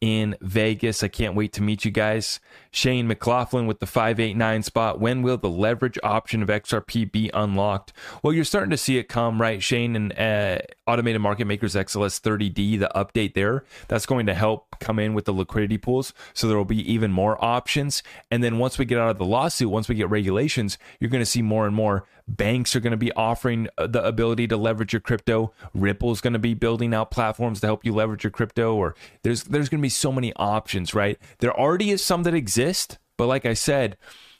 in 0.00 0.36
Vegas. 0.40 1.02
I 1.02 1.08
can't 1.08 1.34
wait 1.34 1.52
to 1.54 1.62
meet 1.62 1.84
you 1.84 1.90
guys. 1.90 2.40
Shane 2.70 3.06
McLaughlin 3.06 3.66
with 3.66 3.80
the 3.80 3.86
589 3.86 4.62
spot. 4.62 5.00
When 5.00 5.22
will 5.22 5.36
the 5.36 5.50
leverage 5.50 5.98
option 6.02 6.42
of 6.42 6.48
XRP 6.48 7.10
be 7.10 7.30
unlocked? 7.34 7.92
Well, 8.22 8.32
you're 8.32 8.44
starting 8.44 8.70
to 8.70 8.76
see 8.76 8.96
it 8.96 9.08
come, 9.08 9.40
right, 9.40 9.62
Shane? 9.62 9.96
And 9.96 10.18
uh, 10.18 10.58
Automated 10.86 11.20
Market 11.20 11.46
Makers 11.46 11.74
XLS 11.74 12.20
30D, 12.20 12.78
the 12.78 12.90
update 12.94 13.34
there, 13.34 13.64
that's 13.88 14.06
going 14.06 14.26
to 14.26 14.34
help 14.34 14.76
come 14.80 14.98
in 14.98 15.14
with 15.14 15.26
the 15.26 15.32
liquidity 15.32 15.78
pools. 15.78 16.14
So 16.32 16.48
there 16.48 16.56
will 16.56 16.64
be 16.64 16.90
even 16.90 17.12
more 17.12 17.42
options. 17.44 18.02
And 18.30 18.42
then 18.42 18.58
once 18.58 18.78
we 18.78 18.84
get 18.84 18.98
out 18.98 19.10
of 19.10 19.18
the 19.18 19.24
lawsuit, 19.24 19.70
once 19.70 19.88
we 19.88 19.94
get 19.94 20.08
regulations, 20.08 20.78
you're 20.98 21.10
going 21.10 21.22
to 21.22 21.26
see 21.26 21.42
more 21.42 21.66
and 21.66 21.74
more 21.74 22.06
banks 22.36 22.74
are 22.76 22.80
going 22.80 22.92
to 22.92 22.96
be 22.96 23.12
offering 23.12 23.68
uh, 23.76 23.86
the 23.86 24.04
ability 24.04 24.46
to 24.48 24.56
leverage 24.56 24.92
your 24.92 25.00
crypto. 25.00 25.52
Ripple 25.74 26.12
is 26.12 26.20
going 26.20 26.32
to 26.32 26.38
be 26.38 26.54
building 26.54 26.94
out 26.94 27.10
platforms 27.10 27.60
to 27.60 27.66
help 27.66 27.84
you 27.84 27.92
leverage 27.92 28.24
your 28.24 28.30
crypto. 28.30 28.74
Or 28.74 28.94
there's 29.22 29.44
there's 29.44 29.68
going 29.68 29.80
to 29.80 29.82
be 29.82 29.88
so 29.88 30.12
many 30.12 30.32
options, 30.34 30.94
right? 30.94 31.18
There 31.38 31.58
already 31.58 31.90
is 31.90 32.04
some 32.04 32.22
that 32.24 32.34
exist, 32.34 32.98
but 33.16 33.26
like 33.26 33.44
I 33.44 33.54
said, 33.54 33.96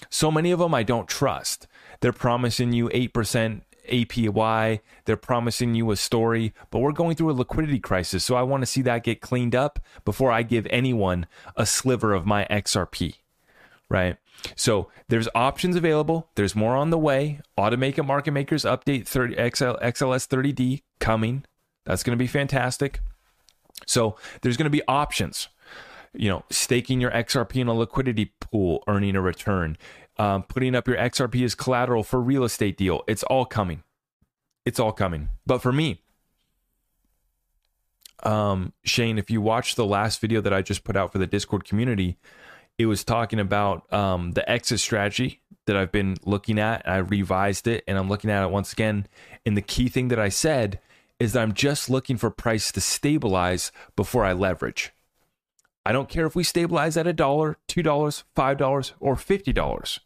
so 0.08 0.30
many 0.30 0.50
of 0.50 0.58
them 0.58 0.74
I 0.74 0.82
don't 0.82 1.08
trust. 1.08 1.66
They're 2.00 2.12
promising 2.12 2.72
you 2.72 2.90
eight 2.92 3.12
percent 3.12 3.64
APY. 3.90 4.80
They're 5.04 5.16
promising 5.16 5.74
you 5.74 5.90
a 5.90 5.96
story, 5.96 6.54
but 6.70 6.78
we're 6.78 6.92
going 6.92 7.16
through 7.16 7.30
a 7.30 7.32
liquidity 7.32 7.80
crisis. 7.80 8.24
So 8.24 8.36
I 8.36 8.42
want 8.42 8.62
to 8.62 8.66
see 8.66 8.82
that 8.82 9.04
get 9.04 9.20
cleaned 9.20 9.54
up 9.54 9.80
before 10.04 10.30
I 10.30 10.42
give 10.42 10.66
anyone 10.70 11.26
a 11.56 11.66
sliver 11.66 12.12
of 12.12 12.26
my 12.26 12.46
XRP, 12.50 13.16
right? 13.88 14.16
So 14.56 14.88
there's 15.08 15.28
options 15.34 15.76
available. 15.76 16.28
There's 16.34 16.54
more 16.54 16.76
on 16.76 16.90
the 16.90 16.98
way. 16.98 17.40
Automated 17.56 18.06
Market 18.06 18.32
Makers 18.32 18.64
Update 18.64 19.06
30 19.06 19.34
XL, 19.34 19.76
XLS 19.82 20.28
30D 20.28 20.82
coming. 20.98 21.44
That's 21.84 22.02
going 22.02 22.16
to 22.16 22.22
be 22.22 22.26
fantastic. 22.26 23.00
So 23.86 24.16
there's 24.42 24.56
going 24.56 24.64
to 24.64 24.70
be 24.70 24.82
options. 24.86 25.48
You 26.12 26.28
know, 26.28 26.44
staking 26.50 27.00
your 27.00 27.10
XRP 27.12 27.56
in 27.56 27.68
a 27.68 27.74
liquidity 27.74 28.32
pool, 28.40 28.82
earning 28.88 29.14
a 29.14 29.20
return, 29.20 29.76
um, 30.18 30.42
putting 30.42 30.74
up 30.74 30.88
your 30.88 30.96
XRP 30.96 31.44
as 31.44 31.54
collateral 31.54 32.02
for 32.02 32.20
real 32.20 32.44
estate 32.44 32.76
deal. 32.76 33.02
It's 33.06 33.22
all 33.24 33.44
coming. 33.44 33.84
It's 34.66 34.80
all 34.80 34.92
coming. 34.92 35.30
But 35.46 35.62
for 35.62 35.72
me, 35.72 36.02
um, 38.22 38.72
Shane, 38.84 39.18
if 39.18 39.30
you 39.30 39.40
watched 39.40 39.76
the 39.76 39.86
last 39.86 40.20
video 40.20 40.40
that 40.40 40.52
I 40.52 40.62
just 40.62 40.84
put 40.84 40.96
out 40.96 41.12
for 41.12 41.18
the 41.18 41.26
Discord 41.26 41.64
community, 41.64 42.18
it 42.80 42.86
was 42.86 43.04
talking 43.04 43.38
about 43.38 43.92
um, 43.92 44.32
the 44.32 44.50
exit 44.50 44.80
strategy 44.80 45.42
that 45.66 45.76
I've 45.76 45.92
been 45.92 46.16
looking 46.24 46.58
at. 46.58 46.88
I 46.88 46.96
revised 46.96 47.66
it 47.66 47.84
and 47.86 47.98
I'm 47.98 48.08
looking 48.08 48.30
at 48.30 48.42
it 48.42 48.50
once 48.50 48.72
again. 48.72 49.06
And 49.44 49.54
the 49.54 49.60
key 49.60 49.90
thing 49.90 50.08
that 50.08 50.18
I 50.18 50.30
said 50.30 50.80
is 51.18 51.34
that 51.34 51.42
I'm 51.42 51.52
just 51.52 51.90
looking 51.90 52.16
for 52.16 52.30
price 52.30 52.72
to 52.72 52.80
stabilize 52.80 53.70
before 53.96 54.24
I 54.24 54.32
leverage. 54.32 54.92
I 55.84 55.92
don't 55.92 56.08
care 56.08 56.24
if 56.24 56.34
we 56.34 56.42
stabilize 56.42 56.96
at 56.96 57.06
a 57.06 57.12
dollar, 57.12 57.58
two 57.68 57.82
dollars, 57.82 58.24
five 58.34 58.56
dollars, 58.56 58.94
or 58.98 59.14
fifty 59.14 59.52
dollars. 59.52 60.00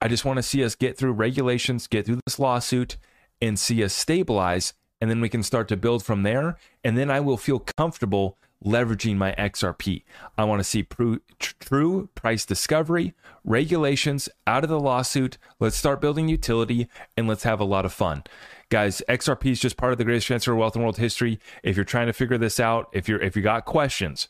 I 0.00 0.06
just 0.06 0.24
want 0.24 0.36
to 0.36 0.44
see 0.44 0.62
us 0.62 0.76
get 0.76 0.96
through 0.96 1.12
regulations, 1.12 1.88
get 1.88 2.06
through 2.06 2.20
this 2.24 2.38
lawsuit, 2.38 2.98
and 3.40 3.58
see 3.58 3.82
us 3.82 3.92
stabilize, 3.92 4.74
and 5.00 5.10
then 5.10 5.20
we 5.20 5.28
can 5.28 5.42
start 5.42 5.66
to 5.68 5.76
build 5.76 6.04
from 6.04 6.22
there. 6.22 6.56
And 6.84 6.96
then 6.96 7.10
I 7.10 7.18
will 7.18 7.36
feel 7.36 7.58
comfortable 7.58 8.38
leveraging 8.64 9.16
my 9.16 9.34
XRP. 9.38 10.04
I 10.36 10.44
want 10.44 10.60
to 10.60 10.64
see 10.64 10.82
pr- 10.82 11.16
true 11.38 12.08
price 12.14 12.44
discovery, 12.44 13.14
regulations 13.44 14.28
out 14.46 14.64
of 14.64 14.70
the 14.70 14.80
lawsuit. 14.80 15.38
Let's 15.60 15.76
start 15.76 16.00
building 16.00 16.28
utility 16.28 16.88
and 17.16 17.28
let's 17.28 17.44
have 17.44 17.60
a 17.60 17.64
lot 17.64 17.84
of 17.84 17.92
fun. 17.92 18.24
Guys, 18.68 19.02
XRP 19.08 19.52
is 19.52 19.60
just 19.60 19.76
part 19.76 19.92
of 19.92 19.98
the 19.98 20.04
greatest 20.04 20.26
transfer 20.26 20.52
of 20.52 20.58
wealth 20.58 20.76
in 20.76 20.82
world 20.82 20.96
history. 20.96 21.38
If 21.62 21.76
you're 21.76 21.84
trying 21.84 22.06
to 22.06 22.12
figure 22.12 22.38
this 22.38 22.58
out, 22.58 22.88
if 22.92 23.08
you're 23.08 23.20
if 23.20 23.36
you 23.36 23.42
got 23.42 23.64
questions, 23.64 24.28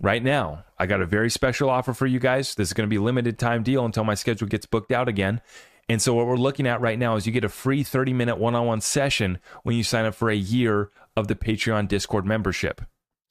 right 0.00 0.22
now, 0.22 0.64
I 0.78 0.86
got 0.86 1.02
a 1.02 1.06
very 1.06 1.30
special 1.30 1.68
offer 1.68 1.92
for 1.92 2.06
you 2.06 2.18
guys. 2.18 2.54
This 2.54 2.68
is 2.68 2.72
going 2.72 2.88
to 2.88 2.94
be 2.94 2.98
limited 2.98 3.38
time 3.38 3.62
deal 3.62 3.84
until 3.84 4.04
my 4.04 4.14
schedule 4.14 4.48
gets 4.48 4.66
booked 4.66 4.92
out 4.92 5.08
again. 5.08 5.40
And 5.88 6.00
so 6.00 6.14
what 6.14 6.26
we're 6.26 6.36
looking 6.36 6.66
at 6.66 6.80
right 6.80 6.98
now 6.98 7.16
is 7.16 7.26
you 7.26 7.32
get 7.32 7.44
a 7.44 7.50
free 7.50 7.82
30 7.82 8.14
minute 8.14 8.38
one-on-one 8.38 8.80
session 8.80 9.38
when 9.64 9.76
you 9.76 9.82
sign 9.82 10.06
up 10.06 10.14
for 10.14 10.30
a 10.30 10.36
year 10.36 10.90
of 11.16 11.28
the 11.28 11.34
Patreon 11.34 11.88
Discord 11.88 12.24
membership. 12.24 12.80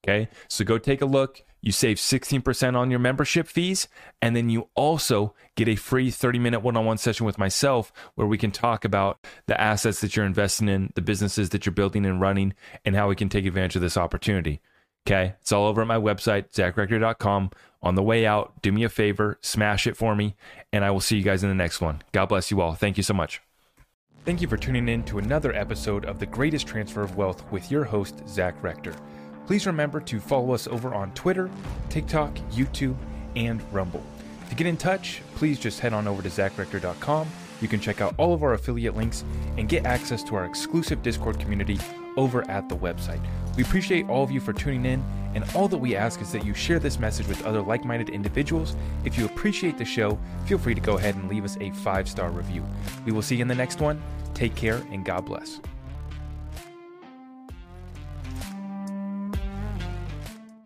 Okay. 0.03 0.29
So 0.47 0.65
go 0.65 0.77
take 0.77 1.01
a 1.01 1.05
look. 1.05 1.43
You 1.61 1.71
save 1.71 1.95
16% 1.95 2.75
on 2.75 2.91
your 2.91 2.99
membership 2.99 3.47
fees. 3.47 3.87
And 4.21 4.35
then 4.35 4.49
you 4.49 4.69
also 4.75 5.33
get 5.55 5.69
a 5.69 5.75
free 5.75 6.11
30 6.11 6.39
minute 6.39 6.59
one 6.59 6.75
on 6.75 6.85
one 6.85 6.97
session 6.97 7.25
with 7.25 7.37
myself 7.37 7.93
where 8.15 8.27
we 8.27 8.37
can 8.37 8.51
talk 8.51 8.83
about 8.83 9.25
the 9.47 9.59
assets 9.59 10.01
that 10.01 10.15
you're 10.15 10.25
investing 10.25 10.67
in, 10.67 10.91
the 10.95 11.01
businesses 11.01 11.49
that 11.49 11.65
you're 11.65 11.73
building 11.73 12.05
and 12.05 12.19
running, 12.19 12.53
and 12.83 12.95
how 12.95 13.07
we 13.07 13.15
can 13.15 13.29
take 13.29 13.45
advantage 13.45 13.77
of 13.77 13.81
this 13.81 13.97
opportunity. 13.97 14.61
Okay. 15.07 15.35
It's 15.41 15.53
all 15.53 15.67
over 15.67 15.81
at 15.81 15.87
my 15.87 15.97
website, 15.97 16.51
zachrector.com. 16.51 17.51
On 17.81 17.95
the 17.95 18.03
way 18.03 18.25
out, 18.25 18.61
do 18.61 18.71
me 18.71 18.83
a 18.83 18.89
favor, 18.89 19.37
smash 19.41 19.87
it 19.87 19.97
for 19.97 20.15
me, 20.15 20.35
and 20.71 20.85
I 20.85 20.91
will 20.91 21.01
see 21.01 21.17
you 21.17 21.23
guys 21.23 21.43
in 21.43 21.49
the 21.49 21.55
next 21.55 21.81
one. 21.81 22.01
God 22.13 22.27
bless 22.27 22.49
you 22.49 22.61
all. 22.61 22.75
Thank 22.75 22.95
you 22.95 23.03
so 23.03 23.13
much. 23.13 23.41
Thank 24.23 24.41
you 24.41 24.47
for 24.47 24.55
tuning 24.55 24.87
in 24.87 25.03
to 25.03 25.17
another 25.17 25.53
episode 25.53 26.05
of 26.05 26.19
The 26.19 26.25
Greatest 26.25 26.65
Transfer 26.65 27.01
of 27.01 27.17
Wealth 27.17 27.43
with 27.51 27.69
your 27.69 27.83
host, 27.83 28.25
Zach 28.25 28.55
Rector. 28.63 28.95
Please 29.45 29.67
remember 29.67 29.99
to 30.01 30.19
follow 30.19 30.53
us 30.53 30.67
over 30.67 30.93
on 30.93 31.11
Twitter, 31.13 31.49
TikTok, 31.89 32.33
YouTube, 32.51 32.95
and 33.35 33.61
Rumble. 33.73 34.03
To 34.49 34.55
get 34.55 34.67
in 34.67 34.77
touch, 34.77 35.21
please 35.35 35.59
just 35.59 35.79
head 35.79 35.93
on 35.93 36.07
over 36.07 36.21
to 36.21 36.29
zachrector.com. 36.29 37.27
You 37.61 37.67
can 37.67 37.79
check 37.79 38.01
out 38.01 38.13
all 38.17 38.33
of 38.33 38.43
our 38.43 38.53
affiliate 38.53 38.95
links 38.95 39.23
and 39.57 39.69
get 39.69 39.85
access 39.85 40.23
to 40.23 40.35
our 40.35 40.45
exclusive 40.45 41.01
Discord 41.01 41.39
community 41.39 41.79
over 42.17 42.49
at 42.49 42.69
the 42.69 42.75
website. 42.75 43.21
We 43.55 43.63
appreciate 43.63 44.07
all 44.09 44.23
of 44.23 44.31
you 44.31 44.39
for 44.39 44.53
tuning 44.53 44.85
in, 44.85 45.03
and 45.35 45.43
all 45.55 45.67
that 45.67 45.77
we 45.77 45.95
ask 45.95 46.21
is 46.21 46.31
that 46.31 46.45
you 46.45 46.53
share 46.53 46.79
this 46.79 46.99
message 46.99 47.27
with 47.27 47.43
other 47.45 47.61
like 47.61 47.85
minded 47.85 48.09
individuals. 48.09 48.75
If 49.05 49.17
you 49.17 49.25
appreciate 49.25 49.77
the 49.77 49.85
show, 49.85 50.19
feel 50.45 50.57
free 50.57 50.75
to 50.75 50.81
go 50.81 50.97
ahead 50.97 51.15
and 51.15 51.29
leave 51.29 51.45
us 51.45 51.57
a 51.59 51.71
five 51.71 52.07
star 52.07 52.29
review. 52.29 52.65
We 53.05 53.11
will 53.11 53.21
see 53.21 53.35
you 53.35 53.41
in 53.41 53.47
the 53.47 53.55
next 53.55 53.79
one. 53.79 54.01
Take 54.33 54.55
care, 54.55 54.81
and 54.91 55.05
God 55.05 55.25
bless. 55.25 55.59